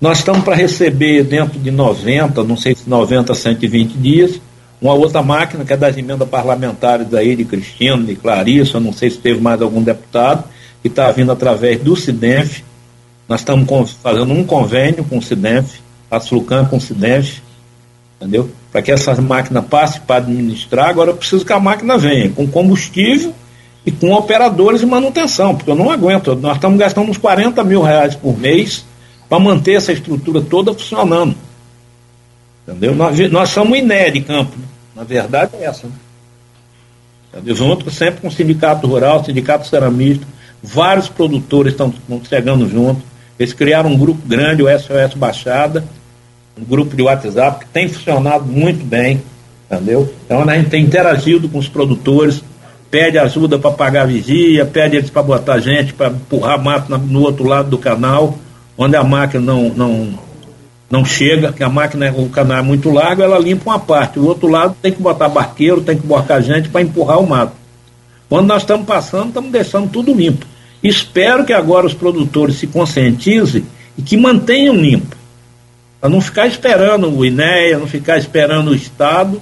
Nós 0.00 0.18
estamos 0.18 0.42
para 0.42 0.54
receber 0.54 1.22
dentro 1.24 1.58
de 1.58 1.70
90, 1.70 2.42
não 2.44 2.56
sei 2.56 2.74
se 2.74 2.88
90, 2.88 3.34
120 3.34 3.92
dias, 3.92 4.40
uma 4.80 4.92
outra 4.92 5.22
máquina 5.22 5.64
que 5.64 5.72
é 5.72 5.76
das 5.76 5.96
emendas 5.96 6.28
parlamentares 6.28 7.12
aí 7.14 7.34
de 7.34 7.44
Cristina, 7.44 8.02
de 8.02 8.14
Clarissa, 8.16 8.80
não 8.80 8.92
sei 8.92 9.08
se 9.08 9.18
teve 9.18 9.40
mais 9.40 9.62
algum 9.62 9.82
deputado, 9.82 10.44
que 10.82 10.88
está 10.88 11.10
vindo 11.10 11.32
através 11.32 11.80
do 11.80 11.96
SIDENF. 11.96 12.62
Nós 13.26 13.40
estamos 13.40 13.92
fazendo 14.02 14.32
um 14.34 14.44
convênio 14.44 15.04
com 15.04 15.16
o 15.16 15.22
SIDENF, 15.22 15.80
a 16.10 16.18
Slucan 16.18 16.66
com 16.66 16.76
o 16.76 16.80
SIDENF, 16.80 17.40
entendeu? 18.20 18.50
Para 18.70 18.82
que 18.82 18.92
essas 18.92 19.18
máquinas 19.18 19.64
passem 19.64 20.02
para 20.06 20.16
administrar, 20.16 20.90
agora 20.90 21.12
eu 21.12 21.16
preciso 21.16 21.46
que 21.46 21.52
a 21.52 21.60
máquina 21.60 21.96
venha 21.96 22.28
com 22.30 22.46
combustível 22.46 23.32
e 23.86 23.90
com 23.90 24.12
operadores 24.12 24.80
de 24.80 24.86
manutenção, 24.86 25.54
porque 25.54 25.70
eu 25.70 25.74
não 25.74 25.90
aguento. 25.90 26.34
Nós 26.34 26.56
estamos 26.56 26.78
gastando 26.78 27.10
uns 27.10 27.16
40 27.16 27.62
mil 27.64 27.80
reais 27.80 28.14
por 28.14 28.38
mês 28.38 28.84
para 29.28 29.38
manter 29.38 29.74
essa 29.74 29.92
estrutura 29.92 30.40
toda 30.40 30.72
funcionando. 30.72 31.34
Entendeu? 32.66 32.94
Nós, 32.94 33.18
nós 33.30 33.50
somos 33.50 33.78
INE 33.78 34.10
de 34.10 34.20
campo. 34.20 34.56
Né? 34.56 34.64
Na 34.96 35.04
verdade 35.04 35.52
é 35.56 35.64
essa. 35.64 35.86
Né? 35.86 35.92
Junto 37.54 37.90
sempre 37.90 38.20
com 38.20 38.28
o 38.28 38.32
sindicato 38.32 38.86
rural, 38.86 39.24
sindicato 39.24 39.66
ceramista, 39.66 40.26
vários 40.62 41.08
produtores 41.08 41.72
estão, 41.72 41.88
estão 41.88 42.22
chegando 42.24 42.68
junto. 42.68 43.02
Eles 43.38 43.52
criaram 43.52 43.90
um 43.90 43.98
grupo 43.98 44.26
grande, 44.26 44.62
o 44.62 44.68
SOS 44.78 45.14
Baixada, 45.14 45.84
um 46.56 46.64
grupo 46.64 46.96
de 46.96 47.02
WhatsApp 47.02 47.64
que 47.64 47.70
tem 47.70 47.88
funcionado 47.88 48.44
muito 48.44 48.84
bem, 48.84 49.20
entendeu? 49.68 50.12
Então 50.24 50.48
a 50.48 50.56
gente 50.56 50.70
tem 50.70 50.84
interagido 50.84 51.48
com 51.48 51.58
os 51.58 51.68
produtores, 51.68 52.42
pede 52.90 53.18
ajuda 53.18 53.58
para 53.58 53.72
pagar 53.72 54.06
vigia, 54.06 54.64
pede 54.64 54.96
eles 54.96 55.10
para 55.10 55.22
botar 55.22 55.58
gente 55.58 55.92
para 55.92 56.12
empurrar 56.12 56.62
mato 56.62 56.96
no 56.96 57.22
outro 57.22 57.44
lado 57.44 57.68
do 57.68 57.78
canal, 57.78 58.38
onde 58.76 58.96
a 58.96 59.04
máquina 59.04 59.44
não, 59.44 59.68
não, 59.70 60.18
não 60.90 61.04
chega, 61.04 61.52
que 61.52 61.62
a 61.62 61.68
máquina, 61.68 62.12
o 62.12 62.28
canal 62.28 62.58
é 62.58 62.62
muito 62.62 62.90
largo, 62.90 63.22
ela 63.22 63.38
limpa 63.38 63.70
uma 63.70 63.78
parte. 63.78 64.18
O 64.18 64.26
outro 64.26 64.48
lado 64.48 64.76
tem 64.80 64.92
que 64.92 65.02
botar 65.02 65.28
barqueiro, 65.28 65.80
tem 65.80 65.96
que 65.96 66.06
botar 66.06 66.40
gente 66.40 66.68
para 66.68 66.82
empurrar 66.82 67.20
o 67.20 67.26
mato. 67.26 67.52
Quando 68.28 68.46
nós 68.46 68.62
estamos 68.62 68.86
passando, 68.86 69.28
estamos 69.28 69.50
deixando 69.50 69.90
tudo 69.90 70.12
limpo. 70.12 70.46
Espero 70.82 71.44
que 71.44 71.52
agora 71.52 71.86
os 71.86 71.94
produtores 71.94 72.56
se 72.56 72.66
conscientizem 72.66 73.64
e 73.96 74.02
que 74.02 74.16
mantenham 74.16 74.74
limpo. 74.74 75.16
Para 76.00 76.10
não 76.10 76.20
ficar 76.20 76.46
esperando 76.46 77.08
o 77.08 77.24
INEA, 77.24 77.78
não 77.78 77.86
ficar 77.86 78.18
esperando 78.18 78.70
o 78.70 78.74
Estado. 78.74 79.40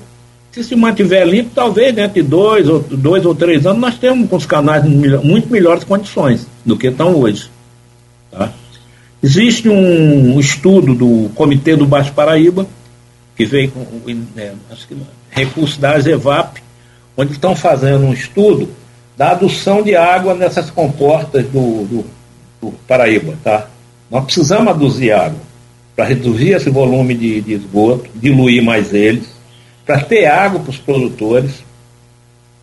Se 0.53 0.63
se 0.63 0.77
mantiver 0.77 1.27
limpo, 1.27 1.51
talvez 1.55 1.95
dentro 1.95 2.23
de 2.23 2.23
dois 2.23 2.69
ou, 2.69 2.81
dois 2.81 3.27
ou 3.27 3.35
três 3.35 3.67
anos 3.67 3.81
nós 3.81 3.99
temos 3.99 4.29
com 4.29 4.37
os 4.37 4.47
canais 4.47 4.85
muito 4.85 5.51
melhores 5.51 5.83
condições 5.83 6.47
do 6.65 6.77
que 6.77 6.89
estão 6.89 7.17
hoje. 7.17 7.51
Tá? 8.31 8.53
Existe 9.23 9.69
um 9.69 10.41
estudo 10.41 10.95
do 10.95 11.31
Comitê 11.35 11.77
do 11.77 11.87
Baixo 11.87 12.13
Paraíba, 12.13 12.67
que 13.37 13.45
veio 13.45 13.71
com 13.71 13.87
é, 14.37 14.53
que, 14.89 14.97
recurso 15.31 15.81
da 15.81 15.95
ASEVAP, 15.95 16.61
onde 17.17 17.33
estão 17.33 17.55
fazendo 17.55 18.05
um 18.05 18.13
estudo 18.13 18.69
da 19.17 19.31
adução 19.31 19.83
de 19.83 19.95
água 19.95 20.35
nessas 20.35 20.71
comportas 20.71 21.45
do, 21.47 21.85
do, 21.85 22.05
do 22.61 22.73
Paraíba. 22.89 23.35
Tá? 23.45 23.69
Nós 24.11 24.25
precisamos 24.25 24.69
aduzir 24.69 25.13
água 25.13 25.41
para 25.95 26.07
reduzir 26.07 26.51
esse 26.51 26.71
volume 26.71 27.15
de, 27.15 27.41
de 27.43 27.53
esgoto, 27.53 28.11
diluir 28.15 28.63
mais 28.63 28.93
eles, 28.93 29.29
para 29.87 30.01
ter 30.01 30.27
água 30.27 30.61
para 30.61 30.71
os 30.71 30.79
produtores, 30.79 31.63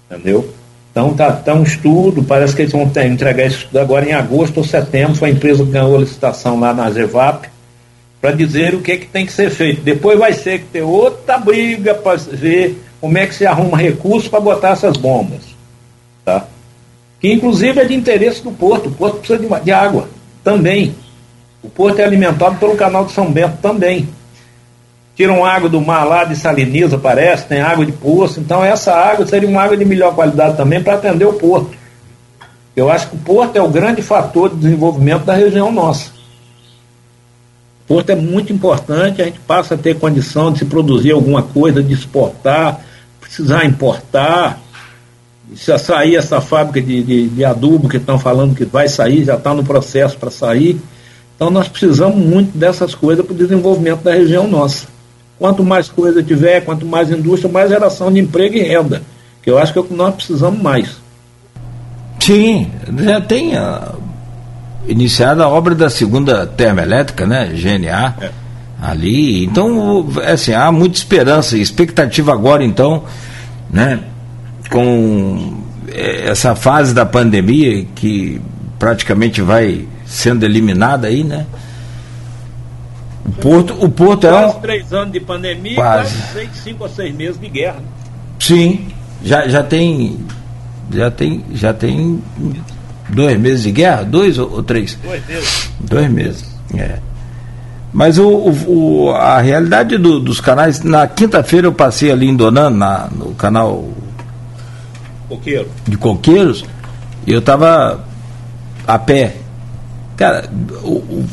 entendeu? 0.09 0.53
Então 0.99 1.11
está 1.11 1.31
tá 1.31 1.53
um 1.53 1.63
estudo, 1.63 2.21
parece 2.21 2.53
que 2.53 2.63
eles 2.63 2.73
vão 2.73 2.89
ter, 2.89 3.05
entregar 3.05 3.45
esse 3.45 3.59
estudo 3.59 3.79
agora 3.79 4.05
em 4.05 4.11
agosto 4.11 4.57
ou 4.57 4.65
setembro, 4.65 5.15
foi 5.15 5.29
a 5.29 5.31
empresa 5.31 5.63
que 5.63 5.71
ganhou 5.71 5.95
a 5.95 5.99
licitação 5.99 6.59
lá 6.59 6.73
na 6.73 6.91
Zevap, 6.91 7.47
para 8.19 8.31
dizer 8.33 8.75
o 8.75 8.81
que, 8.81 8.97
que 8.97 9.05
tem 9.05 9.25
que 9.25 9.31
ser 9.31 9.49
feito. 9.49 9.81
Depois 9.81 10.19
vai 10.19 10.33
ser 10.33 10.59
que 10.59 10.65
ter 10.65 10.81
outra 10.81 11.37
briga 11.37 11.95
para 11.95 12.17
ver 12.17 12.83
como 12.99 13.17
é 13.17 13.25
que 13.25 13.33
se 13.33 13.45
arruma 13.45 13.77
recurso 13.77 14.29
para 14.29 14.41
botar 14.41 14.71
essas 14.71 14.97
bombas. 14.97 15.55
Tá? 16.25 16.45
Que 17.21 17.31
inclusive 17.31 17.79
é 17.79 17.85
de 17.85 17.93
interesse 17.93 18.43
do 18.43 18.51
porto. 18.51 18.89
O 18.89 18.91
porto 18.91 19.19
precisa 19.19 19.39
de, 19.39 19.63
de 19.63 19.71
água 19.71 20.09
também. 20.43 20.93
O 21.63 21.69
porto 21.69 21.99
é 21.99 22.03
alimentado 22.03 22.57
pelo 22.57 22.75
canal 22.75 23.05
de 23.05 23.13
São 23.13 23.31
Bento 23.31 23.57
também 23.61 24.05
tiram 25.19 25.43
água 25.43 25.67
do 25.67 25.81
mar 25.81 26.05
lá 26.05 26.23
de 26.23 26.33
Saliniza, 26.33 26.97
parece, 26.97 27.45
tem 27.45 27.59
água 27.59 27.85
de 27.85 27.91
poço. 27.91 28.39
Então, 28.39 28.63
essa 28.63 28.93
água 28.93 29.27
seria 29.27 29.49
uma 29.49 29.61
água 29.61 29.75
de 29.75 29.83
melhor 29.83 30.15
qualidade 30.15 30.55
também 30.55 30.81
para 30.81 30.93
atender 30.93 31.25
o 31.25 31.33
porto. 31.33 31.71
Eu 32.73 32.89
acho 32.89 33.09
que 33.09 33.17
o 33.17 33.19
porto 33.19 33.53
é 33.57 33.61
o 33.61 33.67
grande 33.67 34.01
fator 34.01 34.49
de 34.49 34.55
desenvolvimento 34.55 35.25
da 35.25 35.33
região 35.33 35.73
nossa. 35.73 36.11
O 37.83 37.95
porto 37.95 38.11
é 38.11 38.15
muito 38.15 38.53
importante, 38.53 39.21
a 39.21 39.25
gente 39.25 39.41
passa 39.41 39.75
a 39.75 39.77
ter 39.77 39.99
condição 39.99 40.53
de 40.53 40.59
se 40.59 40.65
produzir 40.65 41.11
alguma 41.11 41.43
coisa, 41.43 41.83
de 41.83 41.93
exportar, 41.93 42.79
precisar 43.19 43.65
importar. 43.65 44.57
Se 45.53 45.77
sair 45.79 46.15
essa 46.15 46.39
fábrica 46.39 46.81
de, 46.81 47.03
de, 47.03 47.27
de 47.27 47.43
adubo 47.43 47.89
que 47.89 47.97
estão 47.97 48.17
falando 48.17 48.55
que 48.55 48.63
vai 48.63 48.87
sair, 48.87 49.25
já 49.25 49.35
está 49.35 49.53
no 49.53 49.65
processo 49.65 50.17
para 50.17 50.31
sair. 50.31 50.79
Então 51.35 51.49
nós 51.49 51.67
precisamos 51.67 52.15
muito 52.15 52.57
dessas 52.57 52.95
coisas 52.95 53.25
para 53.25 53.33
o 53.33 53.37
desenvolvimento 53.37 54.03
da 54.03 54.13
região 54.13 54.47
nossa. 54.47 54.98
Quanto 55.39 55.63
mais 55.63 55.87
coisa 55.87 56.21
tiver, 56.21 56.61
quanto 56.61 56.85
mais 56.85 57.09
indústria, 57.09 57.51
mais 57.51 57.69
geração 57.69 58.11
de 58.11 58.19
emprego 58.19 58.55
e 58.55 58.61
renda. 58.61 59.01
Que 59.41 59.49
eu 59.49 59.57
acho 59.57 59.71
que 59.71 59.79
é 59.79 59.81
o 59.81 59.85
que 59.85 59.93
nós 59.93 60.13
precisamos 60.13 60.61
mais. 60.61 60.97
Sim, 62.19 62.69
já 62.97 63.21
tem 63.21 63.55
a, 63.55 63.93
iniciada 64.85 65.45
a 65.45 65.47
obra 65.47 65.73
da 65.73 65.89
segunda 65.89 66.45
termoelétrica, 66.45 67.25
né? 67.25 67.51
GNA. 67.53 68.15
É. 68.21 68.31
Ali. 68.81 69.43
Então, 69.43 70.07
é 70.21 70.31
assim, 70.31 70.53
há 70.53 70.71
muita 70.71 70.97
esperança 70.97 71.57
e 71.57 71.61
expectativa 71.61 72.33
agora, 72.33 72.63
então, 72.63 73.03
né? 73.69 73.99
Com 74.69 75.57
essa 75.93 76.55
fase 76.55 76.93
da 76.93 77.05
pandemia 77.05 77.85
que 77.95 78.41
praticamente 78.77 79.41
vai 79.41 79.85
sendo 80.05 80.45
eliminada 80.45 81.07
aí, 81.07 81.23
né? 81.23 81.45
O 83.25 83.31
Porto, 83.33 83.73
o 83.79 83.89
Porto 83.89 84.27
é 84.27 84.29
quase 84.29 84.53
é 84.53 84.57
um... 84.57 84.61
três 84.61 84.93
anos 84.93 85.13
de 85.13 85.19
pandemia 85.19 85.75
quase. 85.75 86.17
e 86.17 86.21
quase 86.33 86.61
cinco 86.63 86.83
ou 86.83 86.89
seis 86.89 87.13
meses 87.15 87.39
de 87.39 87.49
guerra. 87.49 87.81
Sim, 88.39 88.87
já, 89.23 89.47
já 89.47 89.63
tem 89.63 90.19
já 90.91 91.11
tem 91.11 91.45
já 91.53 91.73
tem 91.73 92.23
dois 93.09 93.37
meses 93.39 93.63
de 93.63 93.71
guerra, 93.71 94.03
dois 94.03 94.37
ou, 94.39 94.51
ou 94.51 94.63
três? 94.63 94.97
Dois 95.03 95.25
meses. 95.27 95.71
Dois 95.79 96.09
meses. 96.09 96.45
É. 96.75 96.99
Mas 97.91 98.19
o, 98.19 98.27
o, 98.27 99.11
a 99.11 99.39
realidade 99.41 99.97
do, 99.97 100.19
dos 100.19 100.39
canais, 100.39 100.81
na 100.83 101.07
quinta-feira 101.07 101.67
eu 101.67 101.73
passei 101.73 102.11
ali 102.11 102.27
em 102.27 102.35
Donan, 102.35 102.69
na, 102.69 103.07
no 103.07 103.33
canal 103.33 103.89
Coqueiro. 105.27 105.67
de 105.87 105.97
Coqueiros, 105.97 106.63
eu 107.25 107.39
estava 107.39 108.03
a 108.85 108.99
pé. 108.99 109.37
Cara, 110.19 110.49
o, 110.83 110.97
o, 110.97 111.25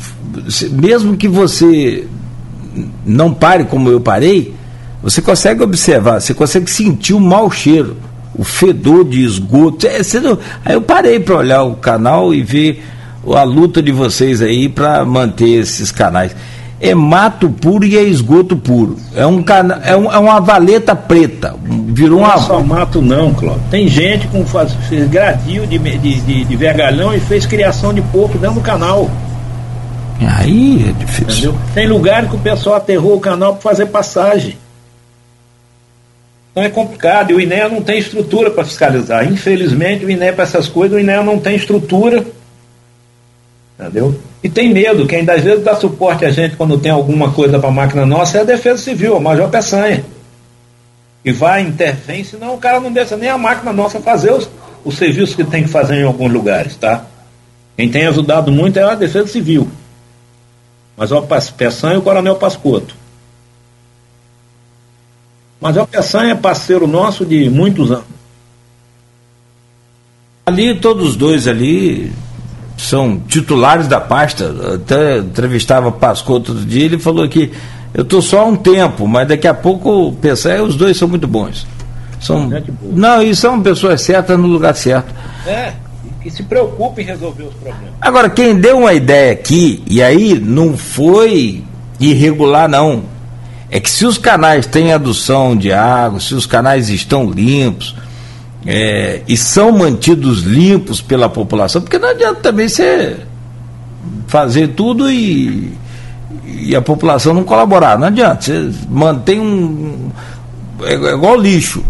mesmo 0.71 1.17
que 1.17 1.27
você 1.27 2.07
não 3.05 3.33
pare 3.33 3.65
como 3.65 3.89
eu 3.89 3.99
parei, 3.99 4.53
você 5.03 5.21
consegue 5.21 5.61
observar, 5.61 6.21
você 6.21 6.33
consegue 6.33 6.71
sentir 6.71 7.13
o 7.13 7.19
mau 7.19 7.51
cheiro, 7.51 7.97
o 8.33 8.45
fedor 8.45 9.03
de 9.03 9.25
esgoto. 9.25 9.85
É, 9.85 9.99
não, 10.21 10.39
aí 10.63 10.73
eu 10.73 10.81
parei 10.81 11.19
para 11.19 11.35
olhar 11.35 11.63
o 11.63 11.75
canal 11.75 12.33
e 12.33 12.41
ver 12.41 12.81
a 13.35 13.43
luta 13.43 13.81
de 13.81 13.91
vocês 13.91 14.41
aí 14.41 14.69
para 14.69 15.03
manter 15.03 15.49
esses 15.49 15.91
canais 15.91 16.33
é 16.79 16.93
mato 16.93 17.49
puro 17.49 17.83
e 17.83 17.97
é 17.97 18.03
esgoto 18.03 18.55
puro. 18.55 18.97
É, 19.15 19.25
um 19.25 19.41
cana, 19.41 19.81
é, 19.83 19.95
um, 19.95 20.11
é 20.11 20.17
uma 20.17 20.39
valeta 20.39 20.95
preta. 20.95 21.55
Virou 21.63 22.19
não 22.19 22.27
uma. 22.27 22.35
Não 22.35 22.43
é 22.43 22.45
só 22.45 22.61
mato, 22.61 23.01
não, 23.01 23.33
Cláudio. 23.33 23.63
Tem 23.71 23.87
gente 23.87 24.27
com 24.27 24.45
faz, 24.45 24.73
fez 24.87 25.09
gradil 25.09 25.65
de, 25.65 25.79
de, 25.79 26.19
de, 26.21 26.43
de 26.45 26.55
vergalhão 26.55 27.13
e 27.13 27.19
fez 27.19 27.45
criação 27.45 27.93
de 27.93 28.01
porco 28.01 28.37
dentro 28.37 28.55
do 28.55 28.61
canal. 28.61 29.09
Aí 30.21 30.85
é 30.89 30.91
difícil. 30.93 31.51
Entendeu? 31.51 31.55
Tem 31.73 31.87
lugares 31.87 32.29
que 32.29 32.35
o 32.35 32.39
pessoal 32.39 32.75
aterrou 32.75 33.15
o 33.15 33.19
canal 33.19 33.53
para 33.53 33.61
fazer 33.61 33.87
passagem. 33.87 34.57
Então 36.51 36.63
é 36.63 36.69
complicado. 36.69 37.31
E 37.31 37.33
o 37.33 37.41
INEA 37.41 37.69
não 37.69 37.81
tem 37.81 37.99
estrutura 37.99 38.49
para 38.49 38.65
fiscalizar. 38.65 39.31
Infelizmente, 39.31 40.05
o 40.05 40.09
INEA 40.09 40.33
para 40.33 40.43
essas 40.43 40.67
coisas, 40.67 40.97
o 40.97 40.99
INEA 40.99 41.23
não 41.23 41.39
tem 41.39 41.55
estrutura. 41.55 42.25
Entendeu? 43.79 44.19
E 44.43 44.49
tem 44.49 44.73
medo, 44.73 45.05
quem 45.05 45.29
às 45.29 45.43
vezes 45.43 45.63
dá 45.63 45.75
suporte 45.75 46.25
a 46.25 46.31
gente 46.31 46.55
quando 46.55 46.79
tem 46.79 46.91
alguma 46.91 47.31
coisa 47.31 47.59
para 47.59 47.69
a 47.69 47.71
máquina 47.71 48.05
nossa 48.05 48.39
é 48.39 48.41
a 48.41 48.43
Defesa 48.43 48.81
Civil, 48.81 49.15
o 49.15 49.21
Major 49.21 49.49
Peçanha. 49.49 50.03
E 51.23 51.31
vai, 51.31 51.61
intervém, 51.61 52.23
senão 52.23 52.55
o 52.55 52.57
cara 52.57 52.79
não 52.79 52.91
deixa 52.91 53.15
nem 53.15 53.29
a 53.29 53.37
máquina 53.37 53.71
nossa 53.71 53.99
fazer 53.99 54.31
os, 54.31 54.49
os 54.83 54.95
serviços 54.97 55.35
que 55.35 55.43
tem 55.43 55.63
que 55.63 55.69
fazer 55.69 55.95
em 55.95 56.05
alguns 56.05 56.31
lugares, 56.31 56.75
tá? 56.75 57.05
Quem 57.75 57.89
tem 57.89 58.07
ajudado 58.07 58.51
muito 58.51 58.79
é 58.79 58.83
a 58.83 58.95
Defesa 58.95 59.27
Civil. 59.27 59.69
Mas 60.95 61.11
o 61.11 61.21
Peçanha 61.55 61.95
e 61.95 61.97
o 61.97 62.01
Coronel 62.01 62.37
Pascoto. 62.37 62.95
Mas 65.61 65.77
o 65.77 65.85
Peçanha 65.85 66.31
é 66.31 66.35
parceiro 66.35 66.87
nosso 66.87 67.23
de 67.23 67.49
muitos 67.49 67.91
anos. 67.91 68.05
Ali, 70.45 70.79
todos 70.79 71.09
os 71.09 71.15
dois 71.15 71.47
ali, 71.47 72.11
são 72.77 73.19
titulares 73.27 73.87
da 73.87 73.99
pasta. 73.99 74.75
Até 74.75 75.17
entrevistava 75.17 75.91
Pascoto 75.91 76.53
outro 76.53 76.65
dia, 76.65 76.85
ele 76.85 76.99
falou 76.99 77.27
que 77.27 77.51
eu 77.93 78.03
estou 78.03 78.21
só 78.21 78.41
há 78.41 78.45
um 78.45 78.55
tempo, 78.55 79.07
mas 79.07 79.27
daqui 79.27 79.47
a 79.47 79.53
pouco 79.53 80.13
pensar, 80.21 80.61
os 80.61 80.75
dois 80.75 80.95
são 80.95 81.07
muito 81.07 81.27
bons. 81.27 81.65
São, 82.19 82.49
não, 82.81 83.21
e 83.21 83.35
são 83.35 83.61
pessoas 83.61 84.01
certas 84.01 84.37
no 84.39 84.47
lugar 84.47 84.75
certo. 84.75 85.13
É, 85.45 85.73
que 86.21 86.29
se 86.29 86.43
preocupe 86.43 87.01
em 87.01 87.05
resolver 87.05 87.43
os 87.43 87.53
problemas. 87.55 87.93
Agora, 88.01 88.29
quem 88.29 88.59
deu 88.59 88.79
uma 88.79 88.93
ideia 88.93 89.31
aqui, 89.31 89.83
e 89.87 90.01
aí 90.01 90.39
não 90.39 90.77
foi 90.77 91.63
irregular, 91.99 92.67
não. 92.67 93.03
É 93.69 93.79
que 93.79 93.89
se 93.89 94.05
os 94.05 94.17
canais 94.17 94.65
têm 94.65 94.93
adução 94.93 95.55
de 95.55 95.71
água, 95.71 96.19
se 96.19 96.33
os 96.33 96.45
canais 96.45 96.89
estão 96.89 97.29
limpos, 97.29 97.95
é, 98.65 99.21
e 99.27 99.37
são 99.37 99.71
mantidos 99.71 100.41
limpos 100.41 101.01
pela 101.01 101.29
população, 101.29 101.81
porque 101.81 101.99
não 101.99 102.09
adianta 102.09 102.41
também 102.41 102.67
você 102.67 103.17
fazer 104.27 104.69
tudo 104.69 105.09
e, 105.09 105.73
e 106.45 106.75
a 106.75 106.81
população 106.81 107.33
não 107.33 107.43
colaborar. 107.43 107.97
Não 107.97 108.07
adianta. 108.07 108.41
Você 108.41 108.71
mantém 108.89 109.39
um. 109.39 110.09
É, 110.83 110.93
é 110.93 111.13
igual 111.13 111.39
lixo. 111.39 111.83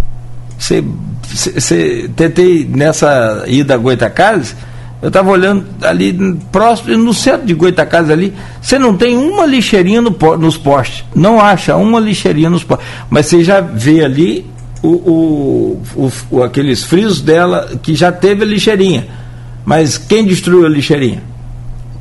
Você, 0.58 0.84
você, 1.24 2.10
tentei 2.16 2.66
nessa 2.66 3.44
ida 3.48 3.76
a 3.76 3.78
Goitacazes, 3.78 4.56
eu 5.02 5.10
estava 5.10 5.30
olhando 5.30 5.68
ali 5.84 6.14
próximo, 6.52 6.98
no 6.98 7.14
centro 7.14 7.46
de 7.46 7.54
Goitacazes 7.54 8.10
ali, 8.10 8.34
você 8.60 8.80
não 8.80 8.98
tem 8.98 9.16
uma 9.16 9.46
lixeirinha 9.46 10.02
no, 10.02 10.16
nos 10.38 10.58
postes. 10.58 11.06
Não 11.14 11.40
acha 11.40 11.76
uma 11.76 12.00
lixeirinha 12.00 12.50
nos 12.50 12.64
postes. 12.64 12.88
Mas 13.10 13.28
você 13.28 13.44
já 13.44 13.62
vê 13.62 14.04
ali 14.04 14.46
o, 14.84 15.80
o, 15.96 16.12
o, 16.32 16.44
aqueles 16.44 16.84
frisos 16.84 17.22
dela 17.22 17.78
que 17.82 17.96
já 17.96 18.12
teve 18.12 18.44
a 18.44 18.46
lixeirinha. 18.46 19.08
Mas 19.66 19.98
quem 19.98 20.26
destruiu 20.26 20.66
a 20.66 20.70
lixeirinha? 20.70 21.22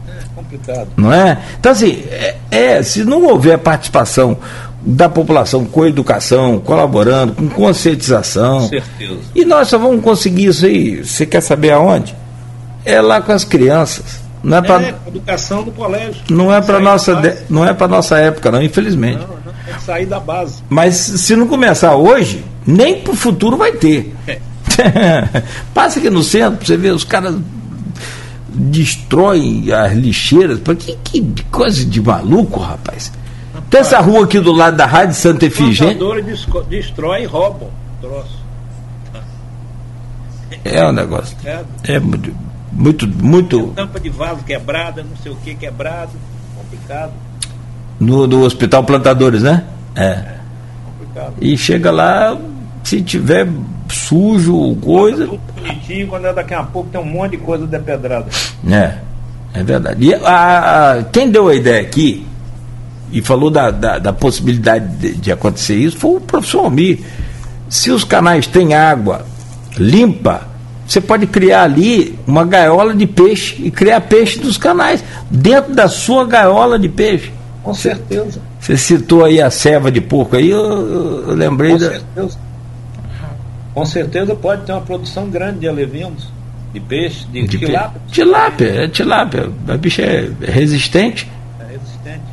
É 0.09 0.23
complicado. 0.35 0.89
Não 0.97 1.13
é? 1.13 1.39
Então, 1.59 1.73
assim, 1.73 2.05
é, 2.11 2.37
é, 2.51 2.83
se 2.83 3.05
não 3.05 3.25
houver 3.25 3.59
participação 3.59 4.39
da 4.87 5.09
população 5.09 5.65
com 5.65 5.85
educação, 5.85 6.61
colaborando, 6.61 7.33
com 7.33 7.49
conscientização. 7.49 8.61
Com 8.61 8.69
certeza. 8.69 9.19
E 9.35 9.45
nós 9.45 9.67
só 9.67 9.79
vamos 9.79 10.03
conseguir 10.03 10.47
isso 10.47 10.65
aí. 10.65 11.05
Você 11.05 11.27
quer 11.27 11.41
saber 11.41 11.73
aonde? 11.73 12.15
É 12.85 13.01
lá 13.01 13.21
com 13.21 13.33
as 13.33 13.43
crianças. 13.43 14.25
Não 14.45 14.59
é, 14.59 14.63
pra, 14.63 14.81
é 14.81 14.95
educação 15.09 15.65
do 15.65 15.73
colégio. 15.73 16.23
Não 16.31 16.55
é 16.55 16.61
para 16.61 16.79
nossa, 16.79 17.17
de, 17.17 17.37
não 17.51 17.67
é 17.67 17.75
para 17.75 17.89
nossa 17.89 18.17
época, 18.17 18.53
não, 18.53 18.63
infelizmente. 18.63 19.19
Não, 19.19 19.27
não, 19.27 19.53
tem 19.65 19.75
que 19.75 19.83
sair 19.83 20.07
da 20.07 20.21
base. 20.21 20.63
Mas 20.69 20.95
se 20.95 21.35
não 21.35 21.49
começar 21.49 21.97
hoje, 21.97 22.45
nem 22.67 23.01
para 23.01 23.13
o 23.13 23.17
futuro 23.17 23.57
vai 23.57 23.73
ter. 23.73 24.15
É. 24.27 24.41
Passa 25.73 25.99
aqui 25.99 26.11
no 26.11 26.23
centro, 26.23 26.67
você 26.67 26.77
vê 26.77 26.91
os 26.91 27.05
caras 27.05 27.37
destroem 28.49 29.73
as 29.73 29.93
lixeiras. 29.93 30.61
Que, 30.79 30.97
que 30.97 31.45
coisa 31.51 31.85
de 31.85 32.01
maluco, 32.01 32.61
rapaz. 32.61 33.13
rapaz. 33.53 33.67
Tem 33.71 33.81
essa 33.81 34.01
rua 34.01 34.25
aqui 34.25 34.41
do 34.41 34.53
lado 34.53 34.77
da 34.77 34.87
Rádio 34.87 35.15
Santa 35.15 35.47
Efigênia. 35.47 35.97
Os 36.05 36.67
destrói 36.69 37.23
e 37.23 37.27
roubam 37.27 37.71
troço. 38.01 38.45
É 40.65 40.87
um 40.87 40.93
negócio. 40.93 41.37
É 41.85 41.99
muito, 41.99 42.35
muito. 42.73 43.07
muito... 43.07 43.69
tampa 43.75 44.01
de 44.01 44.09
vaso 44.09 44.43
quebrada, 44.45 45.03
não 45.03 45.17
sei 45.23 45.33
o 45.33 45.37
que 45.37 45.55
quebrado. 45.55 46.13
Complicado. 46.57 47.13
No, 47.99 48.27
no 48.27 48.43
Hospital 48.45 48.85
Plantadores, 48.85 49.43
né? 49.43 49.65
É. 49.95 50.05
é 50.05 50.39
complicado. 50.85 51.35
E 51.41 51.57
chega 51.57 51.91
lá, 51.91 52.39
se 52.87 53.03
tiver 53.03 53.49
sujo, 53.91 54.77
coisa. 54.77 55.27
Tudo 55.27 55.41
bonitinho, 55.57 56.07
quando 56.07 56.27
é 56.27 56.33
daqui 56.33 56.55
a 56.55 56.63
pouco 56.63 56.89
tem 56.89 57.01
um 57.01 57.05
monte 57.05 57.33
de 57.33 57.39
coisa 57.39 57.67
depedrada. 57.67 58.27
É, 58.71 58.95
é 59.53 59.65
verdade. 59.65 60.07
E 60.07 60.15
a, 60.15 60.93
a, 60.93 61.03
quem 61.03 61.29
deu 61.29 61.49
a 61.49 61.55
ideia 61.57 61.81
aqui 61.81 62.25
e 63.11 63.21
falou 63.21 63.51
da, 63.51 63.73
da, 63.73 63.99
da 63.99 64.13
possibilidade 64.13 64.87
de, 64.99 65.15
de, 65.17 65.33
acontecer 65.33 65.75
isso 65.75 65.97
foi 65.97 66.19
o 66.19 66.21
professor 66.21 66.61
Almir. 66.61 67.01
Se 67.69 67.91
os 67.91 68.05
canais 68.05 68.47
têm 68.47 68.73
água 68.73 69.27
limpa, 69.77 70.47
você 70.87 71.01
pode 71.01 71.27
criar 71.27 71.65
ali 71.65 72.17
uma 72.25 72.45
gaiola 72.45 72.95
de 72.95 73.09
peixe 73.09 73.61
e 73.65 73.69
criar 73.69 74.01
peixe 74.03 74.39
dos 74.39 74.57
canais, 74.57 75.03
dentro 75.29 75.75
da 75.75 75.89
sua 75.89 76.25
gaiola 76.25 76.79
de 76.79 76.89
peixe. 76.89 77.33
Com 77.65 77.75
certeza. 77.75 78.41
Você 78.61 78.77
citou 78.77 79.25
aí 79.25 79.43
a 79.43 79.51
ceva 79.51 79.91
de 79.91 80.01
porco 80.01 80.37
aí, 80.37 80.51
eu, 80.51 81.27
eu 81.31 81.35
lembrei 81.35 81.73
Com 81.73 81.79
da. 81.79 81.91
Certeza. 81.91 82.46
Com 83.77 83.85
certeza 83.85 84.35
pode 84.35 84.65
ter 84.65 84.73
uma 84.73 84.81
produção 84.81 85.29
grande 85.29 85.59
de 85.59 85.69
alevinos, 85.69 86.33
de 86.73 86.81
peixe, 86.81 87.27
de, 87.27 87.47
de 87.47 87.59
tilápia. 87.59 88.01
Tilápia, 88.09 88.85
é 88.85 88.89
tilápia. 88.89 89.51
A 89.69 89.77
bicha 89.77 90.01
é 90.01 90.31
resistente. 90.41 91.31
É 91.61 91.73
resistente. 91.73 92.25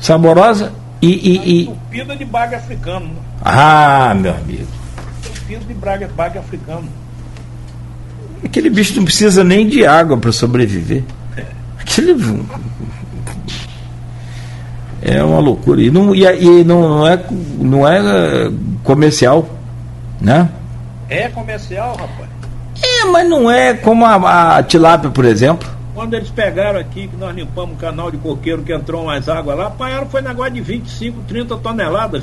Saborosa 0.00 0.72
e. 1.00 1.06
e, 1.06 1.36
e... 1.36 1.62
Entupida 1.68 2.16
de 2.16 2.24
baga 2.24 2.56
africano. 2.56 3.06
Né? 3.06 3.14
Ah, 3.44 4.16
meu 4.20 4.34
amigo. 4.34 4.66
Entupida 5.30 5.64
de 5.64 5.74
baga, 5.74 6.08
baga 6.08 6.40
africano. 6.40 6.88
Aquele 8.44 8.68
bicho 8.68 8.96
não 8.96 9.04
precisa 9.04 9.44
nem 9.44 9.68
de 9.68 9.86
água 9.86 10.16
para 10.16 10.32
sobreviver. 10.32 11.04
É. 11.36 11.44
Aquele. 11.78 12.42
É 15.02 15.22
uma 15.22 15.38
loucura. 15.38 15.80
E 15.80 15.88
não, 15.88 16.12
e, 16.12 16.24
e 16.24 16.64
não, 16.64 16.80
não, 16.80 17.06
é, 17.06 17.24
não 17.60 17.88
é 17.88 18.50
comercial, 18.82 19.48
né? 20.20 20.48
É 21.10 21.28
comercial, 21.28 21.96
rapaz. 21.96 22.30
É, 22.80 23.04
mas 23.06 23.28
não 23.28 23.50
é 23.50 23.74
como 23.74 24.06
a, 24.06 24.58
a 24.58 24.62
tilápia, 24.62 25.10
por 25.10 25.24
exemplo. 25.24 25.68
Quando 25.92 26.14
eles 26.14 26.30
pegaram 26.30 26.78
aqui, 26.78 27.08
que 27.08 27.16
nós 27.16 27.34
limpamos 27.34 27.74
o 27.74 27.78
canal 27.78 28.12
de 28.12 28.16
coqueiro 28.16 28.62
que 28.62 28.72
entrou 28.72 29.04
mais 29.04 29.28
água 29.28 29.54
lá, 29.54 29.66
apanharam 29.66 30.06
foi 30.08 30.22
negócio 30.22 30.52
de 30.52 30.60
25, 30.60 31.22
30 31.26 31.56
toneladas. 31.56 32.22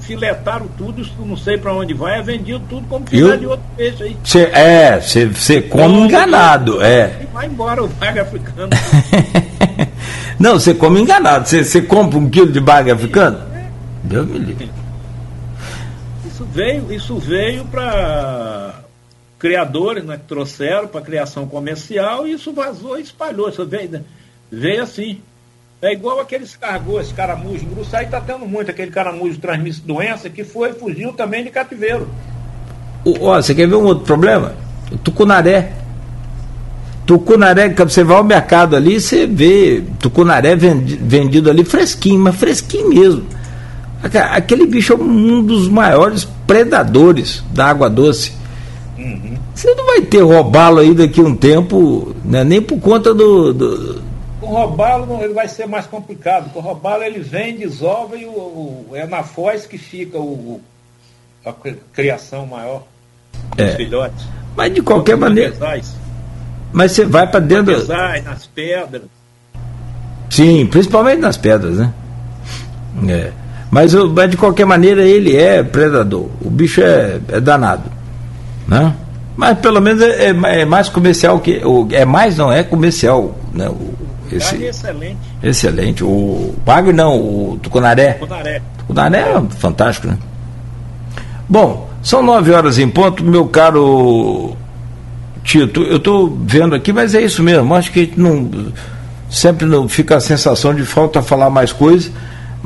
Filetaram 0.00 0.68
tudo, 0.76 1.00
isso 1.00 1.14
não 1.24 1.36
sei 1.36 1.56
para 1.56 1.72
onde 1.72 1.94
vai, 1.94 2.20
é 2.20 2.22
vendido 2.22 2.60
tudo 2.68 2.86
como 2.86 3.06
filé 3.06 3.34
Eu? 3.34 3.38
de 3.38 3.46
outro 3.46 3.64
peixe 3.74 4.02
aí. 4.04 4.16
Cê, 4.22 4.42
é, 4.52 5.00
você 5.00 5.62
come 5.62 6.00
enganado, 6.00 6.80
é. 6.82 7.22
E 7.22 7.26
vai 7.32 7.46
embora 7.46 7.82
o 7.82 7.88
vaga 7.88 8.22
africano. 8.22 8.68
não, 10.38 10.60
você 10.60 10.74
come 10.74 11.00
enganado. 11.00 11.48
Você 11.48 11.80
compra 11.80 12.18
um 12.18 12.28
quilo 12.28 12.52
de 12.52 12.60
baga 12.60 12.92
africano? 12.92 13.40
Deus 14.04 14.28
me 14.28 14.38
livre 14.38 14.70
veio, 16.56 16.90
isso 16.90 17.18
veio 17.18 17.66
para 17.66 18.80
criadores 19.38 20.02
né, 20.02 20.16
que 20.16 20.24
trouxeram 20.24 20.88
para 20.88 21.02
criação 21.02 21.46
comercial 21.46 22.26
e 22.26 22.32
isso 22.32 22.50
vazou 22.52 22.98
e 22.98 23.02
espalhou. 23.02 23.50
Isso 23.50 23.64
veio, 23.66 24.02
veio 24.50 24.82
assim. 24.82 25.20
É 25.82 25.92
igual 25.92 26.18
aqueles 26.18 26.56
cargos, 26.56 27.02
esse 27.02 27.14
caramujo. 27.14 27.66
No 27.66 27.72
Uruçai 27.72 28.06
está 28.06 28.18
tendo 28.18 28.46
muito 28.46 28.70
aquele 28.70 28.90
caramujo 28.90 29.38
transmite 29.38 29.82
doença 29.82 30.30
que 30.30 30.42
foi, 30.42 30.72
fugiu 30.72 31.12
também 31.12 31.44
de 31.44 31.50
cativeiro. 31.50 32.08
Ó, 33.20 33.36
você 33.36 33.54
quer 33.54 33.68
ver 33.68 33.76
um 33.76 33.84
outro 33.84 34.04
problema? 34.06 34.54
O 34.90 34.96
tucunaré. 34.96 35.72
Tucunaré, 37.04 37.68
você 37.68 38.02
vai 38.02 38.16
ao 38.16 38.24
mercado 38.24 38.74
ali, 38.74 38.98
você 38.98 39.26
vê 39.26 39.84
tucunaré 40.00 40.56
vendido 40.56 41.50
ali 41.50 41.62
fresquinho, 41.62 42.18
mas 42.18 42.34
fresquinho 42.34 42.88
mesmo. 42.88 43.26
Aquele 44.02 44.66
bicho 44.66 44.92
é 44.92 44.96
um 44.96 45.42
dos 45.42 45.68
maiores 45.68 46.24
predadores 46.46 47.42
da 47.52 47.66
água 47.66 47.88
doce. 47.88 48.32
Uhum. 48.98 49.36
Você 49.54 49.74
não 49.74 49.86
vai 49.86 50.02
ter 50.02 50.20
robalo 50.22 50.80
aí 50.80 50.94
daqui 50.94 51.20
a 51.20 51.24
um 51.24 51.34
tempo, 51.34 52.14
né, 52.24 52.44
nem 52.44 52.60
por 52.60 52.78
conta 52.78 53.14
do. 53.14 53.52
do... 53.52 54.02
O 54.40 54.46
robalo 54.46 55.18
ele 55.22 55.32
vai 55.32 55.48
ser 55.48 55.66
mais 55.66 55.86
complicado. 55.86 56.50
O 56.54 56.60
robalo 56.60 57.02
ele 57.02 57.20
vem, 57.20 57.56
desova 57.56 58.16
e 58.16 58.26
o, 58.26 58.30
o, 58.30 58.86
é 58.92 59.06
na 59.06 59.22
foz 59.22 59.66
que 59.66 59.78
fica 59.78 60.18
o, 60.18 60.60
a 61.44 61.52
criação 61.92 62.46
maior 62.46 62.82
dos 63.56 63.66
é. 63.66 63.76
filhotes. 63.76 64.26
Mas 64.54 64.74
de 64.74 64.82
qualquer 64.82 65.16
maneira. 65.16 65.54
Mas 66.72 66.92
você 66.92 67.04
vai 67.04 67.26
para 67.26 67.40
dentro. 67.40 67.74
Apesar, 67.74 68.22
nas 68.22 68.46
pedras. 68.46 69.02
Sim, 70.30 70.66
principalmente 70.66 71.20
nas 71.20 71.36
pedras, 71.36 71.78
né? 71.78 71.92
É. 73.08 73.45
Mas, 73.70 73.94
mas 73.94 74.30
de 74.30 74.36
qualquer 74.36 74.64
maneira 74.64 75.02
ele 75.02 75.36
é 75.36 75.62
predador. 75.62 76.28
O 76.40 76.50
bicho 76.50 76.80
é, 76.80 77.20
é 77.28 77.40
danado. 77.40 77.90
Né? 78.66 78.94
Mas 79.36 79.58
pelo 79.58 79.80
menos 79.80 80.02
é, 80.02 80.30
é, 80.30 80.60
é 80.60 80.64
mais 80.64 80.88
comercial 80.88 81.40
que. 81.40 81.60
É 81.92 82.04
mais, 82.04 82.36
não 82.36 82.52
é 82.52 82.62
comercial. 82.62 83.36
Né? 83.52 83.68
O, 83.68 83.94
esse, 84.32 84.64
é 84.64 84.68
excelente. 84.68 85.18
Excelente. 85.42 86.04
O 86.04 86.54
Pago 86.64 86.92
não, 86.92 87.16
o 87.16 87.58
Tucunaré. 87.62 88.14
Tucunaré. 88.14 88.62
Tucunaré 88.78 89.18
é 89.20 89.42
fantástico, 89.56 90.08
né? 90.08 90.18
Bom, 91.48 91.88
são 92.02 92.22
nove 92.22 92.52
horas 92.52 92.78
em 92.78 92.88
ponto, 92.88 93.22
meu 93.22 93.46
caro 93.46 94.56
Tito, 95.44 95.82
eu 95.82 95.98
estou 95.98 96.36
vendo 96.44 96.74
aqui, 96.74 96.92
mas 96.92 97.14
é 97.14 97.22
isso 97.22 97.40
mesmo. 97.40 97.72
Acho 97.72 97.92
que 97.92 98.12
não 98.16 98.50
sempre 99.30 99.64
não 99.64 99.88
fica 99.88 100.16
a 100.16 100.20
sensação 100.20 100.74
de 100.74 100.84
falta 100.84 101.22
falar 101.22 101.50
mais 101.50 101.72
coisas, 101.72 102.10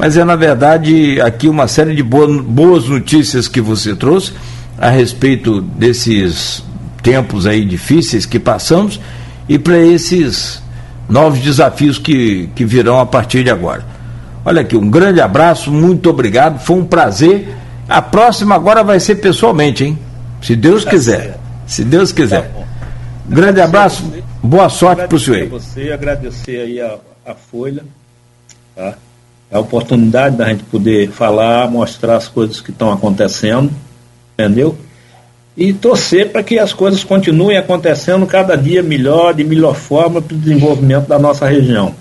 mas 0.00 0.16
é 0.16 0.24
na 0.24 0.34
verdade 0.34 1.20
aqui 1.20 1.46
uma 1.46 1.68
série 1.68 1.94
de 1.94 2.02
boas 2.02 2.88
notícias 2.88 3.46
que 3.46 3.60
você 3.60 3.94
trouxe 3.94 4.32
a 4.78 4.88
respeito 4.88 5.60
desses 5.60 6.64
tempos 7.02 7.46
aí 7.46 7.66
difíceis 7.66 8.24
que 8.24 8.38
passamos 8.38 8.98
e 9.46 9.58
para 9.58 9.76
esses 9.76 10.62
novos 11.06 11.40
desafios 11.40 11.98
que, 11.98 12.48
que 12.54 12.64
virão 12.64 12.98
a 12.98 13.04
partir 13.04 13.44
de 13.44 13.50
agora. 13.50 13.84
Olha 14.42 14.62
aqui, 14.62 14.74
um 14.74 14.90
grande 14.90 15.20
abraço, 15.20 15.70
muito 15.70 16.08
obrigado, 16.08 16.58
foi 16.60 16.76
um 16.76 16.84
prazer. 16.86 17.54
A 17.86 18.00
próxima 18.00 18.54
agora 18.54 18.82
vai 18.82 18.98
ser 19.00 19.16
pessoalmente, 19.16 19.84
hein? 19.84 19.98
Se 20.40 20.56
Deus 20.56 20.82
tá 20.82 20.92
quiser. 20.92 21.38
Se 21.66 21.84
Deus 21.84 22.10
quiser. 22.10 22.44
Tá 22.44 22.60
Grande 23.28 23.60
abraço, 23.60 24.10
boa 24.42 24.70
sorte 24.70 25.06
para 25.06 25.14
o 25.14 25.20
senhor. 25.20 25.46
você 25.50 25.92
agradecer 25.92 26.58
aí 26.58 26.80
a, 26.80 26.96
a 27.26 27.34
Folha, 27.34 27.84
tá? 28.74 28.94
A 29.52 29.58
oportunidade 29.58 30.36
da 30.36 30.46
gente 30.46 30.62
poder 30.64 31.10
falar, 31.10 31.68
mostrar 31.70 32.16
as 32.16 32.28
coisas 32.28 32.60
que 32.60 32.70
estão 32.70 32.92
acontecendo, 32.92 33.70
entendeu? 34.38 34.76
E 35.56 35.72
torcer 35.72 36.30
para 36.30 36.42
que 36.42 36.58
as 36.58 36.72
coisas 36.72 37.02
continuem 37.02 37.56
acontecendo 37.56 38.24
cada 38.26 38.56
dia 38.56 38.82
melhor, 38.82 39.34
de 39.34 39.42
melhor 39.42 39.74
forma 39.74 40.22
para 40.22 40.34
o 40.34 40.38
desenvolvimento 40.38 41.08
da 41.08 41.18
nossa 41.18 41.48
região. 41.48 41.94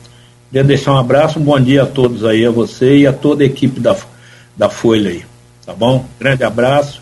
Queria 0.49 0.63
deixar 0.63 0.93
um 0.93 0.97
abraço, 0.97 1.39
um 1.39 1.43
bom 1.43 1.59
dia 1.59 1.83
a 1.83 1.85
todos 1.85 2.23
aí, 2.23 2.45
a 2.45 2.51
você 2.51 2.99
e 2.99 3.07
a 3.07 3.13
toda 3.13 3.43
a 3.43 3.45
equipe 3.45 3.79
da, 3.79 3.95
da 4.55 4.69
Folha 4.69 5.09
aí. 5.09 5.23
Tá 5.65 5.73
bom? 5.73 6.05
Grande 6.19 6.43
abraço. 6.43 7.01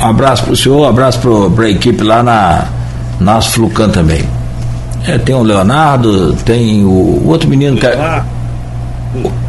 Abraço 0.00 0.44
para 0.44 0.52
o 0.52 0.56
senhor, 0.56 0.84
abraço 0.84 1.20
para 1.54 1.64
a 1.64 1.70
equipe 1.70 2.02
lá 2.04 2.22
na 2.22 2.68
nas 3.20 3.46
Flucan 3.48 3.90
também. 3.90 4.22
É, 5.06 5.18
tem 5.18 5.34
o 5.34 5.42
Leonardo, 5.42 6.34
tem 6.44 6.84
o, 6.84 6.88
o 6.88 7.28
outro 7.28 7.48
menino 7.48 7.72
Luiz 7.72 7.84
que. 7.84 8.37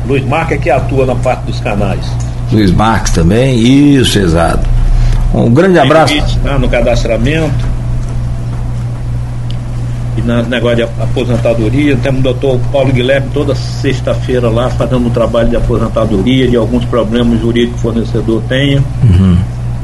Luiz 0.08 0.26
Marques 0.26 0.58
é 0.58 0.62
que 0.62 0.70
atua 0.70 1.06
na 1.06 1.16
parte 1.16 1.46
dos 1.46 1.60
canais. 1.60 2.06
Luiz 2.52 2.72
Marques 2.72 3.14
também, 3.14 3.58
isso, 3.60 4.18
exato. 4.20 4.68
Um 5.34 5.52
grande 5.52 5.74
tem 5.76 5.84
abraço. 5.84 6.14
Né, 6.44 6.58
no 6.60 6.68
cadastramento. 6.68 7.80
E 10.18 10.22
no 10.22 10.44
negócio 10.44 10.78
de 10.78 10.84
aposentadoria, 10.84 11.96
temos 11.98 12.20
o 12.20 12.24
doutor 12.24 12.60
Paulo 12.72 12.92
Guilherme 12.92 13.30
toda 13.34 13.56
sexta-feira 13.56 14.50
lá 14.50 14.70
fazendo 14.70 15.08
um 15.08 15.10
trabalho 15.10 15.50
de 15.50 15.56
aposentadoria, 15.56 16.48
de 16.48 16.56
alguns 16.56 16.84
problemas 16.86 17.40
jurídicos 17.40 17.82
que 17.82 17.88
o 17.88 17.92
fornecedor 17.92 18.42
tenha. 18.50 18.84
Uhum. 19.04 19.38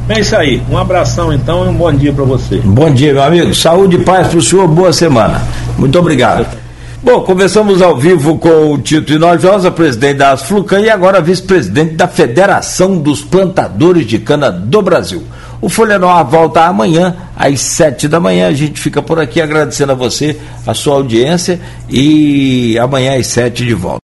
É 0.10 0.20
isso 0.20 0.36
aí. 0.36 0.62
Um 0.70 0.78
abração 0.78 1.34
então 1.34 1.66
e 1.66 1.70
um 1.70 1.74
bom 1.74 1.92
dia 1.92 2.12
para 2.12 2.24
você. 2.24 2.60
Bom 2.64 2.92
dia, 2.92 3.14
meu 3.14 3.24
amigo. 3.24 3.56
Saúde 3.56 3.96
e 3.96 4.00
paz 4.00 4.28
para 4.28 4.38
o 4.38 4.42
senhor. 4.42 4.68
Boa 4.68 4.94
semana. 4.94 5.42
Muito 5.78 5.98
obrigado. 5.98 6.65
Bom, 7.06 7.22
conversamos 7.22 7.84
ao 7.84 7.96
vivo 7.96 8.40
com 8.40 8.74
o 8.74 8.80
Tito 8.80 9.14
Inojosa, 9.14 9.70
presidente 9.70 10.18
da 10.18 10.32
Asflucan 10.32 10.80
e 10.80 10.90
agora 10.90 11.22
vice-presidente 11.22 11.94
da 11.94 12.08
Federação 12.08 12.98
dos 12.98 13.22
Plantadores 13.22 14.08
de 14.08 14.18
Cana 14.18 14.52
do 14.52 14.82
Brasil. 14.82 15.22
O 15.62 15.70
Folha 15.70 16.00
Noir 16.00 16.26
volta 16.26 16.66
amanhã, 16.66 17.16
às 17.38 17.62
sete 17.62 18.08
da 18.08 18.20
manhã. 18.20 18.48
A 18.48 18.54
gente 18.54 18.82
fica 18.82 19.04
por 19.04 19.20
aqui 19.20 19.40
agradecendo 19.40 19.92
a 19.92 19.96
você, 19.96 20.36
a 20.66 20.74
sua 20.74 20.96
audiência 20.96 21.62
e 21.88 22.76
amanhã 22.80 23.20
às 23.20 23.28
sete 23.28 23.64
de 23.64 23.76
volta. 23.76 23.94